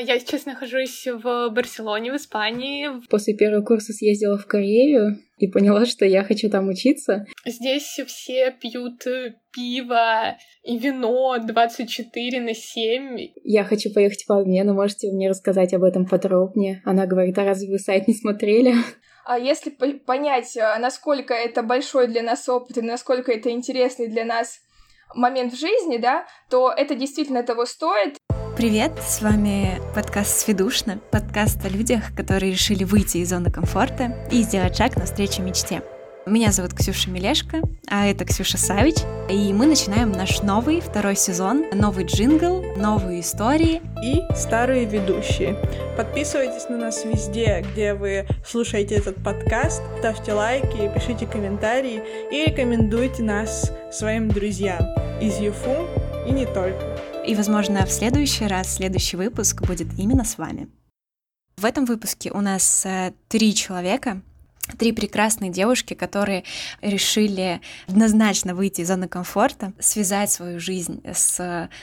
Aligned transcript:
Я 0.00 0.18
сейчас 0.20 0.46
нахожусь 0.46 1.06
в 1.06 1.50
Барселоне, 1.50 2.12
в 2.12 2.16
Испании. 2.16 2.88
После 3.08 3.34
первого 3.34 3.64
курса 3.64 3.92
съездила 3.92 4.38
в 4.38 4.46
Корею 4.46 5.18
и 5.38 5.48
поняла, 5.48 5.86
что 5.86 6.04
я 6.04 6.22
хочу 6.24 6.50
там 6.50 6.68
учиться. 6.68 7.26
Здесь 7.44 7.98
все 8.06 8.52
пьют 8.52 9.04
пиво 9.52 10.36
и 10.62 10.78
вино 10.78 11.38
24 11.38 12.40
на 12.40 12.54
7. 12.54 13.30
Я 13.42 13.64
хочу 13.64 13.92
поехать 13.92 14.24
по 14.26 14.38
обмену. 14.38 14.74
Можете 14.74 15.10
мне 15.10 15.28
рассказать 15.28 15.74
об 15.74 15.82
этом 15.82 16.06
подробнее? 16.06 16.82
Она 16.84 17.06
говорит, 17.06 17.38
а 17.38 17.44
разве 17.44 17.70
вы 17.70 17.78
сайт 17.78 18.06
не 18.06 18.14
смотрели? 18.14 18.74
А 19.24 19.38
если 19.38 19.68
понять, 19.70 20.56
а, 20.56 20.78
насколько 20.78 21.34
это 21.34 21.62
большой 21.62 22.08
для 22.08 22.22
нас 22.22 22.48
опыт 22.48 22.78
и 22.78 22.80
насколько 22.82 23.30
это 23.30 23.50
интересный 23.50 24.08
для 24.08 24.24
нас 24.24 24.60
момент 25.14 25.52
в 25.52 25.58
жизни, 25.58 25.98
да, 25.98 26.26
то 26.48 26.70
это 26.70 26.94
действительно 26.94 27.42
того 27.42 27.66
стоит. 27.66 28.16
Привет, 28.58 28.90
с 29.00 29.22
вами 29.22 29.80
подкаст 29.94 30.40
«Сведушно», 30.40 30.98
подкаст 31.12 31.64
о 31.64 31.68
людях, 31.68 32.12
которые 32.16 32.50
решили 32.50 32.82
выйти 32.82 33.18
из 33.18 33.28
зоны 33.28 33.52
комфорта 33.52 34.26
и 34.32 34.42
сделать 34.42 34.76
шаг 34.76 34.96
навстречу 34.96 35.42
мечте. 35.42 35.80
Меня 36.26 36.50
зовут 36.50 36.74
Ксюша 36.74 37.08
Мелешко, 37.08 37.58
а 37.88 38.08
это 38.08 38.24
Ксюша 38.24 38.58
Савич, 38.58 38.96
и 39.30 39.52
мы 39.52 39.66
начинаем 39.66 40.10
наш 40.10 40.42
новый 40.42 40.80
второй 40.80 41.14
сезон, 41.14 41.66
новый 41.72 42.04
джингл, 42.04 42.64
новые 42.76 43.20
истории 43.20 43.80
и 44.02 44.22
старые 44.34 44.86
ведущие. 44.86 45.56
Подписывайтесь 45.96 46.68
на 46.68 46.78
нас 46.78 47.04
везде, 47.04 47.64
где 47.70 47.94
вы 47.94 48.26
слушаете 48.44 48.96
этот 48.96 49.22
подкаст, 49.22 49.80
ставьте 50.00 50.32
лайки, 50.32 50.90
пишите 50.92 51.26
комментарии 51.26 52.02
и 52.32 52.50
рекомендуйте 52.50 53.22
нас 53.22 53.70
своим 53.92 54.28
друзьям 54.28 54.82
из 55.20 55.38
ЮФУ 55.38 55.86
и 56.26 56.32
не 56.32 56.44
только. 56.44 56.87
И, 57.28 57.34
возможно, 57.34 57.84
в 57.84 57.92
следующий 57.92 58.46
раз, 58.46 58.76
следующий 58.76 59.18
выпуск 59.18 59.60
будет 59.66 59.88
именно 59.98 60.24
с 60.24 60.38
вами. 60.38 60.70
В 61.58 61.66
этом 61.66 61.84
выпуске 61.84 62.30
у 62.30 62.40
нас 62.40 62.86
э, 62.86 63.12
три 63.28 63.54
человека, 63.54 64.22
три 64.78 64.92
прекрасные 64.92 65.50
девушки, 65.50 65.92
которые 65.92 66.44
решили 66.80 67.60
однозначно 67.86 68.54
выйти 68.54 68.80
из 68.80 68.88
зоны 68.88 69.08
комфорта, 69.08 69.74
связать 69.78 70.30
свою 70.30 70.58
жизнь 70.58 71.02
с 71.04 71.38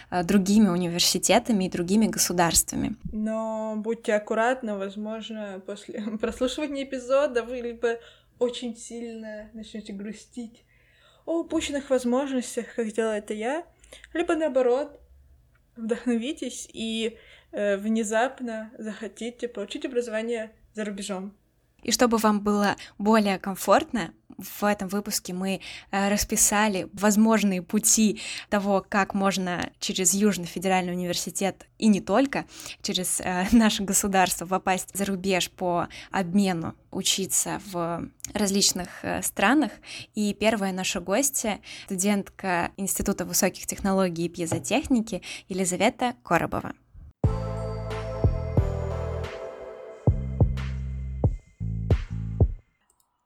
э, 0.09 0.23
другими 0.23 0.67
университетами 0.69 1.66
и 1.66 1.69
другими 1.69 2.08
государствами. 2.08 2.95
Но 3.14 3.75
будьте 3.78 4.16
аккуратны, 4.16 4.75
возможно, 4.75 5.62
после 5.64 6.02
прослушивания 6.19 6.86
эпизода 6.86 7.44
вы 7.44 7.58
либо 7.58 8.00
очень 8.39 8.75
сильно 8.75 9.52
начнете 9.53 9.94
грустить 9.94 10.66
о 11.28 11.41
упущенных 11.41 11.91
возможностях, 11.91 12.73
как 12.75 12.88
сделала 12.88 13.14
это 13.14 13.36
я, 13.36 13.64
либо 14.12 14.34
наоборот, 14.34 15.00
вдохновитесь 15.76 16.68
и 16.72 17.18
э, 17.52 17.78
внезапно 17.78 18.72
захотите 18.78 19.48
получить 19.48 19.86
образование 19.86 20.52
за 20.73 20.86
рубежом. 20.86 21.34
И 21.84 21.92
чтобы 21.92 22.18
вам 22.18 22.42
было 22.42 22.76
более 22.98 23.38
комфортно, 23.38 24.14
в 24.38 24.64
этом 24.64 24.88
выпуске 24.88 25.33
мы 25.33 25.61
э, 25.91 26.09
расписали 26.09 26.88
возможные 26.94 27.61
пути 27.61 28.22
того, 28.50 28.86
как 28.88 29.14
можно 29.14 29.72
через 29.80 30.14
Южный 30.14 30.45
федеральный 30.45 30.94
университет 30.94 31.67
и 31.78 31.88
не 31.88 32.02
только, 32.02 32.45
через 32.81 33.22
э, 33.22 33.45
наше 33.52 33.83
государство 33.83 34.45
попасть 34.45 34.89
за 34.94 35.06
рубеж 35.06 35.50
по 35.52 35.88
обмену, 36.11 36.75
учиться 36.91 37.61
в 37.72 38.09
различных 38.33 39.03
э, 39.03 39.22
странах. 39.22 39.72
И 40.13 40.33
первая 40.33 40.72
наша 40.72 41.00
гостья— 41.00 41.59
студентка 41.86 42.72
Института 42.78 43.25
высоких 43.25 43.67
технологий 43.67 44.25
и 44.25 44.30
пьезотехники 44.30 45.22
Елизавета 45.50 46.16
Коробова. 46.23 46.73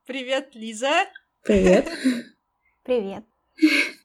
Привет, 0.09 0.55
Лиза. 0.55 1.05
Привет. 1.43 1.87
Привет. 2.83 3.25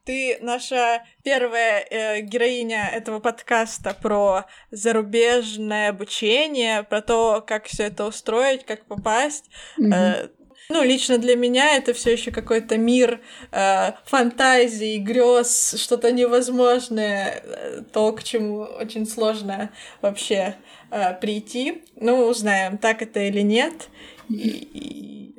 Ты 0.05 0.37
наша 0.43 1.03
первая 1.23 1.81
э, 1.81 2.21
героиня 2.21 2.91
этого 2.93 3.21
подкаста 3.21 3.97
про 4.03 4.45
зарубежное 4.71 5.89
обучение, 5.89 6.83
про 6.83 7.01
то, 7.01 7.43
как 7.47 7.65
все 7.65 7.85
это 7.85 8.05
устроить, 8.05 8.67
как 8.67 8.85
попасть. 8.85 9.49
Mm-hmm. 9.81 9.95
Э, 9.95 10.29
ну, 10.69 10.83
лично 10.83 11.17
для 11.17 11.37
меня 11.37 11.75
это 11.75 11.95
все 11.95 12.13
еще 12.13 12.31
какой-то 12.33 12.77
мир 12.77 13.23
э, 13.51 13.93
фантазий, 14.05 14.99
грез, 14.99 15.75
что-то 15.79 16.13
невозможное, 16.13 17.43
э, 17.43 17.81
то, 17.95 18.13
к 18.13 18.23
чему 18.23 18.59
очень 18.59 19.07
сложно 19.07 19.73
вообще 20.03 20.57
э, 20.91 21.15
прийти. 21.15 21.83
Ну, 21.97 22.27
узнаем, 22.27 22.77
так 22.77 23.01
это 23.01 23.21
или 23.21 23.41
нет. 23.41 23.89
И, 24.29 25.34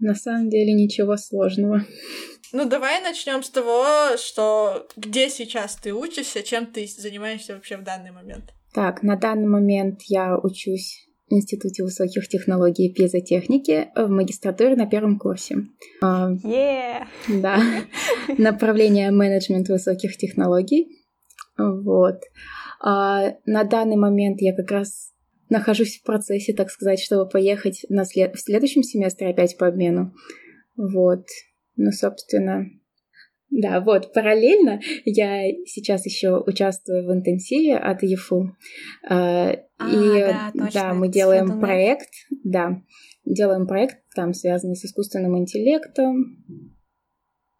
на 0.00 0.14
самом 0.14 0.50
деле 0.50 0.72
ничего 0.72 1.16
сложного. 1.16 1.84
Ну, 2.52 2.68
давай 2.68 3.00
начнем 3.00 3.42
с 3.42 3.50
того, 3.50 4.16
что 4.16 4.88
где 4.96 5.28
сейчас 5.28 5.76
ты 5.76 5.92
учишься, 5.92 6.42
чем 6.42 6.66
ты 6.66 6.86
занимаешься 6.86 7.54
вообще 7.54 7.76
в 7.76 7.84
данный 7.84 8.10
момент. 8.10 8.52
Так, 8.74 9.02
на 9.02 9.16
данный 9.16 9.46
момент 9.46 10.00
я 10.06 10.36
учусь 10.36 11.06
в 11.28 11.34
Институте 11.34 11.84
высоких 11.84 12.28
технологий 12.28 12.88
и 12.88 12.92
пьезотехники 12.92 13.90
в 13.94 14.08
магистратуре 14.08 14.74
на 14.74 14.86
первом 14.86 15.18
курсе. 15.18 15.58
А, 16.02 16.32
yeah. 16.44 17.04
Да. 17.28 17.60
Направление 18.38 19.12
менеджмент 19.12 19.68
высоких 19.68 20.16
технологий. 20.16 21.04
Вот. 21.56 22.20
А 22.82 23.34
на 23.44 23.64
данный 23.64 23.96
момент 23.96 24.40
я 24.40 24.56
как 24.56 24.70
раз 24.70 25.12
нахожусь 25.50 25.98
в 25.98 26.04
процессе, 26.04 26.54
так 26.54 26.70
сказать, 26.70 27.00
чтобы 27.00 27.28
поехать 27.28 27.84
на 27.88 28.04
след... 28.04 28.34
в 28.34 28.40
следующем 28.40 28.82
семестре 28.82 29.28
опять 29.28 29.58
по 29.58 29.66
обмену. 29.66 30.14
Вот. 30.76 31.26
Ну, 31.76 31.90
собственно, 31.92 32.66
да, 33.50 33.80
вот, 33.80 34.12
параллельно 34.12 34.80
я 35.04 35.50
сейчас 35.66 36.06
еще 36.06 36.38
участвую 36.38 37.06
в 37.06 37.12
интенсиве 37.12 37.76
от 37.76 38.02
ЕФУ. 38.02 38.56
А, 39.08 39.52
и 39.52 40.20
да, 40.20 40.52
точно, 40.52 40.70
да, 40.72 40.94
мы 40.94 41.08
делаем 41.08 41.60
проект, 41.60 42.10
да, 42.44 42.82
делаем 43.24 43.66
проект, 43.66 43.96
там, 44.14 44.34
связанный 44.34 44.76
с 44.76 44.84
искусственным 44.84 45.36
интеллектом. 45.36 46.38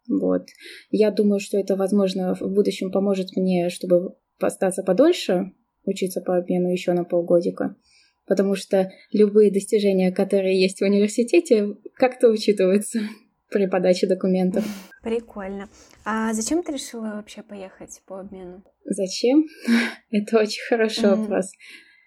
Вот. 0.07 0.47
Я 0.91 1.11
думаю, 1.11 1.39
что 1.39 1.57
это, 1.57 1.75
возможно, 1.75 2.35
в 2.35 2.41
будущем 2.41 2.91
поможет 2.91 3.35
мне, 3.35 3.69
чтобы 3.69 4.15
остаться 4.39 4.83
подольше 4.83 5.51
учиться 5.85 6.21
по 6.21 6.37
обмену 6.37 6.69
еще 6.69 6.93
на 6.93 7.03
полгодика, 7.03 7.75
потому 8.27 8.55
что 8.55 8.91
любые 9.11 9.51
достижения, 9.51 10.11
которые 10.11 10.59
есть 10.59 10.79
в 10.79 10.85
университете, 10.85 11.75
как-то 11.95 12.29
учитываются 12.29 13.01
при 13.49 13.67
подаче 13.67 14.07
документов. 14.07 14.65
Прикольно. 15.03 15.69
А 16.05 16.33
зачем 16.33 16.63
ты 16.63 16.73
решила 16.73 17.15
вообще 17.15 17.43
поехать 17.43 18.01
по 18.05 18.19
обмену? 18.19 18.63
Зачем? 18.85 19.45
Это 20.11 20.39
очень 20.39 20.63
хороший 20.69 21.05
mm-hmm. 21.05 21.15
вопрос. 21.15 21.51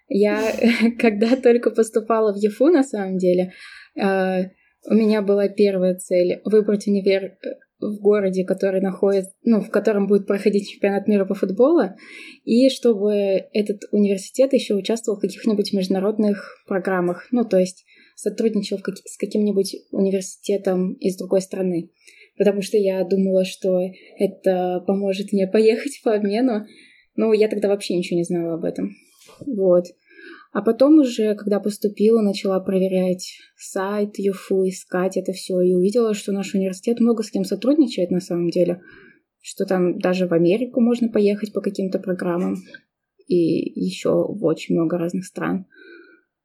Я, 0.07 0.53
когда 0.99 1.35
только 1.35 1.71
поступала 1.71 2.33
в 2.33 2.37
ЕФУ, 2.37 2.67
на 2.67 2.83
самом 2.83 3.17
деле, 3.17 3.53
э, 3.95 4.43
у 4.87 4.93
меня 4.93 5.21
была 5.21 5.47
первая 5.49 5.95
цель 5.95 6.41
выбрать 6.45 6.87
универ 6.87 7.37
в 7.79 7.99
городе, 7.99 8.45
который 8.45 8.81
находится, 8.81 9.31
ну, 9.43 9.61
в 9.61 9.69
котором 9.69 10.07
будет 10.07 10.27
проходить 10.27 10.69
чемпионат 10.69 11.07
мира 11.07 11.25
по 11.25 11.33
футболу, 11.35 11.89
и 12.43 12.69
чтобы 12.69 13.13
этот 13.53 13.81
университет 13.91 14.53
еще 14.53 14.75
участвовал 14.75 15.17
в 15.17 15.21
каких-нибудь 15.21 15.73
международных 15.73 16.63
программах, 16.67 17.27
ну, 17.31 17.43
то 17.43 17.57
есть 17.57 17.85
сотрудничал 18.15 18.79
как- 18.79 18.97
с 18.97 19.17
каким-нибудь 19.17 19.75
университетом 19.91 20.93
из 20.93 21.17
другой 21.17 21.41
страны. 21.41 21.91
Потому 22.37 22.61
что 22.61 22.77
я 22.77 23.03
думала, 23.03 23.45
что 23.45 23.79
это 24.17 24.83
поможет 24.87 25.31
мне 25.31 25.47
поехать 25.51 26.01
по 26.03 26.13
обмену. 26.13 26.65
Но 27.15 27.33
я 27.33 27.47
тогда 27.47 27.69
вообще 27.69 27.95
ничего 27.95 28.17
не 28.17 28.25
знала 28.25 28.55
об 28.55 28.65
этом. 28.65 28.91
Вот. 29.45 29.85
А 30.55 30.61
потом 30.61 30.99
уже, 30.99 31.35
когда 31.35 31.59
поступила, 31.59 32.21
начала 32.21 32.61
проверять 32.61 33.39
сайт 33.57 34.17
ЮФУ, 34.17 34.69
искать 34.69 35.17
это 35.17 35.33
все 35.33 35.59
и 35.59 35.73
увидела, 35.73 36.13
что 36.13 36.31
наш 36.31 36.53
университет 36.53 37.01
много 37.01 37.23
с 37.23 37.29
кем 37.29 37.43
сотрудничает 37.43 38.09
на 38.09 38.21
самом 38.21 38.49
деле, 38.51 38.79
что 39.41 39.65
там 39.65 39.99
даже 39.99 40.27
в 40.27 40.31
Америку 40.31 40.79
можно 40.79 41.09
поехать 41.09 41.51
по 41.51 41.59
каким-то 41.59 41.99
программам 41.99 42.55
и 43.27 43.35
еще 43.35 44.11
в 44.11 44.45
очень 44.45 44.75
много 44.75 44.97
разных 44.97 45.25
стран. 45.25 45.65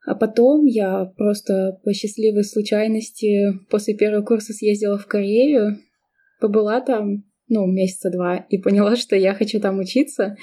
А 0.05 0.17
потом 0.17 0.65
я 0.65 1.05
просто 1.17 1.79
по 1.85 1.95
счастливой 1.95 2.43
случайности 2.43 3.61
после 3.71 3.95
первого 3.95 4.25
курса 4.25 4.53
съездила 4.53 4.99
в 4.99 5.07
Корею, 5.07 5.79
побыла 6.41 6.81
там, 6.81 7.23
ну, 7.47 7.65
месяца 7.65 8.11
два, 8.11 8.39
и 8.39 8.59
поняла, 8.59 8.97
что 8.97 9.15
я 9.15 9.35
хочу 9.35 9.61
там 9.61 9.79
учиться 9.79 10.37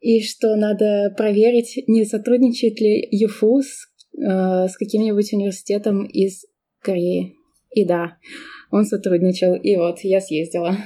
и 0.00 0.22
что 0.22 0.54
надо 0.56 1.12
проверить, 1.16 1.84
не 1.86 2.04
сотрудничает 2.04 2.80
ли 2.80 3.06
ЮФУ 3.10 3.62
с, 3.62 3.88
э, 4.16 4.68
с 4.68 4.76
каким-нибудь 4.76 5.32
университетом 5.32 6.04
из 6.06 6.44
Кореи. 6.80 7.34
И 7.70 7.84
да, 7.84 8.16
он 8.70 8.84
сотрудничал, 8.84 9.54
и 9.54 9.76
вот 9.76 10.00
я 10.00 10.20
съездила. 10.20 10.76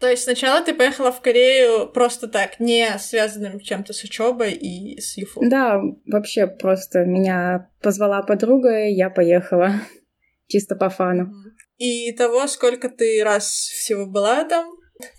То 0.00 0.10
есть 0.10 0.24
сначала 0.24 0.64
ты 0.64 0.74
поехала 0.74 1.10
в 1.10 1.20
Корею 1.20 1.88
просто 1.90 2.28
так, 2.28 2.60
не 2.60 2.86
связанным 2.98 3.60
чем-то 3.60 3.92
с 3.92 4.04
учебой 4.04 4.52
и 4.52 5.00
с 5.00 5.16
ЮФУ? 5.16 5.40
Да, 5.48 5.80
вообще 6.06 6.46
просто 6.46 7.04
меня 7.04 7.70
позвала 7.82 8.22
подруга, 8.22 8.86
и 8.86 8.92
я 8.92 9.10
поехала 9.10 9.80
чисто 10.46 10.76
по 10.76 10.90
фану. 10.90 11.32
И 11.78 12.12
того, 12.12 12.46
сколько 12.46 12.88
ты 12.88 13.22
раз 13.24 13.46
всего 13.46 14.06
была 14.06 14.44
там? 14.44 14.66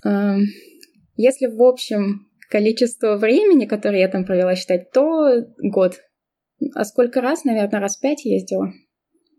Эм, 0.06 0.46
если 1.18 1.48
в 1.48 1.62
общем 1.62 2.30
количество 2.50 3.18
времени, 3.18 3.66
которое 3.66 4.00
я 4.00 4.08
там 4.08 4.26
провела 4.26 4.56
считать, 4.56 4.92
то 4.92 5.46
год. 5.58 6.00
А 6.74 6.86
сколько 6.86 7.22
раз? 7.22 7.44
Наверное, 7.44 7.80
раз 7.80 7.98
пять 7.98 8.26
ездила. 8.26 8.72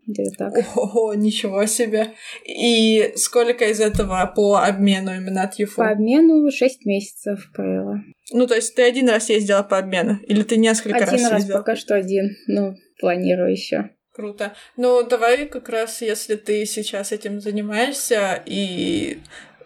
Где-то 0.07 0.37
так. 0.39 0.77
Ого, 0.77 1.15
ничего 1.15 1.67
себе. 1.67 2.13
И 2.45 3.13
сколько 3.17 3.65
из 3.65 3.81
этого 3.81 4.33
по 4.37 4.59
обмену 4.59 5.15
именно 5.15 5.43
от 5.43 5.59
ЮФУ? 5.59 5.77
По 5.77 5.91
обмену 5.91 6.49
шесть 6.51 6.87
месяцев 6.87 7.51
провела. 7.53 8.03
Ну, 8.33 8.47
то 8.47 8.55
есть 8.55 8.77
ты 8.77 8.83
один 8.83 9.09
раз 9.09 9.29
ездила 9.31 9.63
по 9.63 9.79
обмену? 9.79 10.19
Или 10.29 10.43
ты 10.43 10.57
несколько 10.59 10.97
один 10.97 11.09
раз 11.09 11.13
ездила? 11.13 11.37
Один 11.37 11.49
раз 11.49 11.61
пока 11.61 11.77
что 11.77 11.97
один. 11.97 12.37
Ну, 12.47 12.77
планирую 13.01 13.51
еще. 13.51 13.91
Круто. 14.13 14.55
Ну, 14.77 15.03
давай 15.03 15.47
как 15.47 15.69
раз, 15.69 16.01
если 16.01 16.37
ты 16.37 16.65
сейчас 16.67 17.13
этим 17.13 17.41
занимаешься 17.41 18.43
и 18.47 19.19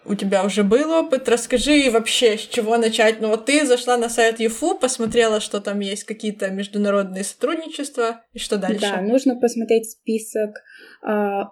у 0.05 0.15
тебя 0.15 0.43
уже 0.43 0.63
был 0.63 0.91
опыт, 0.91 1.29
расскажи 1.29 1.89
вообще, 1.91 2.37
с 2.37 2.41
чего 2.41 2.77
начать. 2.77 3.21
Ну 3.21 3.29
вот 3.29 3.45
ты 3.45 3.65
зашла 3.65 3.97
на 3.97 4.09
сайт 4.09 4.39
ЮФУ, 4.39 4.77
посмотрела, 4.77 5.39
что 5.39 5.59
там 5.61 5.79
есть 5.79 6.05
какие-то 6.05 6.49
международные 6.49 7.23
сотрудничества, 7.23 8.21
и 8.33 8.39
что 8.39 8.57
дальше? 8.57 8.81
Да, 8.81 9.01
нужно 9.01 9.39
посмотреть 9.39 9.91
список 9.91 10.55
а, 11.03 11.51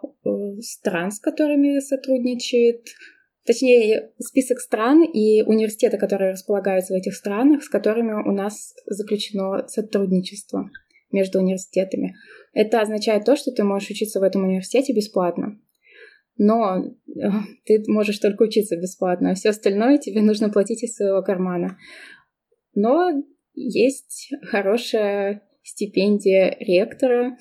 стран, 0.61 1.11
с 1.11 1.19
которыми 1.19 1.79
сотрудничает, 1.79 2.87
точнее, 3.45 4.11
список 4.19 4.59
стран 4.59 5.03
и 5.03 5.43
университеты, 5.43 5.97
которые 5.97 6.31
располагаются 6.31 6.93
в 6.93 6.97
этих 6.97 7.15
странах, 7.15 7.63
с 7.63 7.69
которыми 7.69 8.13
у 8.27 8.31
нас 8.31 8.73
заключено 8.87 9.67
сотрудничество 9.67 10.71
между 11.11 11.39
университетами. 11.39 12.15
Это 12.53 12.81
означает 12.81 13.25
то, 13.25 13.35
что 13.35 13.51
ты 13.51 13.63
можешь 13.63 13.91
учиться 13.91 14.19
в 14.19 14.23
этом 14.23 14.43
университете 14.43 14.93
бесплатно 14.93 15.59
но 16.39 16.77
э, 16.77 17.11
ты 17.65 17.83
можешь 17.87 18.17
только 18.17 18.43
учиться 18.43 18.77
бесплатно, 18.77 19.31
а 19.31 19.35
все 19.35 19.49
остальное 19.49 19.97
тебе 19.97 20.21
нужно 20.21 20.49
платить 20.49 20.81
из 20.83 20.95
своего 20.95 21.21
кармана. 21.21 21.77
Но 22.73 23.11
есть 23.53 24.31
хорошая 24.43 25.43
стипендия 25.63 26.55
ректора 26.61 27.37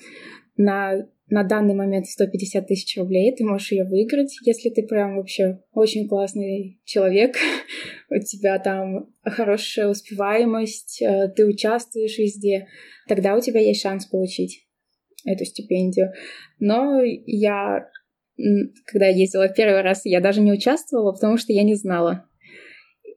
на, 0.57 1.07
на 1.29 1.43
данный 1.43 1.75
момент 1.75 2.07
150 2.07 2.67
тысяч 2.67 2.97
рублей. 2.97 3.33
Ты 3.33 3.45
можешь 3.45 3.71
ее 3.71 3.85
выиграть, 3.85 4.37
если 4.45 4.69
ты 4.69 4.83
прям 4.83 5.15
вообще 5.15 5.63
очень 5.71 6.05
классный 6.05 6.81
человек. 6.83 7.37
У 8.09 8.19
тебя 8.19 8.59
там 8.59 9.13
хорошая 9.23 9.87
успеваемость, 9.87 11.01
э, 11.01 11.29
ты 11.33 11.45
участвуешь 11.45 12.17
везде. 12.17 12.67
Тогда 13.07 13.37
у 13.37 13.39
тебя 13.39 13.61
есть 13.61 13.81
шанс 13.81 14.05
получить 14.07 14.67
эту 15.25 15.45
стипендию. 15.45 16.11
Но 16.59 17.01
я 17.01 17.87
когда 18.85 19.07
я 19.07 19.15
ездила 19.15 19.49
первый 19.49 19.81
раз, 19.81 20.01
я 20.05 20.21
даже 20.21 20.41
не 20.41 20.51
участвовала, 20.51 21.11
потому 21.11 21.37
что 21.37 21.53
я 21.53 21.63
не 21.63 21.75
знала. 21.75 22.25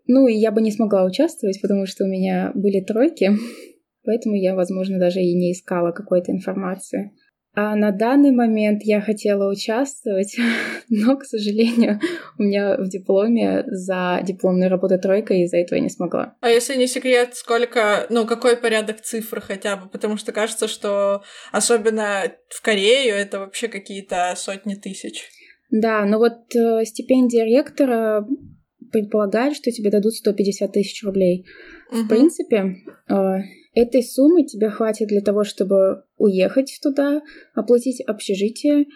Ну, 0.07 0.27
и 0.27 0.35
я 0.35 0.51
бы 0.51 0.61
не 0.61 0.73
смогла 0.73 1.05
участвовать, 1.05 1.61
потому 1.63 1.87
что 1.87 2.05
у 2.05 2.09
меня 2.09 2.51
были 2.55 2.81
тройки, 2.81 3.31
поэтому 4.05 4.35
я, 4.35 4.55
возможно, 4.55 4.99
даже 4.99 5.21
и 5.21 5.35
не 5.35 5.53
искала 5.53 5.93
какой-то 5.93 6.33
информации. 6.33 7.13
А 7.55 7.77
на 7.77 7.91
данный 7.91 8.31
момент 8.31 8.83
я 8.83 9.03
хотела 9.03 9.51
участвовать, 9.51 10.37
но, 10.89 11.17
к 11.17 11.25
сожалению, 11.25 12.01
у 12.39 12.45
меня 12.45 12.77
в 12.79 12.89
дипломе 12.89 13.65
за 13.67 14.21
дипломную 14.23 14.71
работу 14.71 14.99
тройка, 14.99 15.35
и 15.35 15.43
из-за 15.43 15.59
этого 15.59 15.77
я 15.77 15.83
не 15.83 15.91
смогла. 15.91 16.35
А 16.41 16.49
если 16.49 16.77
не 16.77 16.87
секрет, 16.87 17.35
сколько, 17.35 18.07
ну, 18.09 18.27
какой 18.27 18.57
порядок 18.57 19.03
цифр 19.03 19.41
хотя 19.41 19.77
бы? 19.77 19.89
Потому 19.91 20.17
что 20.17 20.33
кажется, 20.33 20.67
что 20.67 21.23
особенно 21.51 22.33
в 22.49 22.63
Корею 22.63 23.15
это 23.15 23.39
вообще 23.39 23.69
какие-то 23.69 24.33
сотни 24.37 24.75
тысяч. 24.75 25.29
Да, 25.71 26.07
но 26.07 26.19
вот 26.19 26.55
э, 26.55 26.85
стипендия 26.85 27.45
ректора 27.45 28.27
предполагает, 28.91 29.57
что 29.57 29.71
тебе 29.71 29.91
дадут 29.91 30.15
150 30.15 30.73
тысяч 30.73 31.03
рублей. 31.03 31.47
Угу. 31.91 32.01
В 32.03 32.09
принципе, 32.09 32.77
э, 33.09 33.15
Этой 33.75 34.03
суммы 34.03 34.45
тебе 34.45 34.69
хватит 34.69 35.09
для 35.09 35.21
того, 35.21 35.45
чтобы 35.45 36.05
уехать 36.19 36.79
туда, 36.83 37.23
оплатить 37.55 38.03
общежитие 38.03 38.87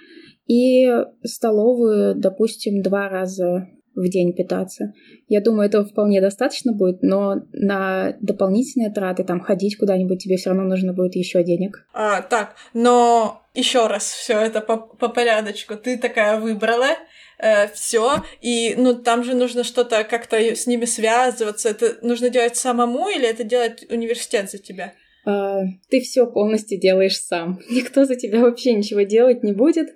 и 0.46 0.88
столовую, 1.24 2.14
допустим, 2.14 2.82
два 2.82 3.08
раза 3.08 3.68
в 3.96 4.08
день 4.08 4.34
питаться. 4.34 4.92
Я 5.26 5.40
думаю, 5.40 5.68
этого 5.68 5.84
вполне 5.84 6.20
достаточно 6.20 6.72
будет, 6.72 7.02
но 7.02 7.36
на 7.52 8.14
дополнительные 8.20 8.92
траты, 8.92 9.24
там, 9.24 9.40
ходить 9.40 9.78
куда-нибудь, 9.78 10.22
тебе 10.22 10.36
все 10.36 10.50
равно 10.50 10.64
нужно 10.64 10.92
будет 10.92 11.16
еще 11.16 11.42
денег. 11.42 11.86
А, 11.94 12.20
так, 12.20 12.54
но 12.74 13.40
еще 13.54 13.86
раз 13.86 14.04
все 14.04 14.38
это 14.38 14.60
по, 14.60 14.76
по 14.76 15.08
порядочку. 15.08 15.76
Ты 15.76 15.96
такая 15.96 16.38
выбрала, 16.38 16.88
э, 17.38 17.68
все, 17.68 18.24
и 18.40 18.74
ну 18.76 18.94
там 18.94 19.24
же 19.24 19.34
нужно 19.34 19.64
что-то 19.64 20.04
как-то 20.04 20.36
с 20.36 20.66
ними 20.66 20.84
связываться. 20.84 21.68
Это 21.70 21.98
нужно 22.02 22.30
делать 22.30 22.56
самому 22.56 23.08
или 23.08 23.26
это 23.26 23.44
делает 23.44 23.84
университет 23.90 24.50
за 24.50 24.58
тебя? 24.58 24.94
Uh, 25.26 25.64
ты 25.90 26.00
все 26.00 26.24
полностью 26.24 26.78
делаешь 26.78 27.18
сам. 27.18 27.58
Никто 27.70 28.04
за 28.04 28.14
тебя 28.14 28.40
вообще 28.40 28.74
ничего 28.74 29.00
делать 29.00 29.42
не 29.42 29.52
будет. 29.52 29.88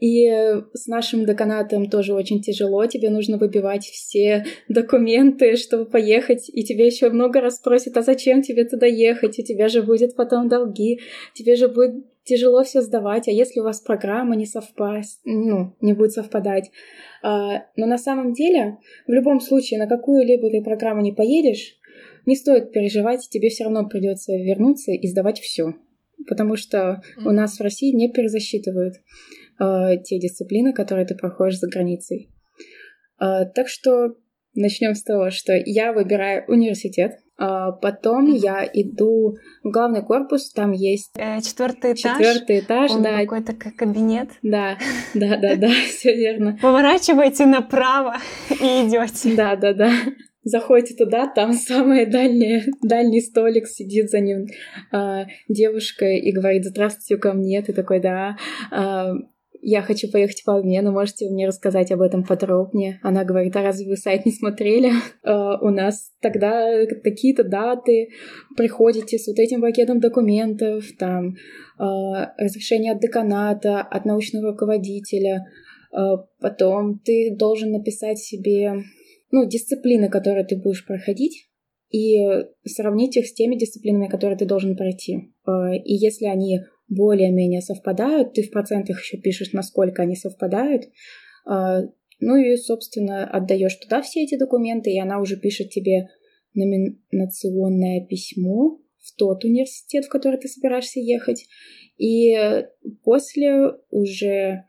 И 0.00 0.26
с 0.72 0.86
нашим 0.86 1.26
деканатом 1.26 1.90
тоже 1.90 2.14
очень 2.14 2.40
тяжело. 2.40 2.86
Тебе 2.86 3.10
нужно 3.10 3.36
выбивать 3.36 3.84
все 3.84 4.46
документы, 4.68 5.56
чтобы 5.56 5.84
поехать. 5.84 6.48
И 6.48 6.64
тебе 6.64 6.86
еще 6.86 7.10
много 7.10 7.42
раз 7.42 7.56
спросят, 7.56 7.96
а 7.98 8.02
зачем 8.02 8.40
тебе 8.40 8.64
туда 8.64 8.86
ехать? 8.86 9.38
У 9.38 9.42
тебя 9.42 9.68
же 9.68 9.82
будет 9.82 10.16
потом 10.16 10.48
долги. 10.48 11.00
Тебе 11.34 11.56
же 11.56 11.68
будет 11.68 12.06
тяжело 12.28 12.62
все 12.62 12.82
сдавать, 12.82 13.26
а 13.26 13.30
если 13.30 13.60
у 13.60 13.64
вас 13.64 13.80
программа 13.80 14.36
не 14.36 14.44
совпасть, 14.44 15.20
ну, 15.24 15.74
не 15.80 15.94
будет 15.94 16.12
совпадать. 16.12 16.70
А, 17.22 17.64
но 17.76 17.86
на 17.86 17.98
самом 17.98 18.32
деле, 18.34 18.78
в 19.06 19.12
любом 19.12 19.40
случае, 19.40 19.80
на 19.80 19.86
какую-либо 19.86 20.50
ты 20.50 20.62
программу 20.62 21.00
не 21.00 21.12
поедешь, 21.12 21.78
не 22.28 22.36
стоит 22.36 22.72
переживать, 22.72 23.26
тебе 23.30 23.48
все 23.48 23.64
равно 23.64 23.88
придется 23.88 24.32
вернуться 24.36 24.92
и 24.92 25.08
сдавать 25.08 25.40
все. 25.40 25.72
Потому 26.28 26.56
что 26.56 27.00
у 27.24 27.30
нас 27.30 27.58
в 27.58 27.62
России 27.62 27.90
не 27.94 28.12
перезасчитывают 28.12 28.96
э, 29.58 29.96
те 30.04 30.18
дисциплины, 30.18 30.74
которые 30.74 31.06
ты 31.06 31.14
проходишь 31.14 31.58
за 31.58 31.68
границей. 31.68 32.28
Э, 33.18 33.46
так 33.54 33.68
что 33.68 34.16
начнем 34.54 34.94
с 34.94 35.02
того, 35.02 35.30
что 35.30 35.54
я 35.64 35.94
выбираю 35.94 36.44
университет, 36.48 37.12
а 37.38 37.72
потом 37.72 38.26
mm-hmm. 38.26 38.36
я 38.36 38.68
иду 38.74 39.36
в 39.62 39.70
главный 39.70 40.02
корпус, 40.02 40.52
там 40.52 40.72
есть 40.72 41.12
э, 41.16 41.40
четвертый 41.40 41.92
этаж. 41.92 42.18
Четвертый 42.18 42.58
этаж, 42.58 42.90
Он 42.90 43.02
да. 43.02 43.20
Какой-то 43.20 43.54
кабинет. 43.54 44.28
Да, 44.42 44.76
да, 45.14 45.38
да, 45.38 45.56
да, 45.56 45.68
все 45.88 46.14
верно. 46.14 46.58
Поворачивайте 46.60 47.46
направо 47.46 48.16
и 48.50 48.86
идете. 48.86 49.34
Да, 49.34 49.56
да, 49.56 49.72
да. 49.72 49.92
Заходите 50.48 50.94
туда, 50.94 51.26
там 51.26 51.52
самый 51.70 52.06
дальний, 52.06 52.62
дальний 52.82 53.20
столик 53.20 53.66
сидит 53.66 54.10
за 54.10 54.20
ним 54.20 54.46
э, 54.92 55.24
девушка 55.48 56.06
и 56.06 56.32
говорит 56.32 56.64
«Здравствуйте, 56.64 57.20
ко 57.20 57.34
мне». 57.34 57.60
Ты 57.60 57.74
такой 57.74 58.00
«Да». 58.00 58.36
Э, 58.72 59.12
я 59.60 59.82
хочу 59.82 60.10
поехать 60.10 60.44
по 60.44 60.56
обмену, 60.56 60.92
можете 60.92 61.28
мне 61.28 61.46
рассказать 61.46 61.90
об 61.90 62.00
этом 62.00 62.24
подробнее? 62.24 63.00
Она 63.02 63.24
говорит, 63.24 63.56
а 63.56 63.62
разве 63.62 63.88
вы 63.88 63.96
сайт 63.96 64.24
не 64.24 64.32
смотрели? 64.32 64.92
Uh, 65.26 65.58
у 65.60 65.70
нас 65.70 66.12
тогда 66.20 66.86
такие-то 67.02 67.42
даты, 67.44 68.08
приходите 68.56 69.18
с 69.18 69.26
вот 69.26 69.38
этим 69.38 69.60
пакетом 69.60 69.98
документов, 70.00 70.84
там, 70.98 71.34
uh, 71.78 72.26
разрешение 72.38 72.92
от 72.92 73.00
деканата, 73.00 73.80
от 73.80 74.04
научного 74.04 74.52
руководителя, 74.52 75.44
uh, 75.92 76.18
потом 76.40 77.00
ты 77.00 77.34
должен 77.36 77.72
написать 77.72 78.18
себе, 78.18 78.84
ну, 79.30 79.46
дисциплины, 79.48 80.08
которые 80.08 80.44
ты 80.44 80.56
будешь 80.56 80.86
проходить, 80.86 81.48
и 81.90 82.18
сравнить 82.66 83.16
их 83.16 83.26
с 83.26 83.32
теми 83.32 83.56
дисциплинами, 83.56 84.08
которые 84.08 84.36
ты 84.36 84.44
должен 84.44 84.76
пройти. 84.76 85.32
И 85.84 85.94
если 85.94 86.26
они 86.26 86.60
более-менее 86.88 87.60
совпадают, 87.60 88.34
ты 88.34 88.42
в 88.42 88.50
процентах 88.50 89.00
еще 89.00 89.18
пишешь, 89.18 89.52
насколько 89.52 90.02
они 90.02 90.16
совпадают, 90.16 90.84
а, 91.46 91.82
ну 92.20 92.36
и, 92.36 92.56
собственно, 92.56 93.24
отдаешь 93.24 93.76
туда 93.76 94.02
все 94.02 94.24
эти 94.24 94.36
документы, 94.36 94.90
и 94.90 94.98
она 94.98 95.20
уже 95.20 95.38
пишет 95.38 95.70
тебе 95.70 96.08
номинационное 96.54 98.04
письмо 98.06 98.80
в 98.98 99.14
тот 99.16 99.44
университет, 99.44 100.06
в 100.06 100.08
который 100.08 100.38
ты 100.38 100.48
собираешься 100.48 101.00
ехать. 101.00 101.46
И 101.96 102.34
после 103.04 103.72
уже 103.90 104.64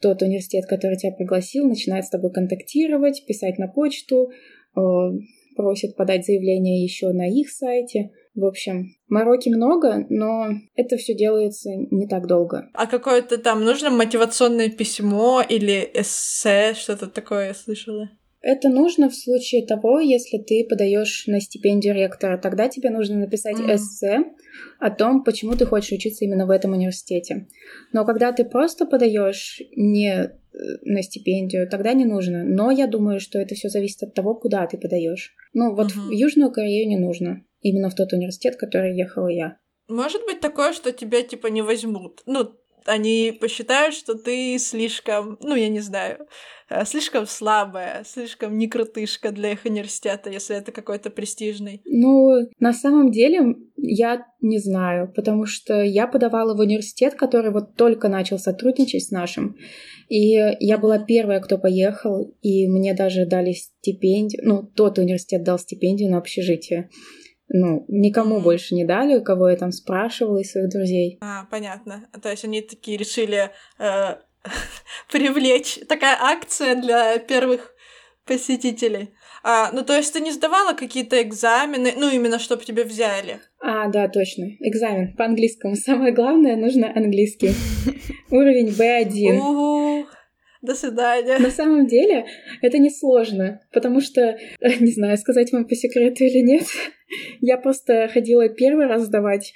тот 0.00 0.22
университет, 0.22 0.66
который 0.66 0.96
тебя 0.96 1.12
пригласил, 1.12 1.66
начинает 1.66 2.04
с 2.04 2.10
тобой 2.10 2.32
контактировать, 2.32 3.24
писать 3.26 3.58
на 3.58 3.68
почту, 3.68 4.30
а, 4.74 5.10
просит 5.56 5.96
подать 5.96 6.26
заявление 6.26 6.82
еще 6.82 7.12
на 7.12 7.28
их 7.28 7.50
сайте– 7.50 8.10
в 8.36 8.44
общем, 8.44 8.94
мороки 9.08 9.48
много, 9.48 10.04
но 10.10 10.48
это 10.74 10.98
все 10.98 11.14
делается 11.14 11.70
не 11.90 12.06
так 12.06 12.26
долго. 12.26 12.68
А 12.74 12.86
какое-то 12.86 13.38
там 13.38 13.64
нужно 13.64 13.88
мотивационное 13.88 14.68
письмо 14.68 15.42
или 15.46 15.90
эссе, 15.94 16.74
что-то 16.74 17.06
такое 17.06 17.48
я 17.48 17.54
слышала? 17.54 18.10
Это 18.40 18.68
нужно 18.68 19.08
в 19.08 19.14
случае 19.14 19.66
того, 19.66 19.98
если 19.98 20.38
ты 20.38 20.66
подаешь 20.68 21.26
на 21.26 21.40
стипендию 21.40 21.94
ректора. 21.94 22.38
Тогда 22.38 22.68
тебе 22.68 22.90
нужно 22.90 23.16
написать 23.16 23.58
mm. 23.58 23.74
эссе 23.74 24.24
о 24.78 24.90
том, 24.90 25.24
почему 25.24 25.56
ты 25.56 25.66
хочешь 25.66 25.92
учиться 25.92 26.24
именно 26.24 26.46
в 26.46 26.50
этом 26.50 26.72
университете. 26.72 27.48
Но 27.92 28.04
когда 28.04 28.32
ты 28.32 28.44
просто 28.44 28.86
подаешь 28.86 29.60
не 29.74 30.12
э, 30.12 30.30
на 30.82 31.02
стипендию, 31.02 31.68
тогда 31.68 31.92
не 31.92 32.04
нужно. 32.04 32.44
Но 32.44 32.70
я 32.70 32.86
думаю, 32.86 33.20
что 33.20 33.38
это 33.38 33.54
все 33.54 33.68
зависит 33.68 34.02
от 34.02 34.14
того, 34.14 34.34
куда 34.34 34.66
ты 34.66 34.78
подаешь. 34.78 35.34
Ну, 35.52 35.74
вот 35.74 35.88
uh-huh. 35.88 36.08
в 36.08 36.10
Южную 36.10 36.52
Корею 36.52 36.88
не 36.88 36.98
нужно. 36.98 37.42
Именно 37.62 37.90
в 37.90 37.94
тот 37.94 38.12
университет, 38.12 38.54
в 38.54 38.58
который 38.58 38.96
ехала 38.96 39.28
я. 39.28 39.58
Может 39.88 40.22
быть 40.24 40.40
такое, 40.40 40.72
что 40.72 40.92
тебя 40.92 41.22
типа 41.22 41.46
не 41.46 41.62
возьмут. 41.62 42.22
Ну, 42.26 42.52
они 42.86 43.36
посчитают, 43.40 43.94
что 43.94 44.14
ты 44.14 44.58
слишком, 44.58 45.38
ну, 45.40 45.54
я 45.54 45.68
не 45.68 45.80
знаю, 45.80 46.26
э, 46.68 46.84
слишком 46.84 47.26
слабая, 47.26 48.04
слишком 48.04 48.56
не 48.56 48.68
крутышка 48.68 49.32
для 49.32 49.52
их 49.52 49.64
университета, 49.64 50.30
если 50.30 50.56
это 50.56 50.72
какой-то 50.72 51.10
престижный. 51.10 51.82
Ну, 51.84 52.48
на 52.58 52.72
самом 52.72 53.10
деле, 53.10 53.56
я 53.76 54.26
не 54.40 54.58
знаю, 54.58 55.12
потому 55.14 55.46
что 55.46 55.82
я 55.82 56.06
подавала 56.06 56.54
в 56.56 56.60
университет, 56.60 57.14
который 57.14 57.50
вот 57.50 57.76
только 57.76 58.08
начал 58.08 58.38
сотрудничать 58.38 59.04
с 59.04 59.10
нашим, 59.10 59.56
и 60.08 60.38
я 60.60 60.78
была 60.78 60.98
первая, 60.98 61.40
кто 61.40 61.58
поехал, 61.58 62.34
и 62.42 62.68
мне 62.68 62.94
даже 62.94 63.26
дали 63.26 63.52
стипендию, 63.52 64.42
ну, 64.44 64.62
тот 64.62 64.98
университет 64.98 65.42
дал 65.42 65.58
стипендию 65.58 66.10
на 66.10 66.18
общежитие 66.18 66.90
ну, 67.48 67.84
никому 67.88 68.40
больше 68.40 68.74
не 68.74 68.84
дали, 68.84 69.20
кого 69.20 69.50
я 69.50 69.56
там 69.56 69.72
спрашивала 69.72 70.38
из 70.38 70.50
своих 70.50 70.68
друзей. 70.68 71.18
А, 71.20 71.46
понятно. 71.50 72.08
То 72.22 72.30
есть 72.30 72.44
они 72.44 72.60
такие 72.60 72.96
решили 72.96 73.50
э, 73.78 74.16
привлечь 75.10 75.78
такая 75.88 76.16
акция 76.20 76.74
для 76.74 77.18
первых 77.18 77.72
посетителей. 78.24 79.14
А, 79.44 79.70
ну, 79.72 79.84
то 79.84 79.96
есть 79.96 80.12
ты 80.12 80.20
не 80.20 80.32
сдавала 80.32 80.72
какие-то 80.72 81.22
экзамены, 81.22 81.92
ну, 81.96 82.10
именно 82.10 82.40
чтобы 82.40 82.64
тебе 82.64 82.82
взяли? 82.82 83.38
А, 83.60 83.88
да, 83.88 84.08
точно. 84.08 84.46
Экзамен 84.58 85.14
по 85.16 85.24
английскому. 85.24 85.76
Самое 85.76 86.12
главное, 86.12 86.56
нужно 86.56 86.92
английский. 86.92 87.52
Уровень 88.30 88.68
B1. 88.68 90.06
До 90.66 90.74
свидания. 90.74 91.38
На 91.38 91.50
самом 91.50 91.86
деле 91.86 92.26
это 92.60 92.78
несложно, 92.78 93.60
потому 93.72 94.00
что, 94.00 94.36
не 94.80 94.90
знаю, 94.90 95.16
сказать 95.16 95.52
вам 95.52 95.66
по 95.68 95.76
секрету 95.76 96.24
или 96.24 96.40
нет, 96.44 96.64
я 97.40 97.56
просто 97.56 98.08
ходила 98.12 98.48
первый 98.48 98.86
раз 98.86 99.04
сдавать 99.04 99.52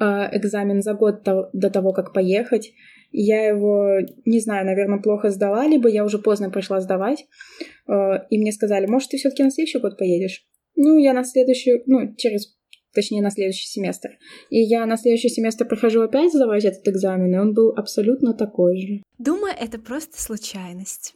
э, 0.00 0.04
экзамен 0.32 0.80
за 0.80 0.94
год 0.94 1.22
до, 1.22 1.50
до 1.52 1.68
того, 1.68 1.92
как 1.92 2.14
поехать. 2.14 2.72
Я 3.12 3.46
его, 3.46 3.98
не 4.24 4.40
знаю, 4.40 4.64
наверное, 4.64 5.02
плохо 5.02 5.30
сдала, 5.30 5.66
либо 5.66 5.88
я 5.88 6.02
уже 6.02 6.18
поздно 6.18 6.50
пошла 6.50 6.80
сдавать. 6.80 7.26
Э, 7.86 8.24
и 8.30 8.38
мне 8.38 8.50
сказали, 8.50 8.86
может, 8.86 9.10
ты 9.10 9.18
все-таки 9.18 9.42
на 9.42 9.50
следующий 9.50 9.80
год 9.80 9.98
поедешь? 9.98 10.46
Ну, 10.76 10.96
я 10.96 11.12
на 11.12 11.24
следующий, 11.24 11.82
ну, 11.86 12.14
через 12.16 12.53
точнее, 12.94 13.22
на 13.22 13.30
следующий 13.30 13.66
семестр. 13.66 14.10
И 14.50 14.60
я 14.60 14.86
на 14.86 14.96
следующий 14.96 15.28
семестр 15.28 15.66
прохожу 15.66 16.02
опять 16.02 16.32
сдавать 16.32 16.64
этот 16.64 16.86
экзамен, 16.88 17.34
и 17.34 17.38
он 17.38 17.52
был 17.52 17.72
абсолютно 17.76 18.34
такой 18.34 18.80
же. 18.80 19.02
Думаю, 19.18 19.54
это 19.58 19.78
просто 19.78 20.20
случайность. 20.20 21.14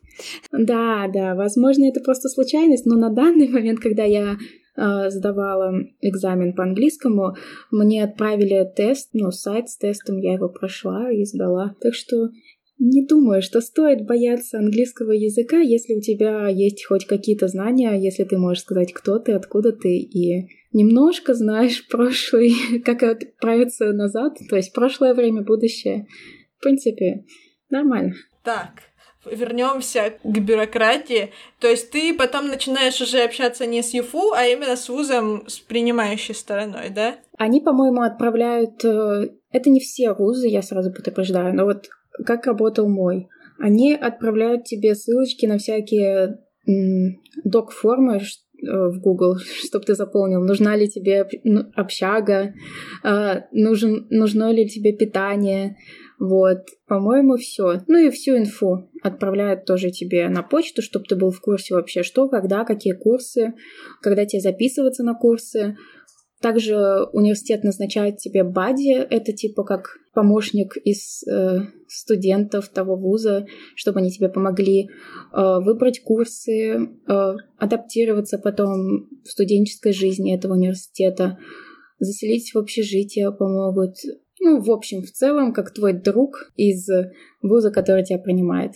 Да, 0.52 1.08
да, 1.12 1.35
возможно, 1.35 1.85
это 1.87 2.00
просто 2.00 2.28
случайность, 2.28 2.87
но 2.87 2.97
на 2.97 3.11
данный 3.11 3.49
момент, 3.49 3.80
когда 3.80 4.04
я 4.04 4.37
э, 4.76 5.11
сдавала 5.11 5.73
экзамен 6.00 6.54
по 6.54 6.64
английскому, 6.64 7.37
мне 7.70 8.04
отправили 8.04 8.68
тест, 8.76 9.11
ну, 9.12 9.30
сайт 9.30 9.68
с 9.68 9.76
тестом, 9.76 10.18
я 10.18 10.35
его 10.35 10.49
прошла 10.49 11.11
и 11.11 11.25
сдала. 11.25 11.75
Так 11.80 11.94
что 11.94 12.30
не 12.78 13.04
думаю, 13.04 13.42
что 13.42 13.61
стоит 13.61 14.06
бояться 14.06 14.58
английского 14.58 15.11
языка, 15.11 15.58
если 15.58 15.97
у 15.97 16.00
тебя 16.00 16.47
есть 16.49 16.85
хоть 16.87 17.06
какие-то 17.06 17.49
знания, 17.49 17.99
если 18.00 18.23
ты 18.23 18.38
можешь 18.38 18.62
сказать, 18.62 18.92
кто 18.92 19.18
ты, 19.18 19.32
откуда 19.32 19.73
ты, 19.73 19.99
и 19.99 20.47
немножко 20.72 21.34
знаешь 21.34 21.87
прошлый, 21.88 22.54
как 22.84 23.02
отправиться 23.02 23.92
назад, 23.92 24.38
то 24.48 24.56
есть 24.56 24.72
прошлое 24.72 25.14
время, 25.14 25.42
будущее. 25.42 26.06
В 26.58 26.62
принципе, 26.62 27.25
нормально. 27.70 28.14
Так, 28.42 28.70
вернемся 29.30 30.14
к 30.22 30.38
бюрократии. 30.38 31.30
То 31.60 31.68
есть 31.68 31.90
ты 31.90 32.14
потом 32.14 32.48
начинаешь 32.48 33.00
уже 33.00 33.20
общаться 33.20 33.66
не 33.66 33.82
с 33.82 33.94
ЮФУ, 33.94 34.32
а 34.32 34.46
именно 34.46 34.76
с 34.76 34.88
вузом, 34.88 35.44
с 35.46 35.58
принимающей 35.58 36.34
стороной, 36.34 36.90
да? 36.90 37.16
Они, 37.37 37.60
по-моему, 37.60 38.02
отправляют... 38.02 38.84
Э, 38.84 39.28
это 39.50 39.70
не 39.70 39.80
все 39.80 40.12
вузы, 40.12 40.48
я 40.48 40.62
сразу 40.62 40.92
предупреждаю, 40.92 41.54
но 41.54 41.64
вот 41.64 41.88
как 42.25 42.46
работал 42.46 42.88
мой. 42.88 43.28
Они 43.58 43.94
отправляют 43.94 44.64
тебе 44.64 44.94
ссылочки 44.94 45.46
на 45.46 45.58
всякие 45.58 46.38
док-формы, 47.44 48.20
в 48.62 49.00
Google, 49.00 49.37
чтобы 49.65 49.85
ты 49.85 49.95
заполнил, 49.95 50.41
нужна 50.43 50.77
ли 50.77 50.88
тебе 50.88 51.27
ну, 51.45 51.65
общага, 51.75 52.55
а, 53.03 53.45
нужен, 53.53 54.07
нужно 54.11 54.50
ли 54.50 54.69
тебе 54.69 54.93
питание. 54.93 55.77
Вот, 56.21 56.65
по-моему, 56.88 57.37
все. 57.37 57.81
Ну 57.87 57.99
и 57.99 58.11
всю 58.11 58.37
инфу 58.37 58.91
отправляют 59.05 59.67
тоже 59.67 59.91
тебе 59.91 60.29
на 60.29 60.43
почту, 60.43 60.83
чтобы 60.83 61.05
ты 61.05 61.15
был 61.15 61.31
в 61.31 61.41
курсе 61.41 61.75
вообще, 61.75 62.03
что, 62.03 62.29
когда, 62.29 62.65
какие 62.65 62.93
курсы, 62.93 63.55
когда 64.03 64.25
тебе 64.27 64.41
записываться 64.41 65.05
на 65.05 65.15
курсы. 65.15 65.77
Также 66.40 66.76
университет 67.12 67.64
назначает 67.64 68.18
тебе 68.18 68.45
бади, 68.45 68.92
это 68.92 69.33
типа 69.33 69.64
как 69.64 69.99
помощник 70.14 70.76
из 70.76 71.25
э, 71.26 71.62
студентов 71.88 72.68
того 72.68 72.97
вуза, 72.97 73.47
чтобы 73.75 73.99
они 73.99 74.12
тебе 74.12 74.28
помогли 74.28 74.85
э, 74.85 74.87
выбрать 75.33 76.00
курсы, 76.00 76.76
э, 76.76 77.35
адаптироваться 77.59 78.38
потом 78.38 79.09
в 79.25 79.28
студенческой 79.28 79.92
жизни 79.92 80.33
этого 80.33 80.52
университета, 80.52 81.38
заселить 81.99 82.54
в 82.54 82.59
общежитие 82.59 83.33
помогут. 83.33 83.97
Ну, 84.40 84.61
в 84.61 84.71
общем, 84.71 85.02
в 85.02 85.11
целом, 85.11 85.52
как 85.52 85.75
твой 85.75 85.92
друг 85.92 86.52
из 86.54 86.88
вуза, 87.42 87.73
который 87.73 88.04
тебя 88.04 88.21
принимает. 88.21 88.75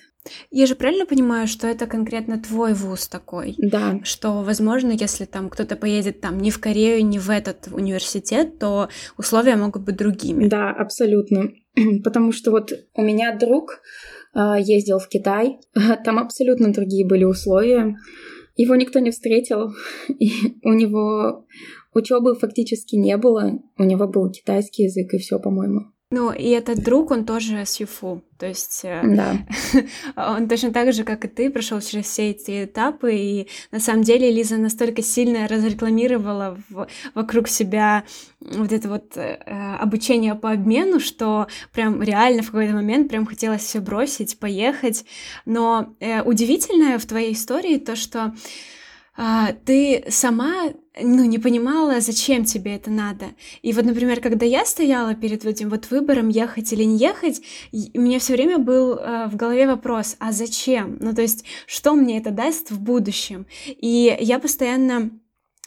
Я 0.51 0.67
же 0.67 0.75
правильно 0.75 1.07
понимаю, 1.07 1.49
что 1.49 1.67
это 1.67 1.87
конкретно 1.87 2.41
твой 2.41 2.75
вуз 2.75 3.09
такой? 3.09 3.55
Да. 3.59 4.01
Что, 4.05 4.43
возможно, 4.43 4.93
если 4.93 5.25
там 5.25 5.51
кто-то 5.51 5.77
поедет 5.77 6.21
там 6.21 6.39
не 6.39 6.51
в 6.51 6.61
Корею, 6.61 7.05
не 7.05 7.19
в 7.19 7.29
этот 7.31 7.69
университет, 7.73 8.59
то 8.59 8.89
условия 9.17 9.57
могут 9.57 9.83
быть 9.83 9.97
другими. 9.97 10.47
Да, 10.49 10.71
абсолютно. 10.71 11.51
Потому 12.05 12.33
что 12.33 12.51
вот 12.51 12.73
у 12.95 13.03
меня 13.03 13.37
друг 13.37 13.81
э, 14.35 14.61
ездил 14.61 14.99
в 14.99 15.09
Китай, 15.09 15.59
там 16.05 16.19
абсолютно 16.19 16.73
другие 16.73 17.07
были 17.07 17.25
условия. 17.25 17.97
Его 18.57 18.77
никто 18.77 19.01
не 19.01 19.11
встретил, 19.11 19.73
и 20.09 20.31
у 20.63 20.73
него 20.73 21.47
учебы 21.95 22.35
фактически 22.35 22.97
не 22.97 23.17
было. 23.17 23.59
У 23.79 23.83
него 23.83 24.07
был 24.07 24.31
китайский 24.31 24.85
язык 24.85 25.15
и 25.15 25.19
все, 25.19 25.39
по-моему. 25.39 25.92
Ну, 26.15 26.31
и 26.31 26.51
этот 26.51 26.83
друг, 26.85 27.11
он 27.11 27.25
тоже 27.25 27.65
с 27.65 27.81
ЮФУ, 27.81 28.23
то 28.37 28.45
есть 28.45 28.83
э, 28.85 29.01
да. 29.03 29.39
он 30.37 30.47
точно 30.47 30.71
так 30.71 30.93
же, 30.93 31.05
как 31.05 31.25
и 31.25 31.29
ты, 31.29 31.49
прошел 31.49 31.81
через 31.81 32.05
все 32.05 32.33
эти 32.33 32.67
этапы, 32.67 33.15
и 33.15 33.49
на 33.71 33.81
самом 33.81 34.03
деле 34.03 34.31
Лиза 34.31 34.59
настолько 34.59 35.01
сильно 35.01 35.49
разрекламировала 35.49 36.59
в, 36.69 36.87
вокруг 37.15 37.49
себя 37.49 38.05
вот 38.41 38.73
это 38.73 38.91
вот 38.91 39.17
э, 39.17 39.37
обучение 39.81 40.35
по 40.35 40.51
обмену, 40.51 41.01
что 41.01 41.47
прям 41.73 42.03
реально 42.03 42.43
в 42.43 42.47
какой-то 42.51 42.75
момент 42.75 43.09
прям 43.09 43.25
хотелось 43.25 43.63
все 43.63 43.81
бросить, 43.81 44.39
поехать. 44.39 45.07
Но 45.47 45.95
э, 45.99 46.21
удивительное 46.21 46.99
в 46.99 47.07
твоей 47.07 47.33
истории 47.33 47.79
то, 47.79 47.97
что 47.97 48.35
а, 49.17 49.53
ты 49.65 50.05
сама 50.09 50.73
ну, 51.01 51.25
не 51.25 51.39
понимала, 51.39 52.01
зачем 52.01 52.45
тебе 52.45 52.77
это 52.77 52.91
надо. 52.91 53.27
И 53.63 53.73
вот, 53.73 53.85
например, 53.85 54.21
когда 54.21 54.45
я 54.47 54.65
стояла 54.65 55.15
перед 55.15 55.45
этим 55.45 55.71
вот 55.71 55.91
выбором, 55.91 56.29
ехать 56.29 56.73
или 56.73 56.85
не 56.85 56.99
ехать, 56.99 57.43
у 57.73 58.01
меня 58.01 58.19
все 58.19 58.35
время 58.35 58.59
был 58.59 58.97
э, 58.97 59.29
в 59.29 59.37
голове 59.37 59.67
вопрос, 59.67 60.17
а 60.19 60.33
зачем? 60.33 60.99
Ну, 61.01 61.15
то 61.15 61.23
есть, 61.23 61.45
что 61.67 61.95
мне 61.95 62.19
это 62.19 62.31
даст 62.31 62.71
в 62.71 62.81
будущем? 62.81 63.47
И 63.67 64.17
я 64.21 64.39
постоянно 64.39 65.11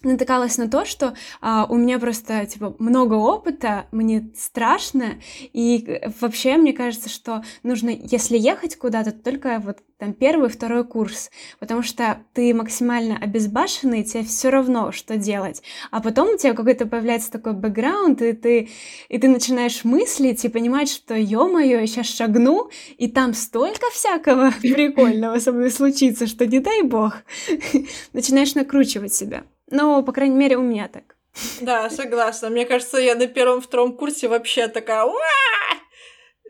натыкалась 0.05 0.57
на 0.57 0.69
то, 0.69 0.85
что 0.85 1.15
а, 1.41 1.65
у 1.69 1.75
меня 1.75 1.99
просто 1.99 2.45
типа 2.45 2.75
много 2.79 3.15
опыта, 3.15 3.87
мне 3.91 4.31
страшно, 4.37 5.15
и 5.53 6.01
вообще 6.21 6.57
мне 6.57 6.73
кажется, 6.73 7.09
что 7.09 7.43
нужно, 7.63 7.89
если 7.89 8.37
ехать 8.37 8.77
куда-то, 8.77 9.11
только 9.11 9.61
вот 9.63 9.79
там 9.97 10.13
первый, 10.13 10.49
второй 10.49 10.83
курс, 10.85 11.31
потому 11.59 11.81
что 11.81 12.19
ты 12.33 12.53
максимально 12.53 13.17
обезбашенный, 13.17 14.03
тебе 14.03 14.23
все 14.23 14.49
равно, 14.49 14.91
что 14.91 15.17
делать, 15.17 15.63
а 15.89 16.01
потом 16.01 16.29
у 16.29 16.37
тебя 16.37 16.53
какой-то 16.53 16.85
появляется 16.85 17.31
такой 17.31 17.53
бэкграунд, 17.53 18.21
и 18.21 18.33
ты, 18.33 18.69
и 19.07 19.17
ты 19.17 19.27
начинаешь 19.29 19.83
мыслить 19.85 20.43
и 20.43 20.49
понимать, 20.49 20.89
что, 20.89 21.15
ё-моё, 21.15 21.79
я 21.79 21.87
сейчас 21.87 22.07
шагну, 22.07 22.69
и 22.97 23.07
там 23.07 23.33
столько 23.33 23.89
всякого 23.91 24.51
прикольного 24.61 25.39
со 25.39 25.51
мной 25.53 25.71
случится, 25.71 26.27
что 26.27 26.45
не 26.45 26.59
дай 26.59 26.81
бог, 26.81 27.15
начинаешь 28.13 28.53
накручивать 28.55 29.13
себя. 29.13 29.45
Ну, 29.71 30.03
по 30.03 30.11
крайней 30.11 30.35
мере, 30.35 30.57
у 30.57 30.61
меня 30.61 30.87
так. 30.87 31.15
Да, 31.61 31.89
согласна. 31.89 32.49
Мне 32.49 32.65
кажется, 32.65 32.97
я 32.97 33.15
на 33.15 33.27
первом-втором 33.27 33.97
курсе 33.97 34.27
вообще 34.27 34.67
такая 34.67 35.05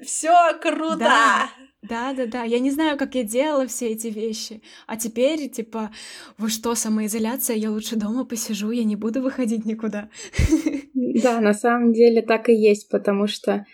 Все 0.04 0.54
круто! 0.62 0.98
Да. 0.98 1.50
Да, 1.82 2.14
да, 2.14 2.26
да. 2.26 2.44
Я 2.44 2.60
не 2.60 2.72
знаю, 2.72 2.98
как 2.98 3.16
я 3.16 3.24
делала 3.24 3.68
все 3.68 3.90
эти 3.90 4.08
вещи. 4.08 4.62
А 4.88 4.98
теперь, 4.98 5.50
типа, 5.50 5.92
вы 6.38 6.50
что, 6.50 6.74
самоизоляция? 6.74 7.56
Я 7.56 7.70
лучше 7.70 7.96
дома 7.96 8.26
посижу, 8.26 8.72
я 8.72 8.84
не 8.84 8.96
буду 8.96 9.22
выходить 9.22 9.66
никуда. 9.66 10.10
Да, 10.94 11.40
на 11.40 11.54
самом 11.54 11.94
деле 11.94 12.22
так 12.22 12.50
и 12.50 12.54
есть, 12.54 12.90
потому 12.90 13.28
что 13.28 13.66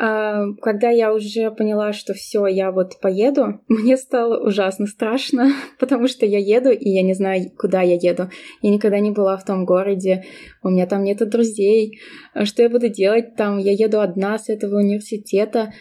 когда 0.00 0.90
я 0.90 1.12
уже 1.12 1.50
поняла, 1.50 1.92
что 1.92 2.14
все, 2.14 2.46
я 2.46 2.70
вот 2.70 3.00
поеду, 3.00 3.60
мне 3.68 3.96
стало 3.96 4.46
ужасно 4.46 4.86
страшно, 4.86 5.52
потому 5.80 6.06
что 6.06 6.24
я 6.24 6.38
еду, 6.38 6.70
и 6.70 6.88
я 6.88 7.02
не 7.02 7.14
знаю, 7.14 7.50
куда 7.58 7.82
я 7.82 7.94
еду. 7.94 8.30
Я 8.62 8.70
никогда 8.70 9.00
не 9.00 9.10
была 9.10 9.36
в 9.36 9.44
том 9.44 9.64
городе, 9.64 10.24
у 10.62 10.70
меня 10.70 10.86
там 10.86 11.02
нету 11.02 11.26
друзей. 11.26 11.98
А 12.32 12.44
что 12.44 12.62
я 12.62 12.70
буду 12.70 12.88
делать 12.88 13.34
там? 13.34 13.58
Я 13.58 13.72
еду 13.72 14.00
одна 14.00 14.38
с 14.38 14.48
этого 14.48 14.78
университета. 14.78 15.72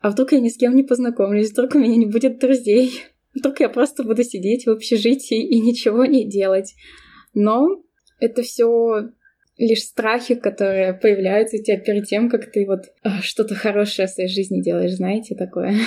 А 0.00 0.10
вдруг 0.10 0.32
я 0.32 0.40
ни 0.40 0.48
с 0.48 0.56
кем 0.56 0.74
не 0.74 0.82
познакомлюсь, 0.84 1.50
вдруг 1.50 1.74
у 1.74 1.78
меня 1.78 1.96
не 1.96 2.06
будет 2.06 2.38
друзей, 2.38 3.02
вдруг 3.34 3.60
я 3.60 3.68
просто 3.68 4.02
буду 4.02 4.24
сидеть 4.24 4.64
в 4.64 4.70
общежитии 4.70 5.46
и 5.46 5.60
ничего 5.60 6.06
не 6.06 6.26
делать. 6.26 6.74
Но 7.34 7.82
это 8.18 8.40
все 8.40 9.10
лишь 9.58 9.82
страхи, 9.82 10.34
которые 10.34 10.94
появляются 10.94 11.56
у 11.56 11.62
тебя 11.62 11.78
перед 11.78 12.06
тем, 12.06 12.30
как 12.30 12.50
ты 12.50 12.64
вот 12.66 12.86
а, 13.02 13.20
что-то 13.20 13.54
хорошее 13.54 14.06
в 14.06 14.10
своей 14.10 14.28
жизни 14.28 14.62
делаешь, 14.62 14.94
знаете, 14.94 15.34
такое. 15.34 15.74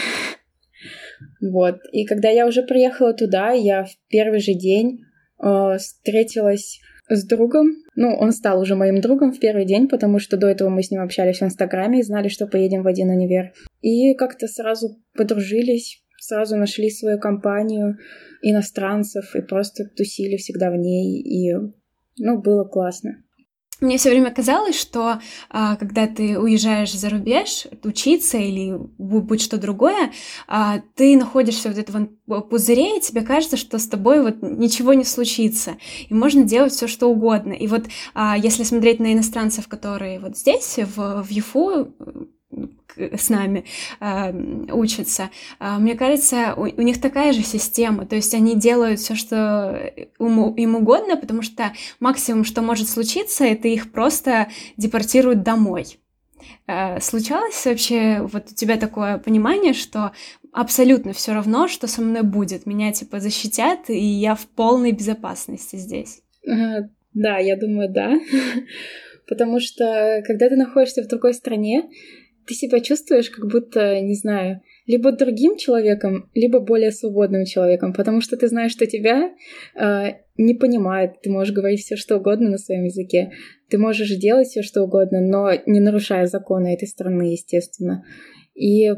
Вот. 1.39 1.81
И 1.91 2.05
когда 2.05 2.29
я 2.29 2.47
уже 2.47 2.63
приехала 2.63 3.13
туда, 3.13 3.51
я 3.51 3.83
в 3.83 3.91
первый 4.09 4.39
же 4.39 4.53
день 4.53 5.01
э, 5.39 5.77
встретилась 5.77 6.79
с 7.09 7.25
другом. 7.25 7.75
Ну, 7.95 8.15
он 8.15 8.31
стал 8.31 8.59
уже 8.59 8.75
моим 8.75 9.01
другом 9.01 9.31
в 9.31 9.39
первый 9.39 9.65
день, 9.65 9.87
потому 9.87 10.17
что 10.17 10.37
до 10.37 10.47
этого 10.47 10.69
мы 10.69 10.81
с 10.81 10.89
ним 10.89 11.01
общались 11.01 11.39
в 11.39 11.43
Инстаграме 11.43 11.99
и 11.99 12.03
знали, 12.03 12.27
что 12.27 12.47
поедем 12.47 12.81
в 12.81 12.87
один 12.87 13.09
универ. 13.09 13.53
И 13.81 14.15
как-то 14.15 14.47
сразу 14.47 14.97
подружились, 15.13 16.03
сразу 16.17 16.57
нашли 16.57 16.89
свою 16.89 17.19
компанию 17.19 17.97
иностранцев 18.41 19.35
и 19.35 19.41
просто 19.41 19.85
тусили 19.85 20.37
всегда 20.37 20.71
в 20.71 20.75
ней. 20.75 21.21
И, 21.21 21.53
ну, 22.17 22.41
было 22.41 22.63
классно. 22.63 23.23
Мне 23.81 23.97
все 23.97 24.11
время 24.11 24.29
казалось, 24.29 24.79
что 24.79 25.19
а, 25.49 25.75
когда 25.75 26.05
ты 26.05 26.37
уезжаешь 26.37 26.93
за 26.93 27.09
рубеж 27.09 27.65
учиться 27.83 28.37
или 28.37 28.77
будь 28.99 29.41
что 29.41 29.57
другое, 29.57 30.11
а, 30.47 30.81
ты 30.95 31.17
находишься 31.17 31.69
вот 31.69 31.77
в 31.77 31.79
этом 31.79 32.07
пузыре, 32.47 32.97
и 32.97 33.01
тебе 33.01 33.21
кажется, 33.21 33.57
что 33.57 33.79
с 33.79 33.87
тобой 33.87 34.21
вот 34.21 34.43
ничего 34.43 34.93
не 34.93 35.03
случится, 35.03 35.77
и 36.07 36.13
можно 36.13 36.43
делать 36.43 36.73
все 36.73 36.87
что 36.87 37.07
угодно. 37.07 37.53
И 37.53 37.65
вот 37.65 37.85
а, 38.13 38.37
если 38.37 38.63
смотреть 38.63 38.99
на 38.99 39.13
иностранцев, 39.13 39.67
которые 39.67 40.19
вот 40.19 40.37
здесь, 40.37 40.77
в, 40.77 41.23
в 41.23 41.31
ЮФУ, 41.31 41.91
с 42.97 43.29
нами 43.29 43.65
э, 43.99 44.71
учатся. 44.71 45.29
Э, 45.59 45.77
мне 45.77 45.95
кажется, 45.95 46.53
у, 46.55 46.61
у 46.63 46.81
них 46.81 46.99
такая 47.01 47.33
же 47.33 47.41
система, 47.41 48.05
то 48.05 48.15
есть 48.15 48.33
они 48.33 48.55
делают 48.55 48.99
все, 48.99 49.15
что 49.15 49.91
им, 50.19 50.53
им 50.55 50.75
угодно, 50.75 51.17
потому 51.17 51.41
что 51.41 51.71
максимум, 51.99 52.43
что 52.43 52.61
может 52.61 52.89
случиться, 52.89 53.45
это 53.45 53.67
их 53.67 53.91
просто 53.91 54.47
депортируют 54.77 55.43
домой. 55.43 55.97
Э, 56.67 56.99
случалось 56.99 57.65
вообще 57.65 58.21
вот 58.21 58.51
у 58.51 58.55
тебя 58.55 58.77
такое 58.77 59.17
понимание, 59.17 59.73
что 59.73 60.11
абсолютно 60.51 61.13
все 61.13 61.33
равно, 61.33 61.67
что 61.67 61.87
со 61.87 62.01
мной 62.01 62.23
будет, 62.23 62.65
меня 62.65 62.91
типа 62.91 63.19
защитят, 63.19 63.89
и 63.89 63.97
я 63.97 64.35
в 64.35 64.45
полной 64.47 64.91
безопасности 64.91 65.77
здесь? 65.77 66.21
Да, 67.13 67.37
я 67.37 67.57
думаю, 67.57 67.89
да. 67.89 68.19
Потому 69.27 69.59
что 69.59 70.21
когда 70.25 70.49
ты 70.49 70.55
находишься 70.55 71.03
в 71.03 71.07
другой 71.07 71.33
стране, 71.33 71.89
ты 72.51 72.55
себя 72.55 72.81
чувствуешь 72.81 73.29
как 73.29 73.49
будто, 73.49 74.01
не 74.01 74.13
знаю, 74.13 74.61
либо 74.85 75.13
другим 75.13 75.55
человеком, 75.55 76.29
либо 76.33 76.59
более 76.59 76.91
свободным 76.91 77.45
человеком, 77.45 77.93
потому 77.93 78.19
что 78.19 78.35
ты 78.35 78.49
знаешь, 78.49 78.73
что 78.73 78.85
тебя 78.85 79.33
э, 79.79 80.17
не 80.35 80.53
понимают, 80.53 81.21
ты 81.21 81.29
можешь 81.29 81.53
говорить 81.53 81.79
все 81.79 81.95
что 81.95 82.17
угодно 82.17 82.49
на 82.49 82.57
своем 82.57 82.83
языке, 82.83 83.31
ты 83.69 83.77
можешь 83.77 84.09
делать 84.17 84.49
все 84.49 84.63
что 84.63 84.83
угодно, 84.83 85.21
но 85.21 85.51
не 85.65 85.79
нарушая 85.79 86.25
законы 86.25 86.73
этой 86.73 86.89
страны, 86.89 87.31
естественно. 87.31 88.03
И 88.53 88.91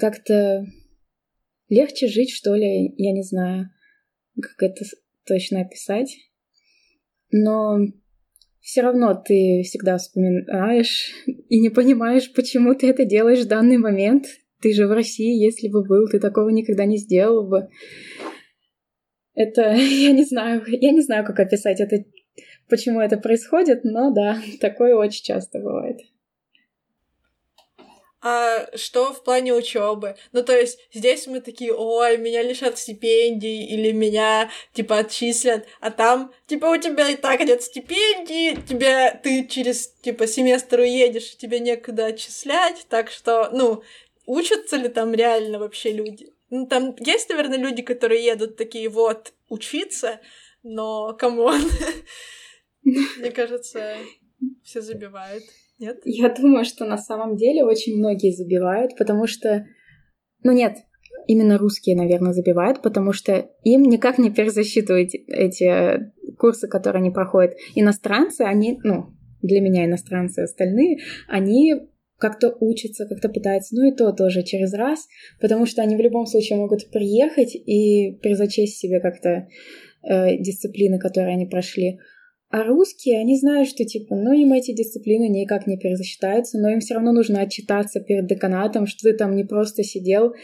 как-то 0.00 0.64
легче 1.68 2.06
жить, 2.06 2.30
что 2.30 2.54
ли, 2.54 2.94
я 2.96 3.12
не 3.12 3.22
знаю, 3.22 3.68
как 4.40 4.70
это 4.70 4.86
точно 5.26 5.60
описать. 5.60 6.16
Но 7.30 7.80
все 8.62 8.80
равно 8.80 9.14
ты 9.14 9.62
всегда 9.64 9.98
вспоминаешь 9.98 11.12
и 11.26 11.60
не 11.60 11.68
понимаешь, 11.68 12.32
почему 12.32 12.74
ты 12.74 12.88
это 12.88 13.04
делаешь 13.04 13.44
в 13.44 13.48
данный 13.48 13.76
момент. 13.76 14.26
Ты 14.60 14.72
же 14.72 14.86
в 14.86 14.92
России, 14.92 15.44
если 15.44 15.68
бы 15.68 15.84
был, 15.84 16.08
ты 16.08 16.20
такого 16.20 16.48
никогда 16.50 16.84
не 16.84 16.96
сделал 16.96 17.48
бы. 17.48 17.68
Это, 19.34 19.62
я 19.74 20.12
не 20.12 20.24
знаю, 20.24 20.62
я 20.66 20.92
не 20.92 21.02
знаю, 21.02 21.26
как 21.26 21.40
описать 21.40 21.80
это, 21.80 22.04
почему 22.68 23.00
это 23.00 23.16
происходит, 23.18 23.82
но 23.82 24.12
да, 24.14 24.38
такое 24.60 24.94
очень 24.94 25.24
часто 25.24 25.58
бывает 25.58 25.98
а 28.22 28.68
что 28.76 29.12
в 29.12 29.24
плане 29.24 29.52
учебы. 29.52 30.14
Ну, 30.30 30.44
то 30.44 30.56
есть 30.56 30.78
здесь 30.92 31.26
мы 31.26 31.40
такие, 31.40 31.74
ой, 31.74 32.16
меня 32.18 32.42
лишат 32.42 32.78
стипендий, 32.78 33.64
или 33.66 33.90
меня, 33.90 34.48
типа, 34.72 34.98
отчислят, 34.98 35.66
а 35.80 35.90
там, 35.90 36.32
типа, 36.46 36.66
у 36.66 36.76
тебя 36.76 37.08
и 37.08 37.16
так 37.16 37.40
нет 37.40 37.62
стипендии, 37.62 38.54
тебе, 38.54 39.18
ты 39.22 39.46
через, 39.48 39.88
типа, 39.88 40.28
семестр 40.28 40.80
уедешь, 40.80 41.36
тебе 41.36 41.58
некуда 41.58 42.06
отчислять, 42.06 42.86
так 42.88 43.10
что, 43.10 43.50
ну, 43.52 43.82
учатся 44.24 44.76
ли 44.76 44.88
там 44.88 45.12
реально 45.14 45.58
вообще 45.58 45.90
люди? 45.90 46.32
Ну, 46.48 46.66
там 46.66 46.94
есть, 47.00 47.28
наверное, 47.28 47.58
люди, 47.58 47.82
которые 47.82 48.24
едут 48.24 48.56
такие, 48.56 48.88
вот, 48.88 49.32
учиться, 49.48 50.20
но, 50.62 51.12
come 51.14 51.40
on, 51.40 51.60
мне 52.84 53.32
кажется, 53.32 53.96
все 54.62 54.80
забивают. 54.80 55.42
Нет? 55.82 56.00
Я 56.04 56.28
думаю, 56.28 56.64
что 56.64 56.84
на 56.84 56.96
самом 56.96 57.36
деле 57.36 57.64
очень 57.64 57.96
многие 57.98 58.30
забивают, 58.30 58.96
потому 58.96 59.26
что... 59.26 59.66
Ну 60.44 60.52
нет, 60.52 60.76
именно 61.26 61.58
русские, 61.58 61.96
наверное, 61.96 62.32
забивают, 62.32 62.82
потому 62.82 63.12
что 63.12 63.50
им 63.64 63.82
никак 63.82 64.18
не 64.18 64.30
перезасчитывают 64.30 65.10
эти 65.26 66.12
курсы, 66.38 66.68
которые 66.68 67.00
они 67.00 67.10
проходят. 67.10 67.54
Иностранцы, 67.74 68.42
они, 68.42 68.78
ну, 68.84 69.06
для 69.42 69.60
меня 69.60 69.84
иностранцы 69.84 70.40
остальные, 70.40 70.98
они 71.26 71.74
как-то 72.18 72.56
учатся, 72.60 73.06
как-то 73.06 73.28
пытаются, 73.28 73.74
ну 73.74 73.88
и 73.88 73.96
то 73.96 74.12
тоже 74.12 74.44
через 74.44 74.72
раз, 74.74 75.08
потому 75.40 75.66
что 75.66 75.82
они 75.82 75.96
в 75.96 76.00
любом 76.00 76.26
случае 76.26 76.60
могут 76.60 76.92
приехать 76.92 77.56
и 77.56 78.16
перезачесть 78.22 78.78
себе 78.78 79.00
как-то 79.00 79.48
э, 80.04 80.36
дисциплины, 80.38 81.00
которые 81.00 81.34
они 81.34 81.46
прошли. 81.46 81.98
А 82.52 82.64
русские, 82.64 83.18
они 83.18 83.38
знают, 83.38 83.66
что 83.66 83.82
типа, 83.86 84.14
ну 84.14 84.34
им 84.34 84.52
эти 84.52 84.74
дисциплины 84.74 85.26
никак 85.26 85.66
не 85.66 85.78
перезасчитаются, 85.78 86.58
но 86.58 86.68
им 86.68 86.80
все 86.80 86.92
равно 86.92 87.12
нужно 87.12 87.40
отчитаться 87.40 87.98
перед 87.98 88.26
деканатом, 88.26 88.86
что 88.86 89.08
ты 89.08 89.16
там 89.16 89.34
не 89.34 89.44
просто 89.44 89.82
сидел 89.82 90.34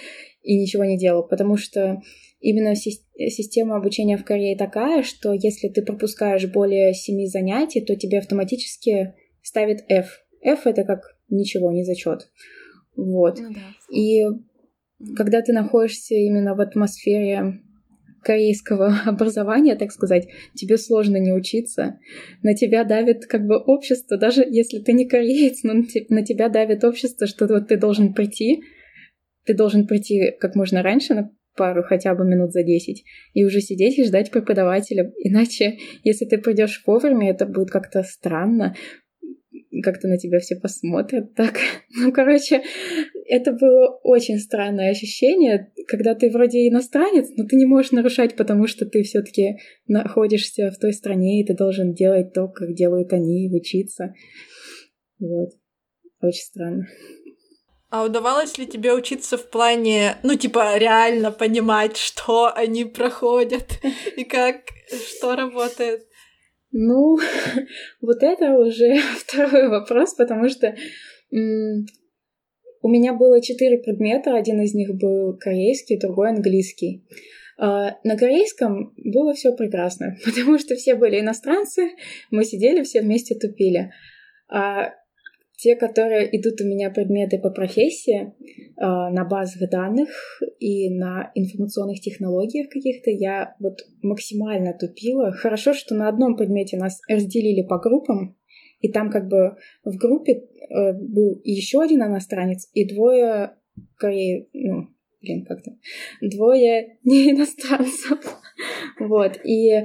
и 0.42 0.58
ничего 0.58 0.86
не 0.86 0.96
делал, 0.96 1.22
потому 1.28 1.58
что 1.58 2.00
именно 2.40 2.74
система 2.74 3.76
обучения 3.76 4.16
в 4.16 4.24
Корее 4.24 4.56
такая, 4.56 5.02
что 5.02 5.34
если 5.34 5.68
ты 5.68 5.82
пропускаешь 5.82 6.50
более 6.50 6.94
семи 6.94 7.26
занятий, 7.26 7.82
то 7.82 7.94
тебе 7.94 8.20
автоматически 8.20 9.12
ставит 9.42 9.84
F. 9.90 10.24
F 10.40 10.66
это 10.66 10.84
как 10.84 11.18
ничего, 11.28 11.70
не 11.72 11.84
зачет. 11.84 12.30
Вот. 12.96 13.38
Ну, 13.38 13.50
да. 13.52 13.60
И 13.94 14.24
когда 15.14 15.42
ты 15.42 15.52
находишься 15.52 16.14
именно 16.14 16.54
в 16.54 16.60
атмосфере 16.62 17.60
корейского 18.22 19.00
образования, 19.06 19.76
так 19.76 19.92
сказать, 19.92 20.28
тебе 20.54 20.76
сложно 20.76 21.16
не 21.16 21.32
учиться. 21.32 21.98
На 22.42 22.54
тебя 22.54 22.84
давит 22.84 23.26
как 23.26 23.46
бы 23.46 23.56
общество, 23.56 24.16
даже 24.16 24.44
если 24.48 24.78
ты 24.78 24.92
не 24.92 25.08
кореец, 25.08 25.62
но 25.62 25.74
на 26.08 26.24
тебя 26.24 26.48
давит 26.48 26.84
общество, 26.84 27.26
что 27.26 27.46
вот 27.46 27.68
ты 27.68 27.76
должен 27.76 28.14
прийти, 28.14 28.62
ты 29.44 29.54
должен 29.54 29.86
прийти 29.86 30.32
как 30.40 30.54
можно 30.54 30.82
раньше 30.82 31.14
на 31.14 31.30
пару 31.56 31.82
хотя 31.82 32.14
бы 32.14 32.24
минут 32.24 32.52
за 32.52 32.62
10 32.62 33.04
и 33.34 33.44
уже 33.44 33.60
сидеть 33.60 33.98
и 33.98 34.04
ждать 34.04 34.30
преподавателя. 34.30 35.12
Иначе, 35.18 35.78
если 36.04 36.24
ты 36.24 36.38
придешь 36.38 36.82
вовремя, 36.86 37.30
это 37.30 37.46
будет 37.46 37.70
как-то 37.70 38.02
странно 38.04 38.76
как-то 39.82 40.08
на 40.08 40.18
тебя 40.18 40.38
все 40.38 40.56
посмотрят 40.56 41.34
так. 41.36 41.58
Ну, 41.90 42.12
короче, 42.12 42.62
это 43.26 43.52
было 43.52 43.98
очень 44.02 44.38
странное 44.38 44.90
ощущение, 44.90 45.72
когда 45.86 46.14
ты 46.14 46.30
вроде 46.30 46.68
иностранец, 46.68 47.28
но 47.36 47.46
ты 47.46 47.56
не 47.56 47.66
можешь 47.66 47.92
нарушать, 47.92 48.36
потому 48.36 48.66
что 48.66 48.86
ты 48.86 49.02
все 49.02 49.22
таки 49.22 49.58
находишься 49.86 50.70
в 50.70 50.78
той 50.78 50.92
стране, 50.92 51.40
и 51.40 51.46
ты 51.46 51.54
должен 51.54 51.92
делать 51.92 52.32
то, 52.32 52.48
как 52.48 52.74
делают 52.74 53.12
они, 53.12 53.50
учиться. 53.52 54.14
Вот. 55.18 55.50
Очень 56.20 56.42
странно. 56.42 56.86
А 57.90 58.04
удавалось 58.04 58.58
ли 58.58 58.66
тебе 58.66 58.92
учиться 58.92 59.38
в 59.38 59.48
плане, 59.48 60.18
ну, 60.22 60.34
типа, 60.34 60.76
реально 60.76 61.30
понимать, 61.30 61.96
что 61.96 62.52
они 62.54 62.84
проходят 62.84 63.80
и 64.16 64.24
как, 64.24 64.56
что 65.08 65.36
работает? 65.36 66.07
Ну, 66.70 67.16
вот 68.00 68.22
это 68.22 68.52
уже 68.58 68.98
второй 69.18 69.68
вопрос, 69.68 70.14
потому 70.14 70.48
что 70.48 70.74
у 72.80 72.88
меня 72.88 73.12
было 73.12 73.42
четыре 73.42 73.78
предмета, 73.78 74.36
один 74.36 74.60
из 74.62 74.74
них 74.74 74.94
был 74.94 75.36
корейский, 75.38 75.98
другой 75.98 76.30
английский. 76.30 77.04
А, 77.58 77.98
на 78.04 78.16
корейском 78.16 78.94
было 78.96 79.34
все 79.34 79.54
прекрасно, 79.54 80.16
потому 80.24 80.58
что 80.58 80.76
все 80.76 80.94
были 80.94 81.20
иностранцы, 81.20 81.90
мы 82.30 82.44
сидели 82.44 82.82
все 82.82 83.00
вместе 83.00 83.34
тупили. 83.34 83.90
А 84.48 84.94
те, 85.58 85.74
которые 85.74 86.28
идут 86.38 86.60
у 86.60 86.64
меня 86.64 86.88
предметы 86.90 87.38
по 87.38 87.50
профессии, 87.50 88.32
а, 88.76 89.10
на 89.10 89.24
базах 89.24 89.68
данных 89.68 90.08
и 90.60 90.88
на 90.88 91.32
информационных 91.34 92.00
технологиях 92.00 92.70
каких-то, 92.70 93.10
я 93.10 93.56
вот 93.58 93.80
максимально 94.00 94.72
тупила. 94.72 95.32
Хорошо, 95.32 95.74
что 95.74 95.96
на 95.96 96.08
одном 96.08 96.36
предмете 96.36 96.76
нас 96.76 97.00
разделили 97.08 97.66
по 97.66 97.78
группам, 97.78 98.36
и 98.80 98.92
там 98.92 99.10
как 99.10 99.26
бы 99.26 99.56
в 99.84 99.96
группе 99.96 100.34
э, 100.34 100.92
был 100.92 101.40
еще 101.42 101.82
один 101.82 102.04
иностранец 102.04 102.70
и 102.72 102.88
двое 102.88 103.56
корей, 103.96 104.48
ну, 104.52 104.86
блин, 105.20 105.44
как-то, 105.44 105.72
двое 106.20 106.98
не 107.02 107.30
иностранцев. 107.32 108.20
вот, 109.00 109.40
и 109.44 109.84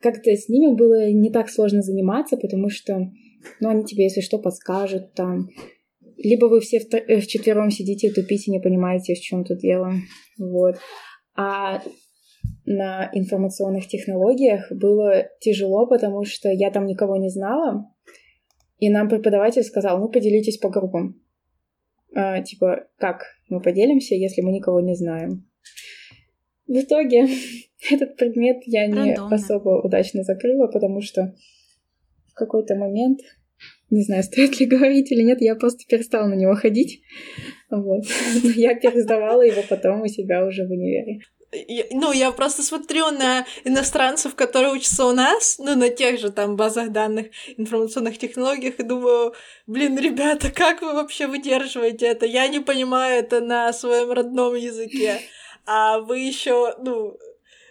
как-то 0.00 0.34
с 0.34 0.48
ними 0.48 0.74
было 0.74 1.10
не 1.12 1.30
так 1.30 1.48
сложно 1.48 1.82
заниматься, 1.82 2.36
потому 2.36 2.68
что, 2.68 3.12
ну, 3.60 3.68
они 3.68 3.84
тебе, 3.84 4.04
если 4.04 4.20
что, 4.20 4.38
подскажут 4.38 5.14
там. 5.14 5.48
Либо 6.16 6.46
вы 6.46 6.60
все 6.60 6.78
э, 6.78 7.20
вчетвером 7.20 7.70
сидите 7.70 8.08
и 8.08 8.12
тупите, 8.12 8.50
не 8.50 8.60
понимаете, 8.60 9.14
в 9.14 9.20
чем 9.20 9.44
тут 9.44 9.58
дело. 9.58 9.92
Вот. 10.38 10.76
А 11.36 11.82
на 12.64 13.10
информационных 13.12 13.86
технологиях 13.86 14.70
было 14.70 15.28
тяжело, 15.40 15.86
потому 15.86 16.24
что 16.24 16.48
я 16.48 16.70
там 16.70 16.86
никого 16.86 17.16
не 17.16 17.28
знала, 17.28 17.90
и 18.78 18.90
нам 18.90 19.08
преподаватель 19.08 19.62
сказал, 19.62 19.98
ну, 19.98 20.08
поделитесь 20.08 20.58
по 20.58 20.68
группам. 20.68 21.20
А, 22.14 22.42
типа, 22.42 22.86
как 22.98 23.24
мы 23.48 23.60
поделимся, 23.60 24.14
если 24.14 24.42
мы 24.42 24.52
никого 24.52 24.80
не 24.80 24.94
знаем? 24.94 25.48
В 26.66 26.76
итоге 26.76 27.26
этот 27.90 28.16
предмет 28.16 28.58
я 28.66 28.86
не 28.86 28.94
Рандомно. 28.94 29.36
особо 29.36 29.80
удачно 29.84 30.22
закрыла, 30.22 30.66
потому 30.66 31.00
что 31.00 31.22
в 31.22 31.55
какой-то 32.36 32.76
момент, 32.76 33.20
не 33.90 34.02
знаю, 34.02 34.22
стоит 34.24 34.60
ли 34.60 34.66
говорить 34.66 35.10
или 35.10 35.22
нет, 35.22 35.40
я 35.40 35.56
просто 35.56 35.84
перестала 35.88 36.26
на 36.26 36.34
него 36.34 36.54
ходить. 36.54 37.02
Вот. 37.70 38.04
Но 38.44 38.50
я 38.50 38.74
пересдавала 38.74 39.42
его 39.42 39.62
потом 39.68 40.02
у 40.02 40.06
себя 40.06 40.46
уже 40.46 40.66
в 40.66 40.70
универе 40.70 41.20
ну, 41.90 42.12
я 42.12 42.32
просто 42.32 42.62
смотрю 42.62 43.10
на 43.10 43.46
иностранцев, 43.64 44.34
которые 44.34 44.72
учатся 44.72 45.04
у 45.06 45.12
нас, 45.12 45.58
ну, 45.58 45.74
на 45.76 45.88
тех 45.90 46.18
же 46.18 46.30
там 46.30 46.56
базах 46.56 46.90
данных, 46.90 47.26
информационных 47.56 48.18
технологиях, 48.18 48.78
и 48.78 48.82
думаю, 48.82 49.34
блин, 49.66 49.98
ребята, 49.98 50.50
как 50.50 50.82
вы 50.82 50.94
вообще 50.94 51.26
выдерживаете 51.26 52.06
это? 52.06 52.26
Я 52.26 52.48
не 52.48 52.60
понимаю 52.60 53.20
это 53.20 53.40
на 53.40 53.72
своем 53.72 54.10
родном 54.10 54.54
языке. 54.54 55.20
А 55.66 56.00
вы 56.00 56.18
еще, 56.20 56.74
ну, 56.82 57.16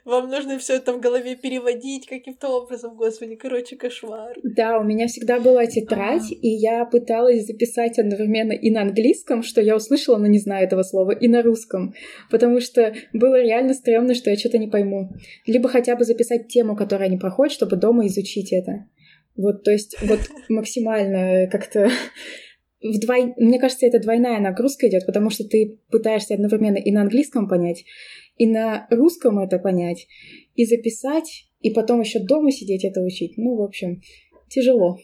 вам 0.06 0.30
нужно 0.30 0.60
все 0.60 0.76
это 0.76 0.94
в 0.94 1.00
голове 1.00 1.36
переводить 1.36 2.08
каким-то 2.08 2.50
образом, 2.50 2.96
господи, 2.96 3.36
короче, 3.36 3.76
кошмар. 3.76 4.38
Да, 4.44 4.80
у 4.80 4.84
меня 4.84 5.08
всегда 5.08 5.40
была 5.40 5.66
тетрадь, 5.66 6.32
а 6.32 6.36
и 6.36 6.48
я 6.48 6.86
пыталась 6.86 7.48
записать 7.48 7.98
одновременно 7.98 8.54
и 8.54 8.70
на 8.70 8.84
английском, 8.84 9.42
что 9.42 9.62
я 9.62 9.76
услышала, 9.76 10.18
но 10.18 10.28
не 10.28 10.38
знаю 10.38 10.68
этого 10.68 10.84
слова, 10.84 11.12
и 11.12 11.28
на 11.28 11.42
русском, 11.42 11.96
потому 12.30 12.62
что 12.62 12.94
было 13.14 13.42
реально 13.42 13.74
стрёмно, 13.74 14.14
что 14.14 14.30
я 14.30 14.38
что-то 14.38 14.60
не 14.60 14.68
пойму. 14.68 15.10
Либо 15.48 15.68
хотя 15.70 15.96
бы 15.96 16.06
записать 16.06 16.48
тему, 16.48 16.76
которую 16.76 17.08
они 17.08 17.18
проходят, 17.18 17.54
чтобы 17.54 17.76
дома 17.76 18.06
изучить 18.06 18.54
это. 18.54 18.86
Вот, 19.36 19.64
то 19.64 19.72
есть, 19.72 19.98
вот 20.02 20.20
максимально 20.50 21.48
как-то 21.52 21.90
вдвой... 22.82 23.34
Мне 23.38 23.60
кажется, 23.60 23.86
это 23.86 24.00
двойная 24.00 24.40
нагрузка 24.40 24.88
идет, 24.88 25.06
потому 25.06 25.30
что 25.30 25.44
ты 25.44 25.80
пытаешься 25.90 26.36
одновременно 26.36 26.78
и 26.78 26.92
на 26.92 27.02
английском 27.02 27.48
понять, 27.48 27.86
и 28.38 28.48
на 28.48 28.88
русском 28.90 29.40
это 29.40 29.60
понять, 29.60 30.08
и 30.56 30.66
записать, 30.66 31.48
и 31.62 31.72
потом 31.72 32.02
еще 32.02 32.20
дома 32.20 32.52
сидеть 32.52 32.84
это 32.84 33.02
учить. 33.02 33.38
Ну, 33.38 33.56
в 33.56 33.62
общем, 33.62 34.02
тяжело, 34.50 34.98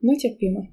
но 0.00 0.14
терпимо. 0.14 0.68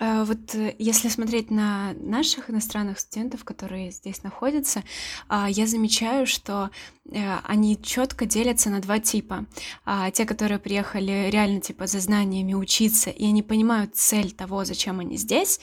А, 0.00 0.24
вот 0.24 0.54
э, 0.54 0.74
если 0.78 1.08
смотреть 1.08 1.50
на 1.50 1.92
наших 2.00 2.48
иностранных 2.48 2.98
студентов, 2.98 3.44
которые 3.44 3.90
здесь 3.90 4.22
находятся, 4.22 4.82
а, 5.28 5.46
я 5.50 5.66
замечаю, 5.66 6.26
что 6.26 6.70
э, 7.04 7.36
они 7.44 7.80
четко 7.80 8.24
делятся 8.24 8.70
на 8.70 8.80
два 8.80 8.98
типа. 8.98 9.44
А, 9.84 10.10
те, 10.10 10.24
которые 10.24 10.58
приехали 10.58 11.28
реально 11.30 11.60
типа 11.60 11.86
за 11.86 12.00
знаниями 12.00 12.54
учиться, 12.54 13.10
и 13.10 13.26
они 13.26 13.42
понимают 13.42 13.94
цель 13.94 14.32
того, 14.32 14.64
зачем 14.64 15.00
они 15.00 15.18
здесь, 15.18 15.60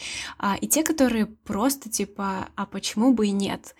и 0.61 0.67
те, 0.67 0.83
которые 0.83 1.25
просто 1.25 1.89
типа, 1.89 2.49
а 2.55 2.65
почему 2.67 3.13
бы 3.13 3.27
и 3.27 3.31
нет. 3.31 3.75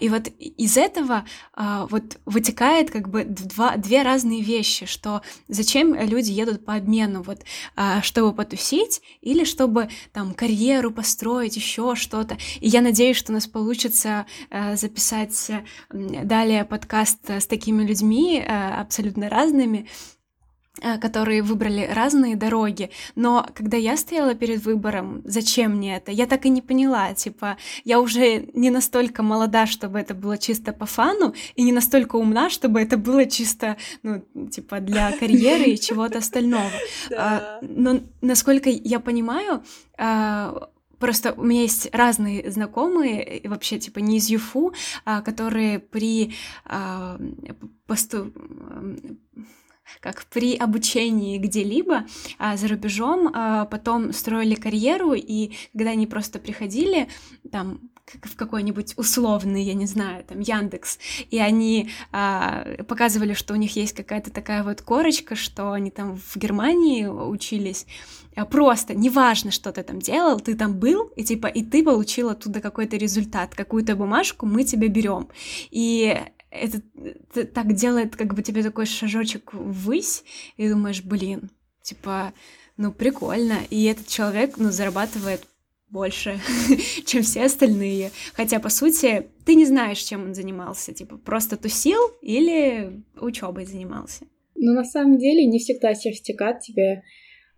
И 0.00 0.08
вот 0.08 0.28
из 0.38 0.76
этого 0.76 1.24
вот 1.54 2.18
вытекает 2.24 2.90
как 2.90 3.08
бы 3.08 3.24
два, 3.24 3.76
две 3.76 4.02
разные 4.02 4.42
вещи, 4.42 4.86
что 4.86 5.22
зачем 5.48 5.94
люди 5.94 6.32
едут 6.32 6.64
по 6.64 6.74
обмену, 6.74 7.22
вот 7.22 7.44
чтобы 8.02 8.34
потусить 8.34 9.02
или 9.20 9.44
чтобы 9.44 9.83
там 10.12 10.34
карьеру 10.34 10.90
построить, 10.90 11.56
еще 11.56 11.94
что-то. 11.94 12.36
И 12.60 12.68
я 12.68 12.80
надеюсь, 12.80 13.16
что 13.16 13.32
у 13.32 13.34
нас 13.34 13.46
получится 13.46 14.26
э, 14.50 14.76
записать 14.76 15.50
э, 15.50 15.62
далее 15.90 16.64
подкаст 16.64 17.30
с 17.30 17.46
такими 17.46 17.84
людьми 17.84 18.38
э, 18.38 18.44
абсолютно 18.46 19.28
разными, 19.28 19.86
Э, 19.86 20.23
которые 21.00 21.42
выбрали 21.42 21.88
разные 21.90 22.36
дороги, 22.36 22.90
но 23.14 23.46
когда 23.54 23.76
я 23.76 23.96
стояла 23.96 24.34
перед 24.34 24.64
выбором, 24.64 25.22
зачем 25.24 25.76
мне 25.76 25.96
это, 25.96 26.10
я 26.10 26.26
так 26.26 26.46
и 26.46 26.48
не 26.48 26.62
поняла, 26.62 27.14
типа, 27.14 27.56
я 27.84 28.00
уже 28.00 28.48
не 28.54 28.70
настолько 28.70 29.22
молода, 29.22 29.66
чтобы 29.66 29.98
это 30.00 30.14
было 30.14 30.36
чисто 30.36 30.72
по 30.72 30.86
фану, 30.86 31.34
и 31.54 31.62
не 31.62 31.72
настолько 31.72 32.16
умна, 32.16 32.50
чтобы 32.50 32.80
это 32.80 32.96
было 32.96 33.26
чисто, 33.26 33.76
ну, 34.02 34.22
типа, 34.50 34.80
для 34.80 35.12
карьеры 35.18 35.70
и 35.70 35.80
чего-то 35.80 36.18
остального. 36.18 36.70
А, 37.16 37.58
но, 37.62 38.00
насколько 38.20 38.68
я 38.68 39.00
понимаю, 39.00 39.62
а, 39.98 40.70
Просто 40.98 41.34
у 41.36 41.42
меня 41.42 41.62
есть 41.62 41.90
разные 41.92 42.50
знакомые, 42.50 43.42
вообще 43.44 43.78
типа 43.78 43.98
не 43.98 44.18
из 44.18 44.30
ЮФУ, 44.30 44.72
а, 45.04 45.20
которые 45.20 45.78
при 45.78 46.32
посту 47.86 48.32
как 50.00 50.24
при 50.26 50.56
обучении 50.56 51.38
где-либо 51.38 52.06
а, 52.38 52.56
за 52.56 52.68
рубежом, 52.68 53.30
а, 53.34 53.66
потом 53.66 54.12
строили 54.12 54.54
карьеру, 54.54 55.14
и 55.14 55.52
когда 55.72 55.90
они 55.90 56.06
просто 56.06 56.38
приходили, 56.38 57.08
там, 57.50 57.90
в 58.22 58.36
какой-нибудь 58.36 58.94
условный, 58.96 59.62
я 59.62 59.74
не 59.74 59.86
знаю, 59.86 60.24
там, 60.24 60.40
Яндекс, 60.40 60.98
и 61.30 61.38
они 61.38 61.90
а, 62.12 62.82
показывали, 62.86 63.32
что 63.32 63.54
у 63.54 63.56
них 63.56 63.76
есть 63.76 63.96
какая-то 63.96 64.30
такая 64.30 64.62
вот 64.62 64.82
корочка, 64.82 65.36
что 65.36 65.72
они 65.72 65.90
там 65.90 66.16
в 66.16 66.36
Германии 66.36 67.06
учились, 67.06 67.86
а, 68.36 68.44
просто, 68.44 68.94
неважно, 68.94 69.50
что 69.50 69.72
ты 69.72 69.82
там 69.82 70.00
делал, 70.00 70.40
ты 70.40 70.54
там 70.54 70.78
был, 70.78 71.12
и 71.16 71.24
типа, 71.24 71.46
и 71.46 71.62
ты 71.62 71.82
получил 71.82 72.28
оттуда 72.28 72.60
какой-то 72.60 72.96
результат, 72.96 73.54
какую-то 73.54 73.96
бумажку 73.96 74.46
мы 74.46 74.64
тебе 74.64 74.88
берем. 74.88 75.28
И 75.70 76.20
это, 76.54 77.46
так 77.46 77.74
делает 77.74 78.16
как 78.16 78.34
бы 78.34 78.42
тебе 78.42 78.62
такой 78.62 78.86
шажочек 78.86 79.52
ввысь, 79.52 80.24
и 80.56 80.68
думаешь, 80.68 81.02
блин, 81.02 81.50
типа, 81.82 82.32
ну 82.76 82.92
прикольно, 82.92 83.58
и 83.70 83.84
этот 83.84 84.06
человек, 84.06 84.56
ну, 84.56 84.70
зарабатывает 84.70 85.46
больше, 85.90 86.40
чем 87.06 87.22
все 87.22 87.44
остальные. 87.44 88.10
Хотя, 88.34 88.58
по 88.58 88.68
сути, 88.68 89.28
ты 89.44 89.54
не 89.54 89.64
знаешь, 89.64 89.98
чем 89.98 90.24
он 90.24 90.34
занимался. 90.34 90.92
Типа, 90.92 91.16
просто 91.16 91.56
тусил 91.56 92.00
или 92.20 93.04
учебой 93.16 93.64
занимался. 93.64 94.24
Ну, 94.56 94.72
на 94.72 94.84
самом 94.84 95.18
деле, 95.18 95.46
не 95.46 95.60
всегда 95.60 95.94
сертификат 95.94 96.60
тебе 96.60 97.02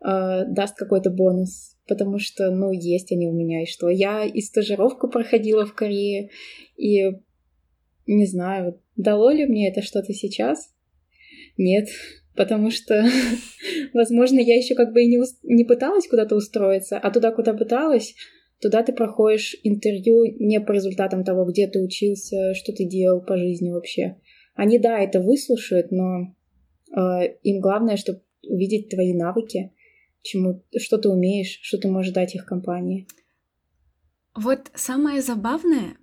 э, 0.04 0.44
даст 0.48 0.76
какой-то 0.76 1.10
бонус. 1.10 1.76
Потому 1.88 2.18
что, 2.18 2.50
ну, 2.50 2.72
есть 2.72 3.12
они 3.12 3.26
у 3.28 3.32
меня, 3.32 3.62
и 3.62 3.66
что? 3.66 3.88
Я 3.88 4.24
и 4.24 4.40
стажировку 4.40 5.08
проходила 5.08 5.64
в 5.64 5.72
Корее, 5.72 6.30
и 6.76 7.12
не 8.06 8.26
знаю, 8.26 8.80
дало 8.96 9.30
ли 9.30 9.46
мне 9.46 9.70
это 9.70 9.82
что-то 9.82 10.12
сейчас? 10.12 10.72
Нет, 11.56 11.88
потому 12.34 12.70
что, 12.70 13.04
возможно, 13.92 14.38
я 14.38 14.56
еще 14.56 14.74
как 14.74 14.92
бы 14.92 15.02
и 15.02 15.06
не, 15.06 15.22
не 15.42 15.64
пыталась 15.64 16.06
куда-то 16.06 16.36
устроиться, 16.36 16.98
а 16.98 17.10
туда, 17.10 17.32
куда 17.32 17.54
пыталась, 17.54 18.14
туда 18.60 18.82
ты 18.82 18.92
проходишь 18.92 19.56
интервью 19.62 20.24
не 20.38 20.60
по 20.60 20.72
результатам 20.72 21.24
того, 21.24 21.44
где 21.44 21.66
ты 21.66 21.80
учился, 21.80 22.54
что 22.54 22.72
ты 22.72 22.84
делал 22.84 23.20
по 23.20 23.36
жизни 23.36 23.70
вообще. 23.70 24.16
Они, 24.54 24.78
да, 24.78 24.98
это 24.98 25.20
выслушают, 25.20 25.90
но 25.90 26.34
э, 26.96 27.34
им 27.42 27.60
главное, 27.60 27.96
чтобы 27.96 28.22
увидеть 28.48 28.88
твои 28.88 29.12
навыки, 29.12 29.72
чему, 30.22 30.64
что 30.78 30.98
ты 30.98 31.08
умеешь, 31.08 31.58
что 31.62 31.78
ты 31.78 31.88
можешь 31.88 32.12
дать 32.12 32.34
их 32.34 32.46
компании. 32.46 33.06
Вот 34.34 34.70
самое 34.74 35.22
забавное, 35.22 35.96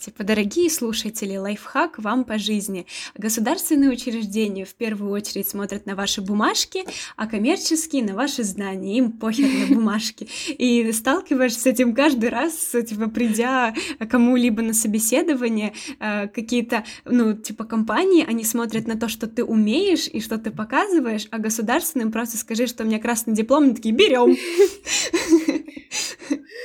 типа, 0.00 0.24
дорогие 0.24 0.70
слушатели, 0.70 1.36
лайфхак 1.36 1.98
вам 1.98 2.24
по 2.24 2.38
жизни. 2.38 2.86
Государственные 3.16 3.90
учреждения 3.90 4.64
в 4.64 4.74
первую 4.74 5.12
очередь 5.12 5.48
смотрят 5.48 5.86
на 5.86 5.94
ваши 5.94 6.20
бумажки, 6.20 6.84
а 7.16 7.26
коммерческие 7.26 8.02
на 8.02 8.14
ваши 8.14 8.44
знания. 8.44 8.98
Им 8.98 9.12
похер 9.12 9.48
на 9.48 9.66
бумажки. 9.74 10.28
И 10.48 10.90
сталкиваешься 10.92 11.60
с 11.60 11.66
этим 11.66 11.94
каждый 11.94 12.30
раз, 12.30 12.54
типа, 12.72 13.08
придя 13.08 13.74
кому-либо 14.08 14.62
на 14.62 14.74
собеседование, 14.74 15.72
э, 16.00 16.28
какие-то, 16.28 16.84
ну, 17.04 17.34
типа, 17.34 17.64
компании, 17.64 18.24
они 18.26 18.44
смотрят 18.44 18.86
на 18.86 18.98
то, 18.98 19.08
что 19.08 19.26
ты 19.26 19.44
умеешь 19.44 20.08
и 20.08 20.20
что 20.20 20.38
ты 20.38 20.50
показываешь, 20.50 21.28
а 21.30 21.38
государственным 21.38 22.12
просто 22.12 22.36
скажи, 22.36 22.66
что 22.66 22.84
у 22.84 22.86
меня 22.86 22.98
красный 22.98 23.34
диплом, 23.34 23.64
они 23.64 23.74
такие, 23.74 23.94
берем. 23.94 24.36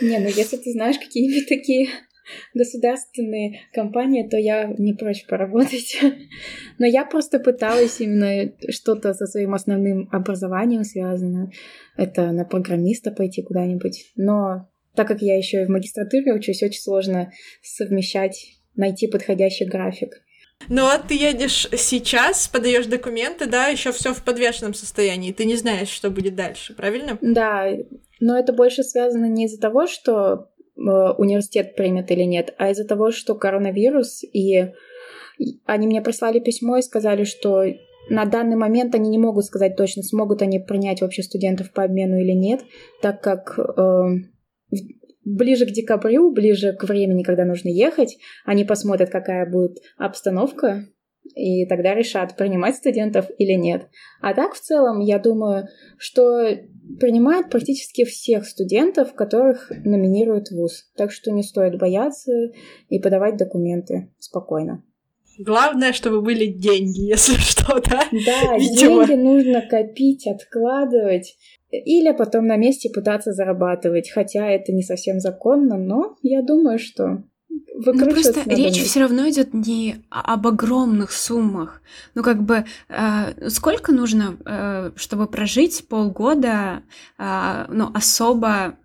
Не, 0.02 0.20
ну 0.20 0.28
если 0.28 0.58
ты 0.58 0.72
знаешь 0.74 0.98
какие-нибудь 1.00 1.50
такие 1.50 1.90
государственные 2.54 3.62
компании, 3.74 4.28
то 4.28 4.38
я 4.38 4.74
не 4.78 4.94
прочь 4.94 5.26
поработать. 5.26 5.98
Но 6.80 6.86
я 6.86 7.06
просто 7.06 7.40
пыталась 7.40 8.00
именно 8.00 8.52
что-то 8.70 9.14
со 9.14 9.26
своим 9.26 9.54
основным 9.54 10.10
образованием 10.12 10.84
связано. 10.84 11.52
Это 11.96 12.32
на 12.32 12.46
программиста 12.46 13.12
пойти 13.12 13.42
куда-нибудь. 13.42 14.12
Но 14.16 14.70
так 14.96 15.08
как 15.08 15.22
я 15.22 15.38
еще 15.38 15.62
и 15.62 15.66
в 15.66 15.70
магистратуре 15.70 16.34
учусь, 16.34 16.64
очень 16.64 16.82
сложно 16.82 17.32
совмещать, 17.62 18.48
найти 18.76 19.08
подходящий 19.08 19.66
график. 19.66 20.24
Ну 20.70 20.86
а 20.86 20.98
ты 20.98 21.14
едешь 21.14 21.68
сейчас, 21.78 22.48
подаешь 22.48 22.88
документы, 22.88 23.46
да, 23.46 23.68
еще 23.68 23.92
все 23.92 24.14
в 24.14 24.24
подвешенном 24.24 24.74
состоянии. 24.74 25.32
Ты 25.32 25.46
не 25.46 25.56
знаешь, 25.56 25.90
что 25.90 26.10
будет 26.10 26.36
дальше, 26.36 26.74
правильно? 26.74 27.18
Да, 27.22 27.72
но 28.20 28.38
это 28.38 28.54
больше 28.54 28.84
связано 28.84 29.26
не 29.26 29.46
из-за 29.46 29.60
того, 29.60 29.88
что 29.88 30.50
университет 30.78 31.76
примет 31.76 32.12
или 32.12 32.24
нет, 32.24 32.54
а 32.58 32.70
из-за 32.72 32.86
того, 32.86 33.12
что 33.12 33.36
коронавирус, 33.36 34.24
и 34.24 34.74
они 35.66 35.88
мне 35.88 36.02
прислали 36.02 36.40
письмо 36.40 36.78
и 36.78 36.82
сказали, 36.82 37.24
что 37.24 37.64
на 38.10 38.26
данный 38.26 38.56
момент 38.56 38.96
они 38.96 39.10
не 39.10 39.18
могут 39.18 39.46
сказать 39.46 39.76
точно, 39.76 40.04
смогут 40.04 40.42
они 40.42 40.60
принять 40.60 41.02
вообще 41.02 41.24
студентов 41.24 41.72
по 41.72 41.84
обмену 41.84 42.20
или 42.20 42.32
нет, 42.32 42.62
так 43.02 43.22
как 43.22 43.60
э, 43.60 44.02
ближе 45.26 45.66
к 45.66 45.72
декабрю, 45.72 46.32
ближе 46.32 46.74
к 46.74 46.84
времени, 46.86 47.24
когда 47.24 47.44
нужно 47.44 47.70
ехать, 47.70 48.18
они 48.46 48.64
посмотрят, 48.64 49.10
какая 49.10 49.50
будет 49.50 49.78
обстановка, 49.98 50.86
и 51.36 51.66
тогда 51.66 51.94
решат, 51.94 52.36
принимать 52.36 52.76
студентов 52.76 53.28
или 53.38 53.54
нет. 53.54 53.88
А 54.22 54.34
так, 54.34 54.54
в 54.54 54.60
целом, 54.60 55.00
я 55.00 55.20
думаю, 55.20 55.68
что 55.98 56.50
принимают 57.00 57.50
практически 57.50 58.06
всех 58.06 58.46
студентов, 58.46 59.14
которых 59.14 59.72
номинирует 59.84 60.52
ВУЗ. 60.52 60.92
Так 60.96 61.12
что 61.12 61.32
не 61.32 61.44
стоит 61.44 61.78
бояться 61.78 62.32
и 62.90 63.00
подавать 63.00 63.38
документы 63.38 64.12
спокойно. 64.20 64.84
Главное, 65.40 65.94
чтобы 65.94 66.22
были 66.22 66.48
деньги, 66.48 67.02
если 67.10 67.36
что, 67.36 67.80
да? 67.80 68.02
Да, 68.12 68.58
Видимо. 68.58 69.06
деньги 69.06 69.22
нужно 69.22 69.62
копить, 69.62 70.28
откладывать. 70.28 71.36
Или 71.70 72.12
потом 72.14 72.46
на 72.46 72.56
месте 72.56 72.90
пытаться 72.90 73.34
зарабатывать, 73.34 74.10
хотя 74.10 74.50
это 74.50 74.72
не 74.72 74.84
совсем 74.84 75.20
законно, 75.20 75.78
но 75.78 76.16
я 76.24 76.42
думаю, 76.42 76.80
что 76.80 77.24
ну 77.86 78.10
просто 78.10 78.44
речь 78.46 78.82
все 78.84 79.02
равно 79.02 79.30
идет 79.30 79.54
не 79.54 79.98
об 80.10 80.48
огромных 80.48 81.12
суммах. 81.12 81.82
Ну 82.16 82.24
как 82.24 82.44
бы 82.44 82.66
э, 82.90 83.50
сколько 83.50 83.92
нужно, 83.92 84.38
э, 84.46 84.92
чтобы 84.96 85.28
прожить 85.28 85.88
полгода, 85.88 86.84
э, 87.18 87.66
ну 87.70 87.92
особо, 87.94 88.78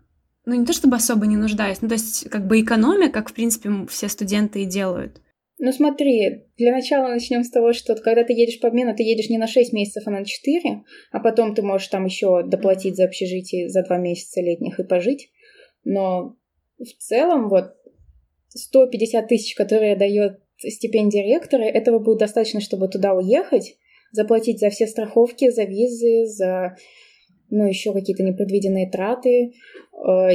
ну 0.45 0.55
не 0.55 0.67
то 0.67 0.73
чтобы 0.73 0.97
особо 0.97 1.27
не 1.27 1.37
нуждаясь, 1.37 1.81
ну 1.81 1.89
то 1.89 1.95
есть 1.95 2.29
как 2.29 2.47
бы 2.47 2.61
экономия, 2.61 3.09
как 3.09 3.31
в 3.31 3.33
принципе 3.33 3.71
все 3.89 4.09
студенты 4.09 4.63
и 4.63 4.67
делают. 4.67 5.21
Ну 5.59 5.71
смотри, 5.71 6.49
для 6.59 6.73
начала 6.73 7.07
начнем 7.07 7.45
с 7.45 7.51
того, 7.51 7.73
что 7.73 7.95
когда 7.95 8.25
ты 8.25 8.33
едешь 8.33 8.61
по 8.61 8.67
обмену, 8.67 8.97
ты 8.97 9.05
едешь 9.05 9.31
не 9.31 9.39
на 9.39 9.47
6 9.47 9.73
месяцев, 9.73 10.03
а 10.07 10.11
на 10.11 10.25
4, 10.25 10.83
а 11.13 11.21
потом 11.21 11.55
ты 11.55 11.63
можешь 11.63 11.87
там 11.87 12.05
еще 12.05 12.43
доплатить 12.43 12.97
за 12.97 13.05
общежитие 13.05 13.69
за 13.69 13.85
2 13.85 13.99
месяца 13.99 14.41
летних 14.41 14.81
и 14.81 14.85
пожить. 14.85 15.31
Но 15.85 16.37
в 16.79 16.99
целом 16.99 17.49
вот 17.49 17.75
150 18.55 19.29
тысяч, 19.29 19.55
которые 19.55 19.97
дает 19.97 20.41
стипендия 20.59 21.25
ректора, 21.25 21.63
этого 21.63 21.99
будет 21.99 22.19
достаточно, 22.19 22.61
чтобы 22.61 22.89
туда 22.89 23.15
уехать, 23.15 23.77
заплатить 24.13 24.61
за 24.61 24.71
все 24.71 24.87
страховки, 24.87 25.51
за 25.51 25.65
визы, 25.65 26.27
за 26.27 26.77
ну, 27.51 27.67
еще 27.67 27.93
какие-то 27.93 28.23
непредвиденные 28.23 28.91
траты. 28.91 29.53
Э, 29.93 30.29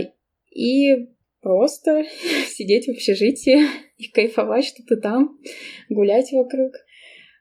и 0.52 1.08
просто 1.42 2.04
сидеть 2.48 2.88
в 2.88 2.92
общежитии 2.92 3.60
и 3.98 4.08
кайфовать, 4.10 4.66
что 4.66 4.84
ты 4.84 4.98
там, 4.98 5.40
гулять 5.90 6.32
вокруг. 6.32 6.74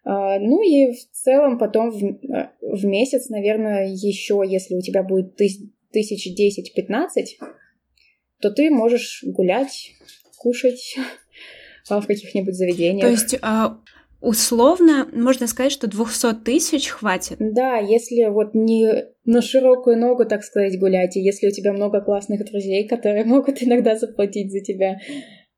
А, 0.05 0.39
ну 0.39 0.63
и 0.63 0.93
в 0.93 1.11
целом 1.11 1.59
потом 1.59 1.91
в, 1.91 2.05
э, 2.05 2.51
в 2.61 2.85
месяц, 2.87 3.29
наверное, 3.29 3.89
еще, 3.89 4.43
если 4.47 4.75
у 4.75 4.81
тебя 4.81 5.03
будет 5.03 5.37
тысяч 5.37 6.35
десять-пятнадцать, 6.35 7.39
то 8.41 8.51
ты 8.51 8.71
можешь 8.71 9.25
гулять, 9.27 9.93
кушать 10.47 10.97
в 11.91 12.07
каких-нибудь 12.07 12.55
заведениях. 12.55 13.03
То 13.05 13.11
есть 13.11 13.37
а, 13.43 13.79
условно 14.21 15.09
можно 15.13 15.49
сказать, 15.49 15.73
что 15.73 15.89
200 15.89 16.45
тысяч 16.45 16.89
хватит? 16.89 17.37
Да, 17.41 17.79
если 17.79 18.29
вот 18.31 18.55
не 18.55 19.07
на 19.25 19.43
широкую 19.43 19.99
ногу, 19.99 20.25
так 20.25 20.45
сказать, 20.45 20.79
гулять, 20.79 21.17
и 21.17 21.21
если 21.21 21.49
у 21.49 21.51
тебя 21.51 21.73
много 21.73 22.01
классных 22.01 22.45
друзей, 22.45 22.87
которые 22.87 23.25
могут 23.35 23.61
иногда 23.61 23.97
заплатить 23.97 24.53
за 24.53 24.61
тебя. 24.61 24.99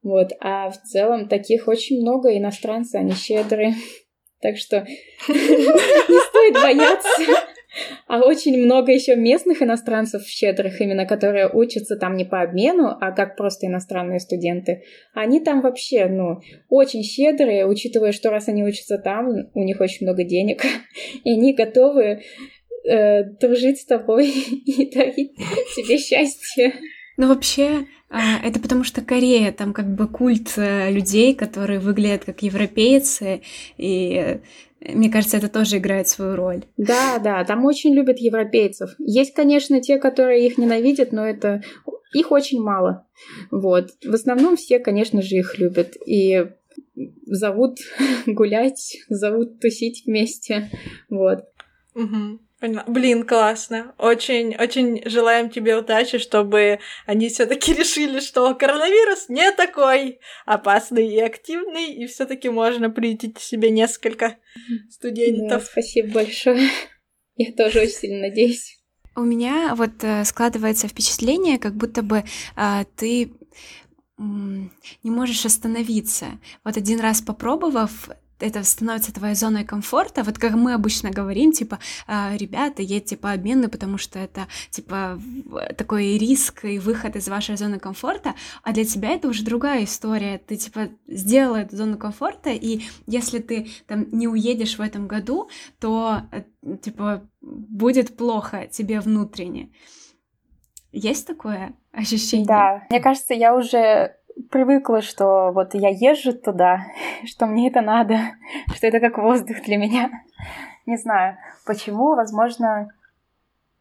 Вот, 0.03 0.29
а 0.41 0.71
в 0.71 0.81
целом 0.85 1.29
таких 1.29 1.69
очень 1.69 2.01
много, 2.01 2.35
иностранцы, 2.35 2.97
они 2.97 3.13
щедрые. 3.13 3.75
Так 4.41 4.57
что 4.57 4.87
не 5.27 6.21
стоит 6.29 6.55
бояться. 6.55 7.09
А 8.07 8.21
очень 8.21 8.59
много 8.63 8.93
еще 8.93 9.17
местных 9.17 9.63
иностранцев 9.63 10.27
щедрых, 10.27 10.81
именно 10.81 11.07
которые 11.07 11.49
учатся 11.53 11.97
там 11.97 12.17
не 12.17 12.25
по 12.25 12.43
обмену, 12.43 12.89
а 13.01 13.13
как 13.13 13.37
просто 13.37 13.67
иностранные 13.67 14.21
студенты. 14.21 14.83
Они 15.15 15.41
там 15.41 15.61
вообще, 15.61 16.07
ну, 16.07 16.41
очень 16.69 17.03
щедрые, 17.03 17.67
учитывая, 17.67 18.13
что 18.13 18.31
раз 18.31 18.49
они 18.49 18.65
учатся 18.65 18.99
там, 18.99 19.29
у 19.55 19.63
них 19.63 19.81
очень 19.81 20.07
много 20.07 20.25
денег, 20.25 20.63
и 21.25 21.33
они 21.33 21.55
готовы 21.55 22.23
э, 22.89 23.25
дружить 23.41 23.81
с 23.81 23.85
тобой 23.85 24.29
и 24.67 24.91
дарить 24.91 25.37
тебе 25.77 25.99
счастье. 25.99 26.75
Ну, 27.17 27.29
вообще, 27.29 27.87
а, 28.11 28.39
это 28.43 28.59
потому 28.59 28.85
что 28.85 29.03
Корея, 29.03 29.53
там 29.53 29.75
как 29.75 29.93
бы 29.95 30.09
культ 30.09 30.55
э, 30.57 30.91
людей, 30.91 31.35
которые 31.35 31.79
выглядят 31.79 32.25
как 32.25 32.43
европейцы, 32.43 33.43
и 33.77 34.39
мне 34.81 35.11
кажется, 35.11 35.37
это 35.37 35.49
тоже 35.49 35.79
играет 35.79 36.09
свою 36.09 36.37
роль. 36.37 36.65
Да, 36.77 37.19
да, 37.19 37.45
там 37.45 37.65
очень 37.65 37.95
любят 37.95 38.19
европейцев. 38.19 38.95
Есть, 38.99 39.35
конечно, 39.35 39.81
те, 39.81 39.99
которые 39.99 40.47
их 40.47 40.59
ненавидят, 40.59 41.13
но 41.13 41.27
это 41.27 41.63
их 42.15 42.31
очень 42.31 42.61
мало. 42.61 43.07
Вот. 43.51 43.91
В 44.05 44.15
основном 44.15 44.57
все, 44.57 44.79
конечно 44.79 45.21
же, 45.21 45.37
их 45.37 45.59
любят. 45.59 45.97
И 46.07 46.47
зовут 47.27 47.79
гулять, 48.27 48.97
зовут 49.09 49.61
тусить 49.61 50.05
вместе. 50.07 50.71
Вот. 51.11 51.45
Угу. 51.95 52.41
Поняла. 52.61 52.83
Блин, 52.89 53.25
классно. 53.25 53.95
Очень, 53.99 54.57
очень 54.57 55.09
желаем 55.09 55.49
тебе 55.49 55.77
удачи, 55.77 56.19
чтобы 56.19 56.81
они 57.07 57.29
все-таки 57.29 57.73
решили, 57.79 58.19
что 58.19 58.53
коронавирус 58.55 59.29
не 59.29 59.53
такой 59.53 60.19
опасный 60.45 61.09
и 61.09 61.21
активный, 61.21 61.93
и 61.93 62.07
все-таки 62.07 62.49
можно 62.49 62.91
приютить 62.91 63.39
себе 63.39 63.71
несколько 63.71 64.39
студентов. 64.91 65.49
Да, 65.49 65.61
спасибо 65.61 66.15
большое. 66.15 66.69
Я 67.37 67.53
тоже 67.53 67.83
очень 67.83 67.93
сильно 67.93 68.29
надеюсь. 68.29 68.77
У 69.15 69.23
меня 69.23 69.75
вот 69.77 70.03
э, 70.03 70.25
складывается 70.25 70.89
впечатление, 70.89 71.59
как 71.59 71.75
будто 71.75 72.03
бы 72.03 72.25
э, 72.57 72.85
ты 72.97 73.33
не 74.19 75.11
можешь 75.11 75.47
остановиться. 75.47 76.27
Вот 76.65 76.77
один 76.77 76.99
раз 76.99 77.23
попробовав, 77.23 78.11
это 78.41 78.63
становится 78.65 79.13
твоей 79.13 79.35
зоной 79.35 79.65
комфорта. 79.65 80.23
Вот 80.23 80.39
как 80.39 80.55
мы 80.55 80.75
обычно 80.75 81.11
говорим, 81.11 81.53
типа, 81.53 81.79
«А, 82.07 82.37
ребята, 82.37 82.83
едьте 82.83 83.17
по 83.17 83.33
обмену, 83.33 83.69
потому 83.69 83.99
что 83.99 84.19
это, 84.19 84.47
типа, 84.71 85.21
такой 85.77 86.19
риск 86.19 86.65
и 86.65 86.79
выход 86.79 87.17
из 87.17 87.29
вашей 87.29 87.57
зоны 87.57 87.79
комфорта, 87.79 88.35
а 88.63 88.73
для 88.73 88.85
тебя 88.85 89.11
это 89.11 89.29
уже 89.29 89.45
другая 89.45 89.85
история. 89.85 90.39
Ты, 90.39 90.57
типа, 90.57 90.89
сделал 91.07 91.57
эту 91.57 91.77
зону 91.77 91.99
комфорта, 91.99 92.51
и 92.51 92.83
если 93.07 93.39
ты 93.39 93.69
там 93.87 94.07
не 94.13 94.29
уедешь 94.29 94.79
в 94.79 94.81
этом 94.81 95.07
году, 95.07 95.49
то, 95.81 96.23
э, 96.33 96.77
типа, 96.77 97.29
будет 97.41 98.17
плохо 98.17 98.67
тебе 98.67 99.01
внутренне. 99.01 99.71
Есть 100.93 101.27
такое 101.27 101.75
ощущение? 101.93 102.47
Да, 102.47 102.87
мне 102.89 103.01
кажется, 103.01 103.35
я 103.35 103.55
уже 103.55 104.18
привыкла, 104.51 105.03
что 105.03 105.53
вот 105.53 105.75
я 105.75 105.89
езжу 105.89 106.33
туда, 106.33 106.87
что 107.25 107.47
мне 107.47 107.69
это 107.69 107.81
надо, 107.81 108.17
что 108.75 108.87
это 108.87 109.01
как 109.01 109.19
воздух 109.19 109.63
для 109.65 109.77
меня. 109.77 110.11
Не 110.87 110.97
знаю, 110.97 111.37
почему, 111.67 112.15
возможно... 112.15 112.89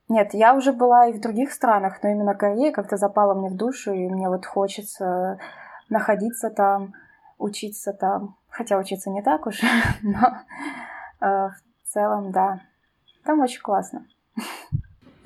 Нет, 0.10 0.34
я 0.34 0.56
уже 0.56 0.72
была 0.72 1.08
и 1.08 1.14
в 1.14 1.20
других 1.20 1.52
странах, 1.52 2.00
но 2.02 2.10
именно 2.10 2.34
Корея 2.34 2.72
как-то 2.72 2.96
запала 2.96 3.34
мне 3.34 3.50
в 3.50 3.58
душу, 3.58 3.92
и 3.92 4.08
мне 4.08 4.30
вот 4.30 4.46
хочется 4.46 5.38
находиться 5.90 6.50
там, 6.50 6.94
учиться 7.38 7.92
там. 7.92 8.38
Хотя 8.50 8.78
учиться 8.78 9.10
не 9.10 9.22
так 9.22 9.46
уж, 9.46 9.62
но 10.02 10.38
э, 11.20 11.50
в 11.50 11.58
целом, 11.84 12.32
да. 12.32 12.62
Там 13.26 13.42
очень 13.42 13.62
классно. 13.62 14.06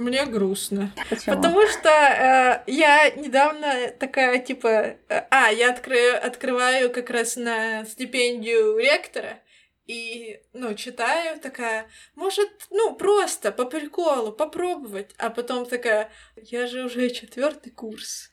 Мне 0.02 0.26
грустно. 0.26 0.92
Почему? 1.10 1.36
Потому 1.36 1.68
что 1.68 1.90
э, 1.90 2.64
я 2.68 3.12
недавно 3.12 3.90
такая, 4.00 4.40
типа, 4.40 4.68
э, 4.68 4.98
а, 5.30 5.52
я 5.52 5.72
открою, 5.72 6.26
открываю 6.26 6.92
как 6.92 7.12
раз 7.12 7.36
на 7.36 7.86
стипендию 7.86 8.78
ректора, 8.78 9.40
и, 9.86 10.40
ну, 10.54 10.74
читаю, 10.74 11.40
такая, 11.40 11.88
может, 12.16 12.50
ну, 12.70 12.96
просто 12.96 13.52
по 13.52 13.66
приколу 13.66 14.32
попробовать, 14.32 15.12
а 15.18 15.30
потом 15.30 15.66
такая, 15.66 16.12
я 16.36 16.66
же 16.66 16.86
уже 16.86 17.10
четвертый 17.10 17.72
курс. 17.72 18.32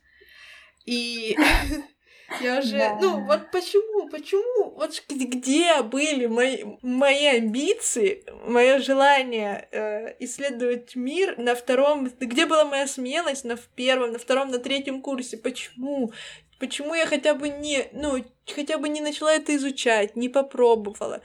И 0.87 1.37
я 2.41 2.61
же, 2.61 2.77
да. 2.77 2.99
ну, 3.01 3.25
вот 3.25 3.51
почему, 3.51 4.09
почему, 4.09 4.71
вот 4.77 5.03
где 5.09 5.83
были 5.83 6.27
мои, 6.27 6.65
мои 6.83 7.27
амбиции, 7.27 8.25
мое 8.47 8.79
желание 8.81 9.69
э, 9.73 10.15
исследовать 10.21 10.95
мир 10.95 11.39
на 11.39 11.55
втором, 11.55 12.11
где 12.21 12.47
была 12.47 12.65
моя 12.65 12.87
смелость 12.87 13.45
на 13.45 13.57
первом, 13.75 14.13
на 14.13 14.19
втором, 14.19 14.51
на 14.51 14.59
третьем 14.59 15.01
курсе, 15.01 15.37
почему? 15.39 16.13
Почему 16.59 16.95
я 16.95 17.07
хотя 17.07 17.35
бы 17.35 17.49
не, 17.49 17.89
ну, 17.93 18.25
хотя 18.47 18.79
бы 18.79 18.89
не 18.89 19.01
начала 19.01 19.33
это 19.33 19.55
изучать, 19.57 20.17
не 20.17 20.29
попробовала? 20.29 21.23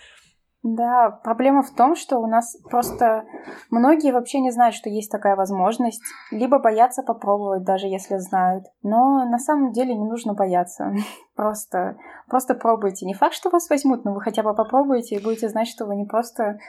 Да, 0.64 1.12
проблема 1.12 1.62
в 1.62 1.72
том, 1.72 1.94
что 1.98 2.20
у 2.20 2.26
нас 2.26 2.56
просто 2.70 3.26
многие 3.70 4.14
вообще 4.14 4.40
не 4.40 4.50
знают, 4.50 4.74
что 4.74 4.90
есть 4.90 5.12
такая 5.12 5.36
возможность, 5.36 6.02
либо 6.32 6.58
боятся 6.58 7.04
попробовать, 7.04 7.66
даже 7.66 7.88
если 7.88 8.18
знают. 8.18 8.64
Но 8.82 9.26
на 9.26 9.40
самом 9.40 9.74
деле 9.74 9.94
не 9.94 10.06
нужно 10.06 10.34
бояться. 10.34 10.94
Просто, 11.36 11.98
просто 12.28 12.54
пробуйте. 12.54 13.08
Не 13.08 13.16
факт, 13.16 13.34
что 13.34 13.50
вас 13.50 13.68
возьмут, 13.68 14.06
но 14.06 14.14
вы 14.14 14.22
хотя 14.22 14.44
бы 14.44 14.54
попробуйте 14.54 15.16
и 15.16 15.24
будете 15.24 15.50
знать, 15.50 15.68
что 15.68 15.88
вы 15.88 15.96
не 15.96 16.06
просто 16.06 16.60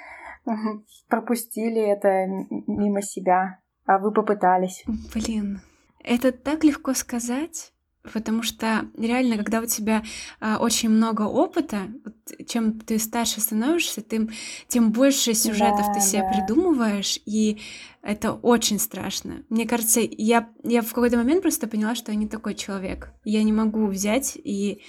пропустили 1.10 1.82
это 1.82 2.26
мимо 2.66 3.02
себя, 3.02 3.58
а 3.84 3.98
вы 3.98 4.10
попытались. 4.10 4.82
Блин, 5.14 5.60
это 6.02 6.32
так 6.32 6.64
легко 6.64 6.94
сказать. 6.94 7.73
Потому 8.12 8.42
что 8.42 8.86
реально, 8.98 9.38
когда 9.38 9.60
у 9.60 9.66
тебя 9.66 10.02
а, 10.38 10.58
очень 10.58 10.90
много 10.90 11.22
опыта, 11.22 11.88
вот, 12.04 12.46
чем 12.46 12.78
ты 12.78 12.98
старше 12.98 13.40
становишься, 13.40 14.02
тем, 14.02 14.28
тем 14.68 14.92
больше 14.92 15.32
сюжетов 15.32 15.86
да, 15.86 15.94
ты 15.94 16.00
себе 16.00 16.20
да. 16.22 16.32
придумываешь, 16.32 17.18
и 17.24 17.62
это 18.02 18.32
очень 18.32 18.78
страшно. 18.78 19.42
Мне 19.48 19.66
кажется, 19.66 20.00
я, 20.00 20.50
я 20.62 20.82
в 20.82 20.88
какой-то 20.88 21.16
момент 21.16 21.40
просто 21.40 21.66
поняла, 21.66 21.94
что 21.94 22.12
я 22.12 22.18
не 22.18 22.28
такой 22.28 22.54
человек. 22.54 23.10
Я 23.24 23.42
не 23.42 23.52
могу 23.52 23.86
взять 23.86 24.36
и, 24.36 24.82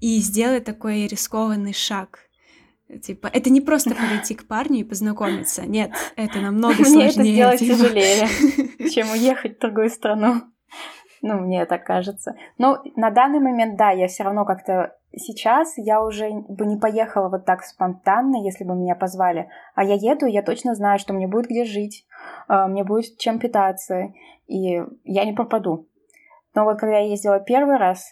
и 0.00 0.18
сделать 0.20 0.64
такой 0.64 1.06
рискованный 1.06 1.74
шаг. 1.74 2.20
Типа, 3.02 3.26
это 3.26 3.50
не 3.50 3.60
просто 3.60 3.90
подойти 3.94 4.34
к 4.34 4.46
парню 4.46 4.80
и 4.80 4.84
познакомиться. 4.84 5.66
Нет, 5.66 5.92
это 6.16 6.40
намного 6.40 6.84
сложнее. 6.84 7.12
Мне 7.16 7.40
это 7.40 7.56
сделать 7.56 7.60
типа. 7.60 7.74
тяжелее, 7.76 8.90
чем 8.90 9.10
уехать 9.12 9.58
в 9.58 9.60
другую 9.60 9.90
страну. 9.90 10.42
Ну, 11.22 11.38
мне 11.38 11.64
так 11.66 11.84
кажется. 11.84 12.34
Но 12.58 12.82
на 12.96 13.10
данный 13.10 13.38
момент, 13.38 13.76
да, 13.76 13.90
я 13.90 14.08
все 14.08 14.24
равно 14.24 14.44
как-то 14.44 14.96
сейчас 15.16 15.74
я 15.76 16.02
уже 16.02 16.30
бы 16.48 16.66
не 16.66 16.76
поехала 16.76 17.28
вот 17.28 17.44
так 17.44 17.62
спонтанно, 17.62 18.44
если 18.44 18.64
бы 18.64 18.74
меня 18.74 18.96
позвали. 18.96 19.48
А 19.76 19.84
я 19.84 19.94
еду, 19.94 20.26
я 20.26 20.42
точно 20.42 20.74
знаю, 20.74 20.98
что 20.98 21.12
мне 21.12 21.28
будет 21.28 21.46
где 21.46 21.64
жить, 21.64 22.04
а, 22.48 22.66
мне 22.66 22.82
будет 22.82 23.18
чем 23.18 23.38
питаться, 23.38 24.12
и 24.48 24.82
я 25.04 25.24
не 25.24 25.32
пропаду. 25.32 25.86
Но 26.54 26.64
вот 26.64 26.80
когда 26.80 26.98
я 26.98 27.10
ездила 27.10 27.38
первый 27.38 27.76
раз, 27.76 28.04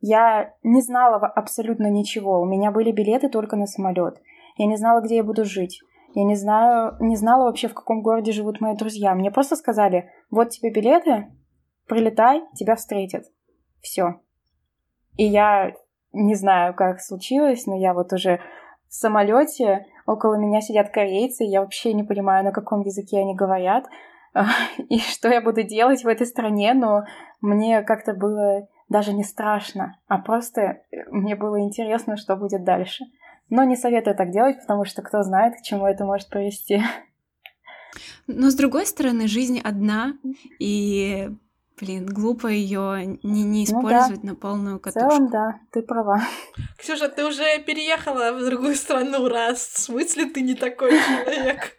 я 0.00 0.52
не 0.62 0.82
знала 0.82 1.16
абсолютно 1.16 1.88
ничего. 1.88 2.40
У 2.40 2.44
меня 2.44 2.70
были 2.70 2.92
билеты 2.92 3.30
только 3.30 3.56
на 3.56 3.66
самолет. 3.66 4.20
Я 4.56 4.66
не 4.66 4.76
знала, 4.76 5.00
где 5.00 5.16
я 5.16 5.24
буду 5.24 5.46
жить. 5.46 5.80
Я 6.14 6.24
не 6.24 6.34
знаю, 6.34 6.96
не 7.00 7.16
знала 7.16 7.44
вообще, 7.44 7.68
в 7.68 7.74
каком 7.74 8.02
городе 8.02 8.32
живут 8.32 8.60
мои 8.60 8.76
друзья. 8.76 9.14
Мне 9.14 9.30
просто 9.30 9.56
сказали, 9.56 10.10
вот 10.30 10.50
тебе 10.50 10.70
билеты, 10.70 11.28
прилетай, 11.86 12.42
тебя 12.54 12.76
встретят. 12.76 13.24
Все. 13.80 14.20
И 15.16 15.24
я 15.24 15.72
не 16.12 16.34
знаю, 16.34 16.74
как 16.74 17.00
случилось, 17.00 17.66
но 17.66 17.76
я 17.76 17.94
вот 17.94 18.12
уже 18.12 18.40
в 18.88 18.94
самолете, 18.94 19.86
около 20.06 20.34
меня 20.34 20.60
сидят 20.60 20.90
корейцы, 20.90 21.44
я 21.44 21.60
вообще 21.60 21.94
не 21.94 22.02
понимаю, 22.02 22.44
на 22.44 22.52
каком 22.52 22.82
языке 22.82 23.18
они 23.18 23.34
говорят, 23.34 23.86
и 24.88 24.98
что 24.98 25.28
я 25.28 25.40
буду 25.40 25.62
делать 25.62 26.04
в 26.04 26.08
этой 26.08 26.26
стране, 26.26 26.74
но 26.74 27.04
мне 27.40 27.82
как-то 27.82 28.14
было 28.14 28.68
даже 28.88 29.12
не 29.12 29.24
страшно, 29.24 29.98
а 30.06 30.18
просто 30.18 30.82
мне 31.10 31.34
было 31.34 31.60
интересно, 31.60 32.16
что 32.16 32.36
будет 32.36 32.64
дальше. 32.64 33.04
Но 33.48 33.64
не 33.64 33.76
советую 33.76 34.16
так 34.16 34.30
делать, 34.30 34.60
потому 34.60 34.84
что 34.84 35.02
кто 35.02 35.22
знает, 35.22 35.56
к 35.56 35.62
чему 35.62 35.86
это 35.86 36.04
может 36.04 36.28
привести. 36.28 36.82
Но 38.26 38.50
с 38.50 38.54
другой 38.54 38.86
стороны, 38.86 39.26
жизнь 39.26 39.60
одна, 39.62 40.14
и 40.58 41.28
Блин, 41.82 42.06
глупо 42.06 42.46
ее 42.46 43.18
не, 43.24 43.42
не 43.42 43.64
использовать 43.64 44.22
ну, 44.22 44.28
да. 44.28 44.28
на 44.28 44.34
полную 44.36 44.78
катушку. 44.78 45.08
В 45.08 45.10
целом, 45.10 45.30
да, 45.30 45.60
ты 45.72 45.82
права. 45.82 46.22
Ксюша, 46.78 47.08
ты 47.08 47.24
уже 47.24 47.58
переехала 47.66 48.30
в 48.30 48.44
другую 48.44 48.76
страну 48.76 49.26
раз. 49.26 49.58
В 49.66 49.78
смысле 49.80 50.26
ты 50.26 50.42
не 50.42 50.54
такой 50.54 50.92
человек? 50.92 51.72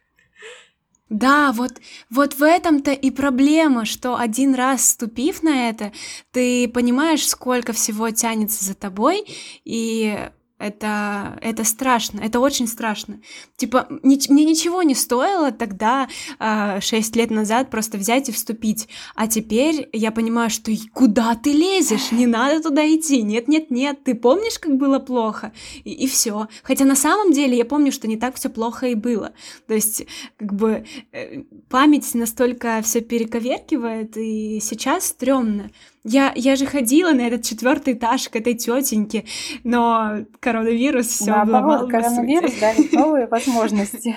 Да, 1.07 1.53
вот, 1.53 1.71
вот 2.09 2.33
в 2.33 2.43
этом-то 2.43 2.91
и 2.91 3.11
проблема, 3.11 3.85
что 3.85 4.17
один 4.17 4.55
раз 4.55 4.89
ступив 4.89 5.41
на 5.41 5.69
это, 5.69 5.93
ты 6.31 6.67
понимаешь, 6.67 7.25
сколько 7.25 7.71
всего 7.71 8.09
тянется 8.09 8.65
за 8.65 8.73
тобой, 8.73 9.23
и 9.63 10.31
это, 10.63 11.37
это 11.41 11.63
страшно, 11.63 12.21
это 12.21 12.39
очень 12.39 12.67
страшно. 12.67 13.19
Типа, 13.57 13.87
ни, 14.03 14.19
мне 14.31 14.45
ничего 14.45 14.81
не 14.83 14.95
стоило 14.95 15.51
тогда, 15.51 16.07
э, 16.39 16.79
6 16.79 17.15
лет 17.15 17.31
назад, 17.31 17.69
просто 17.69 17.97
взять 17.97 18.29
и 18.29 18.31
вступить. 18.31 18.87
А 19.15 19.27
теперь 19.27 19.89
я 19.93 20.11
понимаю, 20.11 20.49
что 20.49 20.71
куда 20.93 21.35
ты 21.35 21.51
лезешь? 21.51 22.11
Не 22.11 22.27
надо 22.27 22.61
туда 22.61 22.85
идти. 22.87 23.21
Нет, 23.21 23.47
нет, 23.47 23.71
нет. 23.71 24.03
Ты 24.03 24.15
помнишь, 24.15 24.59
как 24.59 24.77
было 24.77 24.99
плохо? 24.99 25.51
И, 25.83 25.91
и 25.91 26.07
все. 26.07 26.47
Хотя 26.63 26.85
на 26.85 26.95
самом 26.95 27.33
деле 27.33 27.57
я 27.57 27.65
помню, 27.65 27.91
что 27.91 28.07
не 28.07 28.17
так 28.17 28.35
все 28.35 28.49
плохо 28.49 28.87
и 28.87 28.95
было. 28.95 29.33
То 29.67 29.73
есть, 29.73 30.05
как 30.37 30.53
бы, 30.53 30.85
э, 31.11 31.41
память 31.69 32.13
настолько 32.13 32.81
все 32.83 33.01
перековеркивает, 33.01 34.17
и 34.17 34.59
сейчас 34.61 35.07
стрёмно. 35.07 35.71
Я, 36.03 36.33
я 36.35 36.55
же 36.57 36.65
ходила 36.65 37.11
на 37.13 37.21
этот 37.21 37.43
четвертый 37.43 37.93
этаж 37.93 38.27
к 38.27 38.35
этой 38.35 38.55
тетеньке, 38.55 39.23
но 39.63 40.25
коронавирус 40.41 41.07
все 41.07 41.31
обломал. 41.31 41.87
Коронавирус 41.87 42.59
дарит 42.59 42.91
новые 42.91 43.27
возможности 43.31 44.15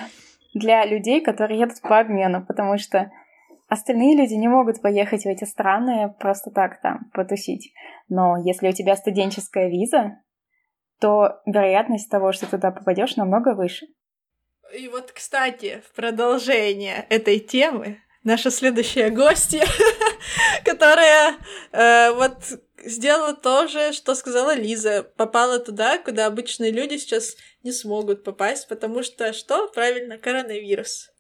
для 0.53 0.85
людей, 0.85 1.21
которые 1.21 1.61
едут 1.61 1.81
по 1.83 2.01
обмену, 2.01 2.45
потому 2.45 2.77
что 2.79 3.13
остальные 3.69 4.17
люди 4.17 4.35
не 4.35 4.49
могут 4.49 4.83
поехать 4.83 5.23
в 5.23 5.27
эти 5.27 5.45
страны 5.45 6.13
просто 6.19 6.51
так 6.51 6.81
там 6.81 7.11
потусить. 7.13 7.73
Но 8.09 8.37
если 8.37 8.69
у 8.69 8.73
тебя 8.73 8.97
студенческая 8.97 9.69
виза, 9.69 10.19
то 11.01 11.41
вероятность 11.47 12.11
того, 12.11 12.33
что 12.33 12.47
ты 12.47 12.57
туда 12.57 12.71
попадешь, 12.71 13.17
намного 13.17 13.55
выше. 13.55 13.87
И 14.77 14.89
вот, 14.89 15.13
кстати, 15.13 15.83
в 15.89 15.95
продолжение 15.95 17.07
этой 17.11 17.39
темы 17.39 17.99
наша 18.27 18.51
следующая 18.51 19.09
гостья, 19.11 19.65
которая 20.65 21.37
э, 21.73 22.11
вот 22.13 22.35
сделала 22.85 23.35
то 23.35 23.69
же, 23.69 23.93
что 23.93 24.15
сказала 24.15 24.55
Лиза. 24.55 25.05
Попала 25.17 25.59
туда, 25.61 25.99
куда 25.99 26.27
обычные 26.27 26.73
люди 26.73 26.97
сейчас 26.99 27.37
не 27.63 27.73
смогут 27.73 28.25
попасть, 28.25 28.69
потому 28.69 29.03
что 29.03 29.33
что? 29.33 29.69
Правильно, 29.69 30.19
коронавирус. 30.19 31.11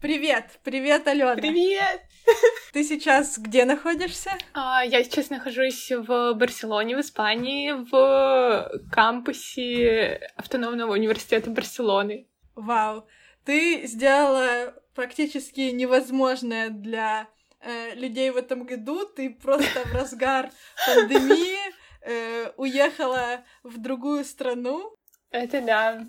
Привет, 0.00 0.58
привет, 0.64 1.06
Алена. 1.08 1.34
Привет. 1.36 2.00
Ты 2.72 2.84
сейчас 2.84 3.36
где 3.36 3.66
находишься? 3.66 4.30
А, 4.54 4.82
я 4.82 5.04
сейчас 5.04 5.28
нахожусь 5.28 5.90
в 5.90 6.32
Барселоне, 6.32 6.96
в 6.96 7.00
Испании, 7.02 7.72
в 7.72 8.80
кампусе 8.90 10.32
автономного 10.36 10.92
университета 10.92 11.50
Барселоны. 11.50 12.26
Вау, 12.54 13.06
ты 13.44 13.86
сделала 13.86 14.74
практически 14.94 15.70
невозможное 15.70 16.70
для 16.70 17.28
э, 17.60 17.94
людей 17.94 18.30
в 18.30 18.38
этом 18.38 18.64
году. 18.64 19.04
Ты 19.04 19.28
просто 19.28 19.84
в 19.84 19.92
разгар 19.92 20.50
пандемии 20.86 21.58
э, 22.00 22.52
уехала 22.56 23.44
в 23.62 23.76
другую 23.76 24.24
страну. 24.24 24.96
Это 25.30 25.60
да. 25.60 26.06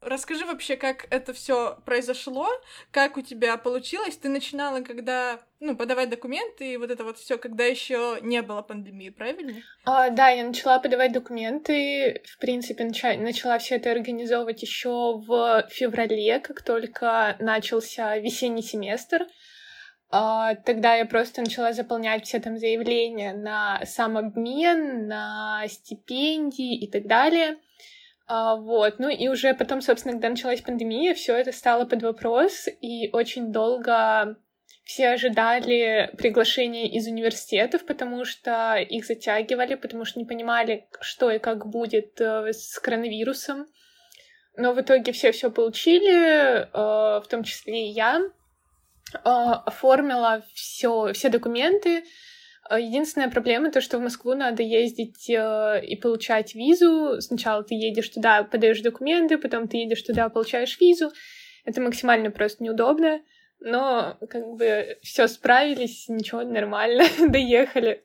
Расскажи 0.00 0.46
вообще, 0.46 0.76
как 0.76 1.06
это 1.10 1.34
все 1.34 1.78
произошло, 1.84 2.48
как 2.90 3.18
у 3.18 3.20
тебя 3.20 3.58
получилось. 3.58 4.16
Ты 4.16 4.30
начинала, 4.30 4.80
когда 4.80 5.40
ну, 5.60 5.76
подавать 5.76 6.08
документы 6.08 6.72
и 6.72 6.76
вот 6.78 6.90
это 6.90 7.04
вот 7.04 7.18
все, 7.18 7.36
когда 7.36 7.64
еще 7.64 8.18
не 8.22 8.40
было 8.40 8.62
пандемии, 8.62 9.10
правильно? 9.10 9.60
А, 9.84 10.08
да, 10.08 10.30
я 10.30 10.44
начала 10.44 10.78
подавать 10.78 11.12
документы. 11.12 12.22
В 12.24 12.38
принципе, 12.38 12.84
начала, 12.84 13.12
начала 13.20 13.58
все 13.58 13.76
это 13.76 13.92
организовывать 13.92 14.62
еще 14.62 15.18
в 15.18 15.66
феврале, 15.70 16.40
как 16.40 16.62
только 16.62 17.36
начался 17.38 18.16
весенний 18.16 18.62
семестр. 18.62 19.26
А, 20.08 20.54
тогда 20.54 20.94
я 20.94 21.04
просто 21.04 21.42
начала 21.42 21.74
заполнять 21.74 22.24
все 22.24 22.40
там 22.40 22.56
заявления 22.56 23.34
на 23.34 23.84
самообмен, 23.84 25.06
на 25.06 25.64
стипендии 25.68 26.78
и 26.78 26.90
так 26.90 27.06
далее. 27.06 27.58
А, 28.32 28.54
вот, 28.54 29.00
ну 29.00 29.08
и 29.08 29.26
уже 29.26 29.54
потом, 29.54 29.80
собственно, 29.80 30.12
когда 30.12 30.28
началась 30.28 30.60
пандемия, 30.60 31.14
все 31.14 31.34
это 31.34 31.50
стало 31.50 31.84
под 31.84 32.04
вопрос, 32.04 32.68
и 32.80 33.10
очень 33.12 33.50
долго 33.50 34.36
все 34.84 35.08
ожидали 35.08 36.12
приглашения 36.16 36.86
из 36.86 37.08
университетов, 37.08 37.84
потому 37.84 38.24
что 38.24 38.76
их 38.76 39.04
затягивали, 39.04 39.74
потому 39.74 40.04
что 40.04 40.20
не 40.20 40.26
понимали, 40.26 40.86
что 41.00 41.28
и 41.32 41.40
как 41.40 41.66
будет 41.66 42.20
э, 42.20 42.52
с 42.52 42.78
коронавирусом. 42.78 43.66
Но 44.56 44.74
в 44.74 44.80
итоге 44.80 45.10
все 45.10 45.32
все 45.32 45.50
получили, 45.50 46.60
э, 46.62 46.66
в 46.72 47.26
том 47.28 47.42
числе 47.42 47.88
и 47.88 47.90
я. 47.90 48.20
Э, 49.12 49.18
оформила 49.66 50.44
все, 50.54 51.12
все 51.14 51.30
документы, 51.30 51.98
а, 51.98 52.04
единственная 52.78 53.30
проблема 53.30 53.70
то, 53.70 53.80
что 53.80 53.98
в 53.98 54.02
Москву 54.02 54.34
надо 54.34 54.62
ездить 54.62 55.28
э, 55.28 55.84
и 55.84 55.96
получать 55.96 56.54
визу. 56.54 57.20
Сначала 57.20 57.64
ты 57.64 57.74
едешь 57.74 58.08
туда, 58.08 58.44
подаешь 58.44 58.80
документы, 58.80 59.38
потом 59.38 59.66
ты 59.68 59.78
едешь 59.78 60.02
туда, 60.02 60.28
получаешь 60.28 60.78
визу. 60.80 61.10
Это 61.64 61.80
максимально 61.80 62.30
просто 62.30 62.62
неудобно. 62.62 63.20
Но 63.60 64.16
как 64.30 64.46
бы 64.56 64.98
все 65.02 65.28
справились, 65.28 66.08
ничего, 66.08 66.42
нормально, 66.42 67.04
доехали. 67.28 68.04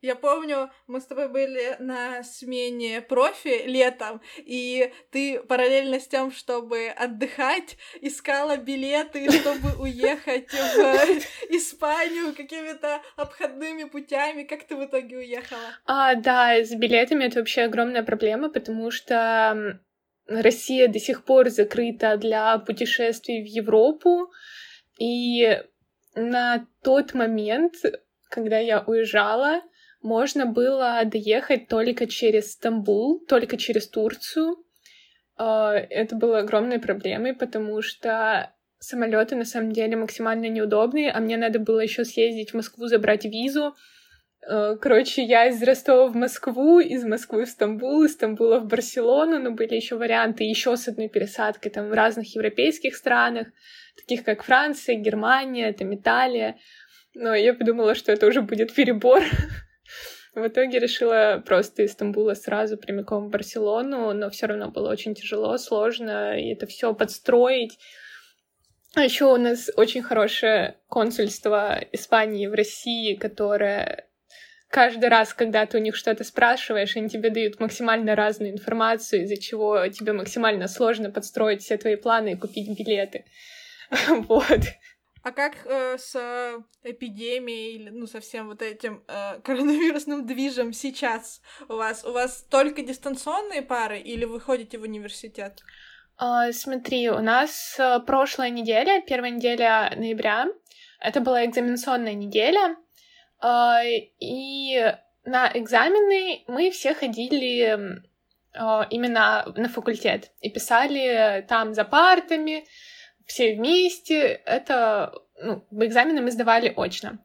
Я 0.00 0.14
помню, 0.14 0.70
мы 0.86 1.00
с 1.00 1.06
тобой 1.06 1.28
были 1.28 1.74
на 1.80 2.22
смене 2.22 3.00
профи 3.02 3.66
летом, 3.66 4.20
и 4.36 4.92
ты 5.10 5.40
параллельно 5.40 5.98
с 5.98 6.06
тем, 6.06 6.30
чтобы 6.30 6.86
отдыхать, 6.88 7.76
искала 8.00 8.56
билеты, 8.56 9.28
чтобы 9.40 9.74
уехать 9.80 10.52
в 10.52 10.78
Испанию 11.50 12.32
какими-то 12.32 13.02
обходными 13.16 13.84
путями. 13.84 14.44
Как 14.44 14.64
ты 14.68 14.76
в 14.76 14.84
итоге 14.84 15.16
уехала? 15.16 15.74
А, 15.84 16.14
да, 16.14 16.54
с 16.54 16.72
билетами 16.74 17.24
это 17.24 17.40
вообще 17.40 17.62
огромная 17.62 18.04
проблема, 18.04 18.50
потому 18.50 18.92
что 18.92 19.80
Россия 20.28 20.86
до 20.86 21.00
сих 21.00 21.24
пор 21.24 21.48
закрыта 21.48 22.16
для 22.16 22.58
путешествий 22.58 23.42
в 23.42 23.46
Европу, 23.46 24.30
и 25.00 25.60
на 26.14 26.66
тот 26.84 27.14
момент, 27.14 27.74
когда 28.30 28.58
я 28.58 28.80
уезжала, 28.80 29.62
можно 30.02 30.46
было 30.46 31.02
доехать 31.04 31.68
только 31.68 32.06
через 32.06 32.52
Стамбул, 32.52 33.20
только 33.26 33.56
через 33.56 33.88
Турцию. 33.88 34.56
А, 35.36 35.72
это 35.74 36.16
было 36.16 36.38
огромной 36.38 36.78
проблемой, 36.78 37.34
потому 37.34 37.82
что 37.82 38.52
самолеты 38.78 39.34
на 39.36 39.44
самом 39.44 39.72
деле 39.72 39.96
максимально 39.96 40.48
неудобные, 40.48 41.10
а 41.10 41.20
мне 41.20 41.36
надо 41.36 41.58
было 41.58 41.80
еще 41.80 42.04
съездить 42.04 42.50
в 42.50 42.54
Москву, 42.54 42.86
забрать 42.86 43.24
визу. 43.24 43.74
А, 44.46 44.76
короче, 44.76 45.24
я 45.24 45.46
из 45.46 45.62
Ростова 45.62 46.06
в 46.06 46.14
Москву, 46.14 46.78
из 46.78 47.04
Москвы 47.04 47.44
в 47.44 47.48
Стамбул, 47.48 48.04
из 48.04 48.12
Стамбула 48.12 48.60
в 48.60 48.66
Барселону, 48.66 49.40
но 49.40 49.50
были 49.50 49.74
еще 49.74 49.96
варианты 49.96 50.44
еще 50.44 50.76
с 50.76 50.86
одной 50.86 51.08
пересадкой 51.08 51.72
там 51.72 51.88
в 51.88 51.92
разных 51.92 52.34
европейских 52.34 52.94
странах, 52.94 53.48
таких 53.96 54.24
как 54.24 54.44
Франция, 54.44 54.94
Германия, 54.94 55.72
там 55.72 55.94
Италия. 55.94 56.56
Но 57.14 57.34
я 57.34 57.52
подумала, 57.52 57.96
что 57.96 58.12
это 58.12 58.26
уже 58.26 58.42
будет 58.42 58.72
перебор. 58.72 59.22
В 60.38 60.46
итоге 60.46 60.78
решила 60.78 61.42
просто 61.44 61.82
из 61.82 61.92
Стамбула 61.92 62.34
сразу 62.34 62.76
прямиком 62.76 63.26
в 63.26 63.30
Барселону, 63.30 64.12
но 64.12 64.30
все 64.30 64.46
равно 64.46 64.70
было 64.70 64.90
очень 64.90 65.14
тяжело, 65.14 65.58
сложно, 65.58 66.38
и 66.38 66.52
это 66.52 66.66
все 66.66 66.94
подстроить. 66.94 67.78
А 68.94 69.02
еще 69.02 69.26
у 69.26 69.36
нас 69.36 69.68
очень 69.76 70.02
хорошее 70.02 70.76
консульство 70.88 71.80
Испании 71.92 72.46
в 72.46 72.54
России, 72.54 73.14
которое 73.14 74.06
каждый 74.70 75.08
раз, 75.08 75.34
когда 75.34 75.66
ты 75.66 75.78
у 75.78 75.80
них 75.80 75.96
что-то 75.96 76.24
спрашиваешь, 76.24 76.96
они 76.96 77.08
тебе 77.08 77.30
дают 77.30 77.58
максимально 77.58 78.14
разную 78.14 78.52
информацию, 78.52 79.24
из-за 79.24 79.36
чего 79.36 79.88
тебе 79.88 80.12
максимально 80.12 80.68
сложно 80.68 81.10
подстроить 81.10 81.62
все 81.62 81.76
твои 81.76 81.96
планы 81.96 82.32
и 82.32 82.36
купить 82.36 82.78
билеты. 82.78 83.24
Вот. 84.08 84.60
А 85.28 85.32
как 85.32 85.56
э, 85.66 85.98
с 85.98 86.16
эпидемией 86.82 87.74
или 87.74 87.90
ну 87.90 88.06
со 88.06 88.18
всем 88.20 88.48
вот 88.48 88.62
этим 88.62 89.04
э, 89.08 89.40
коронавирусным 89.44 90.26
движем 90.26 90.72
сейчас 90.72 91.42
у 91.68 91.74
вас? 91.74 92.02
У 92.06 92.12
вас 92.12 92.46
только 92.48 92.80
дистанционные 92.80 93.60
пары 93.60 93.98
или 93.98 94.24
вы 94.24 94.40
ходите 94.40 94.78
в 94.78 94.82
университет? 94.84 95.60
Uh, 96.18 96.50
смотри, 96.52 97.10
у 97.10 97.20
нас 97.20 97.76
uh, 97.78 98.00
прошлая 98.00 98.48
неделя, 98.48 99.02
первая 99.06 99.30
неделя 99.30 99.92
ноября, 99.96 100.46
это 100.98 101.20
была 101.20 101.44
экзаменационная 101.44 102.14
неделя, 102.14 102.76
uh, 103.44 103.84
и 104.20 104.94
на 105.26 105.50
экзамены 105.52 106.42
мы 106.46 106.70
все 106.70 106.94
ходили 106.94 108.02
именно 108.90 109.52
на 109.56 109.68
факультет 109.68 110.32
и 110.40 110.50
писали 110.50 111.44
там 111.48 111.74
за 111.74 111.84
партами, 111.84 112.64
все 113.28 113.54
вместе. 113.54 114.40
Это, 114.44 115.12
ну, 115.40 115.64
экзамены 115.70 116.20
мы 116.20 116.32
сдавали 116.32 116.72
очно. 116.76 117.18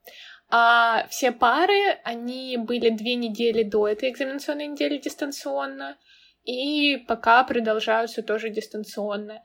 А 0.50 1.08
все 1.10 1.32
пары, 1.32 1.98
они 2.04 2.58
были 2.58 2.90
две 2.90 3.16
недели 3.16 3.64
до 3.64 3.88
этой 3.88 4.12
экзаменационной 4.12 4.68
недели 4.68 4.98
дистанционно, 4.98 5.98
и 6.44 6.98
пока 7.08 7.44
продолжаются 7.44 8.22
тоже 8.22 8.50
дистанционно. 8.50 9.42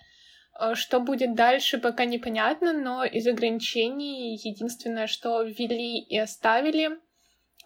А 0.52 0.74
что 0.74 1.00
будет 1.00 1.34
дальше, 1.34 1.78
пока 1.78 2.04
непонятно, 2.04 2.72
но 2.74 3.04
из 3.04 3.26
ограничений 3.26 4.36
единственное, 4.36 5.06
что 5.06 5.42
ввели 5.42 6.00
и 6.00 6.18
оставили, 6.18 6.90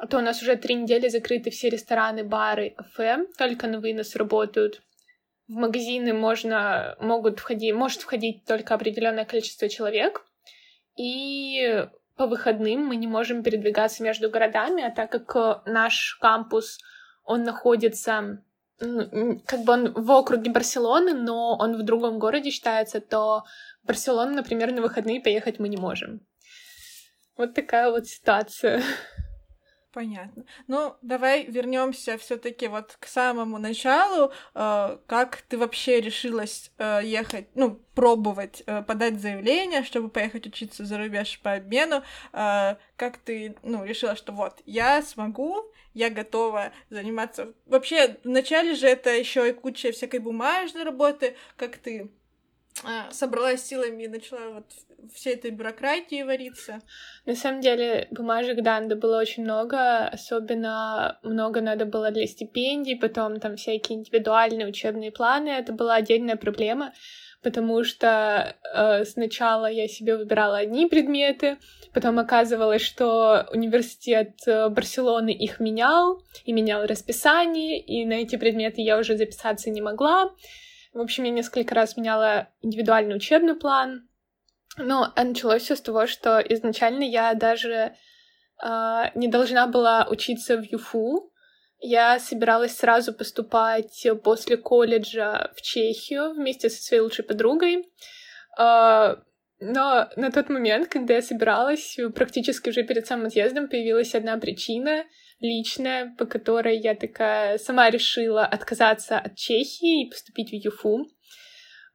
то 0.09 0.19
у 0.19 0.21
нас 0.21 0.43
уже 0.43 0.57
три 0.57 0.75
недели 0.75 1.09
закрыты 1.09 1.51
все 1.51 1.71
рестораны, 1.71 2.23
бары, 2.23 2.71
кафе, 2.71 3.27
только 3.39 3.67
на 3.67 3.81
вынос 3.81 4.15
работают 4.15 4.83
в 5.49 5.53
магазины 5.53 6.13
можно, 6.13 6.97
могут 7.01 7.41
входить, 7.41 7.75
может 7.75 8.03
входить 8.03 8.45
только 8.45 8.75
определенное 8.75 9.25
количество 9.25 9.69
человек, 9.69 10.25
и 10.97 11.87
по 12.17 12.27
выходным 12.27 12.87
мы 12.87 12.97
не 12.97 13.07
можем 13.07 13.43
передвигаться 13.43 14.03
между 14.03 14.31
городами, 14.31 14.85
а 14.85 14.91
так 14.91 15.11
как 15.11 15.67
наш 15.67 16.17
кампус, 16.21 16.79
он 17.25 17.45
находится 17.45 18.43
как 18.79 19.61
бы 19.65 19.73
он 19.73 19.93
в 19.93 20.11
округе 20.11 20.51
Барселоны, 20.51 21.15
но 21.15 21.57
он 21.57 21.77
в 21.77 21.85
другом 21.85 22.19
городе 22.19 22.51
считается, 22.51 23.01
то 23.01 23.45
в 23.83 23.87
Барселону, 23.87 24.35
например, 24.35 24.73
на 24.73 24.83
выходные 24.83 25.21
поехать 25.21 25.61
мы 25.61 25.69
не 25.69 25.77
можем. 25.77 26.21
Вот 27.37 27.55
такая 27.55 27.91
вот 27.91 28.07
ситуация. 28.07 28.83
Понятно. 29.93 30.45
Ну, 30.69 30.97
давай 31.03 31.45
вернемся 31.45 32.17
все-таки 32.17 32.67
вот 32.67 32.97
к 32.99 33.07
самому 33.07 33.59
началу. 33.59 34.33
Э, 34.55 34.97
как 35.07 35.43
ты 35.43 35.59
вообще 35.59 36.01
решилась 36.01 36.71
э, 36.79 37.01
ехать, 37.05 37.49
ну, 37.55 37.79
пробовать 37.95 38.63
э, 38.65 38.83
подать 38.83 39.21
заявление, 39.21 39.85
чтобы 39.85 40.09
поехать 40.09 40.47
учиться 40.47 40.87
за 40.87 40.97
рубеж 40.97 41.39
по 41.41 41.53
обмену? 41.53 42.03
Как 42.33 43.19
ты, 43.23 43.57
ну, 43.63 43.85
решила, 43.85 44.17
что 44.17 44.33
вот, 44.33 44.63
я 44.65 45.03
смогу, 45.03 45.71
я 45.93 46.09
готова 46.09 46.73
заниматься. 46.89 47.53
Вообще, 47.67 48.17
вначале 48.25 48.75
же 48.75 48.87
это 48.87 49.11
еще 49.11 49.51
и 49.51 49.53
куча 49.53 49.93
всякой 49.93 50.21
бумажной 50.21 50.85
работы. 50.85 51.37
Как 51.57 51.77
ты 51.77 52.11
собралась 53.11 53.65
силами 53.65 54.05
и 54.05 54.09
начала 54.09 54.51
вот 54.55 54.65
всей 55.15 55.35
этой 55.35 55.51
бюрократии 55.51 56.23
вариться. 56.23 56.81
На 57.27 57.35
самом 57.35 57.61
деле 57.61 58.09
бумажек, 58.11 58.63
да, 58.63 58.81
надо 58.81 58.97
было 58.97 59.19
очень 59.19 59.43
много, 59.45 60.09
особенно 60.09 61.19
много 61.23 61.61
надо 61.61 61.85
было 61.85 62.11
для 62.11 62.27
стипендий, 62.27 62.97
потом 62.97 63.41
там 63.41 63.57
всякие 63.57 63.99
индивидуальные 63.99 64.67
учебные 64.67 65.11
планы, 65.11 65.49
это 65.51 65.73
была 65.73 65.97
отдельная 65.97 66.37
проблема, 66.37 66.93
потому 67.43 67.85
что 67.85 68.57
э, 68.75 69.05
сначала 69.05 69.67
я 69.67 69.89
себе 69.89 70.17
выбирала 70.17 70.59
одни 70.59 70.87
предметы, 70.87 71.59
потом 71.93 72.19
оказывалось, 72.19 72.83
что 72.83 73.49
университет 73.53 74.35
э, 74.47 74.69
Барселоны 74.69 75.31
их 75.31 75.61
менял, 75.61 76.23
и 76.45 76.53
менял 76.53 76.87
расписание, 76.87 77.81
и 77.81 78.05
на 78.07 78.15
эти 78.15 78.37
предметы 78.37 78.81
я 78.81 78.99
уже 78.99 79.17
записаться 79.17 79.71
не 79.71 79.83
могла. 79.83 80.31
В 80.93 81.01
общем, 81.01 81.25
я 81.25 81.31
несколько 81.31 81.75
раз 81.75 81.97
меняла 81.97 82.49
индивидуальный 82.61 83.17
учебный 83.17 83.55
план, 83.55 84.09
а 84.77 85.25
началось 85.25 85.63
все 85.63 85.77
с 85.77 85.81
того, 85.81 86.07
что 86.07 86.39
изначально 86.41 87.05
я 87.05 87.35
даже 87.35 87.95
э, 88.63 89.03
не 89.15 89.29
должна 89.29 89.67
была 89.67 90.07
учиться 90.11 90.57
в 90.57 90.65
ЮФУ. 90.65 91.33
Я 91.79 92.19
собиралась 92.21 92.77
сразу 92.77 93.13
поступать 93.13 94.07
после 94.23 94.57
колледжа 94.57 95.51
в 95.57 95.63
Чехию 95.63 96.33
вместе 96.35 96.71
со 96.71 96.83
своей 96.83 97.03
лучшей 97.03 97.25
подругой. 97.25 97.91
А, 98.57 99.17
но 99.59 100.09
на 100.17 100.31
тот 100.31 100.49
момент, 100.49 100.89
когда 100.89 101.15
я 101.15 101.23
собиралась, 101.23 101.97
практически 102.15 102.69
уже 102.69 102.85
перед 102.85 103.07
самым 103.07 103.27
отъездом 103.27 103.69
появилась 103.69 104.15
одна 104.15 104.37
причина 104.37 105.05
личная, 105.43 106.15
по 106.17 106.25
которой 106.25 106.79
я 106.79 106.95
такая 106.95 107.59
сама 107.59 107.91
решила 107.91 108.47
отказаться 108.47 109.19
от 109.19 109.37
Чехии 109.37 110.03
и 110.03 110.11
поступить 110.11 110.51
в 110.51 110.55
ЮФУ. 110.55 111.07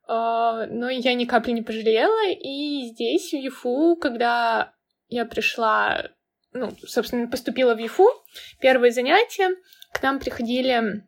А, 0.07 0.65
но 0.67 0.89
я 0.89 1.13
ни 1.13 1.25
капли 1.25 1.51
не 1.51 1.61
пожалела, 1.61 2.29
и 2.29 2.89
здесь, 2.91 3.31
в 3.31 3.37
ЮФУ, 3.37 3.97
когда 3.99 4.73
я 5.09 5.25
пришла, 5.25 6.09
ну, 6.53 6.71
собственно, 6.85 7.27
поступила 7.27 7.73
в 7.73 7.79
ЮФУ, 7.79 8.07
первые 8.59 8.91
занятия, 8.91 9.49
к 9.93 10.03
нам 10.03 10.19
приходили 10.19 10.73
э, 10.73 11.01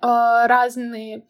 разные 0.00 1.26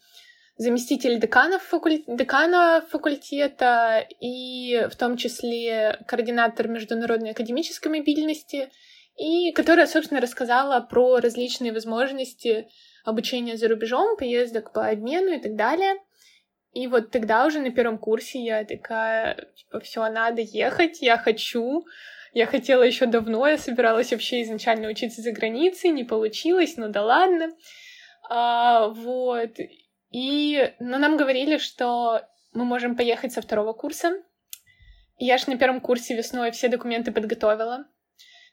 заместители 0.57 1.17
деканов 1.17 1.63
факуль... 1.63 2.03
декана 2.07 2.85
факультета 2.91 4.07
и 4.21 4.89
в 4.91 4.97
том 4.97 5.17
числе 5.17 5.99
координатор 6.07 6.69
международной 6.69 7.31
академической 7.31 7.89
мобильности, 7.89 8.71
и 9.17 9.53
которая, 9.53 9.87
собственно, 9.87 10.21
рассказала 10.21 10.81
про 10.81 11.19
различные 11.19 11.73
возможности 11.73 12.69
обучения 13.05 13.57
за 13.57 13.69
рубежом, 13.69 14.17
поездок 14.17 14.73
по 14.73 14.87
обмену 14.89 15.33
и 15.33 15.41
так 15.41 15.57
далее. 15.57 15.95
И 16.73 16.87
вот 16.89 17.11
тогда 17.11 17.47
уже 17.47 17.61
на 17.61 17.71
первом 17.71 17.97
курсе 17.97 18.39
я 18.45 18.65
такая, 18.65 19.49
типа, 19.55 19.81
все, 19.81 20.07
надо 20.11 20.43
ехать, 20.43 21.01
я 21.01 21.17
хочу. 21.17 21.87
Я 22.35 22.45
хотела 22.45 22.83
еще 22.83 23.07
давно, 23.07 23.47
я 23.47 23.57
собиралась 23.57 24.13
вообще 24.13 24.43
изначально 24.43 24.89
учиться 24.89 25.23
за 25.23 25.33
границей, 25.33 25.89
не 25.89 26.05
получилось, 26.05 26.77
ну 26.77 26.91
да 26.91 27.03
ладно. 27.03 27.49
А, 28.29 28.89
вот. 28.89 29.53
И, 30.11 30.75
ну, 30.79 30.99
нам 30.99 31.17
говорили, 31.17 31.57
что 31.57 32.21
мы 32.53 32.67
можем 32.67 32.95
поехать 32.95 33.33
со 33.33 33.41
второго 33.41 33.73
курса. 33.73 34.23
Я 35.19 35.39
же 35.39 35.49
на 35.49 35.57
первом 35.57 35.81
курсе 35.81 36.15
весной 36.15 36.51
все 36.51 36.69
документы 36.69 37.11
подготовила. 37.11 37.87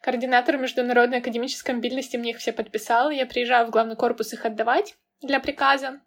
Координатор 0.03 0.57
международной 0.57 1.19
академической 1.19 1.71
мобильности 1.71 2.17
мне 2.17 2.31
их 2.31 2.39
все 2.39 2.51
подписал. 2.51 3.09
Я 3.09 3.25
приезжаю 3.25 3.67
в 3.67 3.69
главный 3.69 3.95
корпус 3.95 4.33
их 4.33 4.45
отдавать 4.45 4.95
для 5.21 5.39
приказа. 5.39 6.01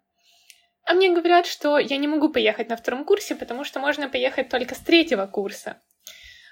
А 0.85 0.93
мне 0.93 1.09
говорят, 1.09 1.47
что 1.47 1.79
я 1.79 1.97
не 1.97 2.07
могу 2.07 2.29
поехать 2.29 2.69
на 2.69 2.77
втором 2.77 3.05
курсе, 3.05 3.35
потому 3.35 3.63
что 3.63 3.79
можно 3.79 4.07
поехать 4.07 4.49
только 4.49 4.75
с 4.75 4.79
третьего 4.79 5.25
курса. 5.25 5.81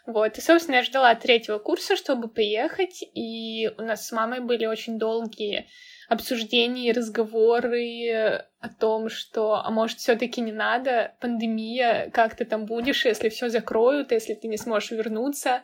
Вот, 0.08 0.40
и, 0.40 0.42
собственно, 0.42 0.78
я 0.78 0.84
ждала 0.84 1.14
третьего 1.14 1.60
курса, 1.60 1.96
чтобы 1.96 2.30
поехать, 2.30 3.04
и 3.14 3.70
у 3.78 3.82
нас 3.84 4.08
с 4.08 4.12
мамой 4.12 4.40
были 4.40 4.66
очень 4.66 4.98
долгие 4.98 5.68
обсуждения 6.10 6.90
и 6.90 6.94
разговоры 6.94 8.46
о 8.60 8.70
том, 8.80 9.10
что, 9.10 9.56
а 9.56 9.70
может, 9.70 10.00
все 10.00 10.16
таки 10.16 10.42
не 10.42 10.52
надо, 10.52 11.16
пандемия, 11.20 12.10
как 12.12 12.36
ты 12.36 12.46
там 12.46 12.66
будешь, 12.66 13.06
если 13.06 13.30
все 13.30 13.50
закроют, 13.50 14.12
если 14.12 14.34
ты 14.34 14.48
не 14.48 14.58
сможешь 14.58 14.92
вернуться. 14.92 15.64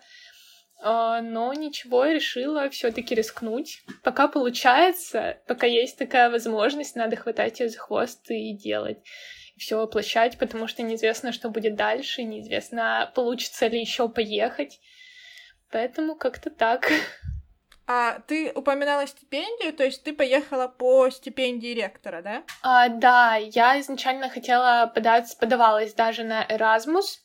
А, 0.84 1.22
но 1.22 1.54
ничего, 1.54 2.06
решила 2.06 2.70
все-таки 2.70 3.14
рискнуть. 3.14 3.84
Пока 4.04 4.28
получается, 4.28 5.38
пока 5.48 5.68
есть 5.68 5.98
такая 5.98 6.30
возможность, 6.32 6.96
надо 6.96 7.16
хватать 7.16 7.60
ее 7.60 7.70
за 7.70 7.78
хвост 7.78 8.30
и 8.30 8.54
делать. 8.54 8.98
Все 9.58 9.78
воплощать, 9.78 10.40
потому 10.40 10.68
что 10.68 10.82
неизвестно, 10.82 11.32
что 11.32 11.50
будет 11.50 11.76
дальше, 11.76 12.24
неизвестно, 12.24 13.12
получится 13.14 13.68
ли 13.68 13.80
еще 13.80 14.10
поехать. 14.10 14.80
Поэтому 15.72 16.16
как-то 16.16 16.50
так. 16.50 16.92
А 17.86 18.20
ты 18.22 18.52
упоминала 18.56 19.06
стипендию, 19.06 19.74
то 19.74 19.84
есть 19.84 20.04
ты 20.04 20.14
поехала 20.14 20.68
по 20.68 21.10
стипендии 21.10 21.74
ректора, 21.74 22.22
да? 22.22 22.44
А, 22.64 22.90
да, 22.90 23.36
я 23.36 23.80
изначально 23.82 24.30
хотела 24.30 24.92
подать, 24.94 25.36
подавалась 25.40 25.94
даже 25.94 26.24
на 26.24 26.44
Erasmus, 26.46 27.20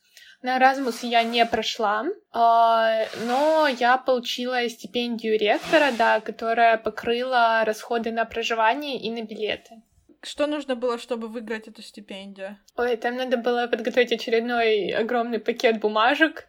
на 0.46 0.58
Erasmus 0.58 0.98
я 1.02 1.24
не 1.24 1.44
прошла, 1.44 2.06
а, 2.30 3.04
но 3.26 3.66
я 3.66 3.98
получила 3.98 4.68
стипендию 4.68 5.36
ректора, 5.36 5.90
да, 5.98 6.20
которая 6.20 6.78
покрыла 6.78 7.64
расходы 7.64 8.12
на 8.12 8.24
проживание 8.24 8.96
и 8.96 9.10
на 9.10 9.22
билеты. 9.22 9.82
Что 10.22 10.46
нужно 10.46 10.76
было, 10.76 10.98
чтобы 10.98 11.26
выиграть 11.26 11.66
эту 11.66 11.82
стипендию? 11.82 12.58
Ой, 12.76 12.96
там 12.96 13.16
надо 13.16 13.36
было 13.36 13.66
подготовить 13.66 14.12
очередной 14.12 14.90
огромный 14.90 15.40
пакет 15.40 15.80
бумажек 15.80 16.46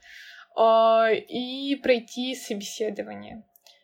а, 0.56 1.10
и 1.12 1.76
пройти 1.78 2.36
собеседование. 2.36 3.44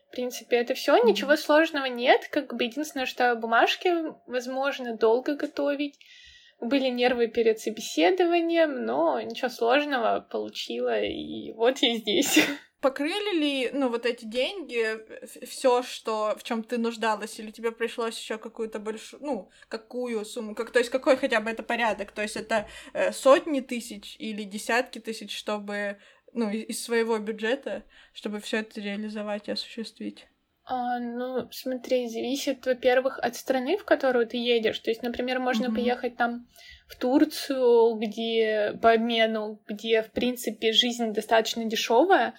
В 0.10 0.12
принципе, 0.12 0.58
это 0.58 0.76
все, 0.76 1.04
ничего 1.04 1.36
сложного 1.36 1.86
нет. 1.86 2.28
Как 2.30 2.54
бы 2.54 2.66
единственное, 2.66 3.08
что 3.08 3.34
бумажки 3.34 3.92
возможно 4.28 4.96
долго 4.96 5.36
готовить 5.36 5.98
были 6.64 6.90
нервы 6.90 7.28
перед 7.28 7.60
собеседованием, 7.60 8.86
но 8.86 9.20
ничего 9.22 9.50
сложного 9.50 10.20
получила, 10.20 11.02
и 11.02 11.52
вот 11.54 11.80
я 11.80 11.96
здесь. 11.98 12.40
Покрыли 12.82 13.40
ли, 13.40 13.70
ну, 13.72 13.88
вот 13.88 14.06
эти 14.06 14.26
деньги, 14.26 14.98
все, 15.46 15.84
что 15.84 16.36
в 16.38 16.44
чем 16.44 16.64
ты 16.64 16.78
нуждалась, 16.78 17.40
или 17.40 17.50
тебе 17.50 17.72
пришлось 17.72 18.20
еще 18.20 18.38
какую-то 18.38 18.80
большую, 18.80 19.24
ну, 19.24 19.50
какую 19.70 20.26
сумму, 20.26 20.54
как, 20.54 20.72
то 20.72 20.80
есть 20.80 20.92
какой 20.92 21.16
хотя 21.16 21.40
бы 21.40 21.50
это 21.50 21.64
порядок, 21.64 22.12
то 22.12 22.22
есть 22.22 22.36
это 22.36 22.68
э, 22.92 23.14
сотни 23.14 23.62
тысяч 23.62 24.18
или 24.20 24.44
десятки 24.44 25.00
тысяч, 25.00 25.34
чтобы, 25.34 25.98
ну, 26.34 26.50
из 26.50 26.84
своего 26.84 27.18
бюджета, 27.20 27.86
чтобы 28.12 28.42
все 28.42 28.58
это 28.58 28.82
реализовать 28.82 29.48
и 29.48 29.52
осуществить? 29.52 30.28
А, 30.66 31.00
ну, 31.00 31.50
смотри, 31.52 32.08
зависит, 32.08 32.66
во-первых, 32.66 33.20
от 33.20 33.36
страны, 33.36 33.78
в 33.78 33.84
которую 33.84 34.26
ты 34.28 34.38
едешь. 34.38 34.80
То 34.80 34.92
есть, 34.92 35.04
например, 35.04 35.40
можно 35.40 35.66
mm-hmm. 35.66 35.76
поехать 35.76 36.16
там 36.16 36.48
в 36.88 36.96
Турцию, 36.96 37.96
где 37.96 38.78
по 38.82 38.92
обмену, 38.94 39.62
где, 39.68 40.02
в 40.02 40.12
принципе, 40.12 40.72
жизнь 40.72 41.12
достаточно 41.12 41.66
дешевая. 41.66 42.36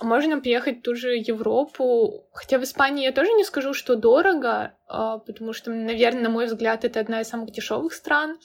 А 0.00 0.04
можно 0.04 0.40
поехать 0.40 0.78
в 0.78 0.82
ту 0.82 0.94
же 0.94 1.16
Европу. 1.16 2.28
Хотя 2.32 2.58
в 2.58 2.62
Испании 2.62 3.04
я 3.04 3.12
тоже 3.12 3.32
не 3.32 3.42
скажу, 3.42 3.74
что 3.74 3.96
дорого, 3.96 4.76
а, 4.86 5.18
потому 5.18 5.52
что, 5.52 5.72
наверное, 5.72 6.22
на 6.22 6.30
мой 6.30 6.46
взгляд, 6.46 6.84
это 6.84 7.00
одна 7.00 7.22
из 7.22 7.28
самых 7.28 7.50
дешевых 7.50 7.92
стран. 7.92 8.38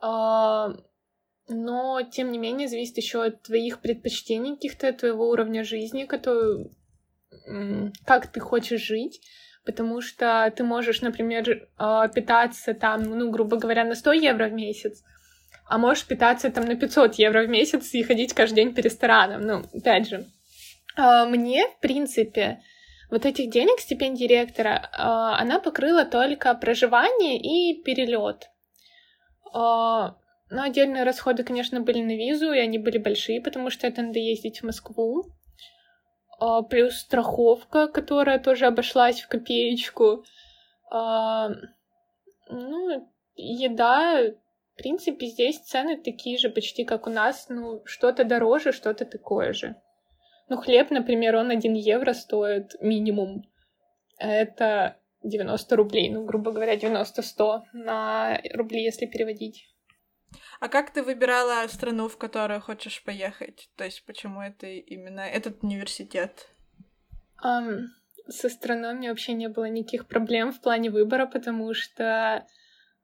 А, 0.00 0.70
но, 1.48 2.00
тем 2.02 2.32
не 2.32 2.38
менее, 2.38 2.68
зависит 2.68 2.96
еще 2.96 3.24
от 3.24 3.42
твоих 3.42 3.80
предпочтений 3.80 4.54
каких-то, 4.54 4.92
твоего 4.92 5.28
уровня 5.28 5.64
жизни, 5.64 6.04
который, 6.04 6.70
как 8.04 8.26
ты 8.28 8.40
хочешь 8.40 8.80
жить, 8.80 9.20
потому 9.64 10.00
что 10.00 10.52
ты 10.56 10.64
можешь, 10.64 11.02
например, 11.02 11.68
а, 11.76 12.08
питаться 12.08 12.74
там, 12.74 13.02
ну, 13.02 13.30
грубо 13.30 13.56
говоря, 13.56 13.84
на 13.84 13.94
100 13.94 14.12
евро 14.12 14.48
в 14.48 14.52
месяц, 14.52 15.02
а 15.66 15.78
можешь 15.78 16.06
питаться 16.06 16.50
там 16.50 16.64
на 16.64 16.74
500 16.74 17.16
евро 17.16 17.42
в 17.42 17.48
месяц 17.48 17.92
и 17.92 18.02
ходить 18.02 18.32
каждый 18.32 18.56
день 18.56 18.74
по 18.74 18.80
ресторанам. 18.80 19.42
Ну, 19.42 19.64
опять 19.74 20.08
же, 20.08 20.26
а, 20.96 21.26
мне, 21.26 21.66
в 21.66 21.80
принципе, 21.80 22.62
вот 23.10 23.26
этих 23.26 23.50
денег 23.50 23.80
стипендии 23.80 24.24
ректора, 24.24 24.88
а, 24.92 25.38
она 25.38 25.58
покрыла 25.58 26.04
только 26.04 26.54
проживание 26.54 27.38
и 27.38 27.82
перелет. 27.82 28.48
Но 30.50 30.62
отдельные 30.62 31.04
расходы, 31.04 31.42
конечно, 31.42 31.80
были 31.80 32.02
на 32.02 32.16
визу, 32.16 32.52
и 32.52 32.58
они 32.58 32.78
были 32.78 32.98
большие, 32.98 33.40
потому 33.40 33.70
что 33.70 33.86
это 33.86 34.02
надо 34.02 34.18
ездить 34.18 34.60
в 34.60 34.64
Москву. 34.64 35.26
А, 36.38 36.62
плюс 36.62 36.98
страховка, 36.98 37.88
которая 37.88 38.38
тоже 38.38 38.66
обошлась 38.66 39.20
в 39.20 39.28
копеечку. 39.28 40.24
А, 40.90 41.50
ну, 42.48 43.08
еда, 43.34 44.22
в 44.74 44.76
принципе, 44.76 45.26
здесь 45.26 45.58
цены 45.58 45.96
такие 45.96 46.38
же 46.38 46.48
почти, 46.48 46.84
как 46.84 47.06
у 47.06 47.10
нас. 47.10 47.46
Ну, 47.48 47.82
что-то 47.84 48.24
дороже, 48.24 48.72
что-то 48.72 49.04
такое 49.04 49.52
же. 49.52 49.74
Ну, 50.48 50.56
хлеб, 50.56 50.90
например, 50.90 51.36
он 51.36 51.50
1 51.50 51.74
евро 51.74 52.14
стоит 52.14 52.80
минимум. 52.80 53.44
Это 54.18 54.96
90 55.22 55.76
рублей, 55.76 56.10
ну, 56.10 56.24
грубо 56.24 56.52
говоря, 56.52 56.76
90-100 56.76 57.62
на 57.72 58.40
рубли, 58.54 58.82
если 58.82 59.06
переводить. 59.06 59.68
А 60.60 60.68
как 60.68 60.90
ты 60.92 61.02
выбирала 61.02 61.66
страну, 61.68 62.08
в 62.08 62.16
которую 62.16 62.60
хочешь 62.60 63.02
поехать? 63.04 63.68
То 63.76 63.84
есть 63.84 64.04
почему 64.04 64.42
это 64.42 64.66
именно 64.66 65.20
этот 65.20 65.62
университет? 65.62 66.48
Um, 67.44 67.86
со 68.28 68.48
страной 68.48 68.94
у 68.94 68.96
меня 68.96 69.10
вообще 69.10 69.34
не 69.34 69.48
было 69.48 69.68
никаких 69.68 70.06
проблем 70.06 70.52
в 70.52 70.60
плане 70.60 70.90
выбора, 70.90 71.26
потому 71.26 71.74
что 71.74 72.44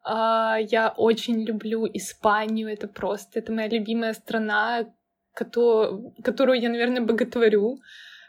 uh, 0.05 0.61
я 0.69 0.93
очень 0.97 1.45
люблю 1.45 1.87
Испанию. 1.87 2.69
Это 2.69 2.89
просто, 2.89 3.39
это 3.39 3.53
моя 3.53 3.69
любимая 3.69 4.15
страна, 4.15 4.93
которую, 5.33 6.61
я, 6.61 6.69
наверное, 6.69 7.03
боготворю. 7.03 7.79
А, 7.79 7.81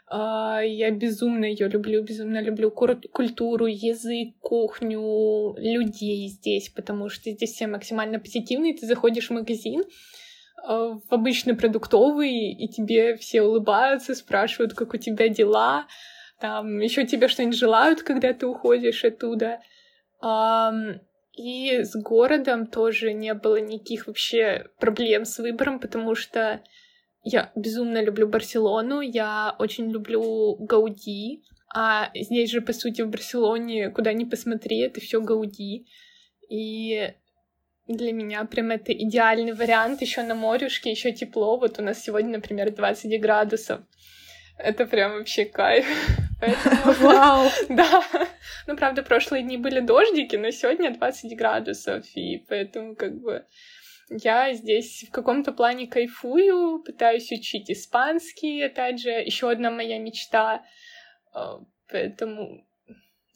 я 0.08 0.90
безумно 0.92 1.44
ее 1.46 1.68
люблю, 1.68 2.02
безумно 2.02 2.40
люблю 2.40 2.70
культуру, 2.70 3.66
язык, 3.66 4.38
кухню, 4.40 5.54
людей 5.58 6.28
здесь, 6.28 6.68
потому 6.68 7.08
что 7.08 7.30
здесь 7.30 7.52
все 7.52 7.66
максимально 7.66 8.20
позитивные. 8.20 8.74
Ты 8.74 8.86
заходишь 8.86 9.28
в 9.28 9.32
магазин, 9.32 9.82
а, 10.62 10.90
в 10.90 11.12
обычный 11.12 11.56
продуктовый, 11.56 12.52
и 12.52 12.68
тебе 12.68 13.16
все 13.16 13.42
улыбаются, 13.42 14.14
спрашивают, 14.14 14.74
как 14.74 14.94
у 14.94 14.96
тебя 14.96 15.28
дела. 15.28 15.86
там 16.40 16.78
еще 16.80 17.04
тебе 17.06 17.28
что-нибудь 17.28 17.58
желают, 17.58 18.02
когда 18.02 18.32
ты 18.32 18.46
уходишь 18.46 19.04
оттуда. 19.04 19.60
И 21.36 21.82
с 21.82 21.94
городом 21.96 22.66
тоже 22.66 23.12
не 23.12 23.34
было 23.34 23.56
никаких 23.56 24.06
вообще 24.06 24.68
проблем 24.78 25.24
с 25.24 25.38
выбором, 25.38 25.80
потому 25.80 26.14
что 26.14 26.62
я 27.28 27.50
безумно 27.56 28.00
люблю 28.04 28.28
Барселону, 28.28 29.00
я 29.00 29.56
очень 29.58 29.90
люблю 29.90 30.54
Гауди, 30.60 31.42
а 31.74 32.10
здесь 32.14 32.50
же, 32.50 32.60
по 32.60 32.72
сути, 32.72 33.02
в 33.02 33.08
Барселоне, 33.08 33.90
куда 33.90 34.12
ни 34.12 34.22
посмотри, 34.22 34.78
это 34.78 35.00
все 35.00 35.20
Гауди. 35.20 35.88
И 36.48 37.12
для 37.88 38.12
меня 38.12 38.44
прям 38.44 38.70
это 38.70 38.92
идеальный 38.92 39.54
вариант 39.54 40.02
еще 40.02 40.22
на 40.22 40.36
морюшке, 40.36 40.92
еще 40.92 41.10
тепло. 41.10 41.58
Вот 41.58 41.80
у 41.80 41.82
нас 41.82 42.00
сегодня, 42.00 42.36
например, 42.36 42.70
20 42.70 43.20
градусов. 43.20 43.80
Это 44.56 44.86
прям 44.86 45.18
вообще 45.18 45.46
кайф. 45.46 45.84
Вау! 47.00 47.50
да. 47.68 48.04
Ну, 48.68 48.76
правда, 48.76 49.02
прошлые 49.02 49.42
дни 49.42 49.56
были 49.56 49.80
дождики, 49.80 50.36
но 50.36 50.52
сегодня 50.52 50.94
20 50.94 51.36
градусов, 51.36 52.06
и 52.14 52.38
поэтому 52.48 52.94
как 52.94 53.20
бы 53.20 53.44
я 54.08 54.54
здесь 54.54 55.04
в 55.08 55.10
каком-то 55.10 55.52
плане 55.52 55.86
кайфую, 55.86 56.82
пытаюсь 56.82 57.30
учить 57.32 57.70
испанский, 57.70 58.62
опять 58.62 59.00
же, 59.00 59.10
еще 59.10 59.50
одна 59.50 59.70
моя 59.70 59.98
мечта. 59.98 60.64
А, 61.32 61.60
поэтому 61.88 62.66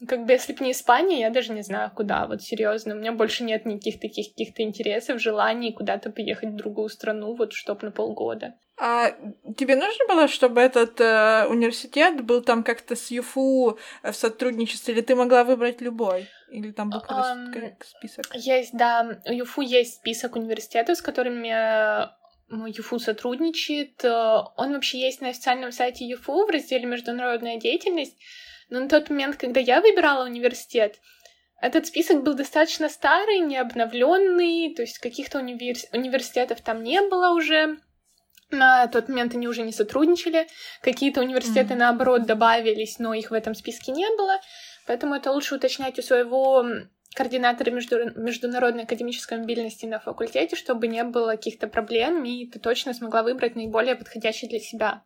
как 0.08 0.24
бы 0.24 0.32
если 0.32 0.54
бы 0.54 0.64
не 0.64 0.72
Испания, 0.72 1.20
я 1.20 1.30
даже 1.30 1.52
не 1.52 1.62
знаю, 1.62 1.90
куда. 1.94 2.26
Вот 2.26 2.42
серьезно, 2.42 2.94
у 2.94 2.98
меня 2.98 3.12
больше 3.12 3.44
нет 3.44 3.66
никаких 3.66 4.00
таких 4.00 4.30
каких-то 4.30 4.62
интересов, 4.62 5.20
желаний 5.20 5.72
куда-то 5.72 6.10
поехать 6.10 6.50
в 6.50 6.56
другую 6.56 6.88
страну, 6.88 7.34
вот 7.34 7.52
чтоб 7.52 7.82
на 7.82 7.90
полгода. 7.90 8.54
А 8.78 9.10
тебе 9.58 9.76
нужно 9.76 10.06
было, 10.08 10.26
чтобы 10.26 10.62
этот 10.62 10.98
э, 11.00 11.46
университет 11.50 12.24
был 12.24 12.40
там 12.40 12.62
как-то 12.64 12.96
с 12.96 13.10
ЮФУ 13.10 13.78
в 14.02 14.12
сотрудничестве, 14.12 14.94
или 14.94 15.02
ты 15.02 15.14
могла 15.14 15.44
выбрать 15.44 15.82
любой? 15.82 16.28
Или 16.50 16.72
там 16.72 16.88
был 16.88 17.00
um, 17.00 17.74
список? 17.84 18.24
Есть, 18.34 18.72
да. 18.72 19.20
У 19.26 19.32
ЮФУ 19.32 19.60
есть 19.60 19.96
список 19.96 20.36
университетов, 20.36 20.96
с 20.96 21.02
которыми 21.02 21.48
ЮФУ 22.48 22.98
сотрудничает. 22.98 24.02
Он 24.02 24.72
вообще 24.72 24.98
есть 24.98 25.20
на 25.20 25.28
официальном 25.28 25.72
сайте 25.72 26.06
ЮФУ 26.06 26.46
в 26.46 26.50
разделе 26.50 26.86
«Международная 26.86 27.58
деятельность». 27.58 28.16
Но 28.70 28.80
на 28.80 28.88
тот 28.88 29.10
момент, 29.10 29.36
когда 29.36 29.60
я 29.60 29.80
выбирала 29.80 30.24
университет, 30.24 31.00
этот 31.60 31.86
список 31.86 32.22
был 32.22 32.34
достаточно 32.34 32.88
старый, 32.88 33.40
не 33.40 33.58
обновленный, 33.58 34.74
то 34.74 34.82
есть 34.82 34.98
каких-то 34.98 35.38
универ... 35.38 35.76
университетов 35.92 36.62
там 36.62 36.82
не 36.82 37.02
было 37.02 37.34
уже. 37.34 37.76
На 38.50 38.86
тот 38.86 39.08
момент 39.08 39.34
они 39.34 39.46
уже 39.46 39.62
не 39.62 39.72
сотрудничали. 39.72 40.46
Какие-то 40.82 41.20
университеты, 41.20 41.74
mm-hmm. 41.74 41.78
наоборот, 41.78 42.26
добавились, 42.26 42.98
но 42.98 43.12
их 43.12 43.30
в 43.30 43.34
этом 43.34 43.54
списке 43.54 43.92
не 43.92 44.08
было. 44.16 44.40
Поэтому 44.86 45.14
это 45.14 45.30
лучше 45.30 45.56
уточнять 45.56 45.98
у 45.98 46.02
своего 46.02 46.64
координатора 47.14 47.70
между... 47.70 48.18
международной 48.18 48.84
академической 48.84 49.38
мобильности 49.38 49.84
на 49.84 50.00
факультете, 50.00 50.56
чтобы 50.56 50.88
не 50.88 51.04
было 51.04 51.32
каких-то 51.32 51.68
проблем, 51.68 52.24
и 52.24 52.46
ты 52.46 52.58
точно 52.58 52.94
смогла 52.94 53.22
выбрать 53.22 53.54
наиболее 53.54 53.96
подходящий 53.96 54.48
для 54.48 54.60
себя. 54.60 55.02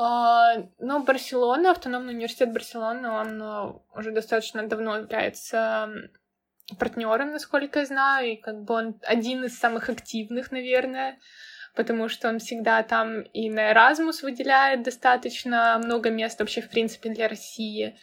А, 0.00 0.54
ну, 0.78 1.02
Барселона, 1.02 1.72
автономный 1.72 2.14
университет 2.14 2.52
Барселоны, 2.52 3.08
он 3.08 3.42
э, 3.42 3.72
уже 3.96 4.12
достаточно 4.12 4.62
давно 4.62 4.98
является 4.98 5.90
партнером, 6.78 7.32
насколько 7.32 7.80
я 7.80 7.86
знаю, 7.86 8.32
и 8.32 8.36
как 8.36 8.62
бы 8.62 8.74
он 8.74 9.00
один 9.02 9.42
из 9.42 9.58
самых 9.58 9.88
активных, 9.88 10.52
наверное, 10.52 11.18
потому 11.74 12.08
что 12.08 12.28
он 12.28 12.38
всегда 12.38 12.84
там 12.84 13.22
и 13.22 13.50
на 13.50 13.72
Erasmus 13.72 14.22
выделяет 14.22 14.84
достаточно 14.84 15.80
много 15.82 16.10
мест 16.10 16.38
вообще, 16.38 16.60
в 16.60 16.70
принципе, 16.70 17.10
для 17.10 17.26
России, 17.26 17.98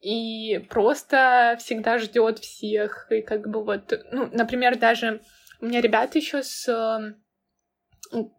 и 0.00 0.66
просто 0.70 1.56
всегда 1.58 1.98
ждет 1.98 2.38
всех, 2.38 3.06
и 3.10 3.20
как 3.20 3.50
бы 3.50 3.62
вот, 3.62 3.92
ну, 4.12 4.30
например, 4.32 4.78
даже 4.78 5.20
у 5.60 5.66
меня 5.66 5.82
ребята 5.82 6.16
еще 6.16 6.42
с 6.42 7.14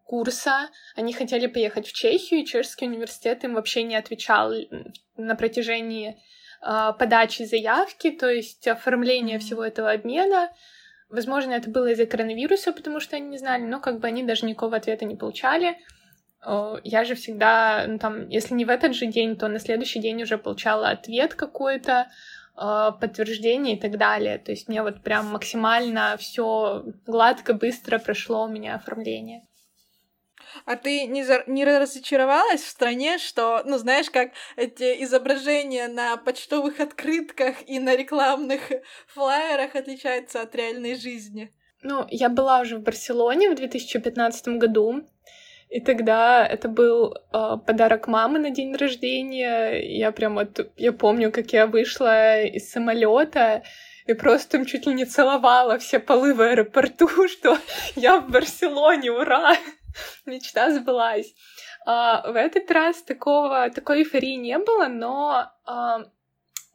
курса. 0.06 0.70
Они 0.96 1.14
хотели 1.14 1.48
поехать 1.48 1.88
в 1.88 1.94
Чехию, 1.94 2.42
и 2.42 2.46
Чешский 2.46 2.88
университет 2.88 3.44
им 3.44 3.54
вообще 3.54 3.84
не 3.84 3.96
отвечал 3.96 4.54
на 5.18 5.36
протяжении 5.36 6.18
э, 6.62 6.94
подачи 6.98 7.44
заявки, 7.44 8.12
то 8.12 8.30
есть 8.30 8.68
оформления 8.68 9.36
mm-hmm. 9.36 9.40
всего 9.40 9.64
этого 9.64 9.92
обмена. 9.92 10.50
Возможно, 11.10 11.54
это 11.54 11.70
было 11.70 11.92
из-за 11.92 12.06
коронавируса, 12.06 12.72
потому 12.72 13.00
что 13.00 13.16
они 13.16 13.30
не 13.30 13.38
знали, 13.38 13.64
но 13.64 13.80
как 13.80 14.00
бы 14.00 14.08
они 14.08 14.24
даже 14.24 14.46
никакого 14.46 14.78
ответа 14.78 15.06
не 15.06 15.16
получали. 15.16 15.78
Я 16.84 17.04
же 17.04 17.16
всегда, 17.16 17.86
ну, 17.88 17.98
там, 17.98 18.30
если 18.30 18.54
не 18.54 18.64
в 18.64 18.70
этот 18.70 18.96
же 18.96 19.08
день, 19.08 19.36
то 19.36 19.48
на 19.48 19.60
следующий 19.60 20.00
день 20.00 20.22
уже 20.22 20.38
получала 20.38 20.90
ответ 20.90 21.34
какой-то, 21.34 22.08
подтверждение 22.56 23.76
и 23.76 23.80
так 23.80 23.98
далее. 23.98 24.38
То 24.38 24.52
есть 24.52 24.68
мне 24.68 24.84
вот 24.84 25.02
прям 25.02 25.28
максимально 25.28 26.16
все 26.18 26.84
гладко, 27.06 27.54
быстро 27.54 28.00
прошло 28.00 28.44
у 28.44 28.48
меня 28.48 28.76
оформление. 28.76 29.48
А 30.66 30.76
ты 30.76 31.06
не, 31.06 31.24
за... 31.24 31.44
не 31.48 31.66
разочаровалась 31.66 32.62
в 32.62 32.70
стране, 32.70 33.18
что, 33.18 33.62
ну, 33.66 33.78
знаешь, 33.78 34.10
как 34.10 34.32
эти 34.56 35.04
изображения 35.04 35.88
на 35.88 36.18
почтовых 36.18 36.80
открытках 36.80 37.56
и 37.68 37.80
на 37.80 37.96
рекламных 37.96 38.62
флаерах 39.08 39.76
отличаются 39.76 40.42
от 40.42 40.56
реальной 40.56 40.96
жизни? 40.96 41.52
Ну, 41.82 42.06
я 42.10 42.30
была 42.30 42.60
уже 42.62 42.78
в 42.78 42.82
Барселоне 42.82 43.50
в 43.50 43.56
2015 43.56 44.60
году, 44.60 45.04
и 45.70 45.80
тогда 45.80 46.46
это 46.46 46.68
был 46.68 47.14
э, 47.14 47.58
подарок 47.66 48.08
мамы 48.08 48.40
на 48.40 48.50
день 48.50 48.76
рождения. 48.76 49.80
Я 49.98 50.12
прям 50.12 50.36
вот, 50.36 50.72
я 50.78 50.92
помню, 50.92 51.32
как 51.32 51.54
я 51.54 51.68
вышла 51.68 52.42
из 52.42 52.72
самолета 52.72 53.64
и 54.08 54.14
просто 54.14 54.66
чуть 54.66 54.88
ли 54.88 54.94
не 54.94 55.06
целовала 55.06 55.78
все 55.78 56.00
полы 56.00 56.34
в 56.34 56.42
аэропорту, 56.42 57.08
что 57.28 57.58
я 57.96 58.20
в 58.20 58.32
Барселоне, 58.32 59.12
ура! 59.12 59.56
Мечта 60.26 60.72
сбылась. 60.72 61.34
А, 61.86 62.30
в 62.32 62.36
этот 62.36 62.70
раз 62.72 63.02
такого, 63.04 63.70
такой 63.70 64.00
эйфории 64.00 64.36
не 64.36 64.58
было, 64.58 64.88
но 64.88 65.52
а, 65.66 66.06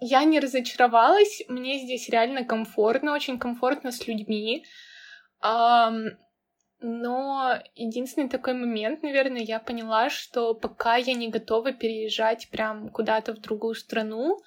я 0.01 0.25
не 0.25 0.41
разочаровалась. 0.41 1.43
Мне 1.49 1.79
здесь 1.79 2.09
реально 2.09 2.45
комфортно, 2.45 3.13
очень 3.13 3.39
комфортно 3.39 3.93
с 3.93 4.07
людьми. 4.07 4.65
А, 5.41 5.93
но 6.81 7.59
единственный 7.75 8.29
такой 8.29 8.55
момент, 8.55 9.03
наверное, 9.03 9.43
я 9.43 9.59
поняла, 9.59 10.11
что 10.11 10.55
пока 10.55 10.97
я 10.97 11.15
не 11.15 11.29
готова 11.29 11.73
переезжать 11.73 12.49
прям 12.51 12.91
куда-то 12.91 13.33
в 13.33 13.41
другую 13.41 13.75
страну, 13.75 14.41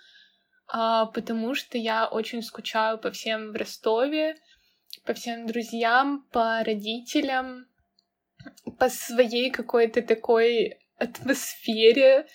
а, 0.68 1.05
потому 1.07 1.55
что 1.55 1.78
я 1.78 2.07
очень 2.07 2.43
скучаю 2.43 2.99
по 2.99 3.09
всем 3.11 3.51
в 3.51 3.55
Ростове, 3.55 4.36
по 5.05 5.13
всем 5.13 5.47
друзьям, 5.47 6.28
по 6.32 6.63
родителям, 6.63 7.65
по 8.80 8.89
своей 8.89 9.52
какой-то 9.52 10.02
такой 10.02 10.80
атмосфере, 10.98 12.28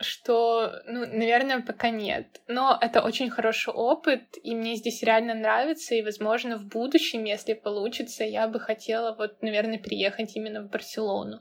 что, 0.00 0.82
ну, 0.86 1.06
наверное, 1.06 1.62
пока 1.62 1.90
нет. 1.90 2.40
Но 2.48 2.76
это 2.80 3.00
очень 3.02 3.30
хороший 3.30 3.72
опыт, 3.72 4.22
и 4.42 4.54
мне 4.54 4.76
здесь 4.76 5.02
реально 5.02 5.34
нравится, 5.34 5.94
и, 5.94 6.02
возможно, 6.02 6.58
в 6.58 6.66
будущем, 6.66 7.24
если 7.24 7.54
получится, 7.54 8.24
я 8.24 8.48
бы 8.48 8.60
хотела 8.60 9.14
вот, 9.14 9.42
наверное, 9.42 9.78
переехать 9.78 10.36
именно 10.36 10.62
в 10.62 10.70
Барселону, 10.70 11.40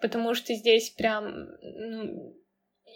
потому 0.00 0.34
что 0.34 0.54
здесь 0.54 0.90
прям, 0.90 1.48
ну, 1.62 2.34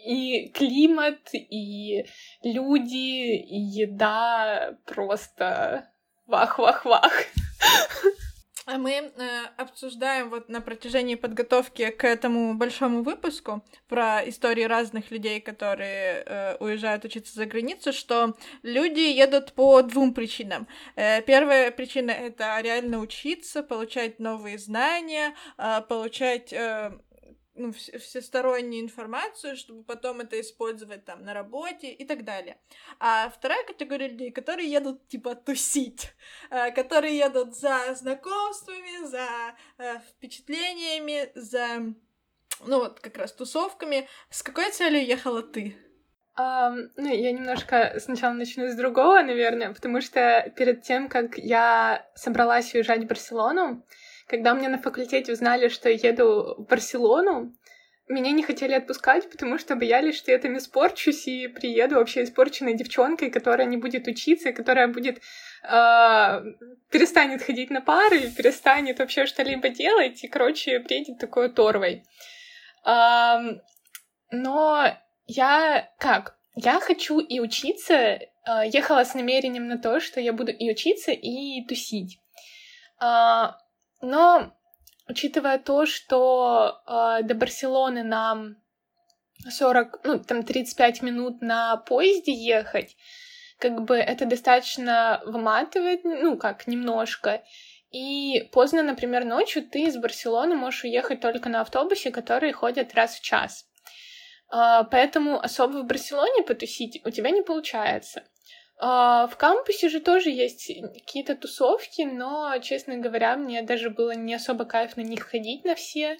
и 0.05 0.49
климат, 0.49 1.29
и 1.33 2.05
люди, 2.43 3.37
и 3.37 3.57
еда 3.57 4.77
просто 4.85 5.89
вах-вах-вах. 6.25 7.11
А 8.65 8.79
мы 8.79 8.93
э, 8.93 9.11
обсуждаем 9.57 10.31
вот 10.31 10.49
на 10.49 10.59
протяжении 10.59 11.13
подготовки 11.13 11.91
к 11.91 12.03
этому 12.03 12.55
большому 12.55 13.03
выпуску 13.03 13.63
про 13.87 14.27
истории 14.27 14.63
разных 14.63 15.11
людей, 15.11 15.39
которые 15.39 16.23
э, 16.25 16.57
уезжают 16.59 17.05
учиться 17.05 17.35
за 17.35 17.45
границу, 17.45 17.93
что 17.93 18.35
люди 18.63 19.01
едут 19.01 19.53
по 19.53 19.83
двум 19.83 20.15
причинам. 20.15 20.67
Э, 20.95 21.21
первая 21.21 21.69
причина 21.69 22.09
это 22.09 22.59
реально 22.59 22.97
учиться, 23.01 23.61
получать 23.61 24.17
новые 24.17 24.57
знания, 24.57 25.35
э, 25.59 25.81
получать 25.87 26.51
э, 26.51 26.91
ну, 27.55 27.71
всестороннюю 27.71 28.83
информацию, 28.83 29.55
чтобы 29.55 29.83
потом 29.83 30.21
это 30.21 30.39
использовать 30.39 31.05
там 31.05 31.23
на 31.23 31.33
работе 31.33 31.91
и 31.91 32.05
так 32.05 32.23
далее. 32.23 32.57
А 32.99 33.29
вторая 33.29 33.63
категория 33.65 34.09
людей, 34.09 34.31
которые 34.31 34.69
едут 34.69 35.07
типа 35.07 35.35
тусить, 35.35 36.13
э, 36.49 36.71
которые 36.71 37.17
едут 37.17 37.55
за 37.55 37.95
знакомствами, 37.95 39.05
за 39.05 39.27
э, 39.77 39.99
впечатлениями, 39.99 41.31
за 41.35 41.93
ну 42.65 42.79
вот 42.79 42.99
как 42.99 43.17
раз 43.17 43.33
тусовками. 43.33 44.07
С 44.29 44.43
какой 44.43 44.71
целью 44.71 45.05
ехала 45.05 45.41
ты? 45.41 45.77
Um, 46.37 46.89
ну, 46.97 47.13
я 47.13 47.31
немножко 47.31 47.95
сначала 47.99 48.33
начну 48.33 48.67
с 48.67 48.75
другого, 48.75 49.21
наверное, 49.21 49.73
потому 49.73 50.01
что 50.01 50.51
перед 50.57 50.81
тем, 50.81 51.07
как 51.07 51.37
я 51.37 52.05
собралась 52.13 52.73
уезжать 52.73 53.03
в 53.03 53.07
Барселону, 53.07 53.85
когда 54.27 54.53
меня 54.53 54.69
на 54.69 54.77
факультете 54.77 55.31
узнали, 55.33 55.67
что 55.69 55.89
я 55.89 56.09
еду 56.09 56.55
в 56.57 56.65
Барселону, 56.67 57.53
меня 58.07 58.31
не 58.31 58.43
хотели 58.43 58.73
отпускать, 58.73 59.29
потому 59.31 59.57
что 59.57 59.75
боялись, 59.75 60.15
что 60.15 60.31
я 60.31 60.37
там 60.37 60.57
испорчусь 60.57 61.27
и 61.27 61.47
приеду 61.47 61.95
вообще 61.95 62.23
испорченной 62.23 62.75
девчонкой, 62.75 63.31
которая 63.31 63.67
не 63.67 63.77
будет 63.77 64.07
учиться, 64.07 64.53
которая 64.53 64.87
будет 64.87 65.17
э, 65.17 66.43
перестанет 66.91 67.41
ходить 67.41 67.71
на 67.71 67.81
пары, 67.81 68.29
перестанет 68.29 68.99
вообще 68.99 69.25
что-либо 69.25 69.69
делать, 69.69 70.23
и, 70.23 70.27
короче, 70.27 70.79
приедет 70.79 71.17
такой 71.17 71.49
торвой. 71.49 72.03
Э, 72.85 73.37
но 74.29 74.97
я 75.25 75.89
как? 75.97 76.37
Я 76.55 76.79
хочу 76.79 77.19
и 77.19 77.39
учиться, 77.39 77.95
э, 77.95 78.19
ехала 78.71 79.03
с 79.03 79.15
намерением 79.15 79.67
на 79.67 79.79
то, 79.79 79.99
что 79.99 80.21
я 80.21 80.31
буду 80.31 80.51
и 80.51 80.69
учиться, 80.69 81.11
и 81.11 81.65
тусить. 81.65 82.19
Э, 83.01 83.53
но 84.05 84.53
учитывая 85.07 85.57
то, 85.57 85.85
что 85.85 86.81
э, 86.87 87.23
до 87.23 87.33
Барселоны 87.33 88.03
нам 88.03 88.55
40, 89.49 90.01
ну, 90.03 90.19
там 90.19 90.43
35 90.43 91.01
минут 91.01 91.41
на 91.41 91.77
поезде 91.77 92.31
ехать, 92.31 92.95
как 93.57 93.83
бы 93.83 93.95
это 93.95 94.25
достаточно 94.25 95.21
выматывает, 95.25 96.03
ну, 96.03 96.37
как, 96.37 96.67
немножко. 96.67 97.43
И 97.91 98.49
поздно, 98.51 98.83
например, 98.83 99.25
ночью 99.25 99.63
ты 99.67 99.85
из 99.85 99.97
Барселоны 99.97 100.55
можешь 100.55 100.83
уехать 100.83 101.21
только 101.21 101.49
на 101.49 101.61
автобусе, 101.61 102.11
которые 102.11 102.53
ходят 102.53 102.93
раз 102.93 103.15
в 103.15 103.21
час. 103.21 103.65
Э, 104.53 104.83
поэтому 104.91 105.39
особо 105.39 105.79
в 105.79 105.85
Барселоне 105.85 106.43
потусить 106.43 107.01
у 107.05 107.09
тебя 107.09 107.31
не 107.31 107.41
получается. 107.41 108.23
А, 108.77 109.27
в 109.27 109.37
кампусе 109.37 109.89
же 109.89 109.99
тоже 109.99 110.29
есть 110.29 110.67
какие-то 110.93 111.35
тусовки, 111.35 112.01
но, 112.01 112.57
честно 112.59 112.97
говоря, 112.97 113.37
мне 113.37 113.61
даже 113.61 113.89
было 113.89 114.11
не 114.11 114.33
особо 114.33 114.65
кайф 114.65 114.97
на 114.97 115.01
них 115.01 115.23
ходить 115.23 115.63
на 115.63 115.75
все. 115.75 116.17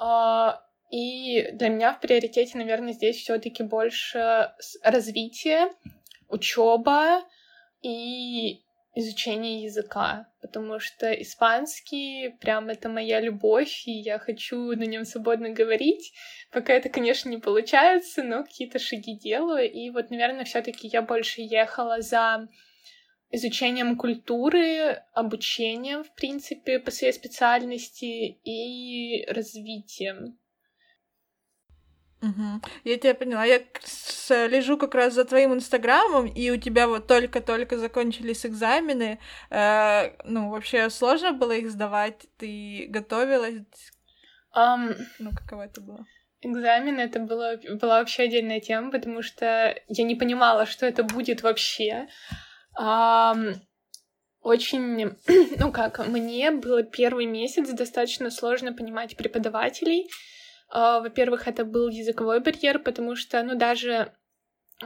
А, 0.00 0.64
и 0.90 1.50
для 1.52 1.68
меня 1.68 1.92
в 1.92 2.00
приоритете, 2.00 2.56
наверное, 2.56 2.92
здесь 2.92 3.16
все-таки 3.16 3.62
больше 3.62 4.52
развитие, 4.82 5.68
учеба 6.28 7.22
и 7.82 8.63
изучение 8.94 9.62
языка, 9.64 10.28
потому 10.40 10.78
что 10.78 11.12
испанский 11.12 12.30
прям 12.40 12.68
это 12.68 12.88
моя 12.88 13.20
любовь, 13.20 13.82
и 13.86 13.92
я 13.92 14.18
хочу 14.18 14.56
на 14.76 14.84
нем 14.84 15.04
свободно 15.04 15.50
говорить. 15.50 16.12
Пока 16.52 16.72
это, 16.72 16.88
конечно, 16.88 17.28
не 17.28 17.38
получается, 17.38 18.22
но 18.22 18.44
какие-то 18.44 18.78
шаги 18.78 19.16
делаю. 19.16 19.70
И 19.70 19.90
вот, 19.90 20.10
наверное, 20.10 20.44
все-таки 20.44 20.88
я 20.88 21.02
больше 21.02 21.40
ехала 21.40 22.00
за 22.00 22.48
изучением 23.30 23.96
культуры, 23.96 25.02
обучением, 25.12 26.04
в 26.04 26.14
принципе, 26.14 26.78
по 26.78 26.90
своей 26.90 27.12
специальности 27.12 28.38
и 28.44 29.26
развитием. 29.26 30.38
Угу. 32.24 32.62
Я 32.84 32.98
тебя 32.98 33.14
поняла. 33.14 33.44
Я 33.44 33.60
лежу 34.48 34.78
как 34.78 34.94
раз 34.94 35.14
за 35.14 35.24
твоим 35.24 35.52
инстаграмом, 35.52 36.26
и 36.26 36.50
у 36.50 36.56
тебя 36.56 36.88
вот 36.88 37.06
только-только 37.06 37.78
закончились 37.78 38.46
экзамены. 38.46 39.18
Э, 39.50 40.10
ну, 40.24 40.50
вообще 40.50 40.88
сложно 40.90 41.32
было 41.32 41.52
их 41.52 41.70
сдавать? 41.70 42.26
Ты 42.38 42.86
готовилась? 42.88 43.64
Um, 44.56 44.96
ну, 45.18 45.30
каково 45.32 45.62
это 45.66 45.80
было? 45.80 46.06
Экзамен 46.40 46.98
это 47.00 47.20
было, 47.20 47.58
была 47.80 47.98
вообще 47.98 48.24
отдельная 48.24 48.60
тема, 48.60 48.90
потому 48.90 49.22
что 49.22 49.74
я 49.88 50.04
не 50.04 50.14
понимала, 50.14 50.66
что 50.66 50.86
это 50.86 51.02
будет 51.02 51.42
вообще. 51.42 52.08
Um, 52.78 53.56
очень, 54.40 55.16
ну 55.58 55.72
как, 55.72 56.06
мне 56.06 56.50
было 56.50 56.82
первый 56.82 57.26
месяц 57.26 57.68
достаточно 57.70 58.30
сложно 58.30 58.72
понимать 58.72 59.16
преподавателей, 59.16 60.08
во-первых, 61.00 61.46
это 61.46 61.64
был 61.64 61.88
языковой 61.88 62.40
барьер, 62.40 62.80
потому 62.80 63.14
что, 63.14 63.42
ну, 63.42 63.54
даже 63.54 64.12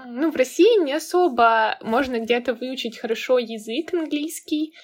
ну, 0.06 0.30
в 0.30 0.36
России 0.36 0.84
не 0.84 0.92
особо 0.92 1.78
можно 1.80 2.20
где-то 2.20 2.54
выучить 2.54 2.98
хорошо 2.98 3.38
язык 3.38 3.94
английский. 3.94 4.74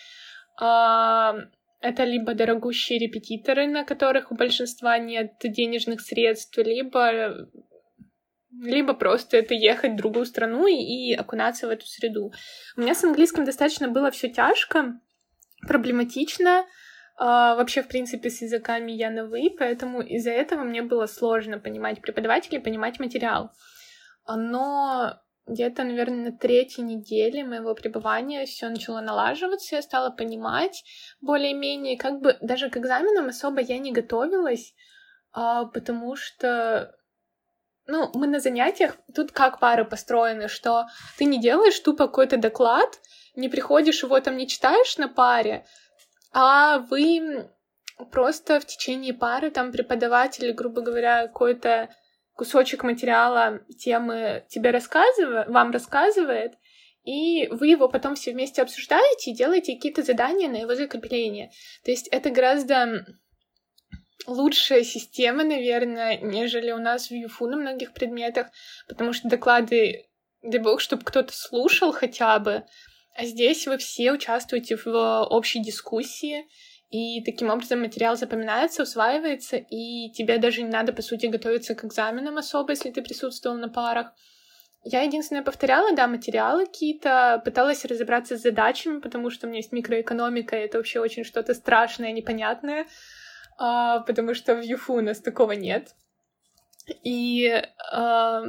А, 0.59 1.37
это 1.81 2.05
либо 2.05 2.35
дорогущие 2.35 2.99
репетиторы, 2.99 3.67
на 3.67 3.85
которых 3.85 4.33
у 4.33 4.35
большинства 4.35 4.99
нет 4.99 5.35
денежных 5.43 6.01
средств, 6.01 6.57
либо 6.57 7.49
либо 8.63 8.95
просто 8.95 9.37
это 9.37 9.53
ехать 9.53 9.93
в 9.93 9.97
другую 9.97 10.27
страну 10.27 10.67
и, 10.67 10.75
и 10.75 11.13
окунаться 11.13 11.67
в 11.67 11.71
эту 11.71 11.87
среду. 11.87 12.33
У 12.77 12.81
меня 12.81 12.95
с 12.95 13.03
английским 13.03 13.45
достаточно 13.45 13.89
было 13.89 14.11
все 14.11 14.29
тяжко, 14.29 15.01
проблематично. 15.67 16.65
Uh, 17.17 17.55
вообще, 17.57 17.83
в 17.83 17.89
принципе, 17.89 18.29
с 18.29 18.43
языками 18.43 18.91
я 18.91 19.09
на 19.09 19.25
«вы», 19.25 19.55
поэтому 19.57 20.03
из-за 20.03 20.31
этого 20.31 20.65
мне 20.65 20.83
было 20.83 21.07
сложно 21.07 21.61
понимать 21.61 22.01
преподавателей, 22.01 22.61
понимать 22.61 22.99
материал. 22.99 23.53
Но 24.27 25.21
где-то, 25.47 25.85
наверное, 25.85 26.31
на 26.31 26.37
третьей 26.37 26.83
неделе 26.83 27.45
моего 27.45 27.75
пребывания 27.75 28.47
все 28.47 28.69
начало 28.69 29.01
налаживаться, 29.01 29.77
я 29.77 29.83
стала 29.83 30.11
понимать 30.11 30.83
более-менее, 31.21 31.97
как 31.97 32.21
бы 32.21 32.37
даже 32.41 32.69
к 32.69 32.77
экзаменам 32.79 33.29
особо 33.29 33.61
я 33.61 33.79
не 33.79 33.93
готовилась, 33.93 34.75
uh, 35.37 35.71
потому 35.73 36.17
что 36.17 36.97
ну, 37.87 38.11
мы 38.15 38.27
на 38.27 38.41
занятиях, 38.41 38.97
тут 39.15 39.33
как 39.33 39.61
пары 39.61 39.85
построены, 39.85 40.49
что 40.49 40.87
ты 41.19 41.27
не 41.27 41.41
делаешь 41.41 41.79
тупо 41.81 42.07
какой-то 42.07 42.39
доклад, 42.39 42.99
не 43.37 43.49
приходишь 43.49 44.03
его 44.03 44.19
там 44.21 44.37
не 44.37 44.49
читаешь 44.49 44.97
на 44.97 45.09
паре, 45.09 45.67
а 46.35 46.81
вы 46.81 47.49
просто 48.11 48.59
в 48.61 48.67
течение 48.67 49.15
пары 49.15 49.51
там 49.51 49.71
преподаватель, 49.71 50.53
грубо 50.53 50.83
говоря, 50.83 51.29
какой-то 51.29 51.89
кусочек 52.35 52.83
материала 52.83 53.61
темы 53.79 54.45
тебе 54.49 54.71
рассказывает, 54.71 55.49
вам 55.49 55.71
рассказывает, 55.71 56.55
и 57.05 57.47
вы 57.49 57.69
его 57.69 57.89
потом 57.89 58.17
все 58.17 58.33
вместе 58.33 58.63
обсуждаете 58.63 59.31
и 59.31 59.37
делаете 59.37 59.77
какие-то 59.77 60.03
задания 60.03 60.49
на 60.49 60.57
его 60.57 60.75
закрепление. 60.75 61.53
То 61.85 61.93
есть 61.93 62.09
это 62.09 62.31
гораздо 62.31 63.07
лучшая 64.27 64.83
система, 64.83 65.45
наверное, 65.45 66.19
нежели 66.19 66.73
у 66.73 66.79
нас 66.79 67.11
в 67.11 67.15
ЮФУ 67.15 67.47
на 67.47 67.59
многих 67.59 67.93
предметах, 67.93 68.49
потому 68.89 69.13
что 69.13 69.29
доклады, 69.29 70.09
дай 70.43 70.61
бог, 70.61 70.81
чтобы 70.81 71.05
кто-то 71.05 71.33
слушал 71.33 71.93
хотя 71.93 72.41
бы, 72.41 72.65
здесь 73.21 73.67
вы 73.67 73.79
все 73.79 74.13
участвуете 74.13 74.77
в 74.77 75.25
общей 75.31 75.61
дискуссии, 75.61 76.47
и 76.91 77.23
таким 77.25 77.51
образом 77.51 77.81
материал 77.81 78.17
запоминается, 78.17 78.85
усваивается, 78.85 79.57
и 79.57 80.11
тебе 80.13 80.39
даже 80.39 80.63
не 80.63 80.69
надо, 80.69 80.93
по 80.93 81.03
сути, 81.03 81.27
готовиться 81.27 81.75
к 81.75 81.85
экзаменам 81.85 82.39
особо, 82.39 82.71
если 82.71 82.91
ты 82.91 83.03
присутствовал 83.03 83.57
на 83.57 83.69
парах. 83.69 84.13
Я 84.85 85.03
единственное 85.03 85.43
повторяла, 85.43 85.97
да, 85.97 86.07
материалы 86.07 86.67
какие-то, 86.67 87.43
пыталась 87.45 87.85
разобраться 87.85 88.37
с 88.37 88.43
задачами, 88.43 89.01
потому 89.01 89.31
что 89.31 89.47
у 89.47 89.51
меня 89.51 89.59
есть 89.59 89.73
микроэкономика, 89.73 90.57
и 90.57 90.61
это 90.61 90.77
вообще 90.77 91.01
очень 91.01 91.25
что-то 91.25 91.55
страшное, 91.55 92.13
непонятное, 92.13 92.87
а, 93.59 94.01
потому 94.01 94.35
что 94.35 94.55
в 94.55 94.63
ЮФУ 94.63 94.95
у 94.95 95.01
нас 95.01 95.21
такого 95.21 95.53
нет. 95.53 95.95
И 97.03 97.49
а, 97.93 98.45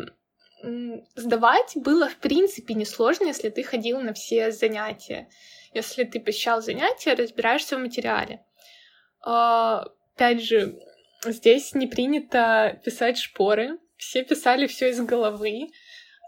сдавать 1.15 1.73
было, 1.75 2.09
в 2.09 2.17
принципе, 2.17 2.73
несложно, 2.73 3.25
если 3.25 3.49
ты 3.49 3.63
ходил 3.63 3.99
на 4.01 4.13
все 4.13 4.51
занятия. 4.51 5.29
Если 5.73 6.03
ты 6.03 6.19
посещал 6.19 6.61
занятия, 6.61 7.13
разбираешься 7.13 7.77
в 7.77 7.81
материале. 7.81 8.43
А, 9.21 9.85
опять 10.15 10.41
же, 10.41 10.79
здесь 11.25 11.73
не 11.73 11.87
принято 11.87 12.79
писать 12.83 13.17
шпоры. 13.17 13.79
Все 13.97 14.23
писали 14.23 14.67
все 14.67 14.89
из 14.89 15.01
головы. 15.01 15.69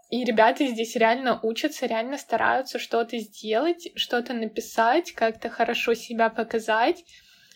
И 0.09 0.23
ребята 0.23 0.65
здесь 0.65 0.95
реально 0.95 1.39
учатся, 1.43 1.85
реально 1.85 2.17
стараются 2.17 2.79
что-то 2.79 3.17
сделать, 3.17 3.89
что-то 3.95 4.33
написать, 4.33 5.11
как-то 5.11 5.49
хорошо 5.49 5.95
себя 5.95 6.29
показать, 6.29 7.03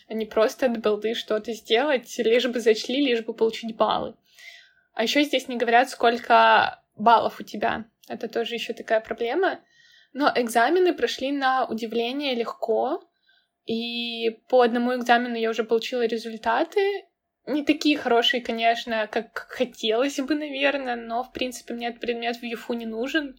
а 0.09 0.13
не 0.13 0.25
просто 0.25 0.65
от 0.65 0.81
балды 0.81 1.13
что-то 1.13 1.53
сделать, 1.53 2.13
лишь 2.17 2.47
бы 2.47 2.59
зачли, 2.59 3.05
лишь 3.05 3.23
бы 3.23 3.33
получить 3.33 3.77
баллы. 3.77 4.15
А 4.93 5.03
еще 5.03 5.23
здесь 5.23 5.47
не 5.47 5.57
говорят, 5.57 5.89
сколько 5.89 6.83
баллов 6.95 7.39
у 7.39 7.43
тебя. 7.43 7.85
Это 8.07 8.27
тоже 8.27 8.55
еще 8.55 8.73
такая 8.73 8.99
проблема. 8.99 9.59
Но 10.13 10.31
экзамены 10.35 10.93
прошли 10.93 11.31
на 11.31 11.65
удивление 11.65 12.35
легко. 12.35 13.01
И 13.65 14.41
по 14.49 14.61
одному 14.61 14.95
экзамену 14.95 15.35
я 15.35 15.49
уже 15.49 15.63
получила 15.63 16.05
результаты. 16.05 17.05
Не 17.47 17.63
такие 17.63 17.97
хорошие, 17.97 18.41
конечно, 18.41 19.07
как 19.07 19.47
хотелось 19.49 20.19
бы, 20.19 20.35
наверное, 20.35 20.95
но, 20.95 21.23
в 21.23 21.31
принципе, 21.31 21.73
мне 21.73 21.87
этот 21.87 22.01
предмет 22.01 22.37
в 22.37 22.43
ЮФУ 22.43 22.73
не 22.73 22.85
нужен. 22.85 23.35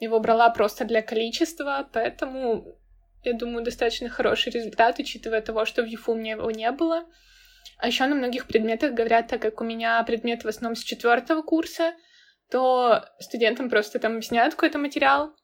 Его 0.00 0.20
брала 0.20 0.50
просто 0.50 0.84
для 0.84 1.02
количества, 1.02 1.88
поэтому, 1.92 2.78
я 3.22 3.32
думаю, 3.34 3.64
достаточно 3.64 4.08
хороший 4.08 4.52
результат, 4.52 4.98
учитывая 4.98 5.40
того, 5.40 5.64
что 5.64 5.82
в 5.82 5.86
ЮФУ 5.86 6.12
у 6.12 6.16
меня 6.16 6.32
его 6.32 6.50
не 6.50 6.70
было. 6.72 7.04
А 7.78 7.86
еще 7.86 8.06
на 8.06 8.14
многих 8.14 8.46
предметах 8.46 8.92
говорят, 8.92 9.28
так 9.28 9.42
как 9.42 9.60
у 9.60 9.64
меня 9.64 10.02
предмет 10.04 10.44
в 10.44 10.48
основном 10.48 10.76
с 10.76 10.82
четвертого 10.82 11.42
курса, 11.42 11.94
то 12.50 13.04
студентам 13.18 13.70
просто 13.70 13.98
там 13.98 14.12
объясняют 14.12 14.54
какой-то 14.54 14.78
материал 14.78 15.34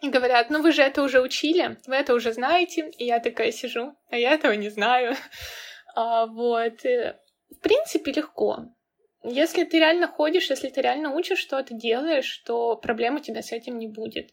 и 0.00 0.08
говорят, 0.08 0.50
ну 0.50 0.62
вы 0.62 0.72
же 0.72 0.82
это 0.82 1.02
уже 1.02 1.20
учили, 1.20 1.76
вы 1.86 1.96
это 1.96 2.14
уже 2.14 2.32
знаете, 2.32 2.90
и 2.98 3.04
я 3.04 3.20
такая 3.20 3.52
сижу, 3.52 3.94
а 4.10 4.16
я 4.16 4.32
этого 4.32 4.52
не 4.52 4.70
знаю. 4.70 5.16
А, 5.94 6.26
вот. 6.26 6.84
В 6.84 7.60
принципе, 7.60 8.12
легко. 8.12 8.66
если 9.24 9.64
ты 9.64 9.80
реально 9.80 10.06
ходишь, 10.06 10.48
если 10.48 10.68
ты 10.68 10.80
реально 10.80 11.12
учишь 11.12 11.40
что-то, 11.40 11.74
делаешь, 11.74 12.38
то 12.46 12.76
проблем 12.76 13.16
у 13.16 13.20
тебя 13.20 13.42
с 13.42 13.50
этим 13.50 13.78
не 13.78 13.88
будет. 13.88 14.30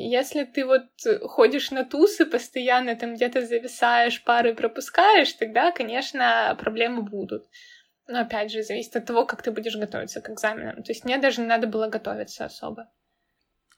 Если 0.00 0.44
ты 0.44 0.64
вот 0.64 0.86
ходишь 1.22 1.72
на 1.72 1.84
тусы, 1.84 2.24
постоянно 2.24 2.94
там 2.94 3.14
где-то 3.14 3.44
зависаешь, 3.44 4.22
пары 4.22 4.54
пропускаешь, 4.54 5.32
тогда, 5.32 5.72
конечно, 5.72 6.56
проблемы 6.56 7.02
будут. 7.02 7.46
Но 8.06 8.20
опять 8.20 8.52
же, 8.52 8.62
зависит 8.62 8.94
от 8.94 9.06
того, 9.06 9.26
как 9.26 9.42
ты 9.42 9.50
будешь 9.50 9.76
готовиться 9.76 10.20
к 10.20 10.30
экзаменам. 10.30 10.84
То 10.84 10.92
есть 10.92 11.04
мне 11.04 11.18
даже 11.18 11.40
не 11.40 11.48
надо 11.48 11.66
было 11.66 11.88
готовиться 11.88 12.44
особо. 12.44 12.88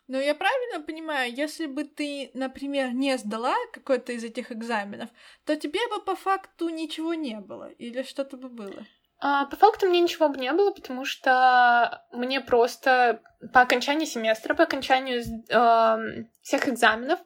Ну, 0.08 0.20
я 0.20 0.34
правильно 0.34 0.84
понимаю, 0.84 1.32
если 1.32 1.64
бы 1.64 1.84
ты, 1.84 2.30
например, 2.34 2.92
не 2.92 3.16
сдала 3.16 3.56
какой-то 3.72 4.12
из 4.12 4.22
этих 4.22 4.52
экзаменов, 4.52 5.08
то 5.46 5.56
тебе 5.56 5.80
бы 5.88 6.04
по 6.04 6.16
факту 6.16 6.68
ничего 6.68 7.14
не 7.14 7.40
было, 7.40 7.70
или 7.70 8.02
что-то 8.02 8.36
бы 8.36 8.50
было? 8.50 8.86
А, 9.22 9.44
по 9.44 9.56
факту 9.56 9.86
мне 9.86 10.00
ничего 10.00 10.30
бы 10.30 10.38
не 10.38 10.50
было, 10.52 10.70
потому 10.70 11.04
что 11.04 12.02
мне 12.10 12.40
просто 12.40 13.20
по 13.52 13.60
окончании 13.60 14.06
семестра, 14.06 14.54
по 14.54 14.62
окончанию 14.62 15.22
э, 15.22 16.24
всех 16.40 16.68
экзаменов, 16.68 17.20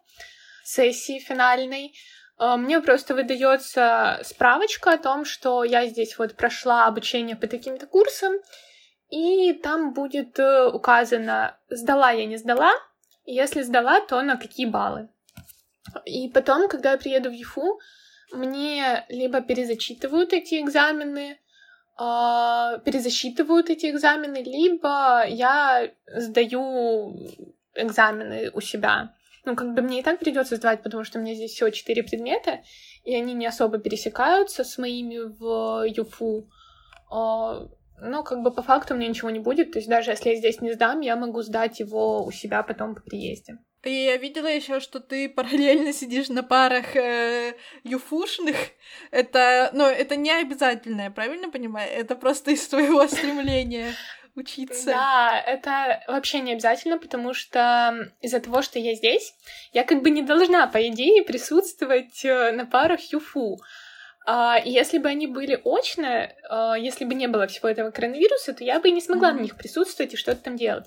сессии 0.64 1.20
финальной, 1.20 1.94
э, 2.40 2.56
мне 2.56 2.80
просто 2.80 3.14
выдается 3.14 4.18
справочка 4.24 4.94
о 4.94 4.98
том, 4.98 5.24
что 5.24 5.62
я 5.62 5.86
здесь 5.86 6.18
вот 6.18 6.34
прошла 6.34 6.86
обучение 6.86 7.36
по 7.36 7.46
таким-то 7.46 7.86
курсам, 7.86 8.34
и 9.10 9.52
там 9.52 9.92
будет 9.92 10.36
э, 10.40 10.66
указано, 10.66 11.56
сдала 11.68 12.10
я, 12.10 12.26
не 12.26 12.38
сдала, 12.38 12.72
если 13.24 13.62
сдала, 13.62 14.00
то 14.00 14.20
на 14.22 14.36
какие 14.36 14.66
баллы. 14.66 15.10
И 16.04 16.28
потом, 16.28 16.68
когда 16.68 16.92
я 16.92 16.98
приеду 16.98 17.30
в 17.30 17.34
ЕФУ, 17.34 17.78
мне 18.32 19.04
либо 19.08 19.40
перезачитывают 19.40 20.32
эти 20.32 20.60
экзамены, 20.60 21.38
э, 21.98 22.80
перезасчитывают 22.84 23.70
эти 23.70 23.90
экзамены, 23.90 24.42
либо 24.42 25.24
я 25.26 25.90
сдаю 26.06 27.14
экзамены 27.74 28.50
у 28.52 28.60
себя. 28.60 29.14
Ну, 29.44 29.56
как 29.56 29.74
бы 29.74 29.82
мне 29.82 30.00
и 30.00 30.02
так 30.02 30.18
придется 30.18 30.56
сдавать, 30.56 30.82
потому 30.82 31.04
что 31.04 31.18
у 31.18 31.22
меня 31.22 31.34
здесь 31.34 31.52
всего 31.52 31.70
четыре 31.70 32.02
предмета, 32.02 32.62
и 33.04 33.14
они 33.14 33.34
не 33.34 33.46
особо 33.46 33.78
пересекаются 33.78 34.64
с 34.64 34.78
моими 34.78 35.18
в 35.18 35.84
ЮФУ. 35.86 36.48
А, 37.10 37.68
ну, 38.00 38.22
как 38.24 38.42
бы 38.42 38.50
по 38.50 38.62
факту 38.62 38.94
мне 38.94 39.08
ничего 39.08 39.30
не 39.30 39.40
будет. 39.40 39.72
То 39.72 39.78
есть 39.78 39.88
даже 39.88 40.12
если 40.12 40.30
я 40.30 40.36
здесь 40.36 40.60
не 40.62 40.72
сдам, 40.72 41.00
я 41.00 41.16
могу 41.16 41.42
сдать 41.42 41.80
его 41.80 42.24
у 42.24 42.30
себя 42.32 42.62
потом 42.62 42.94
по 42.94 43.02
приезде. 43.02 43.58
И 43.84 44.04
я 44.04 44.16
видела 44.16 44.46
еще, 44.46 44.80
что 44.80 45.00
ты 45.00 45.28
параллельно 45.28 45.92
сидишь 45.92 46.28
на 46.28 46.42
парах 46.42 46.96
э, 46.96 47.54
юфушных. 47.82 48.56
Это, 49.10 49.70
ну, 49.72 49.84
это 49.84 50.16
не 50.16 50.30
обязательно, 50.30 51.02
я 51.02 51.10
правильно 51.10 51.50
понимаю? 51.50 51.90
Это 51.90 52.16
просто 52.16 52.52
из 52.52 52.66
твоего 52.66 53.06
стремления 53.08 53.94
учиться. 54.34 54.86
Да, 54.86 55.42
это 55.46 56.02
вообще 56.08 56.40
не 56.40 56.52
обязательно, 56.52 56.98
потому 56.98 57.34
что 57.34 58.10
из-за 58.20 58.40
того, 58.40 58.62
что 58.62 58.78
я 58.78 58.94
здесь, 58.94 59.34
я 59.72 59.84
как 59.84 60.02
бы 60.02 60.10
не 60.10 60.22
должна, 60.22 60.66
по 60.66 60.86
идее, 60.88 61.22
присутствовать 61.22 62.24
э, 62.24 62.52
на 62.52 62.66
парах 62.66 63.00
юфу. 63.12 63.58
А, 64.26 64.58
если 64.64 64.98
бы 64.98 65.08
они 65.08 65.26
были 65.26 65.60
очно, 65.64 66.32
а, 66.48 66.74
если 66.74 67.04
бы 67.04 67.14
не 67.14 67.28
было 67.28 67.46
всего 67.46 67.68
этого 67.68 67.90
коронавируса, 67.90 68.54
то 68.54 68.64
я 68.64 68.80
бы 68.80 68.88
и 68.88 68.92
не 68.92 69.02
смогла 69.02 69.30
mm-hmm. 69.30 69.34
на 69.34 69.40
них 69.40 69.56
присутствовать 69.56 70.14
и 70.14 70.16
что-то 70.16 70.42
там 70.42 70.56
делать. 70.56 70.86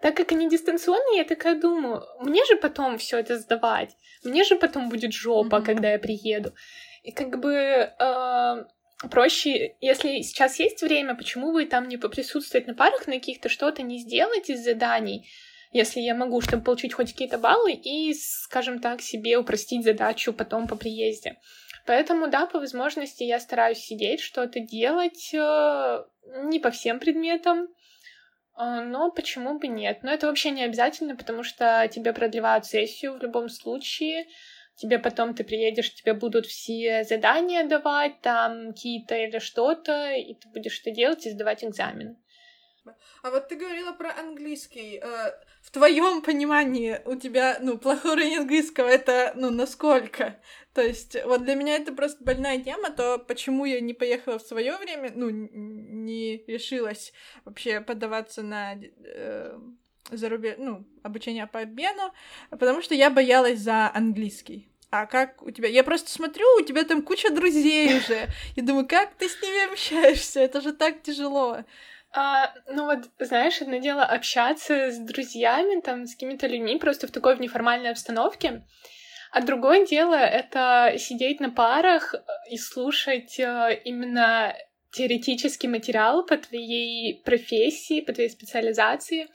Так 0.00 0.16
как 0.16 0.32
они 0.32 0.48
дистанционные, 0.48 1.18
я 1.18 1.24
такая 1.24 1.60
думаю, 1.60 2.04
мне 2.20 2.44
же 2.44 2.56
потом 2.56 2.98
все 2.98 3.18
это 3.18 3.36
сдавать, 3.38 3.96
мне 4.22 4.44
же 4.44 4.56
потом 4.56 4.88
будет 4.88 5.12
жопа, 5.12 5.56
mm-hmm. 5.56 5.64
когда 5.64 5.92
я 5.92 5.98
приеду. 5.98 6.52
И 7.02 7.10
как 7.10 7.40
бы 7.40 7.52
э, 7.52 8.64
проще, 9.10 9.76
если 9.80 10.22
сейчас 10.22 10.58
есть 10.60 10.82
время, 10.82 11.14
почему 11.14 11.52
бы 11.52 11.64
там 11.66 11.88
не 11.88 11.96
поприсутствовать 11.96 12.66
на 12.66 12.74
парах, 12.74 13.06
на 13.06 13.14
каких-то 13.14 13.48
что-то 13.48 13.82
не 13.82 13.98
сделать 13.98 14.50
из 14.50 14.62
заданий, 14.64 15.28
если 15.72 16.00
я 16.00 16.14
могу, 16.14 16.40
чтобы 16.40 16.62
получить 16.62 16.94
хоть 16.94 17.12
какие-то 17.12 17.38
баллы 17.38 17.72
и, 17.72 18.14
скажем 18.14 18.80
так, 18.80 19.00
себе 19.02 19.36
упростить 19.36 19.84
задачу 19.84 20.32
потом 20.32 20.66
по 20.66 20.76
приезде. 20.76 21.38
Поэтому, 21.86 22.28
да, 22.28 22.46
по 22.46 22.58
возможности 22.58 23.22
я 23.22 23.40
стараюсь 23.40 23.78
сидеть, 23.78 24.20
что-то 24.20 24.60
делать, 24.60 25.32
э, 25.32 26.04
не 26.44 26.58
по 26.58 26.70
всем 26.70 26.98
предметам, 26.98 27.68
но 28.58 29.10
почему 29.10 29.58
бы 29.58 29.68
нет? 29.68 30.02
Но 30.02 30.10
это 30.12 30.26
вообще 30.26 30.50
не 30.50 30.64
обязательно, 30.64 31.16
потому 31.16 31.42
что 31.42 31.88
тебе 31.88 32.12
продлевают 32.12 32.66
сессию 32.66 33.14
в 33.14 33.22
любом 33.22 33.48
случае, 33.48 34.26
тебе 34.74 34.98
потом 34.98 35.34
ты 35.34 35.44
приедешь, 35.44 35.94
тебе 35.94 36.14
будут 36.14 36.46
все 36.46 37.04
задания 37.04 37.64
давать, 37.66 38.20
там 38.20 38.68
какие-то 38.72 39.16
или 39.16 39.38
что-то, 39.38 40.12
и 40.12 40.34
ты 40.34 40.48
будешь 40.48 40.80
это 40.80 40.90
делать 40.90 41.26
и 41.26 41.30
сдавать 41.30 41.64
экзамен. 41.64 42.16
А 43.22 43.30
вот 43.30 43.48
ты 43.48 43.56
говорила 43.56 43.92
про 43.92 44.12
английский. 44.18 45.00
Э, 45.02 45.32
в 45.62 45.70
твоем 45.70 46.22
понимании 46.22 47.00
у 47.04 47.14
тебя, 47.16 47.58
ну, 47.60 47.78
плохой 47.78 48.12
уровень 48.12 48.38
английского 48.38 48.86
это, 48.86 49.32
ну, 49.36 49.50
насколько? 49.50 50.40
То 50.72 50.82
есть, 50.82 51.16
вот 51.24 51.44
для 51.44 51.54
меня 51.54 51.76
это 51.76 51.92
просто 51.92 52.22
больная 52.22 52.58
тема, 52.62 52.90
то 52.90 53.18
почему 53.18 53.64
я 53.64 53.80
не 53.80 53.94
поехала 53.94 54.38
в 54.38 54.42
свое 54.42 54.76
время, 54.76 55.12
ну, 55.14 55.28
не 55.30 56.44
решилась 56.46 57.12
вообще 57.44 57.80
подаваться 57.80 58.42
на 58.42 58.74
э, 58.74 59.58
зарубеж... 60.10 60.56
ну, 60.58 60.84
обучение 61.02 61.46
по 61.46 61.60
обмену, 61.60 62.12
потому 62.50 62.82
что 62.82 62.94
я 62.94 63.10
боялась 63.10 63.58
за 63.58 63.90
английский. 63.92 64.68
А 64.90 65.04
как 65.06 65.42
у 65.42 65.50
тебя? 65.50 65.68
Я 65.68 65.84
просто 65.84 66.10
смотрю, 66.10 66.46
у 66.58 66.62
тебя 66.62 66.82
там 66.84 67.02
куча 67.02 67.30
друзей 67.30 67.98
уже. 67.98 68.28
И 68.56 68.62
думаю, 68.62 68.86
как 68.88 69.14
ты 69.16 69.28
с 69.28 69.42
ними 69.42 69.70
общаешься? 69.70 70.40
Это 70.40 70.62
же 70.62 70.72
так 70.72 71.02
тяжело. 71.02 71.58
А, 72.12 72.54
ну 72.66 72.86
вот, 72.86 73.10
знаешь, 73.18 73.60
одно 73.60 73.78
дело 73.78 74.02
общаться 74.02 74.90
с 74.90 74.98
друзьями, 74.98 75.80
там, 75.80 76.06
с 76.06 76.14
какими-то 76.14 76.46
людьми 76.46 76.78
просто 76.78 77.06
в 77.06 77.10
такой 77.10 77.36
в 77.36 77.40
неформальной 77.40 77.90
обстановке, 77.90 78.64
а 79.30 79.42
другое 79.42 79.86
дело— 79.86 80.14
это 80.14 80.94
сидеть 80.96 81.38
на 81.40 81.50
парах 81.50 82.14
и 82.50 82.56
слушать 82.56 83.38
э, 83.38 83.80
именно 83.84 84.54
теоретический 84.90 85.68
материал 85.68 86.24
по 86.24 86.38
твоей 86.38 87.22
профессии, 87.22 88.00
по 88.00 88.14
твоей 88.14 88.30
специализации, 88.30 89.28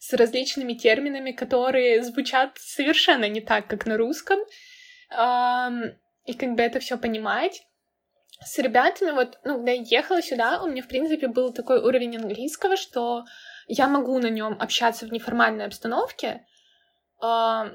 с 0.00 0.12
различными 0.12 0.74
терминами, 0.74 1.30
которые 1.30 2.02
звучат 2.02 2.58
совершенно 2.58 3.28
не 3.28 3.40
так, 3.40 3.68
как 3.68 3.86
на 3.86 3.96
русском, 3.96 4.38
и 5.10 6.34
как 6.34 6.54
бы 6.54 6.62
это 6.62 6.80
все 6.80 6.98
понимать 6.98 7.62
с 8.44 8.58
ребятами, 8.58 9.12
вот, 9.12 9.38
ну, 9.44 9.56
когда 9.56 9.72
я 9.72 9.82
ехала 9.82 10.22
сюда, 10.22 10.62
у 10.62 10.68
меня, 10.68 10.82
в 10.82 10.88
принципе, 10.88 11.28
был 11.28 11.52
такой 11.52 11.80
уровень 11.80 12.16
английского, 12.16 12.76
что 12.76 13.24
я 13.66 13.88
могу 13.88 14.18
на 14.18 14.28
нем 14.28 14.56
общаться 14.60 15.06
в 15.06 15.12
неформальной 15.12 15.66
обстановке, 15.66 16.46
э, 17.22 17.74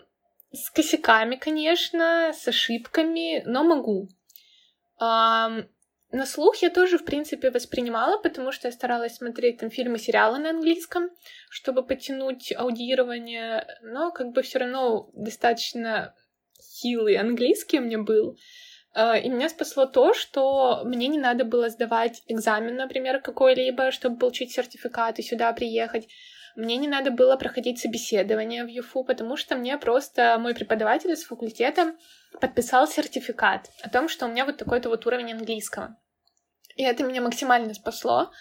с 0.53 0.69
косяками, 0.73 1.35
конечно, 1.35 2.31
с 2.33 2.47
ошибками, 2.47 3.43
но 3.45 3.63
могу. 3.63 4.09
Э, 5.01 5.63
на 6.13 6.25
слух 6.25 6.57
я 6.57 6.69
тоже, 6.69 6.97
в 6.97 7.05
принципе, 7.05 7.51
воспринимала, 7.51 8.17
потому 8.17 8.51
что 8.51 8.67
я 8.67 8.71
старалась 8.73 9.15
смотреть 9.15 9.59
там 9.59 9.69
фильмы, 9.69 9.97
сериалы 9.97 10.39
на 10.39 10.49
английском, 10.49 11.09
чтобы 11.49 11.83
потянуть 11.83 12.53
аудирование, 12.55 13.65
но 13.81 14.11
как 14.11 14.31
бы 14.31 14.41
все 14.41 14.59
равно 14.59 15.09
достаточно 15.13 16.13
хилый 16.61 17.15
английский 17.15 17.79
у 17.79 17.83
меня 17.83 17.99
был. 17.99 18.37
И 18.95 19.29
меня 19.29 19.47
спасло 19.49 19.85
то, 19.85 20.13
что 20.13 20.81
мне 20.83 21.07
не 21.07 21.17
надо 21.17 21.45
было 21.45 21.69
сдавать 21.69 22.23
экзамен, 22.27 22.75
например, 22.75 23.21
какой-либо, 23.21 23.91
чтобы 23.91 24.17
получить 24.17 24.51
сертификат 24.51 25.19
и 25.19 25.23
сюда 25.23 25.53
приехать. 25.53 26.07
Мне 26.55 26.75
не 26.75 26.87
надо 26.87 27.11
было 27.11 27.37
проходить 27.37 27.79
собеседование 27.79 28.65
в 28.65 28.67
ЮФУ, 28.67 29.05
потому 29.05 29.37
что 29.37 29.55
мне 29.55 29.77
просто 29.77 30.37
мой 30.37 30.53
преподаватель 30.53 31.11
из 31.11 31.23
факультета 31.23 31.95
подписал 32.41 32.87
сертификат 32.87 33.69
о 33.81 33.89
том, 33.89 34.09
что 34.09 34.25
у 34.25 34.29
меня 34.29 34.45
вот 34.45 34.57
такой-то 34.57 34.89
вот 34.89 35.05
уровень 35.05 35.31
английского. 35.31 35.95
И 36.75 36.83
это 36.83 37.03
меня 37.03 37.21
максимально 37.21 37.73
спасло, 37.73 38.31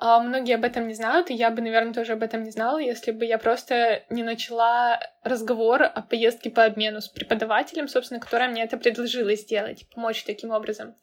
многие 0.00 0.54
об 0.54 0.64
этом 0.64 0.86
не 0.86 0.94
знают, 0.94 1.30
и 1.30 1.34
я 1.34 1.50
бы, 1.50 1.60
наверное, 1.60 1.92
тоже 1.92 2.12
об 2.12 2.22
этом 2.22 2.44
не 2.44 2.50
знала, 2.50 2.78
если 2.78 3.10
бы 3.10 3.24
я 3.24 3.38
просто 3.38 4.04
не 4.10 4.22
начала 4.22 5.00
разговор 5.24 5.82
о 5.82 6.02
поездке 6.02 6.50
по 6.50 6.64
обмену 6.64 7.00
с 7.00 7.08
преподавателем, 7.08 7.88
собственно, 7.88 8.20
которая 8.20 8.48
мне 8.48 8.62
это 8.62 8.76
предложила 8.76 9.34
сделать, 9.34 9.88
помочь 9.92 10.22
таким 10.24 10.50
образом. 10.50 10.94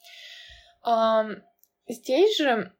Здесь 1.87 2.37
же 2.37 2.71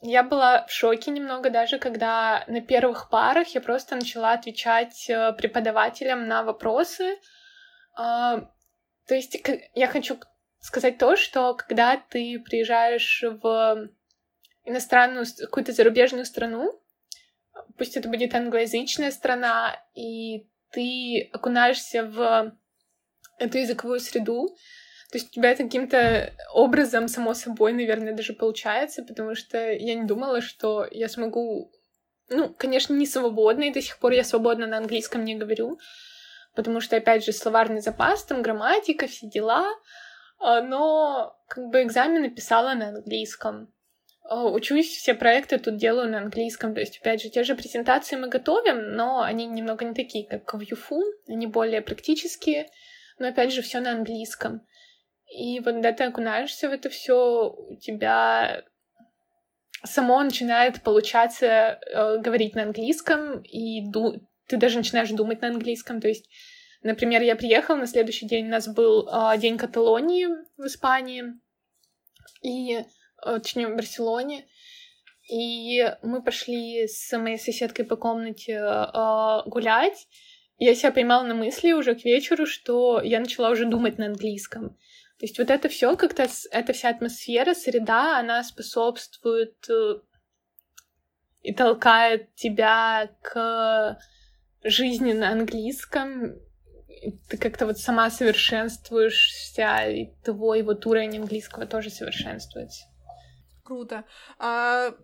я 0.00 0.24
была 0.24 0.66
в 0.66 0.72
шоке 0.72 1.10
немного 1.12 1.48
даже, 1.50 1.78
когда 1.78 2.44
на 2.48 2.60
первых 2.60 3.08
парах 3.08 3.48
я 3.48 3.60
просто 3.60 3.94
начала 3.94 4.32
отвечать 4.32 5.08
э, 5.08 5.32
преподавателям 5.32 6.26
на 6.26 6.42
вопросы. 6.42 7.18
То 7.94 8.48
есть 9.08 9.36
я 9.74 9.86
хочу 9.86 10.18
сказать 10.60 10.98
то, 10.98 11.14
что 11.16 11.54
когда 11.54 11.96
ты 11.96 12.40
приезжаешь 12.40 13.22
в 13.42 13.90
иностранную, 14.64 15.26
какую-то 15.40 15.72
зарубежную 15.72 16.24
страну, 16.24 16.80
пусть 17.76 17.96
это 17.96 18.08
будет 18.08 18.34
англоязычная 18.34 19.10
страна, 19.10 19.76
и 19.94 20.46
ты 20.70 21.28
окунаешься 21.32 22.04
в 22.04 22.52
эту 23.38 23.58
языковую 23.58 24.00
среду, 24.00 24.56
То 25.10 25.18
есть 25.18 25.28
у 25.28 25.32
тебя 25.32 25.54
каким-то 25.54 26.32
образом, 26.54 27.08
само 27.08 27.34
собой, 27.34 27.72
наверное, 27.72 28.14
даже 28.14 28.32
получается, 28.32 29.02
потому 29.02 29.34
что 29.34 29.70
я 29.70 29.94
не 29.94 30.04
думала, 30.04 30.40
что 30.40 30.86
я 30.90 31.08
смогу... 31.08 31.70
Ну, 32.28 32.54
конечно, 32.54 32.94
не 32.94 33.06
свободно, 33.06 33.64
и 33.64 33.72
до 33.72 33.82
сих 33.82 33.98
пор 33.98 34.12
я 34.12 34.24
свободно 34.24 34.66
на 34.66 34.78
английском 34.78 35.24
не 35.24 35.34
говорю, 35.34 35.78
потому 36.54 36.80
что, 36.80 36.96
опять 36.96 37.24
же, 37.24 37.32
словарный 37.32 37.82
запас, 37.82 38.24
там 38.24 38.40
грамматика, 38.40 39.06
все 39.06 39.28
дела, 39.28 39.68
а, 40.38 40.62
но 40.62 41.36
как 41.48 41.68
бы 41.68 41.82
экзамены 41.82 42.30
писала 42.30 42.74
на 42.74 42.88
английском. 42.88 43.72
А, 44.24 44.44
учусь, 44.46 44.88
все 44.88 45.14
проекты 45.14 45.58
тут 45.58 45.76
делаю 45.76 46.10
на 46.10 46.18
английском. 46.18 46.74
То 46.74 46.80
есть, 46.80 46.98
опять 46.98 47.22
же, 47.22 47.28
те 47.28 47.44
же 47.44 47.54
презентации 47.54 48.16
мы 48.16 48.28
готовим, 48.28 48.94
но 48.94 49.22
они 49.22 49.46
немного 49.46 49.84
не 49.84 49.94
такие, 49.94 50.26
как 50.26 50.54
в 50.54 50.60
ЮФУ. 50.60 51.02
Они 51.28 51.46
более 51.46 51.82
практические, 51.82 52.68
но, 53.18 53.28
опять 53.28 53.52
же, 53.52 53.62
все 53.62 53.80
на 53.80 53.92
английском. 53.92 54.66
И 55.26 55.60
вот 55.60 55.74
когда 55.74 55.92
ты 55.92 56.04
окунаешься 56.04 56.68
в 56.68 56.72
это 56.72 56.90
все, 56.90 57.50
у 57.50 57.76
тебя 57.76 58.64
само 59.84 60.22
начинает 60.22 60.82
получаться 60.82 61.46
э, 61.46 62.18
говорить 62.18 62.54
на 62.54 62.62
английском, 62.62 63.40
и 63.40 63.88
ду- 63.90 64.20
ты 64.46 64.56
даже 64.56 64.78
начинаешь 64.78 65.10
думать 65.10 65.40
на 65.40 65.48
английском. 65.48 66.00
То 66.00 66.08
есть, 66.08 66.28
например, 66.82 67.22
я 67.22 67.34
приехала, 67.34 67.76
на 67.76 67.86
следующий 67.86 68.26
день 68.26 68.46
у 68.46 68.50
нас 68.50 68.68
был 68.68 69.08
э, 69.08 69.38
День 69.38 69.58
Каталонии 69.58 70.26
в 70.56 70.66
Испании, 70.66 71.24
и, 72.42 72.76
э, 72.76 72.84
точнее, 73.24 73.68
в 73.68 73.76
Барселоне, 73.76 74.46
и 75.30 75.94
мы 76.02 76.22
пошли 76.22 76.86
с 76.86 77.16
моей 77.16 77.38
соседкой 77.38 77.84
по 77.84 77.96
комнате 77.96 78.54
э, 78.54 79.42
гулять, 79.46 80.08
я 80.58 80.74
себя 80.74 80.92
поймала 80.92 81.24
на 81.24 81.34
мысли 81.34 81.72
уже 81.72 81.94
к 81.94 82.04
вечеру, 82.04 82.46
что 82.46 83.00
я 83.02 83.18
начала 83.20 83.50
уже 83.50 83.66
думать 83.66 83.98
на 83.98 84.06
английском. 84.06 84.76
То 85.18 85.26
есть 85.26 85.38
вот 85.38 85.50
это 85.50 85.68
все 85.68 85.96
как-то, 85.96 86.26
эта 86.50 86.72
вся 86.72 86.90
атмосфера, 86.90 87.54
среда, 87.54 88.18
она 88.18 88.42
способствует 88.44 89.56
э, 89.68 90.00
и 91.42 91.54
толкает 91.54 92.34
тебя 92.34 93.10
к 93.22 93.98
жизни 94.64 95.12
на 95.12 95.30
английском. 95.30 96.34
Ты 97.28 97.38
как-то 97.38 97.66
вот 97.66 97.78
сама 97.78 98.10
совершенствуешься, 98.10 99.88
и 99.88 100.12
твой 100.24 100.62
вот 100.62 100.86
уровень 100.86 101.18
английского 101.18 101.66
тоже 101.66 101.90
совершенствуется. 101.90 102.84
Круто. 103.62 104.04
А 104.38 104.94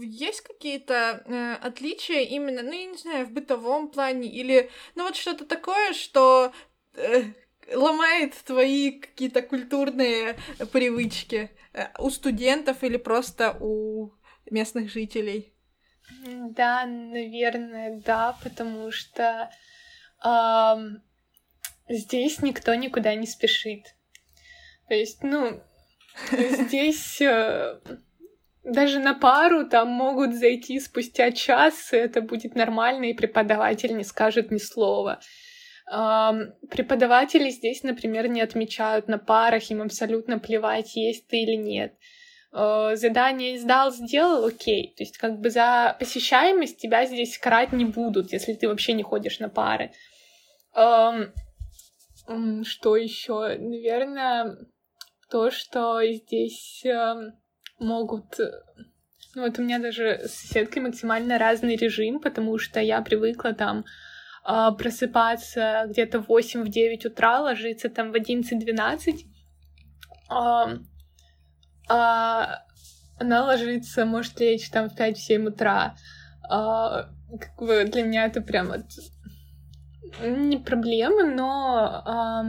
есть 0.00 0.42
какие-то 0.42 1.22
э, 1.24 1.54
отличия 1.54 2.20
именно, 2.20 2.62
ну, 2.62 2.72
я 2.72 2.86
не 2.86 2.96
знаю, 2.96 3.26
в 3.26 3.32
бытовом 3.32 3.88
плане 3.88 4.28
или, 4.28 4.70
ну, 4.94 5.04
вот 5.04 5.16
что-то 5.16 5.46
такое, 5.46 5.92
что 5.92 6.52
э, 6.94 7.24
ломает 7.74 8.34
твои 8.44 8.92
какие-то 9.00 9.42
культурные 9.42 10.36
привычки 10.72 11.50
э, 11.72 11.86
у 11.98 12.10
студентов 12.10 12.82
или 12.82 12.96
просто 12.96 13.56
у 13.60 14.12
местных 14.50 14.90
жителей? 14.90 15.54
Да, 16.24 16.84
наверное, 16.84 18.00
да, 18.04 18.36
потому 18.42 18.90
что 18.90 19.50
эм, 20.24 21.02
здесь 21.88 22.42
никто 22.42 22.74
никуда 22.74 23.14
не 23.14 23.26
спешит. 23.26 23.94
То 24.88 24.94
есть, 24.94 25.22
ну, 25.22 25.62
здесь 26.32 27.20
э, 27.20 27.78
даже 28.64 28.98
на 28.98 29.14
пару 29.14 29.68
там 29.68 29.88
могут 29.88 30.34
зайти 30.34 30.80
спустя 30.80 31.32
час, 31.32 31.92
и 31.92 31.96
это 31.96 32.20
будет 32.20 32.54
нормально, 32.54 33.06
и 33.06 33.14
преподаватель 33.14 33.96
не 33.96 34.04
скажет 34.04 34.50
ни 34.50 34.58
слова. 34.58 35.20
Преподаватели 35.86 37.50
здесь, 37.50 37.82
например, 37.82 38.28
не 38.28 38.40
отмечают 38.40 39.08
на 39.08 39.18
парах, 39.18 39.68
им 39.70 39.82
абсолютно 39.82 40.38
плевать, 40.38 40.94
есть 40.94 41.26
ты 41.26 41.42
или 41.42 41.56
нет. 41.56 41.94
Э, 42.52 42.92
задание 42.94 43.58
сдал, 43.58 43.90
сделал, 43.90 44.46
окей. 44.46 44.94
То 44.96 45.02
есть 45.02 45.18
как 45.18 45.40
бы 45.40 45.50
за 45.50 45.96
посещаемость 45.98 46.78
тебя 46.78 47.04
здесь 47.06 47.36
карать 47.38 47.72
не 47.72 47.84
будут, 47.84 48.32
если 48.32 48.52
ты 48.52 48.68
вообще 48.68 48.92
не 48.92 49.02
ходишь 49.02 49.40
на 49.40 49.48
пары. 49.48 49.90
Что 50.74 51.32
еще? 52.96 53.56
Наверное, 53.58 54.56
то, 55.32 55.50
что 55.50 56.00
здесь 56.04 56.84
могут 57.78 58.38
ну 59.34 59.42
вот 59.42 59.58
у 59.58 59.62
меня 59.62 59.78
даже 59.78 60.20
с 60.26 60.32
соседкой 60.32 60.82
максимально 60.82 61.38
разный 61.38 61.76
режим, 61.76 62.20
потому 62.20 62.58
что 62.58 62.80
я 62.80 63.00
привыкла 63.00 63.54
там 63.54 63.84
а, 64.44 64.72
просыпаться 64.72 65.84
где-то 65.88 66.20
в 66.20 66.28
8-9 66.28 67.06
утра, 67.06 67.40
ложиться 67.40 67.88
там 67.88 68.12
в 68.12 68.14
11-12. 68.14 69.20
А, 70.28 70.72
а, 71.88 72.58
она 73.18 73.44
ложится, 73.44 74.04
может 74.04 74.38
лечь 74.40 74.68
там 74.68 74.90
в 74.90 74.98
5-7 74.98 75.48
утра. 75.48 75.96
А, 76.50 77.08
как 77.30 77.56
бы 77.56 77.84
для 77.84 78.02
меня 78.02 78.26
это 78.26 78.42
прям 78.42 78.68
вот 78.68 78.84
не 80.20 80.58
проблема, 80.58 81.24
но 81.24 82.02
а, 82.04 82.44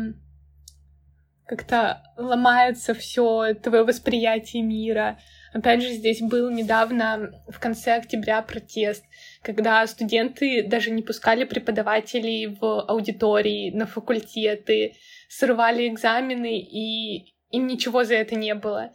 как-то 1.45 2.01
ломается 2.17 2.93
все 2.93 3.53
твое 3.55 3.83
восприятие 3.83 4.63
мира. 4.63 5.19
Опять 5.53 5.83
же, 5.83 5.89
здесь 5.89 6.21
был 6.21 6.49
недавно 6.49 7.31
в 7.47 7.59
конце 7.59 7.95
октября 7.95 8.41
протест, 8.41 9.03
когда 9.41 9.85
студенты 9.85 10.63
даже 10.63 10.89
не 10.89 11.03
пускали 11.03 11.43
преподавателей 11.43 12.47
в 12.47 12.81
аудитории, 12.81 13.71
на 13.71 13.85
факультеты, 13.85 14.95
срывали 15.29 15.87
экзамены, 15.87 16.59
и 16.59 17.33
им 17.49 17.67
ничего 17.67 18.03
за 18.03 18.15
это 18.15 18.35
не 18.35 18.55
было. 18.55 18.93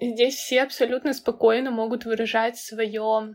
Здесь 0.00 0.36
все 0.36 0.62
абсолютно 0.62 1.12
спокойно 1.12 1.70
могут 1.70 2.06
выражать 2.06 2.56
свое 2.56 3.34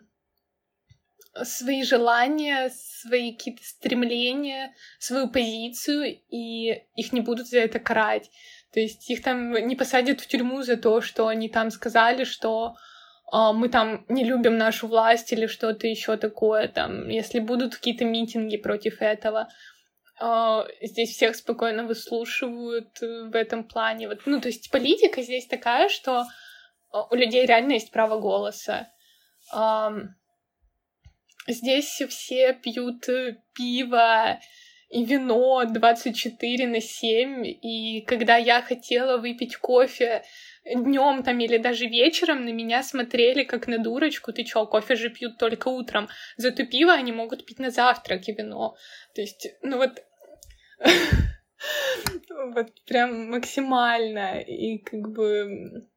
свои 1.44 1.84
желания, 1.84 2.72
свои 2.74 3.34
какие-то 3.34 3.64
стремления, 3.64 4.74
свою 5.00 5.30
позицию, 5.30 6.20
и 6.30 6.84
их 6.96 7.14
не 7.14 7.22
будут 7.22 7.48
за 7.48 7.60
это 7.60 7.80
карать. 7.80 8.30
То 8.74 8.80
есть 8.80 9.10
их 9.10 9.22
там 9.22 9.52
не 9.52 9.76
посадят 9.76 10.22
в 10.22 10.28
тюрьму 10.28 10.62
за 10.62 10.78
то, 10.78 11.02
что 11.02 11.28
они 11.28 11.50
там 11.50 11.72
сказали, 11.72 12.24
что 12.24 12.76
а, 13.32 13.54
мы 13.54 13.70
там 13.70 14.06
не 14.10 14.24
любим 14.24 14.58
нашу 14.58 14.88
власть 14.88 15.32
или 15.32 15.48
что-то 15.48 15.88
еще 15.88 16.18
такое, 16.18 16.68
там, 16.68 17.10
если 17.10 17.40
будут 17.40 17.76
какие-то 17.76 18.06
митинги 18.06 18.58
против 18.58 19.02
этого, 19.02 19.48
а, 20.20 20.66
здесь 20.82 21.12
всех 21.12 21.36
спокойно 21.36 21.86
выслушивают 21.86 23.00
в 23.02 23.36
этом 23.36 23.64
плане. 23.64 24.08
Вот, 24.08 24.22
ну, 24.26 24.40
то 24.40 24.48
есть 24.48 24.70
политика 24.72 25.22
здесь 25.22 25.48
такая, 25.48 25.90
что 25.90 26.26
а, 26.92 27.04
у 27.10 27.16
людей 27.16 27.46
реально 27.46 27.74
есть 27.74 27.92
право 27.92 28.20
голоса. 28.20 28.90
Здесь 31.48 32.02
все 32.10 32.54
пьют 32.54 33.08
пиво 33.54 34.40
и 34.90 35.04
вино 35.04 35.66
24 35.66 36.68
на 36.68 36.80
7, 36.80 37.46
и 37.46 38.02
когда 38.08 38.38
я 38.38 38.62
хотела 38.62 39.18
выпить 39.18 39.58
кофе, 39.58 40.24
днем 40.66 41.24
там 41.24 41.40
или 41.40 41.58
даже 41.58 41.86
вечером 41.86 42.46
на 42.46 42.50
меня 42.50 42.82
смотрели 42.82 43.44
как 43.44 43.68
на 43.68 43.78
дурочку. 43.78 44.34
Ты 44.34 44.44
чё, 44.44 44.66
кофе 44.66 44.96
же 44.96 45.10
пьют 45.10 45.38
только 45.38 45.68
утром. 45.68 46.08
Зато 46.38 46.66
пиво 46.66 46.94
они 46.94 47.12
могут 47.12 47.46
пить 47.46 47.60
на 47.60 47.70
завтрак 47.70 48.28
и 48.28 48.34
вино. 48.34 48.76
То 49.14 49.22
есть, 49.22 49.48
ну 49.62 49.78
вот... 49.78 50.04
Вот 52.54 52.68
прям 52.86 53.32
максимально. 53.32 54.40
И 54.42 54.78
как 54.78 55.10
бы... 55.10 55.88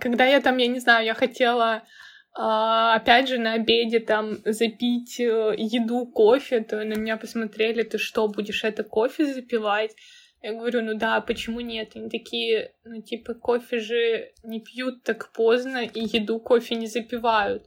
Когда 0.00 0.24
я 0.24 0.40
там, 0.40 0.56
я 0.56 0.66
не 0.66 0.80
знаю, 0.80 1.04
я 1.04 1.14
хотела 1.14 1.84
опять 2.32 3.28
же, 3.28 3.38
на 3.38 3.54
обеде 3.54 3.98
там 3.98 4.38
запить 4.44 5.18
э, 5.18 5.54
еду, 5.56 6.06
кофе, 6.06 6.60
то 6.60 6.76
на 6.84 6.94
меня 6.94 7.16
посмотрели, 7.16 7.82
ты 7.82 7.98
что, 7.98 8.28
будешь 8.28 8.64
это 8.64 8.84
кофе 8.84 9.26
запивать? 9.26 9.96
Я 10.42 10.54
говорю, 10.54 10.82
ну 10.82 10.94
да, 10.94 11.20
почему 11.20 11.60
нет? 11.60 11.92
Они 11.94 12.08
такие, 12.08 12.72
ну 12.84 13.02
типа 13.02 13.34
кофе 13.34 13.78
же 13.78 14.32
не 14.42 14.60
пьют 14.60 15.02
так 15.02 15.32
поздно 15.32 15.84
и 15.84 16.00
еду 16.00 16.38
кофе 16.38 16.76
не 16.76 16.86
запивают. 16.86 17.66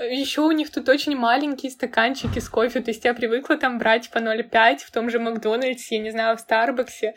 Еще 0.00 0.40
у 0.40 0.50
них 0.50 0.70
тут 0.70 0.88
очень 0.88 1.16
маленькие 1.16 1.70
стаканчики 1.70 2.40
с 2.40 2.48
кофе, 2.48 2.80
то 2.80 2.90
есть 2.90 3.04
я 3.04 3.14
привыкла 3.14 3.56
там 3.56 3.78
брать 3.78 4.10
по 4.10 4.18
0,5 4.18 4.78
в 4.78 4.90
том 4.90 5.08
же 5.08 5.20
Макдональдсе, 5.20 5.96
я 5.96 6.02
не 6.02 6.10
знаю, 6.10 6.36
в 6.36 6.40
Старбаксе. 6.40 7.14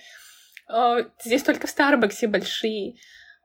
А, 0.68 1.00
здесь 1.24 1.42
только 1.42 1.66
в 1.66 1.70
Старбаксе 1.72 2.28
большие. 2.28 2.96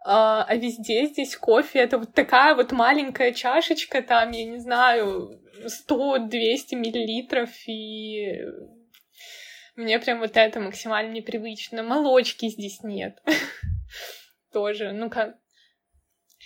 А, 0.06 0.44
а 0.44 0.56
везде 0.56 1.06
здесь 1.06 1.34
кофе 1.34 1.78
это 1.78 1.96
вот 1.96 2.12
такая 2.12 2.54
вот 2.54 2.72
маленькая 2.72 3.32
чашечка, 3.32 4.02
там, 4.02 4.32
я 4.32 4.44
не 4.44 4.58
знаю, 4.58 5.40
100-200 5.64 6.74
миллилитров, 6.74 7.48
и 7.66 8.38
мне 9.76 9.98
прям 9.98 10.20
вот 10.20 10.36
это 10.36 10.60
максимально 10.60 11.12
непривычно. 11.12 11.82
Молочки 11.82 12.50
здесь 12.50 12.82
нет. 12.82 13.22
Тоже, 14.52 14.92
ну 14.92 15.08
как... 15.08 15.36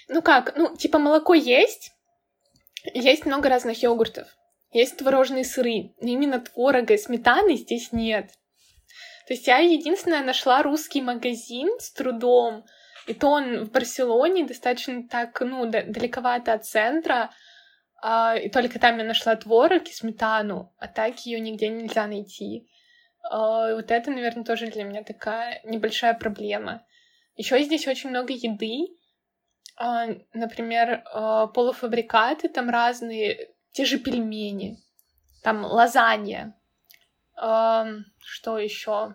Ну 0.06 0.22
как, 0.22 0.56
ну, 0.56 0.76
типа 0.76 0.98
молоко 0.98 1.34
есть, 1.34 1.90
есть 2.94 3.26
много 3.26 3.48
разных 3.48 3.82
йогуртов, 3.82 4.28
есть 4.70 4.96
творожные 4.96 5.44
сыры, 5.44 5.92
но 6.00 6.08
именно 6.08 6.40
творога 6.40 6.94
и 6.94 6.98
сметаны 6.98 7.56
здесь 7.56 7.92
нет. 7.92 8.30
То 9.26 9.34
есть 9.34 9.46
я 9.48 9.58
единственная 9.58 10.22
нашла 10.22 10.62
русский 10.62 11.02
магазин 11.02 11.68
с 11.80 11.92
трудом, 11.92 12.64
и 13.08 13.14
то 13.14 13.30
он 13.30 13.64
в 13.64 13.70
Барселоне 13.70 14.44
достаточно 14.44 15.02
так, 15.08 15.40
ну, 15.40 15.64
далековато 15.66 16.52
от 16.52 16.66
центра, 16.66 17.30
а, 18.02 18.36
и 18.36 18.50
только 18.50 18.78
там 18.78 18.98
я 18.98 19.04
нашла 19.04 19.34
творог 19.34 19.88
и 19.88 19.92
сметану, 19.92 20.72
а 20.78 20.86
так 20.88 21.18
ее 21.20 21.40
нигде 21.40 21.68
нельзя 21.68 22.06
найти. 22.06 22.68
А, 23.22 23.74
вот 23.74 23.90
это, 23.90 24.10
наверное, 24.10 24.44
тоже 24.44 24.66
для 24.66 24.84
меня 24.84 25.02
такая 25.02 25.60
небольшая 25.64 26.14
проблема. 26.14 26.84
Еще 27.34 27.62
здесь 27.62 27.88
очень 27.88 28.10
много 28.10 28.32
еды, 28.32 28.94
а, 29.76 30.08
например, 30.34 31.02
полуфабрикаты 31.54 32.48
там 32.48 32.68
разные, 32.68 33.54
те 33.72 33.84
же 33.84 33.98
пельмени, 33.98 34.76
там 35.42 35.64
лазанья, 35.64 36.54
что 37.34 38.58
еще? 38.58 39.14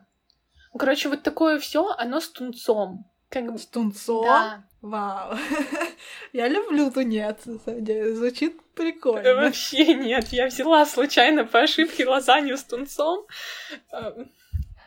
Короче, 0.79 1.09
вот 1.09 1.21
такое 1.21 1.59
все, 1.59 1.89
оно 1.97 2.19
с 2.19 2.29
тунцом. 2.29 3.12
Как 3.33 3.45
тунцом? 3.71 4.25
Да. 4.25 4.63
Вау. 4.83 5.35
Я 6.33 6.47
люблю 6.47 6.91
тунец, 6.91 7.37
на 7.45 7.57
самом 7.57 7.83
деле. 7.83 8.13
Звучит 8.13 8.61
прикольно. 8.75 9.33
Вообще 9.45 9.95
нет. 9.95 10.27
Я 10.27 10.47
взяла 10.47 10.85
случайно 10.85 11.43
по 11.43 11.61
ошибке 11.61 12.05
лазанью 12.05 12.57
с 12.57 12.63
тунцом. 12.63 13.25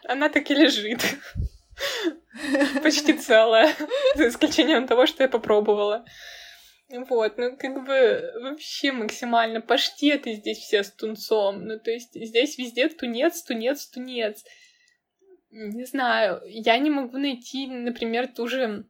Она 0.04 0.28
так 0.28 0.48
и 0.48 0.54
лежит. 0.54 1.00
Почти 2.84 3.14
целая. 3.14 3.74
За 4.14 4.28
исключением 4.28 4.86
того, 4.86 5.06
что 5.06 5.24
я 5.24 5.28
попробовала. 5.28 6.04
Вот, 6.88 7.36
ну 7.36 7.56
как 7.56 7.84
бы 7.84 8.32
вообще 8.42 8.92
максимально 8.92 9.60
паштеты 9.60 10.34
здесь 10.34 10.58
все 10.58 10.84
с 10.84 10.92
тунцом. 10.92 11.64
Ну 11.64 11.80
то 11.80 11.90
есть 11.90 12.14
здесь 12.14 12.58
везде 12.58 12.88
тунец, 12.88 13.42
тунец, 13.42 13.86
тунец. 13.86 14.44
Не 15.58 15.86
знаю, 15.86 16.42
я 16.46 16.76
не 16.76 16.90
могу 16.90 17.16
найти, 17.16 17.66
например, 17.66 18.28
ту 18.28 18.46
же 18.46 18.84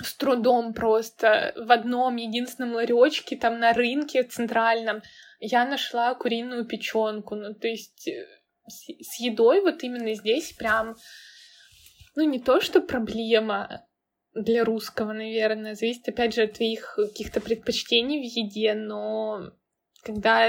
с 0.00 0.14
трудом 0.14 0.72
просто 0.72 1.52
в 1.56 1.72
одном 1.72 2.14
единственном 2.14 2.74
ларечке 2.74 3.36
там 3.36 3.58
на 3.58 3.72
рынке 3.72 4.22
центральном 4.22 5.02
я 5.40 5.66
нашла 5.66 6.14
куриную 6.14 6.66
печенку. 6.66 7.34
Ну, 7.34 7.52
то 7.52 7.66
есть 7.66 8.06
э, 8.06 8.28
с, 8.68 9.18
едой 9.18 9.60
вот 9.60 9.82
именно 9.82 10.14
здесь 10.14 10.52
прям, 10.52 10.94
ну, 12.14 12.22
не 12.22 12.38
то 12.38 12.60
что 12.60 12.80
проблема 12.80 13.84
для 14.34 14.64
русского, 14.64 15.12
наверное, 15.12 15.74
зависит 15.74 16.08
опять 16.08 16.32
же 16.32 16.42
от 16.42 16.52
твоих 16.52 16.94
каких-то 16.94 17.40
предпочтений 17.40 18.20
в 18.20 18.22
еде, 18.22 18.74
но 18.74 19.52
когда 20.04 20.48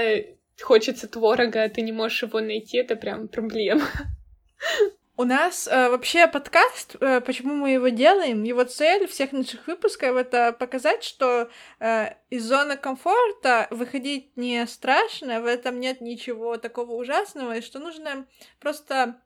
хочется 0.62 1.08
творога, 1.08 1.64
а 1.64 1.68
ты 1.68 1.80
не 1.80 1.90
можешь 1.90 2.22
его 2.22 2.38
найти, 2.38 2.76
это 2.76 2.94
прям 2.94 3.26
проблема. 3.26 3.88
У 5.20 5.24
нас 5.24 5.68
э, 5.68 5.90
вообще 5.90 6.26
подкаст, 6.28 6.96
э, 6.98 7.20
почему 7.20 7.54
мы 7.54 7.72
его 7.72 7.88
делаем, 7.88 8.42
его 8.42 8.64
цель 8.64 9.06
всех 9.06 9.32
наших 9.32 9.66
выпусков 9.66 10.16
это 10.16 10.54
показать, 10.54 11.04
что 11.04 11.50
э, 11.78 12.14
из 12.30 12.46
зоны 12.46 12.78
комфорта 12.78 13.66
выходить 13.68 14.34
не 14.38 14.66
страшно, 14.66 15.42
в 15.42 15.44
этом 15.44 15.78
нет 15.78 16.00
ничего 16.00 16.56
такого 16.56 16.92
ужасного, 16.92 17.58
и 17.58 17.60
что 17.60 17.80
нужно 17.80 18.24
просто 18.60 19.20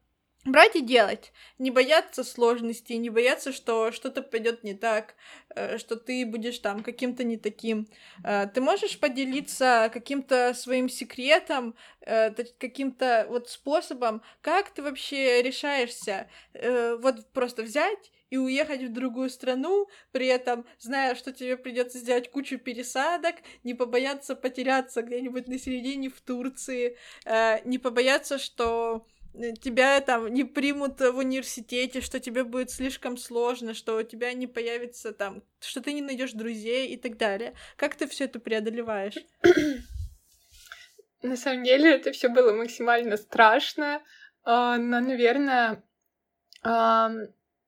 брать 0.45 0.77
и 0.77 0.81
делать, 0.81 1.33
не 1.59 1.71
бояться 1.71 2.23
сложностей, 2.23 2.97
не 2.97 3.11
бояться, 3.11 3.53
что 3.53 3.93
что-то 3.93 4.23
пойдет 4.23 4.63
не 4.63 4.75
так, 4.75 5.15
э, 5.55 5.79
что 5.79 5.97
ты 5.97 6.27
будешь 6.27 6.59
там 6.59 6.83
каким-то 6.83 7.25
не 7.25 7.37
таким. 7.37 7.89
Э, 8.25 8.47
ты 8.53 8.61
можешь 8.61 8.99
поделиться 8.99 9.91
каким-то 9.93 10.53
своим 10.55 10.89
секретом, 10.89 11.75
э, 12.03 12.31
каким-то 12.59 13.27
вот 13.29 13.49
способом, 13.49 14.23
как 14.43 14.71
ты 14.71 14.83
вообще 14.83 15.43
решаешься 15.43 16.29
вот 17.01 17.27
просто 17.33 17.63
взять 17.63 18.13
и 18.31 18.37
уехать 18.37 18.83
в 18.83 18.93
другую 18.93 19.31
страну, 19.31 19.89
при 20.13 20.27
этом 20.27 20.65
зная, 20.79 21.15
что 21.15 21.33
тебе 21.33 21.57
придется 21.57 21.99
сделать 21.99 22.31
кучу 22.31 22.59
пересадок, 22.59 23.37
не 23.65 23.75
побояться 23.75 24.35
потеряться 24.35 25.03
где-нибудь 25.03 25.49
на 25.49 25.59
середине 25.59 26.11
в 26.11 26.21
Турции, 26.21 26.97
не 27.65 27.79
побояться, 27.79 28.39
что 28.39 29.07
тебя 29.61 30.01
там 30.01 30.33
не 30.33 30.45
примут 30.45 31.01
в 31.01 31.17
университете, 31.17 32.01
что 32.01 32.21
тебе 32.21 32.45
будет 32.45 32.71
слишком 32.71 33.17
сложно, 33.17 33.75
что 33.75 33.97
у 33.97 34.03
тебя 34.03 34.33
не 34.33 34.47
появится 34.47 35.13
там, 35.13 35.43
что 35.61 35.81
ты 35.81 35.93
не 35.93 36.03
найдешь 36.03 36.33
друзей 36.33 36.89
и 36.89 36.97
так 36.97 37.17
далее. 37.17 37.55
Как 37.77 37.97
ты 37.97 38.07
все 38.07 38.25
это 38.25 38.39
преодолеваешь? 38.39 39.17
На 41.23 41.37
самом 41.37 41.65
деле 41.65 41.91
это 41.95 42.13
все 42.13 42.29
было 42.29 42.53
максимально 42.53 43.17
страшно, 43.17 44.03
а, 44.43 44.77
но, 44.77 45.01
наверное, 45.01 45.83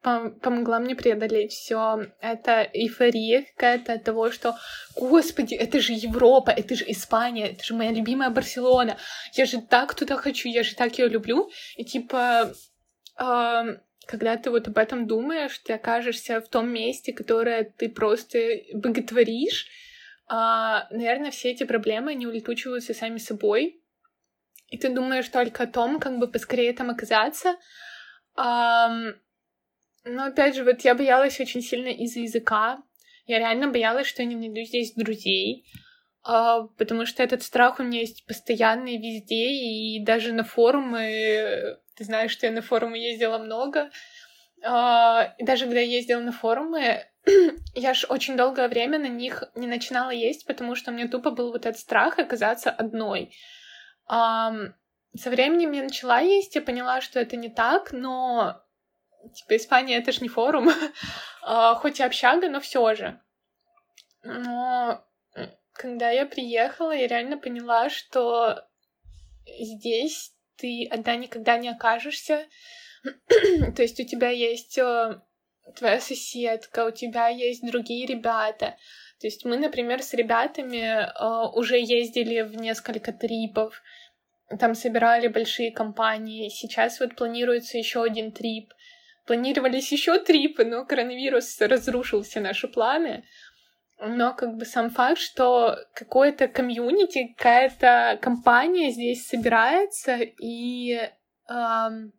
помогла 0.07 0.79
мне 0.79 0.95
преодолеть 0.95 1.53
все. 1.53 2.07
Это 2.21 2.63
эйфория 2.63 3.45
какая-то 3.57 3.95
от 3.95 4.05
того, 4.05 4.31
что, 4.31 4.55
господи, 4.95 5.55
это 5.55 5.81
же 5.81 5.95
Европа, 5.95 6.51
это 6.51 6.77
же 6.77 6.85
Испания, 6.87 7.51
это 7.51 7.65
же 7.65 7.75
моя 7.75 7.91
любимая 7.91 8.31
Барселона. 8.31 8.99
Я 9.33 9.47
же 9.47 9.61
так 9.61 9.95
туда 9.95 10.17
хочу, 10.17 10.49
я 10.49 10.63
же 10.63 10.77
так 10.77 10.97
ее 10.99 11.09
люблю. 11.09 11.51
И 11.77 11.85
типа, 11.85 12.53
э, 13.19 13.63
когда 14.07 14.37
ты 14.37 14.51
вот 14.51 14.69
об 14.69 14.79
этом 14.79 15.09
думаешь, 15.09 15.59
ты 15.59 15.73
окажешься 15.73 16.41
в 16.41 16.49
том 16.49 16.69
месте, 16.69 17.13
которое 17.13 17.65
ты 17.65 17.89
просто 17.89 18.39
боготворишь, 18.75 19.67
э, 20.31 20.35
наверное, 20.91 21.33
все 21.33 21.51
эти 21.51 21.65
проблемы, 21.65 22.13
они 22.13 22.29
улетучиваются 22.29 22.95
сами 22.95 23.19
собой. 23.19 23.83
И 24.69 24.79
ты 24.79 24.89
думаешь 24.89 25.29
только 25.29 25.65
о 25.65 25.67
том, 25.67 25.99
как 25.99 26.19
бы 26.19 26.29
поскорее 26.29 26.73
там 26.73 26.91
оказаться. 26.91 27.57
Um, 28.37 29.15
но 30.07 30.25
опять 30.25 30.55
же, 30.55 30.65
вот 30.65 30.81
я 30.83 30.95
боялась 30.95 31.41
очень 31.41 31.61
сильно 31.61 31.89
из-за 31.89 32.21
языка. 32.21 32.79
Я 33.27 33.39
реально 33.39 33.69
боялась, 33.69 34.07
что 34.07 34.23
я 34.23 34.29
не 34.29 34.37
найду 34.37 34.63
здесь 34.63 34.95
друзей. 34.95 35.67
Uh, 36.29 36.69
потому 36.77 37.07
что 37.07 37.23
этот 37.23 37.45
страх 37.45 37.79
у 37.79 37.85
меня 37.85 38.01
есть 38.01 38.27
постоянно 38.27 38.89
и 38.89 38.99
везде, 38.99 39.49
и 39.49 40.05
даже 40.05 40.33
на 40.33 40.43
форумы, 40.43 41.79
ты 41.95 42.03
знаешь, 42.03 42.33
что 42.33 42.47
я 42.47 42.53
на 42.53 42.63
форумы 42.63 42.99
ездила 42.99 43.39
много, 43.39 43.91
uh, 44.65 45.29
и 45.39 45.45
даже 45.45 45.67
когда 45.67 45.79
я 45.79 45.87
ездила 45.87 46.19
на 46.19 46.33
форумы, 46.33 47.05
я 47.77 47.95
ж 47.95 48.07
очень 48.09 48.37
долгое 48.37 48.67
время 48.67 48.99
на 48.99 49.07
них 49.07 49.45
не 49.55 49.69
начинала 49.69 50.11
есть, 50.11 50.47
потому 50.49 50.75
что 50.75 50.91
у 50.91 50.95
меня 50.95 51.07
тупо 51.07 51.31
был 51.31 51.53
вот 51.53 51.65
этот 51.65 51.79
страх 51.79 52.19
оказаться 52.19 52.71
одной. 52.71 53.33
Со 54.09 55.31
временем 55.31 55.73
я 55.73 55.83
начала 55.85 56.19
есть, 56.19 56.57
я 56.57 56.61
поняла, 56.61 57.01
что 57.01 57.21
это 57.21 57.37
не 57.37 57.49
так, 57.49 57.93
но 57.93 58.66
Типа, 59.35 59.57
Испания— 59.57 59.97
это 59.99 60.13
же 60.13 60.21
не 60.21 60.29
форум, 60.29 60.71
а, 61.43 61.75
хоть 61.75 62.01
и 62.01 62.03
общага, 62.03 62.49
но 62.49 62.61
все 62.61 62.95
же. 62.95 63.21
Но 64.23 65.05
когда 65.73 66.11
я 66.11 66.27
приехала, 66.27 66.93
я 66.93 67.07
реально 67.07 67.39
поняла, 67.39 67.91
что 67.91 68.67
здесь 69.47 70.33
ты 70.57 70.89
одна 70.91 71.17
никогда 71.17 71.59
не 71.59 71.69
окажешься. 71.69 72.47
То 73.29 73.83
есть 73.83 74.01
у 74.01 74.05
тебя 74.05 74.31
есть 74.31 74.79
э, 74.79 75.21
твоя 75.77 76.01
соседка, 76.01 76.87
у 76.87 76.91
тебя 76.91 77.29
есть 77.29 77.65
другие 77.65 78.07
ребята. 78.07 78.77
То 79.21 79.27
есть 79.27 79.45
мы, 79.45 79.57
например, 79.57 80.03
с 80.03 80.13
ребятами 80.15 80.79
э, 80.79 81.49
уже 81.55 81.79
ездили 81.79 82.43
в 82.43 82.57
несколько 82.57 83.13
трипов, 83.13 83.81
там 84.59 84.75
собирали 84.75 85.29
большие 85.29 85.73
компании. 85.73 86.49
Сейчас 86.49 87.01
вот 87.01 87.17
планируется 87.17 87.79
еще 87.79 88.03
один 88.03 88.33
трип. 88.33 88.73
Планировались 89.27 89.91
еще 89.91 90.21
трипы, 90.21 90.65
но 90.65 90.85
коронавирус 90.85 91.61
разрушил 91.61 92.23
все 92.23 92.41
наши 92.41 92.69
планы. 92.69 93.25
Но 93.99 94.35
как 94.35 94.57
бы 94.57 94.65
сам 94.65 94.91
факт, 94.91 95.19
что 95.19 95.79
какое-то 95.95 96.49
комьюнити, 96.49 97.35
какая-то 97.37 98.19
компания 98.23 98.91
здесь 98.91 99.27
собирается, 99.27 100.19
и 100.21 101.11
эм, 101.49 102.13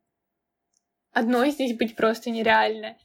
одной 1.14 1.51
здесь 1.51 1.78
быть 1.78 1.95
просто 1.95 2.30
нереально. 2.30 2.98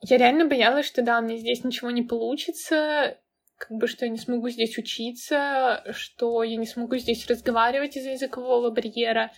Я 0.00 0.18
реально 0.18 0.46
боялась, 0.46 0.86
что 0.86 1.02
да, 1.02 1.20
меня 1.20 1.38
здесь 1.38 1.64
ничего 1.64 1.90
не 1.90 2.02
получится, 2.02 3.18
как 3.56 3.70
бы 3.78 3.86
что 3.86 4.04
я 4.04 4.10
не 4.10 4.18
смогу 4.18 4.48
здесь 4.48 4.76
учиться, 4.78 5.84
что 5.92 6.42
я 6.42 6.56
не 6.56 6.66
смогу 6.66 6.96
здесь 6.96 7.26
разговаривать 7.26 7.96
из-за 7.96 8.10
языкового 8.10 8.70
барьера. 8.70 9.30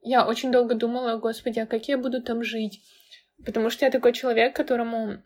Я 0.00 0.26
очень 0.26 0.52
долго 0.52 0.74
думала, 0.74 1.16
господи, 1.16 1.58
а 1.60 1.66
как 1.66 1.88
я 1.88 1.98
буду 1.98 2.22
там 2.22 2.44
жить? 2.44 2.82
Потому 3.44 3.70
что 3.70 3.84
я 3.84 3.90
такой 3.90 4.12
человек, 4.12 4.54
которому 4.54 5.22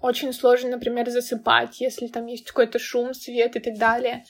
очень 0.00 0.32
сложно, 0.32 0.70
например, 0.70 1.08
засыпать, 1.10 1.80
если 1.80 2.08
там 2.08 2.26
есть 2.26 2.46
какой-то 2.46 2.78
шум, 2.78 3.14
свет 3.14 3.56
и 3.56 3.60
так 3.60 3.78
далее. 3.78 4.24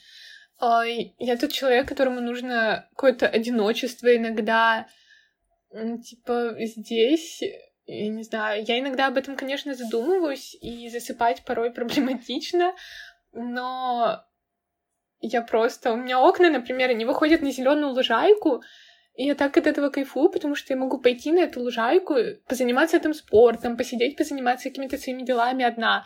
А, 0.59 0.83
я 0.85 1.37
тот 1.37 1.51
человек, 1.51 1.87
которому 1.87 2.21
нужно 2.21 2.87
какое-то 2.91 3.27
одиночество 3.27 4.15
иногда, 4.15 4.87
типа, 5.71 6.55
здесь, 6.59 7.41
я 7.85 8.09
не 8.09 8.23
знаю, 8.23 8.63
я 8.67 8.79
иногда 8.79 9.07
об 9.07 9.17
этом, 9.17 9.35
конечно, 9.35 9.73
задумываюсь, 9.73 10.55
и 10.61 10.89
засыпать 10.89 11.43
порой 11.45 11.71
проблематично, 11.71 12.73
но 13.33 14.23
я 15.19 15.41
просто... 15.41 15.93
У 15.93 15.95
меня 15.95 16.19
окна, 16.19 16.49
например, 16.49 16.89
они 16.89 17.05
выходят 17.05 17.41
на 17.41 17.51
зеленую 17.51 17.93
лужайку, 17.93 18.61
Я 19.19 19.33
так 19.33 19.57
от 19.57 19.65
этого 19.65 19.89
кайфую, 19.89 20.29
потому 20.29 20.55
что 20.55 20.73
я 20.73 20.79
могу 20.79 20.99
пойти 20.99 21.31
на 21.31 21.39
эту 21.39 21.61
лужайку, 21.61 22.15
позаниматься 22.47 22.97
этим 22.97 23.15
спортом, 23.15 23.75
посидеть, 23.75 24.15
позаниматься 24.15 24.69
какими-то 24.69 24.99
своими 24.99 25.23
делами 25.23 25.65
одна. 25.65 26.05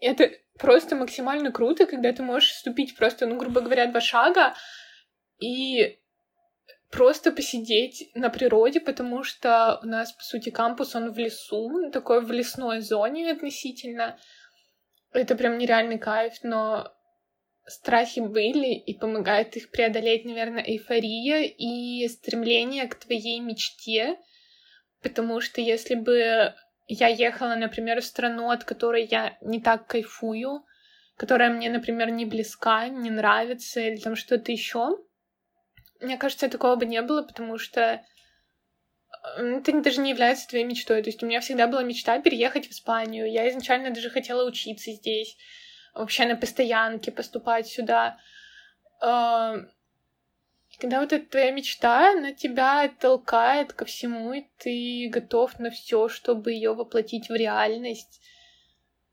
И 0.00 0.06
это 0.06 0.32
просто 0.58 0.96
максимально 0.96 1.52
круто, 1.52 1.86
когда 1.86 2.12
ты 2.12 2.24
можешь 2.24 2.50
вступить 2.50 2.96
просто, 2.96 3.26
ну, 3.26 3.36
грубо 3.36 3.60
говоря, 3.60 3.86
два 3.86 4.00
шага 4.00 4.54
и 5.38 6.00
просто 6.90 7.30
посидеть 7.30 8.10
на 8.14 8.28
природе, 8.28 8.80
потому 8.80 9.22
что 9.22 9.78
у 9.84 9.86
нас, 9.86 10.12
по 10.12 10.24
сути, 10.24 10.50
кампус, 10.50 10.96
он 10.96 11.12
в 11.12 11.18
лесу, 11.18 11.90
такой 11.92 12.24
в 12.24 12.32
лесной 12.32 12.80
зоне 12.80 13.30
относительно. 13.30 14.18
Это 15.12 15.36
прям 15.36 15.58
нереальный 15.58 15.98
кайф, 15.98 16.34
но 16.42 16.92
страхи 17.68 18.20
были, 18.20 18.74
и 18.74 18.94
помогает 18.94 19.56
их 19.56 19.70
преодолеть, 19.70 20.24
наверное, 20.24 20.62
эйфория 20.62 21.42
и 21.42 22.08
стремление 22.08 22.86
к 22.88 22.94
твоей 22.96 23.40
мечте, 23.40 24.18
потому 25.02 25.40
что 25.40 25.60
если 25.60 25.94
бы 25.94 26.54
я 26.88 27.08
ехала, 27.08 27.54
например, 27.54 28.00
в 28.00 28.04
страну, 28.04 28.50
от 28.50 28.64
которой 28.64 29.06
я 29.06 29.36
не 29.42 29.60
так 29.60 29.86
кайфую, 29.86 30.64
которая 31.16 31.50
мне, 31.50 31.70
например, 31.70 32.10
не 32.10 32.24
близка, 32.24 32.88
не 32.88 33.10
нравится 33.10 33.80
или 33.80 33.96
там 33.96 34.16
что-то 34.16 34.50
еще, 34.50 34.98
мне 36.00 36.16
кажется, 36.16 36.48
такого 36.48 36.76
бы 36.76 36.86
не 36.86 37.02
было, 37.02 37.22
потому 37.22 37.58
что 37.58 38.02
это 39.36 39.80
даже 39.80 40.00
не 40.00 40.10
является 40.10 40.48
твоей 40.48 40.64
мечтой. 40.64 41.02
То 41.02 41.08
есть 41.08 41.22
у 41.22 41.26
меня 41.26 41.40
всегда 41.40 41.66
была 41.66 41.82
мечта 41.82 42.18
переехать 42.20 42.68
в 42.68 42.70
Испанию. 42.70 43.30
Я 43.30 43.48
изначально 43.50 43.90
даже 43.90 44.10
хотела 44.10 44.46
учиться 44.46 44.92
здесь 44.92 45.36
вообще 45.98 46.26
на 46.26 46.36
постоянке 46.36 47.10
поступать 47.10 47.66
сюда. 47.66 48.18
Когда 49.00 51.00
вот 51.00 51.12
эта 51.12 51.26
твоя 51.26 51.50
мечта, 51.50 52.12
она 52.12 52.32
тебя 52.32 52.88
толкает 53.00 53.72
ко 53.72 53.84
всему, 53.84 54.32
и 54.32 54.44
ты 54.58 55.08
готов 55.10 55.58
на 55.58 55.70
все, 55.70 56.08
чтобы 56.08 56.52
ее 56.52 56.72
воплотить 56.72 57.28
в 57.28 57.34
реальность. 57.34 58.20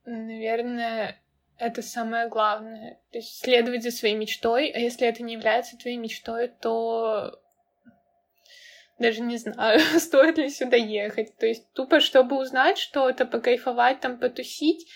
Наверное, 0.05 1.19
это 1.57 1.81
самое 1.81 2.27
главное. 2.27 2.99
То 3.11 3.17
есть 3.17 3.39
следовать 3.39 3.83
за 3.83 3.91
своей 3.91 4.15
мечтой, 4.15 4.69
а 4.69 4.77
если 4.77 5.07
это 5.07 5.23
не 5.23 5.33
является 5.33 5.77
твоей 5.77 5.97
мечтой, 5.97 6.49
то 6.49 7.39
даже 8.99 9.21
не 9.21 9.37
знаю, 9.37 9.79
стоит 9.99 10.37
ли 10.37 10.49
сюда 10.49 10.77
ехать. 10.77 11.35
То 11.37 11.45
есть 11.45 11.71
тупо, 11.73 11.99
чтобы 11.99 12.37
узнать 12.37 12.77
что-то, 12.77 13.25
покайфовать, 13.25 14.01
там, 14.01 14.19
потусить, 14.19 14.87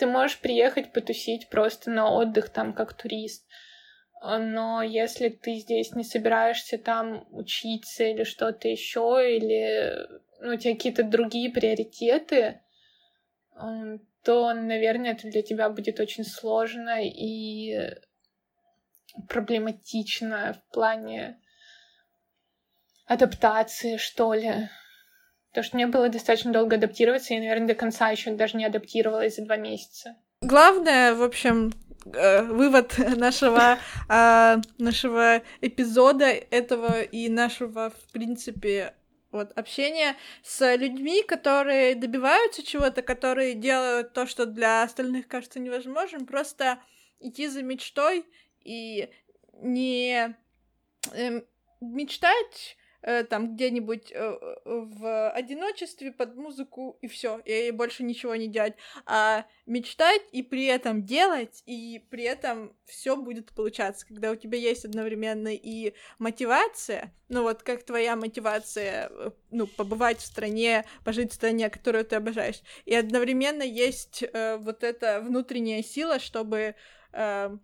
ты 0.00 0.06
можешь 0.06 0.38
приехать 0.38 0.92
потусить 0.92 1.50
просто 1.50 1.90
на 1.90 2.10
отдых 2.10 2.48
там 2.48 2.72
как 2.72 2.94
турист. 2.94 3.46
Но 4.22 4.82
если 4.82 5.28
ты 5.28 5.56
здесь 5.56 5.94
не 5.94 6.04
собираешься 6.04 6.78
там 6.78 7.26
учиться 7.30 8.04
или 8.04 8.24
что-то 8.24 8.66
еще, 8.66 9.36
или 9.36 10.08
ну, 10.40 10.54
у 10.54 10.56
тебя 10.56 10.72
какие-то 10.72 11.02
другие 11.02 11.50
приоритеты, 11.50 12.62
то, 14.24 14.54
наверное, 14.54 15.12
это 15.12 15.28
для 15.28 15.42
тебя 15.42 15.68
будет 15.68 16.00
очень 16.00 16.24
сложно 16.24 17.04
и 17.04 17.94
проблематично 19.28 20.54
в 20.54 20.72
плане 20.72 21.38
адаптации, 23.04 23.98
что 23.98 24.32
ли. 24.32 24.70
Потому 25.50 25.64
что 25.64 25.76
мне 25.76 25.86
было 25.86 26.08
достаточно 26.08 26.52
долго 26.52 26.76
адаптироваться, 26.76 27.34
и, 27.34 27.38
наверное, 27.38 27.68
до 27.68 27.74
конца 27.74 28.10
еще 28.10 28.30
даже 28.32 28.56
не 28.56 28.64
адаптировалась 28.64 29.36
за 29.36 29.44
два 29.44 29.56
месяца. 29.56 30.16
Главное, 30.42 31.14
в 31.14 31.22
общем, 31.22 31.72
э, 32.06 32.42
вывод 32.42 32.96
нашего, 33.16 33.78
э, 34.08 34.56
нашего 34.78 35.42
эпизода 35.60 36.26
этого 36.26 37.02
и 37.02 37.28
нашего, 37.28 37.90
в 37.90 38.12
принципе, 38.12 38.94
вот 39.32 39.52
общения 39.56 40.16
с 40.42 40.76
людьми, 40.76 41.22
которые 41.22 41.94
добиваются 41.94 42.64
чего-то, 42.64 43.02
которые 43.02 43.54
делают 43.54 44.12
то, 44.12 44.26
что 44.26 44.46
для 44.46 44.82
остальных 44.82 45.28
кажется 45.28 45.60
невозможным, 45.60 46.26
просто 46.26 46.78
идти 47.20 47.48
за 47.48 47.62
мечтой 47.62 48.24
и 48.62 49.10
не 49.62 50.34
э, 51.12 51.42
мечтать 51.80 52.76
там 53.02 53.54
где-нибудь 53.54 54.12
э, 54.12 54.38
в 54.64 55.30
одиночестве 55.30 56.12
под 56.12 56.36
музыку 56.36 56.98
и 57.00 57.08
все, 57.08 57.38
и 57.44 57.70
больше 57.70 58.02
ничего 58.02 58.34
не 58.36 58.48
делать, 58.48 58.74
а 59.06 59.46
мечтать 59.66 60.22
и 60.32 60.42
при 60.42 60.66
этом 60.66 61.04
делать, 61.04 61.62
и 61.66 62.04
при 62.10 62.24
этом 62.24 62.76
все 62.84 63.16
будет 63.16 63.52
получаться, 63.52 64.06
когда 64.06 64.30
у 64.30 64.36
тебя 64.36 64.58
есть 64.58 64.84
одновременно 64.84 65.48
и 65.54 65.94
мотивация, 66.18 67.14
ну 67.28 67.42
вот 67.42 67.62
как 67.62 67.84
твоя 67.84 68.16
мотивация, 68.16 69.08
э, 69.10 69.30
ну 69.50 69.66
побывать 69.66 70.18
в 70.18 70.26
стране, 70.26 70.84
пожить 71.04 71.32
в 71.32 71.34
стране, 71.34 71.70
которую 71.70 72.04
ты 72.04 72.16
обожаешь, 72.16 72.60
и 72.84 72.94
одновременно 72.94 73.62
есть 73.62 74.22
э, 74.22 74.56
вот 74.58 74.84
эта 74.84 75.20
внутренняя 75.20 75.82
сила, 75.82 76.18
чтобы 76.18 76.74
э, 77.12 77.58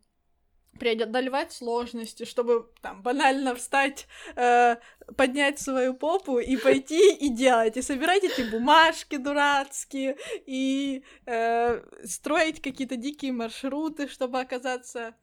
преодолевать 0.78 1.52
сложности, 1.52 2.24
чтобы 2.24 2.68
там 2.82 3.02
банально 3.02 3.54
встать, 3.54 4.06
э, 4.36 4.76
поднять 5.16 5.58
свою 5.58 5.94
попу 5.94 6.38
и 6.38 6.56
пойти 6.56 7.14
и 7.14 7.28
делать, 7.28 7.76
и 7.76 7.82
собирать 7.82 8.24
эти 8.24 8.42
бумажки 8.42 9.16
дурацкие, 9.16 10.16
и 10.46 11.02
э, 11.26 11.82
строить 12.04 12.60
какие-то 12.62 12.96
дикие 12.96 13.32
маршруты, 13.32 14.08
чтобы 14.08 14.40
оказаться 14.40 15.14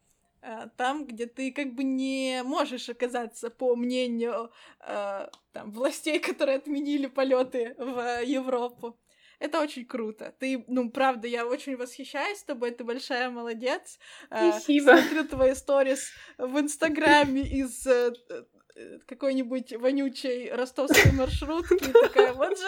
э, 0.41 0.67
там, 0.77 1.05
где 1.05 1.25
ты 1.25 1.51
как 1.51 1.73
бы 1.73 1.83
не 1.83 2.41
можешь 2.43 2.89
оказаться 2.89 3.49
по 3.49 3.75
мнению 3.75 4.51
э, 4.79 5.27
там, 5.51 5.71
властей, 5.71 6.19
которые 6.19 6.57
отменили 6.57 7.07
полеты 7.07 7.75
в 7.77 8.23
Европу. 8.23 8.97
Это 9.43 9.59
очень 9.59 9.85
круто. 9.85 10.33
Ты, 10.39 10.63
ну, 10.69 10.89
правда, 10.89 11.27
я 11.27 11.45
очень 11.45 11.75
восхищаюсь 11.75 12.41
тобой, 12.43 12.71
ты 12.71 12.85
большая 12.85 13.29
молодец. 13.29 13.99
А, 14.29 14.53
Спасибо. 14.53 14.95
Смотрю 14.95 15.25
твои 15.25 15.53
сторис 15.53 16.11
в 16.37 16.57
Инстаграме 16.59 17.41
из 17.41 17.85
э, 17.85 18.13
э, 18.29 18.99
какой-нибудь 19.05 19.73
вонючей 19.73 20.49
ростовской 20.49 21.11
маршрутки. 21.19 21.91
Такая, 21.91 22.31
вот 22.31 22.57
же, 22.57 22.65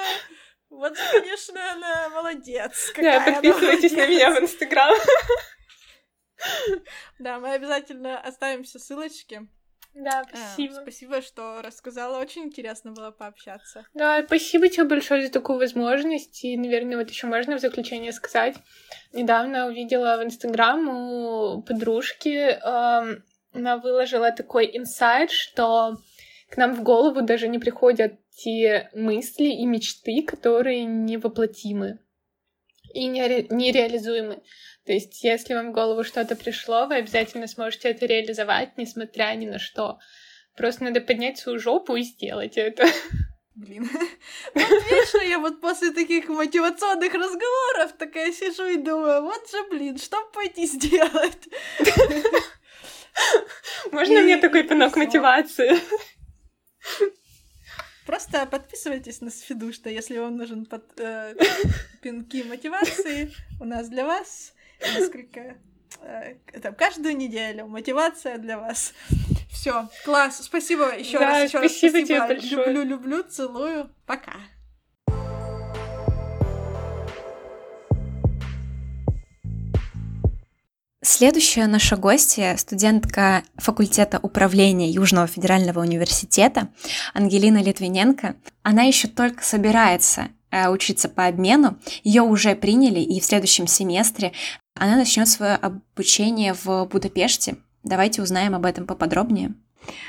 вот 0.69 0.97
же, 0.97 1.03
конечно, 1.13 1.71
она 1.71 2.09
молодец. 2.09 2.91
Да, 2.97 3.21
подписывайтесь 3.21 3.93
на 3.93 4.07
меня 4.07 4.31
в 4.31 4.43
Инстаграм. 4.43 4.93
Да, 7.19 7.39
мы 7.39 7.53
обязательно 7.53 8.19
оставим 8.19 8.65
все 8.65 8.77
ссылочки. 8.77 9.47
Да, 9.95 10.19
а, 10.19 10.23
спасибо. 10.25 10.77
А, 10.77 10.81
спасибо, 10.81 11.21
что 11.21 11.61
рассказала. 11.61 12.19
Очень 12.19 12.43
интересно 12.43 12.91
было 12.91 13.11
пообщаться. 13.11 13.85
Да, 13.93 14.23
спасибо 14.25 14.67
тебе 14.67 14.83
большое 14.83 15.25
за 15.25 15.31
такую 15.31 15.57
возможность. 15.57 16.43
И, 16.43 16.57
наверное, 16.57 16.97
вот 16.97 17.09
еще 17.09 17.27
можно 17.27 17.57
в 17.57 17.61
заключение 17.61 18.11
сказать. 18.11 18.55
Недавно 19.13 19.67
увидела 19.67 20.17
в 20.17 20.23
Инстаграм 20.25 20.87
у 20.89 21.61
подружки, 21.61 22.29
э, 22.29 23.21
она 23.53 23.77
выложила 23.77 24.31
такой 24.31 24.69
инсайт, 24.77 25.31
что 25.31 25.97
к 26.49 26.57
нам 26.57 26.75
в 26.75 26.83
голову 26.83 27.21
даже 27.21 27.47
не 27.47 27.57
приходят 27.57 28.19
те 28.31 28.89
мысли 28.93 29.45
и 29.45 29.65
мечты, 29.65 30.23
которые 30.23 30.83
невоплотимы 30.83 31.99
и 32.93 33.07
нереализуемы. 33.07 34.41
То 34.85 34.93
есть, 34.93 35.23
если 35.23 35.55
вам 35.55 35.71
в 35.71 35.73
голову 35.73 36.03
что-то 36.03 36.35
пришло, 36.35 36.85
вы 36.85 36.97
обязательно 36.97 37.47
сможете 37.47 37.89
это 37.89 38.05
реализовать, 38.05 38.77
несмотря 38.77 39.33
ни 39.35 39.47
на 39.47 39.57
что. 39.57 39.97
Просто 40.55 40.83
надо 40.83 41.01
поднять 41.01 41.39
свою 41.39 41.59
жопу 41.59 41.95
и 41.95 42.03
сделать 42.03 42.57
это. 42.57 42.85
Блин. 43.55 43.89
Вот 44.53 44.91
вечно 44.91 45.23
я 45.23 45.39
вот 45.39 45.59
после 45.59 45.91
таких 45.91 46.27
мотивационных 46.27 47.13
разговоров 47.13 47.93
такая 47.97 48.31
сижу 48.31 48.65
и 48.65 48.77
думаю, 48.77 49.23
вот 49.23 49.49
же, 49.49 49.63
блин, 49.69 49.97
что 49.97 50.23
пойти 50.33 50.67
сделать? 50.67 51.47
Можно 53.91 54.21
мне 54.21 54.37
такой 54.37 54.63
пинок 54.63 54.95
мотивации? 54.97 55.79
Просто 58.05 58.45
подписывайтесь 58.45 59.21
на 59.21 59.31
Сфиду, 59.31 59.73
что 59.73 59.89
если 59.89 60.19
вам 60.19 60.37
нужен 60.37 60.65
под, 60.65 60.83
э, 60.99 61.35
пинки 62.01 62.43
мотивации, 62.43 63.33
у 63.59 63.65
нас 63.65 63.89
для 63.89 64.05
вас 64.05 64.53
несколько 64.81 65.57
э, 66.01 66.35
там, 66.61 66.75
каждую 66.75 67.15
неделю 67.17 67.67
мотивация 67.67 68.37
для 68.37 68.57
вас. 68.57 68.93
Все, 69.51 69.89
класс, 70.03 70.41
спасибо 70.43 70.95
еще 70.95 71.19
да, 71.19 71.27
раз, 71.27 71.49
еще 71.49 71.59
раз 71.59 71.71
спасибо. 71.71 72.01
Тебе 72.01 72.19
большое. 72.19 72.73
Люблю, 72.73 72.83
люблю, 72.83 73.23
целую, 73.23 73.89
пока. 74.05 74.33
Следующая 81.07 81.67
наша 81.67 81.97
гостья— 81.97 82.55
студентка 82.57 83.43
факультета 83.57 84.19
управления 84.23 84.89
Южного 84.89 85.27
федерального 85.27 85.79
университета 85.81 86.69
Ангелина 87.13 87.61
Литвиненко. 87.61 88.35
Она 88.63 88.83
еще 88.83 89.07
только 89.07 89.43
собирается 89.43 90.29
э, 90.49 90.67
учиться 90.67 91.07
по 91.07 91.27
обмену. 91.27 91.77
Ее 92.03 92.23
уже 92.23 92.55
приняли, 92.55 93.01
и 93.01 93.19
в 93.19 93.25
следующем 93.25 93.67
семестре 93.67 94.33
она 94.75 94.97
начнет 94.97 95.27
свое 95.27 95.55
обучение 95.55 96.53
в 96.53 96.85
Будапеште. 96.85 97.57
Давайте 97.83 98.21
узнаем 98.21 98.55
об 98.55 98.65
этом 98.65 98.85
поподробнее. 98.85 99.53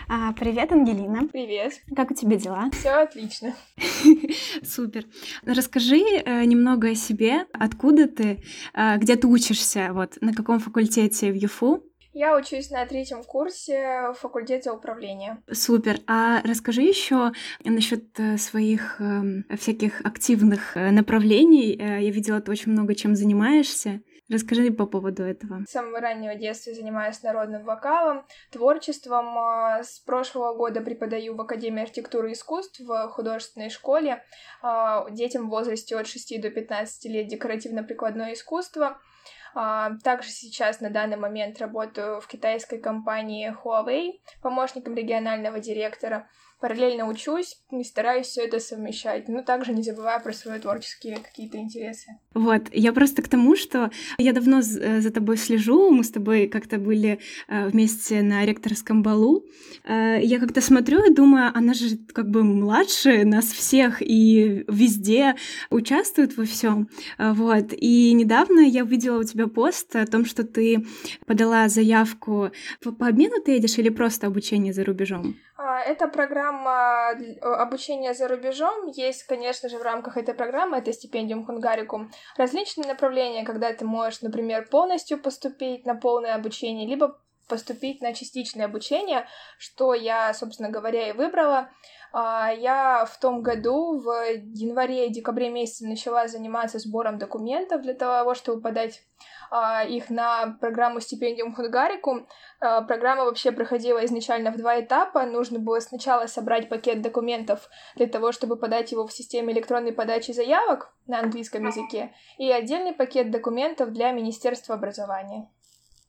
А, 0.08 0.32
привет, 0.32 0.72
Ангелина. 0.72 1.28
Привет. 1.28 1.74
Как 1.94 2.10
у 2.10 2.14
тебя 2.14 2.36
дела? 2.36 2.70
Все 2.72 2.90
отлично. 2.90 3.54
Супер. 4.64 5.04
Расскажи 5.44 6.00
э, 6.00 6.44
немного 6.44 6.90
о 6.90 6.94
себе. 6.94 7.46
Откуда 7.52 8.08
ты? 8.08 8.42
Э, 8.74 8.96
где 8.96 9.16
ты 9.16 9.26
учишься? 9.26 9.90
Вот 9.92 10.16
на 10.20 10.32
каком 10.32 10.60
факультете 10.60 11.30
в 11.30 11.34
ЮФУ? 11.34 11.84
Я 12.14 12.34
учусь 12.34 12.70
на 12.70 12.86
третьем 12.86 13.22
курсе 13.22 14.12
в 14.14 14.14
факультете 14.14 14.70
управления. 14.70 15.42
Супер. 15.52 15.98
А 16.06 16.40
расскажи 16.44 16.80
еще 16.80 17.32
насчет 17.62 18.18
э, 18.18 18.38
своих 18.38 18.98
э, 19.00 19.42
всяких 19.58 20.00
активных 20.00 20.78
э, 20.78 20.90
направлений. 20.90 21.76
Э, 21.78 22.02
я 22.02 22.10
видела, 22.10 22.40
ты 22.40 22.50
очень 22.50 22.72
много 22.72 22.94
чем 22.94 23.14
занимаешься. 23.14 24.00
Расскажи 24.28 24.72
по 24.72 24.86
поводу 24.86 25.22
этого. 25.22 25.64
С 25.68 25.70
самого 25.70 26.00
раннего 26.00 26.34
детства 26.34 26.74
занимаюсь 26.74 27.22
народным 27.22 27.62
вокалом, 27.64 28.26
творчеством. 28.50 29.38
А, 29.38 29.84
с 29.84 30.00
прошлого 30.00 30.54
года 30.54 30.80
преподаю 30.80 31.36
в 31.36 31.40
Академии 31.40 31.82
архитектуры 31.82 32.30
и 32.30 32.32
искусств 32.32 32.80
в 32.80 33.08
художественной 33.08 33.70
школе 33.70 34.24
а, 34.62 35.08
детям 35.10 35.46
в 35.46 35.50
возрасте 35.50 35.96
от 35.96 36.08
6 36.08 36.40
до 36.40 36.50
15 36.50 37.04
лет 37.04 37.28
декоративно-прикладное 37.28 38.32
искусство. 38.32 38.98
А, 39.54 39.92
также 40.02 40.30
сейчас 40.30 40.80
на 40.80 40.90
данный 40.90 41.16
момент 41.16 41.60
работаю 41.60 42.20
в 42.20 42.26
китайской 42.26 42.78
компании 42.78 43.54
Huawei 43.64 44.20
помощником 44.42 44.94
регионального 44.94 45.60
директора 45.60 46.28
параллельно 46.60 47.08
учусь 47.08 47.58
и 47.70 47.84
стараюсь 47.84 48.26
все 48.26 48.42
это 48.42 48.60
совмещать, 48.60 49.28
но 49.28 49.42
также 49.42 49.72
не 49.72 49.82
забывая 49.82 50.18
про 50.20 50.32
свои 50.32 50.58
творческие 50.58 51.18
какие-то 51.18 51.58
интересы. 51.58 52.18
Вот, 52.34 52.62
я 52.72 52.92
просто 52.92 53.22
к 53.22 53.28
тому, 53.28 53.56
что 53.56 53.90
я 54.18 54.32
давно 54.32 54.60
э, 54.60 55.00
за 55.00 55.10
тобой 55.10 55.36
слежу, 55.36 55.90
мы 55.90 56.02
с 56.02 56.10
тобой 56.10 56.46
как-то 56.46 56.78
были 56.78 57.18
э, 57.48 57.68
вместе 57.68 58.22
на 58.22 58.44
ректорском 58.46 59.02
балу. 59.02 59.44
Э, 59.84 60.18
я 60.22 60.38
как-то 60.38 60.60
смотрю 60.60 61.04
и 61.04 61.12
думаю, 61.12 61.50
она 61.54 61.74
же 61.74 61.98
как 62.12 62.30
бы 62.30 62.42
младше 62.42 63.24
нас 63.24 63.46
всех 63.46 64.00
и 64.00 64.64
везде 64.68 65.34
участвует 65.70 66.36
во 66.36 66.44
всем. 66.44 66.88
Вот, 67.18 67.72
и 67.72 68.12
недавно 68.12 68.60
я 68.60 68.84
увидела 68.84 69.20
у 69.20 69.24
тебя 69.24 69.46
пост 69.46 69.94
о 69.96 70.06
том, 70.06 70.24
что 70.24 70.44
ты 70.44 70.86
подала 71.26 71.68
заявку 71.68 72.50
по, 72.82 72.92
по 72.92 73.08
обмену 73.08 73.42
ты 73.44 73.52
едешь 73.52 73.78
или 73.78 73.90
просто 73.90 74.26
обучение 74.26 74.72
за 74.72 74.84
рубежом? 74.84 75.36
А, 75.58 75.80
это 75.80 76.06
программа 76.08 77.10
обучения 77.42 78.12
за 78.12 78.28
рубежом. 78.28 78.88
Есть, 78.88 79.24
конечно 79.24 79.68
же, 79.68 79.78
в 79.78 79.82
рамках 79.82 80.16
этой 80.18 80.34
программы, 80.34 80.78
это 80.78 80.92
стипендиум 80.92 81.46
Хунгарикум, 81.46 82.10
различные 82.36 82.86
направления, 82.86 83.44
когда 83.44 83.72
ты 83.72 83.84
можешь, 83.84 84.20
например, 84.20 84.68
полностью 84.68 85.18
поступить 85.18 85.86
на 85.86 85.94
полное 85.94 86.34
обучение, 86.34 86.86
либо 86.86 87.18
поступить 87.48 88.02
на 88.02 88.12
частичное 88.12 88.66
обучение, 88.66 89.26
что 89.58 89.94
я, 89.94 90.34
собственно 90.34 90.68
говоря, 90.68 91.08
и 91.08 91.12
выбрала. 91.12 91.70
А, 92.12 92.50
я 92.52 93.06
в 93.06 93.18
том 93.18 93.42
году, 93.42 94.00
в 94.00 94.08
январе 94.54 95.06
и 95.06 95.12
декабре 95.12 95.48
месяце 95.48 95.86
начала 95.86 96.28
заниматься 96.28 96.78
сбором 96.78 97.18
документов 97.18 97.82
для 97.82 97.94
того, 97.94 98.34
чтобы 98.34 98.60
подать 98.60 99.02
их 99.88 100.10
на 100.10 100.56
программу 100.60 101.00
стипендиум 101.00 101.54
Хунгарикум. 101.54 102.26
А, 102.60 102.82
программа 102.82 103.24
вообще 103.24 103.52
проходила 103.52 104.04
изначально 104.04 104.50
в 104.50 104.56
два 104.56 104.80
этапа. 104.80 105.24
Нужно 105.26 105.58
было 105.58 105.80
сначала 105.80 106.26
собрать 106.26 106.68
пакет 106.68 107.02
документов 107.02 107.68
для 107.96 108.06
того, 108.06 108.32
чтобы 108.32 108.56
подать 108.56 108.92
его 108.92 109.06
в 109.06 109.12
системе 109.12 109.52
электронной 109.52 109.92
подачи 109.92 110.32
заявок 110.32 110.92
на 111.06 111.20
английском 111.20 111.66
языке, 111.66 112.12
и 112.38 112.50
отдельный 112.50 112.92
пакет 112.92 113.30
документов 113.30 113.92
для 113.92 114.12
Министерства 114.12 114.74
образования. 114.74 115.48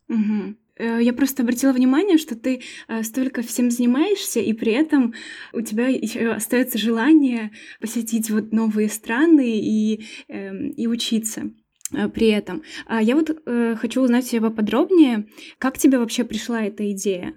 Угу. 0.10 0.56
Я 0.80 1.14
просто 1.14 1.42
обратила 1.42 1.72
внимание, 1.72 2.18
что 2.18 2.36
ты 2.36 2.62
э, 2.88 3.04
столько 3.04 3.42
всем 3.42 3.72
занимаешься, 3.72 4.40
и 4.40 4.54
при 4.54 4.74
этом 4.74 5.14
у 5.52 5.62
тебя 5.62 5.88
еще 5.88 6.32
остается 6.32 6.78
желание 6.78 7.52
посетить 7.82 8.30
вот 8.30 8.52
новые 8.52 8.90
страны 8.90 9.60
и, 9.60 10.06
эм, 10.28 10.70
и 10.70 10.88
учиться. 10.88 11.52
Э, 11.94 12.08
при 12.08 12.30
этом. 12.30 12.64
А 12.88 13.02
я 13.02 13.16
вот 13.16 13.30
э, 13.30 13.76
хочу 13.76 14.02
узнать 14.02 14.30
тебя 14.30 14.50
подробнее, 14.50 15.28
как 15.60 15.78
тебе 15.78 15.98
вообще 15.98 16.24
пришла 16.24 16.62
эта 16.62 16.92
идея? 16.92 17.34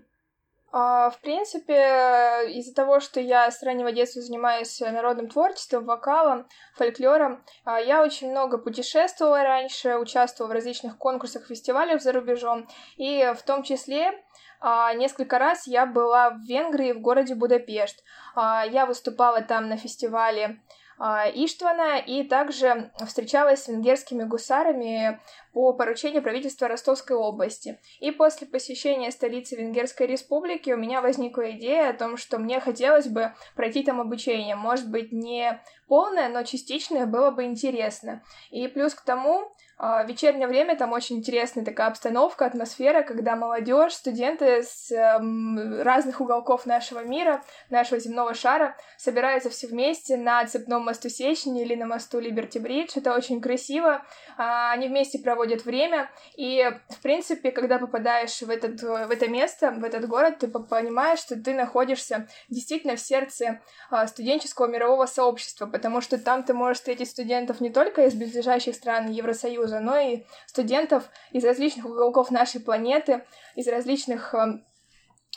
А, 0.73 1.11
в 1.11 1.21
принципе, 1.21 2.49
из-за 2.55 2.73
того, 2.73 3.01
что 3.01 3.21
я 3.21 3.51
с 3.51 3.61
раннего 3.65 3.91
детства 3.91 4.23
занимаюсь 4.23 4.79
народным 4.81 5.29
творчеством, 5.29 5.85
вокалом, 5.85 6.47
фольклором, 6.77 7.45
а, 7.65 7.81
я 7.81 8.05
очень 8.05 8.31
много 8.31 8.57
путешествовала 8.57 9.43
раньше, 9.43 9.97
участвовала 9.97 10.53
в 10.53 10.55
различных 10.55 10.97
конкурсах, 10.97 11.47
фестивалях 11.47 12.01
за 12.01 12.13
рубежом, 12.13 12.69
и 12.97 13.33
в 13.37 13.43
том 13.43 13.65
числе 13.65 14.13
а, 14.61 14.95
несколько 14.95 15.41
раз 15.41 15.67
я 15.67 15.87
была 15.87 16.31
в 16.31 16.43
Венгрии, 16.43 16.93
в 16.93 17.01
городе 17.01 17.35
Будапешт. 17.35 18.05
Я 18.37 18.87
выступала 18.87 19.43
там 19.43 19.69
на 19.69 19.77
фестивале 19.77 20.61
Иштвана 21.01 21.99
и 21.99 22.25
также 22.25 22.91
встречалась 23.07 23.65
с 23.65 23.69
венгерскими 23.69 24.25
гусарами 24.25 25.19
по 25.55 25.73
поручению 25.73 26.23
правительства 26.23 26.69
Ростовской 26.69 27.17
области. 27.17 27.81
И 28.01 28.11
после 28.11 28.47
посещения 28.47 29.11
столицы 29.11 29.57
Венгерской 29.57 30.07
республики 30.07 30.71
у 30.71 30.77
меня 30.77 31.01
возникла 31.01 31.53
идея 31.53 31.91
о 31.91 31.95
том, 31.95 32.19
что 32.19 32.39
мне 32.39 32.61
хотелось 32.61 33.09
бы 33.09 33.33
пройти 33.57 33.83
там 33.83 33.99
обучение. 33.99 34.57
Может 34.57 34.91
быть, 34.91 35.11
не 35.11 35.63
полное, 35.89 36.29
но 36.29 36.43
частичное 36.43 37.07
было 37.07 37.31
бы 37.31 37.45
интересно. 37.45 38.23
И 38.51 38.69
плюс 38.69 38.95
к 38.95 39.01
тому, 39.01 39.51
а, 39.83 40.05
вечернее 40.05 40.47
время 40.47 40.77
там 40.77 40.93
очень 40.93 41.17
интересная 41.17 41.65
такая 41.65 41.87
обстановка, 41.87 42.45
атмосфера, 42.45 43.03
когда 43.03 43.35
молодежь, 43.35 43.95
студенты 43.95 44.63
с 44.63 44.93
эм, 44.93 45.81
разных 45.81 46.21
уголков 46.21 46.67
нашего 46.67 47.03
мира, 47.03 47.43
нашего 47.71 47.99
земного 47.99 48.35
шара 48.35 48.77
собираются 48.99 49.49
все 49.49 49.69
вместе 49.69 50.19
на 50.19 50.45
цепном 50.45 50.85
мосту 50.85 51.09
Сечени 51.09 51.63
или 51.63 51.75
на 51.75 51.87
мосту 51.87 52.21
Либерти 52.21 52.59
Бридж. 52.59 52.91
Это 52.95 53.15
очень 53.15 53.41
красиво. 53.41 54.05
А, 54.37 54.73
они 54.73 54.89
вместе 54.89 55.19
проводят 55.19 55.65
время. 55.65 56.11
И, 56.37 56.63
в 56.91 57.01
принципе, 57.01 57.51
когда 57.51 57.79
попадаешь 57.79 58.43
в, 58.43 58.51
этот, 58.51 58.83
в 58.83 59.11
это 59.11 59.29
место, 59.29 59.71
в 59.71 59.83
этот 59.83 60.07
город, 60.07 60.41
ты 60.41 60.49
понимаешь, 60.49 61.21
что 61.21 61.41
ты 61.41 61.55
находишься 61.55 62.29
действительно 62.51 62.97
в 62.97 63.01
сердце 63.01 63.63
а, 63.89 64.07
студенческого 64.07 64.67
мирового 64.67 65.07
сообщества, 65.07 65.65
потому 65.65 66.03
что 66.03 66.19
там 66.19 66.43
ты 66.43 66.53
можешь 66.53 66.79
встретить 66.81 67.09
студентов 67.09 67.63
не 67.63 67.71
только 67.71 68.05
из 68.05 68.13
близлежащих 68.13 68.75
стран 68.75 69.09
Евросоюза, 69.09 69.70
Союза, 69.71 69.81
но 69.81 69.97
и 69.97 70.25
студентов 70.47 71.09
из 71.33 71.45
различных 71.45 71.87
уголков 71.87 72.31
нашей 72.31 72.61
планеты, 72.61 73.25
из 73.55 73.69
различных 73.69 74.35
э, 74.35 74.63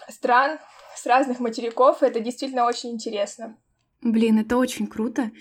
стран, 0.10 0.60
с 0.96 1.06
разных 1.06 1.40
материков. 1.40 2.04
Это 2.04 2.20
действительно 2.20 2.66
очень 2.66 2.92
интересно. 2.92 3.58
Блин, 4.04 4.40
это 4.40 4.58
очень 4.58 4.88
круто. 4.88 5.32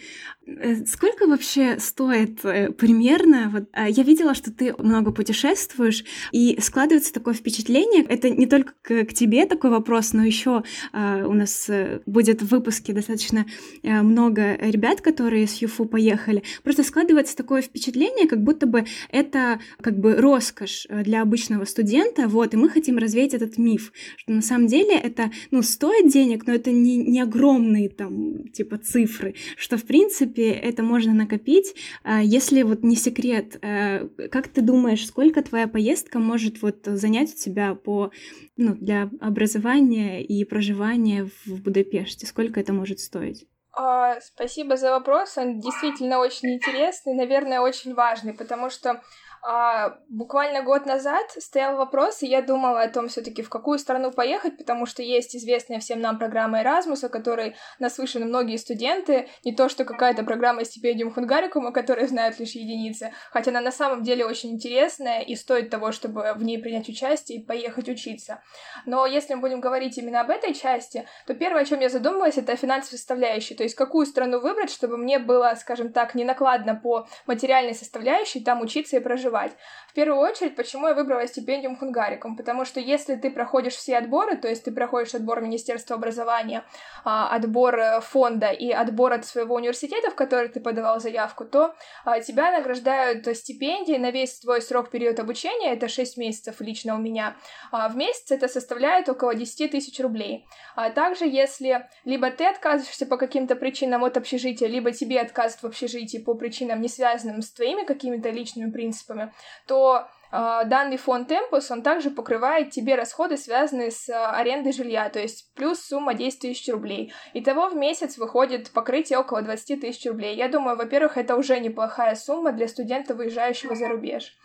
Э, 0.47 0.85
сколько 0.87 1.27
вообще 1.27 1.79
стоит 1.79 2.45
э, 2.45 2.71
примерно? 2.73 3.51
Вот, 3.53 3.69
а, 3.73 3.89
я 3.89 4.03
видела, 4.03 4.35
что 4.35 4.53
ты 4.53 4.75
много 4.79 5.13
путешествуешь, 5.13 6.05
и 6.33 6.59
складывается 6.61 7.13
такое 7.13 7.35
впечатление. 7.35 8.05
Это 8.05 8.31
не 8.31 8.47
только 8.47 8.73
к, 8.83 9.05
к 9.07 9.15
тебе 9.15 9.47
такой 9.47 9.71
вопрос, 9.71 10.13
но 10.13 10.25
еще 10.25 10.63
а, 10.93 11.25
у 11.27 11.33
нас 11.33 11.69
э, 11.69 12.01
будет 12.07 12.43
в 12.43 12.49
выпуске 12.49 12.93
достаточно 12.93 13.47
много 13.83 14.57
ребят, 14.57 15.01
которые 15.01 15.47
с 15.47 15.57
ЮФУ 15.57 15.87
поехали. 15.87 16.43
Просто 16.63 16.83
складывается 16.83 17.37
такое 17.37 17.63
впечатление, 17.63 18.29
как 18.29 18.43
будто 18.43 18.67
бы 18.67 18.85
это 19.11 19.61
как 19.81 19.99
бы 19.99 20.17
роскошь 20.17 20.87
для 20.89 21.23
обычного 21.23 21.65
студента, 21.65 22.29
вот, 22.29 22.55
и 22.55 22.57
мы 22.57 22.69
хотим 22.69 22.99
развеять 22.99 23.35
этот 23.35 23.59
миф, 23.59 23.93
что 24.17 24.33
на 24.33 24.43
самом 24.43 24.67
деле 24.67 24.97
это, 24.97 25.31
ну, 25.51 25.63
стоит 25.63 26.11
денег, 26.11 26.47
но 26.47 26.55
это 26.55 26.71
не, 26.71 26.97
не 26.97 27.21
огромные 27.21 27.89
там 27.89 28.49
типа 28.53 28.79
цифры, 28.79 29.35
что 29.57 29.77
в 29.77 29.85
принципе 29.85 30.51
это 30.51 30.83
можно 30.83 31.13
накопить. 31.13 31.75
А, 32.05 32.23
если 32.23 32.63
вот 32.63 32.83
не 32.83 32.97
секрет, 32.97 33.59
э, 33.63 34.09
как 34.31 34.49
ты 34.49 34.61
думаешь, 34.61 35.07
сколько 35.07 35.43
твоя 35.43 35.69
поездка 35.69 36.19
может 36.19 36.63
вот 36.63 36.81
занять 36.85 37.35
у 37.35 37.37
тебя 37.37 37.75
по 37.75 38.11
ну, 38.57 38.75
для 38.75 39.11
образования 39.21 40.23
и 40.25 40.45
проживания 40.45 41.29
в 41.45 41.63
Будапеште? 41.63 42.27
Сколько 42.27 42.61
это 42.61 42.73
может 42.73 43.01
стоить? 43.01 43.47
А, 43.75 44.21
спасибо 44.21 44.77
за 44.77 44.91
вопрос. 44.91 45.39
Он 45.39 45.59
действительно 45.59 46.19
очень 46.19 46.55
интересный, 46.55 47.15
наверное, 47.15 47.61
очень 47.61 47.95
важный, 47.95 48.35
потому 48.35 48.69
что 48.69 49.01
а, 49.45 49.99
буквально 50.09 50.63
год 50.63 50.87
назад 50.87 51.29
стоял 51.37 51.77
вопрос, 51.77 52.23
и 52.23 52.29
я 52.29 52.43
думала 52.43 52.83
о 52.83 52.89
том 52.89 53.09
все-таки, 53.09 53.43
в 53.43 53.49
какую 53.49 53.81
страну 53.81 54.13
поехать, 54.13 54.57
потому 54.57 54.87
что 54.87 55.03
есть 55.03 55.35
известная 55.35 55.81
всем 55.81 56.01
нам 56.01 56.17
программа 56.17 56.63
Erasmus, 56.63 57.05
о 57.05 57.09
которой 57.09 57.57
наслышаны 57.81 58.25
многие 58.25 58.57
студенты, 58.57 59.29
не 59.45 59.53
то 59.53 59.69
что 59.69 59.85
какая-то 59.85 60.23
программа 60.23 60.65
стипендиум 60.65 61.13
Хунгарикум, 61.13 61.67
о 61.67 61.73
которой 61.73 62.07
знают 62.07 62.39
лишь 62.39 62.53
единицы, 62.53 63.13
хотя 63.33 63.51
она 63.51 63.61
на 63.61 63.73
самом 63.73 64.05
деле 64.05 64.25
очень 64.25 64.53
интересная 64.53 65.23
и 65.23 65.35
стоит 65.35 65.71
того, 65.71 65.91
чтобы 65.91 66.35
в 66.37 66.45
ней 66.45 66.59
принять 66.59 66.89
участие 66.89 67.39
и 67.39 67.45
поехать 67.45 67.89
учиться. 67.89 68.41
Но 68.87 69.07
если 69.07 69.35
мы 69.35 69.41
будем 69.41 69.61
говорить 69.61 69.99
именно 69.99 70.21
об 70.21 70.31
этой 70.31 70.55
части, 70.55 71.09
то 71.27 71.35
первое, 71.35 71.63
о 71.63 71.65
чем 71.65 71.81
я 71.81 71.89
задумалась, 71.89 72.39
это 72.39 72.53
о 72.53 72.57
финансовой 72.57 72.97
составляющей, 72.97 73.57
то 73.57 73.65
есть 73.65 73.75
какую 73.75 74.07
страну 74.07 74.39
выбрать, 74.39 74.71
чтобы 74.71 74.99
мне 74.99 75.19
было, 75.19 75.53
скажем 75.59 75.93
так, 75.93 76.15
не 76.15 76.25
накладно 76.25 76.77
по 76.77 77.09
материальной 77.27 77.75
составляющей 77.75 78.39
там 78.39 78.61
учиться 78.61 78.97
и 78.97 79.01
проживать 79.01 79.32
проживать. 79.33 79.53
В 79.89 79.95
первую 79.95 80.21
очередь, 80.21 80.57
почему 80.57 80.89
я 80.89 80.95
выбрала 80.95 81.27
стипендиум 81.27 81.77
Хунгарикум? 81.77 82.37
Потому 82.37 82.65
что 82.65 82.81
если 82.81 83.15
ты 83.17 83.31
проходишь 83.31 83.75
все 83.75 83.99
отборы, 83.99 84.37
то 84.37 84.49
есть 84.49 84.65
ты 84.65 84.73
проходишь 84.73 85.15
отбор 85.15 85.43
Министерства 85.43 85.97
образования, 85.97 86.65
а, 87.05 87.29
отбор 87.29 87.79
э, 87.79 88.01
фонда 88.01 88.51
и 88.51 88.71
отбор 88.71 89.13
от 89.13 89.27
своего 89.27 89.57
университета, 89.57 90.11
в 90.11 90.15
который 90.15 90.49
ты 90.49 90.61
подавал 90.61 90.99
заявку, 90.99 91.45
то 91.45 91.75
а, 92.05 92.21
тебя 92.21 92.53
награждают 92.53 93.27
стипендией 93.37 93.99
на 93.99 94.11
весь 94.11 94.39
твой 94.39 94.63
срок 94.63 94.91
период 94.91 95.21
обучения, 95.21 95.73
это 95.73 95.89
6 95.89 96.17
месяцев 96.17 96.61
лично 96.61 96.95
у 96.95 96.99
меня. 96.99 97.37
А, 97.71 97.89
в 97.89 97.97
месяц 97.97 98.31
это 98.31 98.49
составляет 98.49 99.09
около 99.11 99.35
10 99.35 99.71
тысяч 99.73 100.01
рублей. 100.01 100.47
Также, 100.95 101.27
если 101.27 101.87
либо 102.05 102.31
ты 102.31 102.47
отказываешься 102.47 103.05
по 103.07 103.19
каким-то 103.19 103.57
причинам 103.57 104.05
от 104.05 104.17
общежития, 104.17 104.69
либо 104.69 104.93
тебе 104.93 105.21
отказывают 105.21 105.63
в 105.63 105.67
общежитии 105.67 106.19
по 106.19 106.35
причинам, 106.35 106.81
не 106.81 106.89
связанным 106.89 107.43
с 107.43 107.53
твоими 107.53 107.85
какими-то 107.85 108.31
личными 108.31 108.71
принципами, 108.71 109.22
то 109.67 110.09
э, 110.31 110.63
данный 110.67 110.97
фонд 110.97 111.31
Tempus, 111.31 111.67
он 111.71 111.83
также 111.83 112.11
покрывает 112.11 112.71
тебе 112.71 112.95
расходы, 112.95 113.37
связанные 113.37 113.91
с 113.91 114.09
э, 114.09 114.15
арендой 114.15 114.73
жилья, 114.73 115.09
то 115.11 115.21
есть 115.21 115.53
плюс 115.55 115.81
сумма 115.81 116.15
10 116.15 116.41
тысяч 116.41 116.73
рублей. 116.73 117.13
Итого 117.35 117.69
в 117.69 117.77
месяц 117.77 118.19
выходит 118.19 118.71
покрытие 118.73 119.19
около 119.19 119.43
20 119.43 119.81
тысяч 119.81 120.07
рублей. 120.07 120.37
Я 120.37 120.49
думаю, 120.49 120.77
во-первых, 120.77 121.17
это 121.19 121.37
уже 121.37 121.61
неплохая 121.61 122.15
сумма 122.15 122.53
для 122.53 122.69
студента, 122.69 123.15
выезжающего 123.15 123.75
за 123.75 123.89
рубеж. 123.89 124.37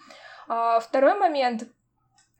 А, 0.47 0.79
второй 0.79 1.17
момент 1.19 1.63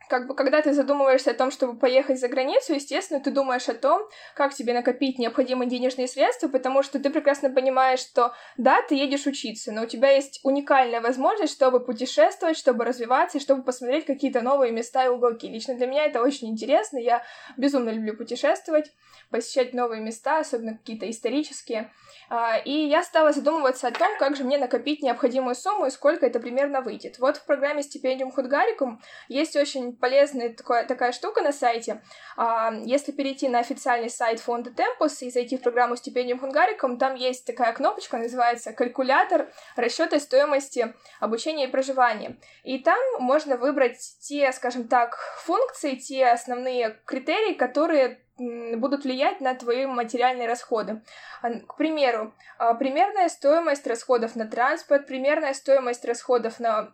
как 0.10 0.28
бы, 0.28 0.36
когда 0.36 0.62
ты 0.62 0.74
задумываешься 0.74 1.32
о 1.32 1.34
том, 1.34 1.52
чтобы 1.52 1.78
поехать 1.78 2.20
за 2.20 2.28
границу, 2.28 2.74
естественно, 2.74 3.20
ты 3.20 3.32
думаешь 3.32 3.68
о 3.70 3.74
том, 3.74 4.08
как 4.36 4.54
тебе 4.54 4.74
накопить 4.74 5.20
необходимые 5.20 5.70
денежные 5.70 6.08
средства, 6.08 6.48
потому 6.48 6.84
что 6.84 7.00
ты 7.00 7.10
прекрасно 7.10 7.50
понимаешь, 7.50 8.00
что 8.00 8.34
да, 8.58 8.82
ты 8.82 8.96
едешь 8.96 9.26
учиться, 9.26 9.72
но 9.72 9.84
у 9.84 9.86
тебя 9.86 10.12
есть 10.12 10.40
уникальная 10.44 11.02
возможность, 11.02 11.54
чтобы 11.54 11.80
путешествовать, 11.80 12.58
чтобы 12.58 12.86
развиваться 12.86 13.38
и 13.38 13.42
чтобы 13.42 13.64
посмотреть 13.64 14.06
какие-то 14.06 14.42
новые 14.42 14.72
места 14.72 15.06
и 15.06 15.10
уголки. 15.10 15.48
Лично 15.48 15.76
для 15.76 15.88
меня 15.88 16.06
это 16.06 16.22
очень 16.22 16.50
интересно, 16.50 16.98
я 16.98 17.24
безумно 17.58 17.90
люблю 17.90 18.16
путешествовать, 18.16 18.92
посещать 19.30 19.74
новые 19.74 20.02
места, 20.02 20.40
особенно 20.40 20.78
какие-то 20.78 21.10
исторические. 21.10 21.92
А, 22.30 22.58
и 22.58 22.72
я 22.72 23.04
стала 23.04 23.32
задумываться 23.32 23.88
о 23.88 23.92
том, 23.92 24.10
как 24.20 24.36
же 24.36 24.44
мне 24.44 24.58
накопить 24.58 25.02
необходимую 25.02 25.56
сумму 25.56 25.86
и 25.86 25.90
сколько 25.90 26.26
это 26.26 26.40
примерно 26.40 26.82
выйдет. 26.82 27.20
Вот 27.20 27.38
в 27.38 27.46
программе 27.46 27.84
«Стипендиум 27.84 28.32
Худгарикум» 28.32 29.02
есть 29.30 29.56
очень 29.56 29.96
полезная 29.96 30.54
такая, 30.54 30.86
такая 30.86 31.14
штука 31.14 31.42
на 31.42 31.54
сайте. 31.54 32.02
А, 32.36 32.74
если 32.84 33.12
перейти 33.12 33.48
на 33.48 33.60
официальный 33.60 34.10
сайт 34.10 34.40
фонда 34.40 34.72
Tempus 34.72 35.18
и 35.22 35.32
зайти 35.32 35.58
в 35.58 35.62
программу 35.62 35.96
«Стипендиум 35.96 36.40
Хунгарикум», 36.40 36.98
там 36.98 37.16
есть 37.16 37.46
такая 37.46 37.72
кнопочка, 37.72 38.18
называется 38.18 38.74
«Калькулятор 38.74 39.50
расчета 39.76 40.20
стоимости 40.20 40.94
обучения 41.20 41.68
и 41.68 41.72
проживания». 41.72 42.38
И 42.64 42.80
там 42.80 43.00
можно 43.20 43.56
выбрать 43.56 43.98
те, 44.20 44.52
скажем 44.52 44.88
так, 44.90 45.18
функции, 45.44 45.96
те 45.96 46.28
основные 46.28 47.00
критерии, 47.06 47.54
которые 47.54 48.22
будут 48.38 49.04
влиять 49.04 49.42
на 49.42 49.56
твои 49.56 49.86
материальные 49.86 50.48
расходы. 50.48 51.02
К 51.42 51.76
примеру, 51.76 52.34
а, 52.58 52.74
примерная 52.76 53.30
стоимость 53.30 53.88
расходов 53.88 54.36
на 54.36 54.48
транспорт, 54.48 55.08
примерная 55.08 55.54
стоимость 55.54 56.06
расходов 56.06 56.60
на, 56.60 56.94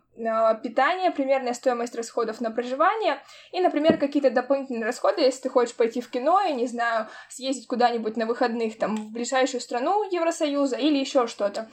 питание, 0.62 1.10
примерная 1.10 1.54
стоимость 1.54 1.94
расходов 1.94 2.40
на 2.40 2.50
проживание 2.50 3.22
и, 3.52 3.60
например, 3.60 3.98
какие-то 3.98 4.30
дополнительные 4.30 4.86
расходы, 4.86 5.22
если 5.22 5.42
ты 5.42 5.48
хочешь 5.50 5.74
пойти 5.74 6.00
в 6.00 6.10
кино 6.10 6.40
и, 6.40 6.52
не 6.52 6.66
знаю, 6.66 7.08
съездить 7.28 7.66
куда-нибудь 7.66 8.16
на 8.16 8.26
выходных, 8.26 8.78
там, 8.78 8.96
в 8.96 9.12
ближайшую 9.12 9.60
страну 9.60 10.08
Евросоюза 10.10 10.76
или 10.76 10.98
еще 10.98 11.26
что-то. 11.26 11.68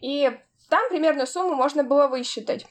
И 0.00 0.30
там 0.68 0.88
примерную 0.90 1.26
сумму 1.26 1.54
можно 1.54 1.82
было 1.82 2.08
высчитать. 2.08 2.66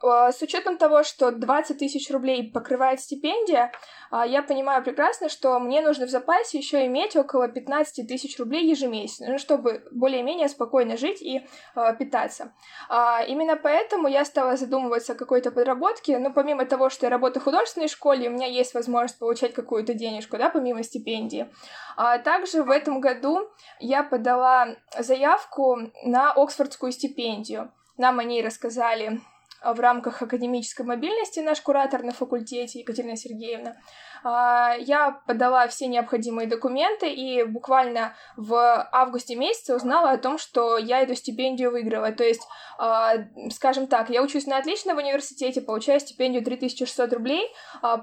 А, 0.00 0.32
с 0.32 0.40
учетом 0.42 0.78
того, 0.78 1.02
что 1.02 1.30
20 1.30 1.78
тысяч 1.78 2.10
рублей 2.10 2.50
покрывает 2.50 3.00
стипендия, 3.00 3.72
а, 4.10 4.26
я 4.26 4.42
понимаю 4.42 4.82
прекрасно, 4.82 5.28
что 5.28 5.58
мне 5.58 5.80
нужно 5.80 6.06
в 6.06 6.10
запасе 6.10 6.58
еще 6.58 6.86
иметь 6.86 7.16
около 7.16 7.48
15 7.48 8.06
тысяч 8.06 8.38
рублей 8.38 8.68
ежемесячно, 8.68 9.32
ну, 9.32 9.38
чтобы 9.38 9.84
более-менее 9.90 10.48
спокойно 10.48 10.96
жить 10.96 11.20
и 11.20 11.46
э, 11.74 11.96
питаться. 11.98 12.52
А, 12.88 13.22
именно 13.24 13.56
поэтому 13.56 14.08
я 14.08 14.24
стала 14.24 14.56
задумываться 14.56 15.12
о 15.12 15.16
какой-то 15.16 15.50
подработке, 15.50 16.18
но 16.18 16.32
помимо 16.32 16.64
того, 16.64 16.90
что 16.90 17.06
я 17.06 17.10
работаю 17.10 17.40
в 17.40 17.44
художественной 17.44 17.88
школе, 17.88 18.28
у 18.28 18.32
меня 18.32 18.46
есть 18.46 18.74
возможность 18.74 19.18
получать 19.18 19.52
какую-то 19.52 19.94
денежку, 19.94 20.38
да, 20.38 20.48
помимо 20.48 20.82
стипендии. 20.82 21.50
А 21.96 22.18
также 22.18 22.62
в 22.62 22.70
этом 22.70 23.00
году 23.00 23.48
я 23.80 24.04
подала 24.04 24.76
заявку 24.96 25.90
на 26.04 26.32
Оксфордскую 26.32 26.92
стипендию. 26.92 27.72
Нам 27.96 28.20
о 28.20 28.24
ней 28.24 28.44
рассказали 28.44 29.20
а, 29.20 29.37
в 29.64 29.80
рамках 29.80 30.22
академической 30.22 30.82
мобильности 30.82 31.40
наш 31.40 31.60
куратор 31.60 32.02
на 32.02 32.12
факультете 32.12 32.80
Екатерина 32.80 33.16
Сергеевна. 33.16 33.76
А, 34.24 34.74
я 34.78 35.20
подала 35.26 35.66
все 35.68 35.86
необходимые 35.86 36.48
документы 36.48 37.12
и 37.12 37.44
буквально 37.44 38.14
в 38.36 38.54
августе 38.92 39.36
месяце 39.36 39.74
узнала 39.74 40.10
о 40.10 40.18
том, 40.18 40.38
что 40.38 40.78
я 40.78 41.00
эту 41.00 41.14
стипендию 41.14 41.70
выиграла. 41.70 42.12
То 42.12 42.24
есть, 42.24 42.42
а, 42.78 43.14
скажем 43.52 43.86
так, 43.86 44.10
я 44.10 44.22
учусь 44.22 44.46
на 44.46 44.58
отлично 44.58 44.94
в 44.94 44.98
университете, 44.98 45.60
получаю 45.60 46.00
стипендию 46.00 46.44
3600 46.44 47.12
рублей, 47.12 47.48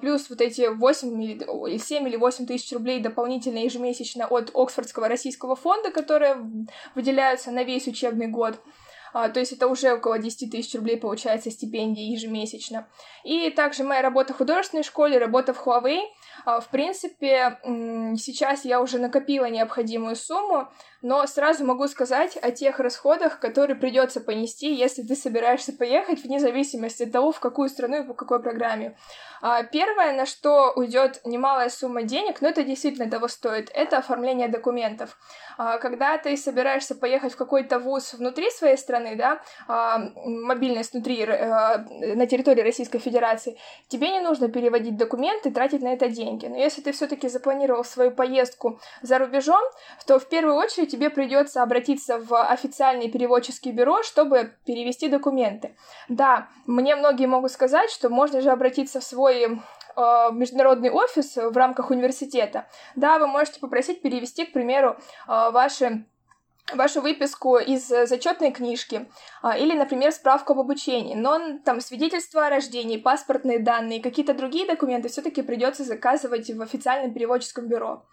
плюс 0.02 0.30
вот 0.30 0.42
эти 0.42 0.68
8 0.68 1.24
или 1.24 1.78
7 1.78 2.08
или 2.08 2.16
8 2.16 2.46
тысяч 2.46 2.72
рублей 2.74 3.00
дополнительно 3.00 3.60
ежемесячно 3.60 4.28
от 4.28 4.52
Оксфордского 4.54 5.08
российского 5.08 5.56
фонда, 5.56 5.92
которые 5.92 6.38
выделяются 6.96 7.52
на 7.52 7.64
весь 7.64 7.88
учебный 7.88 8.28
год. 8.28 8.60
А, 9.18 9.30
то 9.30 9.40
есть 9.40 9.54
это 9.54 9.68
уже 9.68 9.94
около 9.94 10.20
10 10.20 10.52
тысяч 10.52 10.76
рублей 10.76 10.98
получается 10.98 11.50
стипендия 11.50 12.12
ежемесячно. 12.12 12.90
И 13.24 13.50
также 13.50 13.86
моя 13.86 14.02
работа 14.02 14.34
в 14.34 14.38
художественной 14.38 14.84
школе, 14.84 15.18
работа 15.18 15.54
в 15.54 15.66
Huawei. 15.66 16.02
А, 16.44 16.60
в 16.60 16.68
принципе, 16.68 17.58
сейчас 18.18 18.66
я 18.66 18.82
уже 18.82 19.00
накопила 19.00 19.46
необходимую 19.46 20.18
сумму, 20.18 20.68
но 21.06 21.28
сразу 21.28 21.64
могу 21.64 21.88
сказать 21.88 22.36
о 22.36 22.50
тех 22.50 22.80
расходах, 22.80 23.40
которые 23.40 23.78
придется 23.78 24.22
понести, 24.22 24.74
если 24.74 25.04
ты 25.04 25.16
собираешься 25.16 25.72
поехать, 25.72 26.24
вне 26.24 26.40
зависимости 26.40 27.04
от 27.04 27.12
того, 27.12 27.32
в 27.32 27.40
какую 27.40 27.70
страну 27.70 28.02
и 28.02 28.08
по 28.08 28.16
какой 28.16 28.42
программе. 28.42 28.98
А, 29.40 29.62
первое, 29.62 30.14
на 30.14 30.26
что 30.26 30.74
уйдет 30.76 31.22
немалая 31.24 31.70
сумма 31.70 32.02
денег, 32.02 32.42
но 32.42 32.48
это 32.48 32.64
действительно 32.64 33.08
того 33.08 33.28
стоит, 33.28 33.70
это 33.76 34.00
оформление 34.00 34.48
документов. 34.48 35.20
А, 35.60 35.78
когда 35.78 36.18
ты 36.18 36.36
собираешься 36.38 36.96
поехать 36.96 37.34
в 37.34 37.38
какой-то 37.38 37.78
вуз 37.78 38.16
внутри 38.16 38.50
своей 38.50 38.76
страны, 38.76 39.16
да, 39.16 39.42
а, 39.68 40.00
мобильность 40.26 40.94
внутри, 40.94 41.22
э, 41.22 42.16
на 42.16 42.26
территории 42.26 42.62
Российской 42.62 42.98
Федерации, 42.98 43.60
тебе 43.88 44.10
не 44.10 44.22
нужно 44.22 44.48
переводить 44.50 44.98
документы, 44.98 45.52
тратить 45.52 45.84
на 45.84 45.94
это 45.94 46.10
деньги. 46.10 46.48
Но 46.48 46.58
если 46.58 46.82
ты 46.82 46.92
все-таки 46.94 47.30
запланировал 47.30 47.84
свою 47.84 48.10
поездку 48.10 48.80
за 49.04 49.20
рубежом, 49.20 49.62
то 50.08 50.18
в 50.18 50.28
первую 50.28 50.56
очередь 50.56 50.95
тебе 50.96 51.10
придется 51.10 51.62
обратиться 51.62 52.18
в 52.20 52.42
официальное 52.42 53.10
переводческое 53.10 53.74
бюро, 53.74 54.02
чтобы 54.04 54.54
перевести 54.66 55.10
документы. 55.10 55.76
Да, 56.08 56.48
мне 56.66 56.96
многие 56.96 57.28
могут 57.28 57.52
сказать, 57.52 57.92
что 57.92 58.10
можно 58.10 58.40
же 58.42 58.50
обратиться 58.50 59.02
в 59.02 59.04
свой 59.04 59.44
э, 59.44 59.52
международный 60.32 60.90
офис 60.90 61.36
в 61.36 61.58
рамках 61.58 61.90
университета. 61.90 62.68
Да, 62.96 63.20
вы 63.20 63.28
можете 63.28 63.60
попросить 63.60 64.02
перевести, 64.02 64.46
к 64.46 64.54
примеру, 64.54 64.96
э, 65.28 65.50
ваши 65.52 66.06
вашу 66.74 67.02
выписку 67.02 67.58
из 67.58 67.88
зачетной 67.88 68.52
книжки 68.52 69.08
а, 69.44 69.56
или, 69.56 69.78
например, 69.78 70.12
справку 70.12 70.54
об 70.54 70.62
обучении, 70.62 71.14
но 71.14 71.60
там 71.64 71.80
свидетельство 71.80 72.48
о 72.48 72.50
рождении, 72.50 72.98
паспортные 72.98 73.60
данные, 73.60 74.02
какие-то 74.02 74.34
другие 74.34 74.66
документы 74.66 75.10
все-таки 75.10 75.44
придется 75.44 75.84
заказывать 75.84 76.50
в 76.50 76.60
официальном 76.64 77.14
переводческом 77.14 77.68
бюро. 77.68 78.04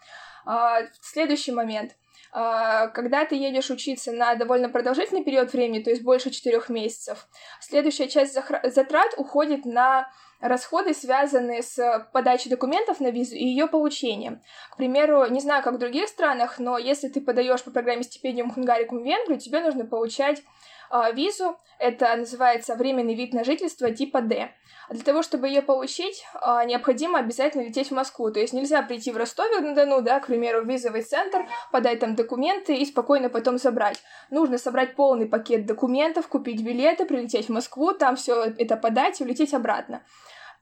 А, 0.44 0.80
следующий 1.00 1.52
момент. 1.52 1.92
А, 2.34 2.88
когда 2.88 3.26
ты 3.26 3.34
едешь 3.34 3.68
учиться 3.68 4.10
на 4.10 4.34
довольно 4.36 4.70
продолжительный 4.70 5.22
период 5.22 5.52
времени, 5.52 5.82
то 5.82 5.90
есть 5.90 6.02
больше 6.02 6.30
четырех 6.30 6.70
месяцев, 6.70 7.28
следующая 7.60 8.08
часть 8.08 8.32
затрат 8.32 9.12
уходит 9.18 9.66
на 9.66 10.10
расходы, 10.40 10.94
связанные 10.94 11.62
с 11.62 12.08
подачей 12.12 12.50
документов 12.50 13.00
на 13.00 13.10
визу 13.10 13.36
и 13.36 13.44
ее 13.44 13.66
получением. 13.66 14.40
К 14.70 14.76
примеру, 14.78 15.26
не 15.26 15.40
знаю, 15.40 15.62
как 15.62 15.74
в 15.74 15.78
других 15.78 16.08
странах, 16.08 16.58
но 16.58 16.78
если 16.78 17.08
ты 17.08 17.20
подаешь 17.20 17.62
по 17.62 17.70
программе 17.70 18.02
стипендиум 18.02 18.50
Хунгарикум 18.50 19.02
в 19.02 19.04
Венгрию, 19.04 19.38
тебе 19.38 19.60
нужно 19.60 19.84
получать 19.84 20.42
визу, 21.12 21.56
это 21.78 22.14
называется 22.16 22.76
временный 22.76 23.14
вид 23.14 23.32
на 23.34 23.44
жительство 23.44 23.90
типа 23.90 24.20
D. 24.20 24.50
Для 24.90 25.02
того, 25.02 25.22
чтобы 25.22 25.48
ее 25.48 25.62
получить, 25.62 26.24
а, 26.34 26.64
необходимо 26.64 27.18
обязательно 27.18 27.62
лететь 27.62 27.88
в 27.88 27.94
Москву. 27.94 28.30
То 28.30 28.40
есть 28.40 28.52
нельзя 28.52 28.82
прийти 28.82 29.10
в 29.10 29.16
Ростове-на-Дону, 29.16 30.02
да, 30.02 30.20
к 30.20 30.26
примеру, 30.26 30.62
в 30.62 30.68
визовый 30.68 31.02
центр, 31.02 31.46
подать 31.70 32.00
там 32.00 32.14
документы 32.14 32.76
и 32.76 32.84
спокойно 32.84 33.30
потом 33.30 33.58
забрать. 33.58 34.02
Нужно 34.30 34.58
собрать 34.58 34.94
полный 34.94 35.26
пакет 35.26 35.66
документов, 35.66 36.28
купить 36.28 36.62
билеты, 36.62 37.06
прилететь 37.06 37.46
в 37.46 37.52
Москву, 37.52 37.94
там 37.94 38.16
все 38.16 38.52
это 38.58 38.76
подать 38.76 39.20
и 39.20 39.24
улететь 39.24 39.54
обратно. 39.54 40.02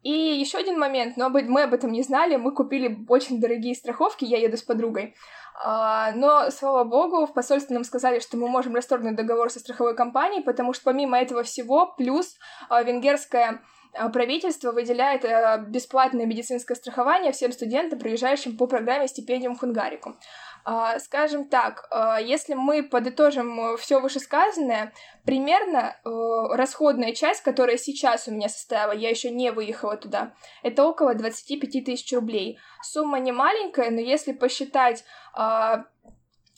И 0.02 0.10
еще 0.10 0.58
один 0.58 0.78
момент, 0.78 1.16
но 1.18 1.28
мы 1.28 1.62
об 1.62 1.74
этом 1.74 1.92
не 1.92 2.02
знали, 2.02 2.36
мы 2.36 2.54
купили 2.54 3.04
очень 3.08 3.38
дорогие 3.38 3.74
страховки, 3.74 4.24
я 4.24 4.38
еду 4.38 4.56
с 4.56 4.62
подругой. 4.62 5.14
А, 5.62 6.12
но, 6.12 6.50
слава 6.50 6.84
богу, 6.84 7.26
в 7.26 7.34
посольстве 7.34 7.74
нам 7.74 7.84
сказали, 7.84 8.18
что 8.20 8.38
мы 8.38 8.48
можем 8.48 8.74
расторгнуть 8.74 9.16
договор 9.16 9.50
со 9.50 9.60
страховой 9.60 9.94
компанией, 9.94 10.42
потому 10.42 10.72
что 10.72 10.84
помимо 10.84 11.18
этого 11.20 11.42
всего, 11.42 11.94
плюс 11.98 12.36
а, 12.70 12.82
венгерская 12.82 13.60
а, 13.92 14.08
правительство 14.08 14.72
выделяет 14.72 15.22
бесплатное 15.68 16.24
медицинское 16.24 16.74
страхование 16.74 17.32
всем 17.32 17.52
студентам, 17.52 17.98
приезжающим 17.98 18.56
по 18.56 18.66
программе 18.66 19.06
стипендиум 19.06 19.56
Хунгарикум. 19.56 20.16
А, 20.64 20.98
скажем 20.98 21.48
так, 21.48 21.86
а, 21.90 22.20
если 22.20 22.54
мы 22.54 22.82
подытожим 22.82 23.76
все 23.78 24.00
вышесказанное, 24.00 24.92
примерно 25.24 25.96
э, 26.04 26.08
расходная 26.54 27.14
часть, 27.14 27.42
которая 27.42 27.76
сейчас 27.76 28.28
у 28.28 28.32
меня 28.32 28.48
составила, 28.48 28.92
я 28.92 29.10
еще 29.10 29.30
не 29.30 29.52
выехала 29.52 29.96
туда, 29.96 30.34
это 30.62 30.84
около 30.84 31.14
25 31.14 31.84
тысяч 31.84 32.12
рублей. 32.12 32.58
Сумма 32.82 33.18
не 33.18 33.32
маленькая, 33.32 33.90
но 33.90 34.00
если 34.00 34.32
посчитать, 34.32 35.04
а, 35.32 35.84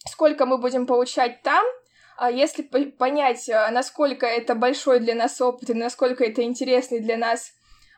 сколько 0.07 0.47
мы 0.47 0.59
будем 0.59 0.87
получать 0.87 1.43
там, 1.43 1.65
если 2.31 2.63
понять, 2.63 3.49
насколько 3.71 4.27
это 4.27 4.55
большой 4.55 5.01
для 5.01 5.15
нас 5.15 5.41
опыт 5.41 5.71
и 5.71 5.75
насколько 5.75 6.23
это 6.23 6.43
интересный 6.43 7.01
для 7.01 7.17
нас 7.17 7.53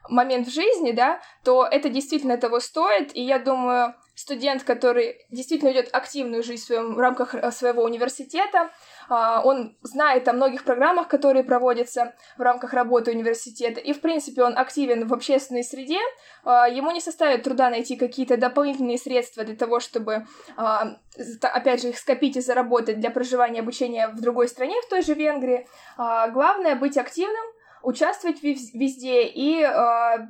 момент 0.09 0.47
в 0.47 0.53
жизни, 0.53 0.93
да, 0.93 1.21
то 1.43 1.67
это 1.67 1.89
действительно 1.89 2.39
того 2.39 2.61
стоит, 2.61 3.15
и 3.15 3.23
я 3.23 3.39
думаю, 3.39 3.95
студент, 4.15 4.62
который 4.62 5.24
действительно 5.31 5.70
ведет 5.70 5.89
активную 5.93 6.43
жизнь 6.43 6.62
в, 6.62 6.66
своем, 6.66 6.95
в 6.95 6.99
рамках 6.99 7.35
э, 7.35 7.51
своего 7.51 7.82
университета, 7.82 8.70
а, 9.09 9.43
он 9.45 9.77
знает 9.82 10.28
о 10.28 10.32
многих 10.32 10.65
программах, 10.65 11.09
которые 11.09 11.45
проводятся 11.45 12.15
в 12.39 12.43
рамках 12.43 12.73
работы 12.73 13.11
университета, 13.11 13.81
и, 13.81 13.93
в 13.93 14.01
принципе, 14.01 14.43
он 14.43 14.57
активен 14.57 15.07
в 15.07 15.12
общественной 15.12 15.65
среде, 15.65 15.99
а, 16.45 16.69
ему 16.69 16.91
не 16.91 17.01
составит 17.01 17.43
труда 17.43 17.70
найти 17.70 17.97
какие-то 17.97 18.36
дополнительные 18.36 18.99
средства 18.99 19.45
для 19.45 19.57
того, 19.57 19.81
чтобы, 19.81 20.27
а, 20.57 20.97
опять 21.43 21.82
же, 21.82 21.89
их 21.89 21.99
скопить 21.99 22.36
и 22.36 22.41
заработать 22.41 23.01
для 23.01 23.11
проживания 23.11 23.61
обучения 23.61 24.09
в 24.09 24.20
другой 24.20 24.49
стране, 24.49 24.81
в 24.82 24.89
той 24.89 25.03
же 25.03 25.15
Венгрии. 25.15 25.66
Главное— 25.97 26.74
быть 26.77 26.97
активным, 26.97 27.45
участвовать 27.85 28.43
везде 28.43 29.27
и 29.27 29.62
э, 29.62 30.27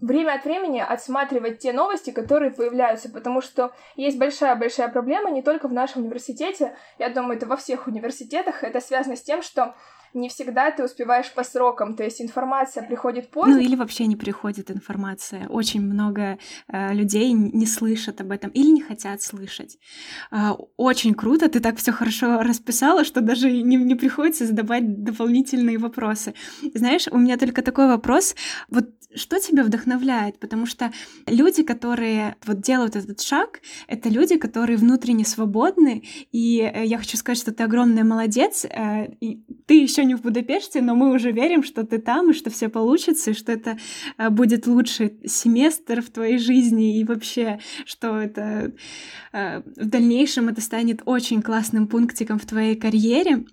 время 0.00 0.34
от 0.34 0.44
времени 0.44 0.80
отсматривать 0.80 1.58
те 1.58 1.72
новости, 1.72 2.10
которые 2.10 2.50
появляются, 2.50 3.10
потому 3.10 3.40
что 3.40 3.72
есть 3.96 4.18
большая-большая 4.18 4.88
проблема 4.88 5.30
не 5.30 5.42
только 5.42 5.68
в 5.68 5.72
нашем 5.72 6.02
университете, 6.02 6.76
я 6.98 7.08
думаю, 7.08 7.36
это 7.36 7.46
во 7.46 7.56
всех 7.56 7.86
университетах, 7.86 8.62
это 8.62 8.80
связано 8.80 9.16
с 9.16 9.22
тем, 9.22 9.42
что 9.42 9.74
не 10.14 10.28
всегда 10.28 10.70
ты 10.70 10.84
успеваешь 10.84 11.32
по 11.32 11.44
срокам, 11.44 11.96
то 11.96 12.04
есть 12.04 12.22
информация 12.22 12.82
приходит 12.86 13.30
поздно. 13.30 13.56
Ну 13.56 13.60
или 13.60 13.76
вообще 13.76 14.06
не 14.06 14.16
приходит 14.16 14.70
информация. 14.70 15.48
Очень 15.48 15.82
много 15.82 16.38
э, 16.68 16.94
людей 16.94 17.32
не 17.32 17.66
слышат 17.66 18.20
об 18.20 18.30
этом 18.30 18.50
или 18.50 18.70
не 18.70 18.80
хотят 18.80 19.22
слышать. 19.22 19.78
Э, 20.30 20.50
очень 20.76 21.14
круто, 21.14 21.48
ты 21.48 21.60
так 21.60 21.76
все 21.76 21.92
хорошо 21.92 22.42
расписала, 22.42 23.04
что 23.04 23.20
даже 23.20 23.50
не, 23.50 23.76
не 23.76 23.94
приходится 23.94 24.46
задавать 24.46 25.02
дополнительные 25.02 25.78
вопросы. 25.78 26.34
Знаешь, 26.74 27.08
у 27.10 27.18
меня 27.18 27.36
только 27.36 27.62
такой 27.62 27.88
вопрос. 27.88 28.36
Вот 28.68 28.86
что 29.14 29.38
тебя 29.38 29.64
вдохновляет? 29.64 30.38
Потому 30.38 30.66
что 30.66 30.92
люди, 31.26 31.62
которые 31.62 32.36
вот 32.44 32.60
делают 32.60 32.96
этот 32.96 33.20
шаг, 33.20 33.60
это 33.86 34.08
люди, 34.08 34.36
которые 34.36 34.76
внутренне 34.76 35.24
свободны, 35.24 36.04
и 36.32 36.60
э, 36.60 36.84
я 36.84 36.98
хочу 36.98 37.16
сказать, 37.16 37.38
что 37.38 37.52
ты 37.52 37.62
огромная 37.62 38.04
молодец, 38.04 38.64
э, 38.64 39.12
и 39.20 39.44
ты 39.66 39.80
еще 39.80 40.04
не 40.04 40.14
в 40.14 40.22
Будапеште, 40.22 40.80
но 40.80 40.94
мы 40.94 41.12
уже 41.14 41.32
верим, 41.32 41.62
что 41.62 41.84
ты 41.84 41.98
там, 41.98 42.30
и 42.30 42.34
что 42.34 42.50
все 42.50 42.68
получится, 42.68 43.30
и 43.30 43.34
что 43.34 43.52
это 43.52 43.78
э, 44.18 44.30
будет 44.30 44.66
лучший 44.66 45.20
семестр 45.26 46.02
в 46.02 46.10
твоей 46.10 46.38
жизни, 46.38 46.98
и 46.98 47.04
вообще, 47.04 47.60
что 47.84 48.18
это 48.18 48.72
в 49.32 49.62
дальнейшем 49.86 50.48
это 50.48 50.60
станет 50.60 51.02
очень 51.06 51.42
классным 51.42 51.88
пунктиком 51.88 52.38
в 52.38 52.46
твоей 52.46 52.76
карьере. 52.76 53.44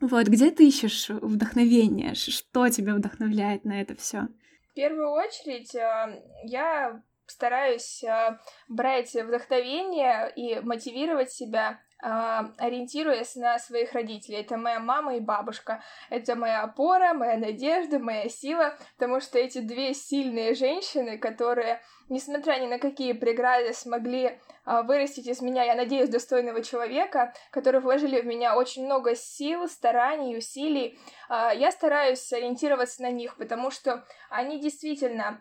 Вот, 0.00 0.26
где 0.28 0.50
ты 0.50 0.68
ищешь 0.68 1.08
вдохновение? 1.08 2.14
Что 2.14 2.68
тебя 2.68 2.94
вдохновляет 2.94 3.64
на 3.64 3.80
это 3.80 3.94
все? 3.96 4.28
В 4.74 4.76
первую 4.76 5.12
очередь 5.12 5.72
э, 5.76 6.20
я 6.42 7.00
стараюсь 7.26 8.02
э, 8.02 8.38
брать 8.66 9.14
вдохновение 9.14 10.32
и 10.34 10.58
мотивировать 10.58 11.30
себя 11.30 11.78
а, 12.02 12.50
ориентируясь 12.58 13.34
на 13.36 13.58
своих 13.58 13.92
родителей. 13.92 14.40
Это 14.40 14.58
моя 14.58 14.78
мама 14.78 15.16
и 15.16 15.20
бабушка. 15.20 15.82
Это 16.10 16.34
моя 16.34 16.62
опора, 16.62 17.14
моя 17.14 17.38
надежда, 17.38 17.98
моя 17.98 18.28
сила, 18.28 18.76
потому 18.98 19.20
что 19.20 19.38
эти 19.38 19.60
две 19.60 19.94
сильные 19.94 20.54
женщины, 20.54 21.16
которые, 21.16 21.80
несмотря 22.10 22.58
ни 22.58 22.66
на 22.66 22.78
какие 22.78 23.12
преграды, 23.14 23.72
смогли 23.72 24.38
вырастить 24.64 25.26
из 25.26 25.40
меня, 25.40 25.62
я 25.62 25.74
надеюсь, 25.74 26.08
достойного 26.08 26.62
человека, 26.62 27.34
которые 27.50 27.80
вложили 27.80 28.20
в 28.20 28.26
меня 28.26 28.56
очень 28.56 28.84
много 28.84 29.14
сил, 29.14 29.68
стараний, 29.68 30.38
усилий. 30.38 30.98
А, 31.28 31.52
я 31.52 31.70
стараюсь 31.70 32.32
ориентироваться 32.32 33.02
на 33.02 33.10
них, 33.10 33.36
потому 33.36 33.70
что 33.70 34.04
они 34.30 34.60
действительно 34.60 35.40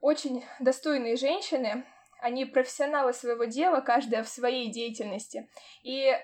очень 0.00 0.44
достойные 0.58 1.16
женщины, 1.16 1.84
они 2.20 2.44
профессионалы 2.44 3.12
своего 3.12 3.44
дела, 3.44 3.80
каждая 3.80 4.22
в 4.22 4.28
своей 4.28 4.70
деятельности. 4.70 5.48
И 5.82 6.06
э, 6.06 6.18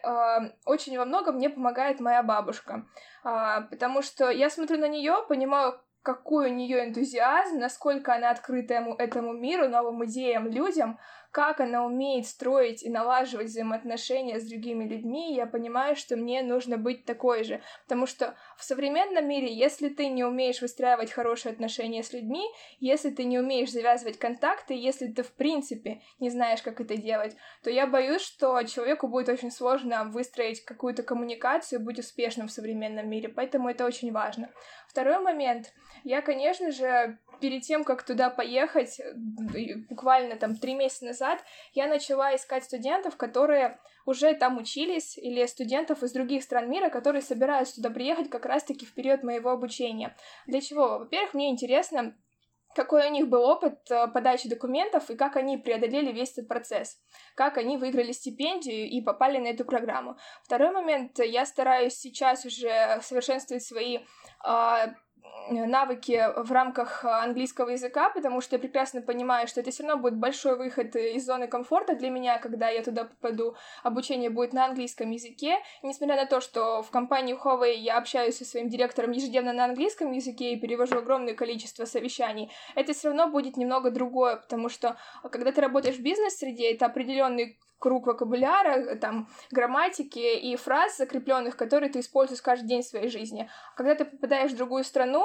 очень 0.66 0.98
во 0.98 1.04
многом 1.04 1.36
мне 1.36 1.48
помогает 1.48 2.00
моя 2.00 2.22
бабушка, 2.22 2.86
э, 3.24 3.62
потому 3.70 4.02
что 4.02 4.30
я 4.30 4.50
смотрю 4.50 4.78
на 4.78 4.88
нее, 4.88 5.24
понимаю, 5.28 5.80
какой 6.02 6.50
у 6.50 6.54
нее 6.54 6.84
энтузиазм, 6.84 7.58
насколько 7.58 8.14
она 8.14 8.30
открыта 8.30 8.74
этому 8.98 9.32
миру, 9.32 9.68
новым 9.68 10.04
идеям, 10.04 10.46
людям, 10.46 11.00
как 11.36 11.60
она 11.60 11.84
умеет 11.84 12.26
строить 12.26 12.82
и 12.82 12.88
налаживать 12.88 13.48
взаимоотношения 13.48 14.40
с 14.40 14.48
другими 14.48 14.88
людьми, 14.88 15.34
я 15.34 15.44
понимаю, 15.44 15.94
что 15.94 16.16
мне 16.16 16.42
нужно 16.42 16.78
быть 16.78 17.04
такой 17.04 17.44
же. 17.44 17.60
Потому 17.82 18.06
что 18.06 18.34
в 18.56 18.64
современном 18.64 19.28
мире, 19.28 19.52
если 19.52 19.90
ты 19.90 20.08
не 20.08 20.24
умеешь 20.24 20.62
выстраивать 20.62 21.12
хорошие 21.12 21.52
отношения 21.52 22.02
с 22.02 22.14
людьми, 22.14 22.48
если 22.80 23.10
ты 23.10 23.24
не 23.24 23.38
умеешь 23.38 23.70
завязывать 23.70 24.18
контакты, 24.18 24.72
если 24.72 25.08
ты 25.08 25.22
в 25.22 25.30
принципе 25.34 26.00
не 26.20 26.30
знаешь, 26.30 26.62
как 26.62 26.80
это 26.80 26.96
делать, 26.96 27.36
то 27.62 27.68
я 27.68 27.86
боюсь, 27.86 28.22
что 28.22 28.62
человеку 28.62 29.06
будет 29.06 29.28
очень 29.28 29.50
сложно 29.50 30.04
выстроить 30.04 30.64
какую-то 30.64 31.02
коммуникацию, 31.02 31.84
быть 31.84 31.98
успешным 31.98 32.48
в 32.48 32.52
современном 32.52 33.10
мире. 33.10 33.28
Поэтому 33.28 33.68
это 33.68 33.84
очень 33.84 34.10
важно. 34.10 34.48
Второй 34.88 35.18
момент. 35.18 35.74
Я, 36.06 36.22
конечно 36.22 36.70
же, 36.70 37.18
перед 37.40 37.64
тем, 37.64 37.82
как 37.82 38.04
туда 38.04 38.30
поехать, 38.30 39.00
буквально 39.90 40.36
там 40.36 40.54
три 40.54 40.74
месяца 40.74 41.04
назад, 41.04 41.42
я 41.72 41.88
начала 41.88 42.36
искать 42.36 42.62
студентов, 42.62 43.16
которые 43.16 43.80
уже 44.06 44.32
там 44.34 44.56
учились, 44.56 45.18
или 45.18 45.44
студентов 45.46 46.04
из 46.04 46.12
других 46.12 46.44
стран 46.44 46.70
мира, 46.70 46.90
которые 46.90 47.22
собираются 47.22 47.74
туда 47.74 47.90
приехать 47.90 48.30
как 48.30 48.46
раз-таки 48.46 48.86
в 48.86 48.94
период 48.94 49.24
моего 49.24 49.50
обучения. 49.50 50.16
Для 50.46 50.60
чего? 50.60 51.00
Во-первых, 51.00 51.34
мне 51.34 51.50
интересно, 51.50 52.14
какой 52.76 53.08
у 53.08 53.10
них 53.10 53.26
был 53.26 53.42
опыт 53.42 53.90
э, 53.90 54.06
подачи 54.06 54.48
документов 54.48 55.10
и 55.10 55.16
как 55.16 55.34
они 55.34 55.56
преодолели 55.56 56.12
весь 56.12 56.32
этот 56.32 56.46
процесс, 56.46 57.00
как 57.34 57.58
они 57.58 57.78
выиграли 57.78 58.12
стипендию 58.12 58.88
и 58.88 59.00
попали 59.00 59.38
на 59.38 59.48
эту 59.48 59.64
программу. 59.64 60.16
Второй 60.44 60.70
момент, 60.70 61.18
я 61.18 61.46
стараюсь 61.46 61.94
сейчас 61.94 62.44
уже 62.44 63.00
совершенствовать 63.02 63.64
свои 63.64 64.00
а, 64.44 64.94
навыки 65.48 66.24
в 66.36 66.50
рамках 66.52 67.04
английского 67.04 67.70
языка, 67.70 68.10
потому 68.10 68.40
что 68.40 68.56
я 68.56 68.60
прекрасно 68.60 69.02
понимаю, 69.02 69.46
что 69.48 69.60
это 69.60 69.70
все 69.70 69.84
равно 69.84 70.02
будет 70.02 70.16
большой 70.16 70.56
выход 70.56 70.96
из 70.96 71.24
зоны 71.24 71.46
комфорта 71.46 71.94
для 71.94 72.10
меня, 72.10 72.38
когда 72.38 72.68
я 72.68 72.82
туда 72.82 73.04
попаду. 73.04 73.54
Обучение 73.82 74.30
будет 74.30 74.52
на 74.52 74.66
английском 74.66 75.10
языке. 75.10 75.58
Несмотря 75.82 76.16
на 76.16 76.26
то, 76.26 76.40
что 76.40 76.82
в 76.82 76.90
компании 76.90 77.36
Huawei 77.36 77.74
я 77.74 77.98
общаюсь 77.98 78.36
со 78.36 78.44
своим 78.44 78.68
директором 78.68 79.12
ежедневно 79.12 79.52
на 79.52 79.66
английском 79.66 80.12
языке 80.12 80.52
и 80.52 80.60
перевожу 80.60 80.98
огромное 80.98 81.34
количество 81.34 81.84
совещаний, 81.84 82.50
это 82.74 82.92
все 82.92 83.08
равно 83.08 83.28
будет 83.28 83.56
немного 83.56 83.90
другое, 83.90 84.36
потому 84.36 84.68
что 84.68 84.96
когда 85.30 85.52
ты 85.52 85.60
работаешь 85.60 85.96
в 85.96 86.02
бизнес-среде, 86.02 86.72
это 86.72 86.86
определенный 86.86 87.58
круг 87.78 88.06
вокабуляра, 88.06 88.96
там, 88.96 89.28
грамматики 89.50 90.38
и 90.38 90.56
фраз 90.56 90.96
закрепленных, 90.96 91.56
которые 91.56 91.90
ты 91.90 92.00
используешь 92.00 92.42
каждый 92.42 92.66
день 92.66 92.82
в 92.82 92.86
своей 92.86 93.08
жизни. 93.08 93.50
А 93.72 93.76
когда 93.76 93.94
ты 93.94 94.04
попадаешь 94.04 94.52
в 94.52 94.56
другую 94.56 94.84
страну, 94.84 95.24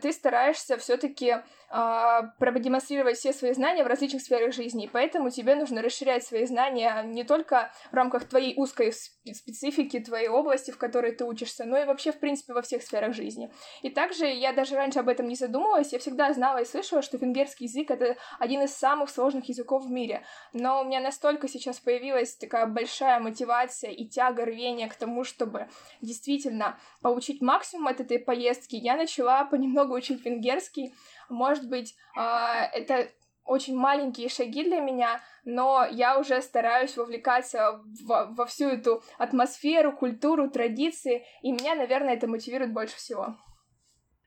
ты 0.00 0.12
стараешься 0.12 0.76
все-таки 0.76 1.36
а, 1.72 2.22
продемонстрировать 2.40 3.16
все 3.16 3.32
свои 3.32 3.52
знания 3.52 3.84
в 3.84 3.86
различных 3.86 4.22
сферах 4.22 4.52
жизни, 4.52 4.86
и 4.86 4.88
поэтому 4.88 5.30
тебе 5.30 5.54
нужно 5.54 5.82
расширять 5.82 6.24
свои 6.24 6.44
знания 6.44 7.00
не 7.04 7.22
только 7.22 7.70
в 7.92 7.94
рамках 7.94 8.24
твоей 8.24 8.54
узкой 8.56 8.92
специфики, 8.92 10.00
твоей 10.00 10.26
области, 10.26 10.72
в 10.72 10.78
которой 10.78 11.12
ты 11.12 11.24
учишься, 11.24 11.64
но 11.64 11.78
и 11.78 11.84
вообще, 11.84 12.10
в 12.10 12.18
принципе, 12.18 12.54
во 12.54 12.62
всех 12.62 12.82
сферах 12.82 13.14
жизни. 13.14 13.52
И 13.82 13.90
также 13.90 14.26
я 14.26 14.52
даже 14.52 14.74
раньше 14.74 14.98
об 14.98 15.08
этом 15.08 15.28
не 15.28 15.36
задумывалась, 15.36 15.92
я 15.92 16.00
всегда 16.00 16.32
знала 16.32 16.58
и 16.58 16.64
слышала, 16.64 17.02
что 17.02 17.18
венгерский 17.18 17.66
язык— 17.66 17.88
это 17.92 18.16
один 18.40 18.62
из 18.62 18.74
самых 18.74 19.08
сложных 19.08 19.48
языков 19.48 19.84
в 19.84 19.90
мире, 19.92 20.24
но 20.52 20.80
у 20.80 20.84
меня 20.84 20.98
настолько 20.98 21.46
сейчас 21.46 21.78
появилась 21.78 22.34
такая 22.34 22.66
большая 22.66 23.20
мотивация 23.20 23.92
и 23.92 24.06
тяга, 24.06 24.44
рвение 24.44 24.88
к 24.88 24.96
тому, 24.96 25.22
чтобы 25.22 25.68
действительно 26.00 26.80
получить 27.00 27.40
максимум 27.40 27.86
от 27.86 28.00
этой 28.00 28.18
поездки, 28.18 28.74
я 28.74 28.96
начала 28.96 29.44
понемногу 29.50 29.94
учить 29.94 30.24
венгерский. 30.24 30.94
Может 31.28 31.68
быть, 31.68 31.94
а, 32.16 32.64
это 32.72 33.08
очень 33.44 33.76
маленькие 33.76 34.28
шаги 34.28 34.62
для 34.62 34.80
меня, 34.80 35.20
но 35.44 35.84
я 35.90 36.18
уже 36.18 36.40
стараюсь 36.40 36.96
вовлекаться 36.96 37.82
во, 38.04 38.26
во 38.26 38.46
всю 38.46 38.66
эту 38.68 39.02
атмосферу, 39.18 39.96
культуру, 39.96 40.50
традиции, 40.50 41.24
и 41.42 41.50
меня, 41.50 41.74
наверное, 41.74 42.14
это 42.14 42.28
мотивирует 42.28 42.72
больше 42.72 42.96
всего. 42.96 43.36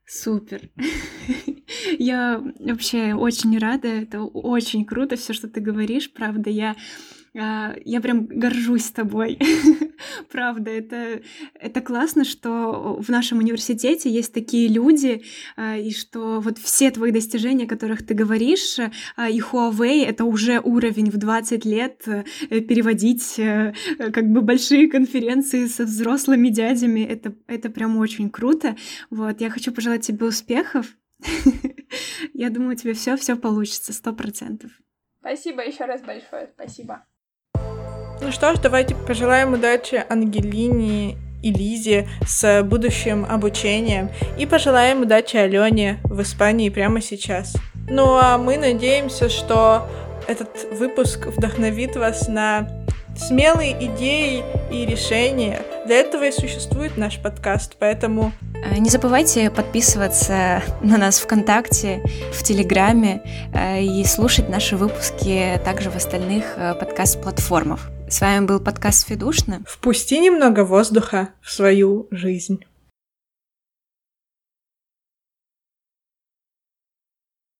Супер. 0.06 0.70
Я 1.98 2.44
вообще 2.60 3.14
очень 3.14 3.58
рада, 3.58 3.88
это 3.88 4.22
очень 4.22 4.86
круто, 4.86 5.16
все, 5.16 5.34
что 5.34 5.48
ты 5.48 5.62
говоришь, 5.62 6.12
правда, 6.12 6.50
я 6.50 6.72
а, 6.72 6.76
я 7.34 8.02
прям 8.02 8.26
горжусь 8.28 8.92
тобой. 8.92 9.40
Правда, 10.32 10.72
это, 10.72 11.22
это 11.56 11.82
классно, 11.82 12.26
что 12.26 12.98
в 13.00 13.10
нашем 13.10 13.40
университете 13.40 14.10
есть 14.10 14.34
такие 14.34 14.68
люди, 14.68 15.24
а, 15.56 15.78
и 15.78 15.92
что 15.92 16.40
вот 16.40 16.58
все 16.58 16.92
твои 16.92 17.12
достижения, 17.12 17.66
о 17.66 17.68
которых 17.68 18.06
ты 18.06 18.14
говоришь, 18.14 18.78
а, 19.16 19.30
и 19.30 19.40
Huawei— 19.40 20.06
это 20.08 20.26
уже 20.26 20.60
уровень 20.60 21.10
в 21.10 21.18
20 21.18 21.66
лет 21.66 22.04
э, 22.08 22.24
переводить 22.62 23.40
э, 23.40 23.74
как 23.98 24.30
бы 24.32 24.42
большие 24.42 24.90
конференции 24.90 25.66
со 25.68 25.86
взрослыми 25.86 26.50
дядями. 26.50 27.02
Это, 27.02 27.34
это 27.48 27.70
прям 27.70 27.98
очень 27.98 28.30
круто. 28.30 28.76
Вот, 29.10 29.42
я 29.42 29.50
хочу 29.50 29.72
пожелать 29.72 30.06
тебе 30.06 30.26
успехов. 30.26 30.96
Я 32.34 32.50
думаю, 32.50 32.74
у 32.74 32.78
тебя 32.78 32.94
все 32.94 33.16
все 33.16 33.36
получится, 33.36 33.94
сто 33.94 34.14
процентов. 34.14 34.72
Спасибо 35.20 35.62
еще 35.66 35.86
раз 35.86 36.02
большое, 36.02 36.50
спасибо. 36.54 37.06
Ну 38.24 38.32
что 38.32 38.56
ж, 38.56 38.60
давайте 38.60 38.96
пожелаем 38.96 39.52
удачи 39.52 40.02
Ангелине 40.08 41.18
и 41.42 41.52
Лизе 41.52 42.08
с 42.26 42.64
будущим 42.64 43.26
обучением 43.30 44.10
и 44.38 44.46
пожелаем 44.46 45.02
удачи 45.02 45.36
Алене 45.36 46.00
в 46.06 46.22
Испании 46.22 46.70
прямо 46.70 47.02
сейчас. 47.02 47.54
Ну 47.90 48.18
а 48.18 48.38
мы 48.38 48.58
надеемся, 48.58 49.28
что 49.28 49.90
этот 50.26 50.50
выпуск 50.72 51.28
вдохновит 51.28 51.98
вас 51.98 52.30
на 52.30 52.70
смелые 53.18 53.74
идеи 53.88 54.42
и 54.72 54.86
решения. 54.86 55.62
Для 55.86 55.98
этого 55.98 56.24
и 56.24 56.32
существует 56.32 56.96
наш 56.96 57.20
подкаст, 57.20 57.76
поэтому... 57.78 58.32
Э, 58.54 58.78
не 58.78 58.90
забывайте 58.90 59.52
подписываться 59.52 60.64
на 60.82 60.98
нас 60.98 61.20
ВКонтакте, 61.20 62.02
в 62.32 62.42
Телеграме 62.42 63.22
э, 63.54 63.82
и 63.82 64.06
слушать 64.06 64.48
наши 64.48 64.78
выпуски 64.78 65.60
также 65.66 65.92
в 65.92 65.98
остальных 65.98 66.54
э, 66.56 66.74
подкаст-платформах. 66.76 67.90
С 68.14 68.22
вами 68.22 68.46
был 68.46 68.60
подкаст 68.60 69.08
«Федушно». 69.08 69.64
Впусти 69.66 70.20
немного 70.20 70.64
воздуха 70.64 71.30
в 71.42 71.52
свою 71.52 72.08
жизнь. 72.12 72.64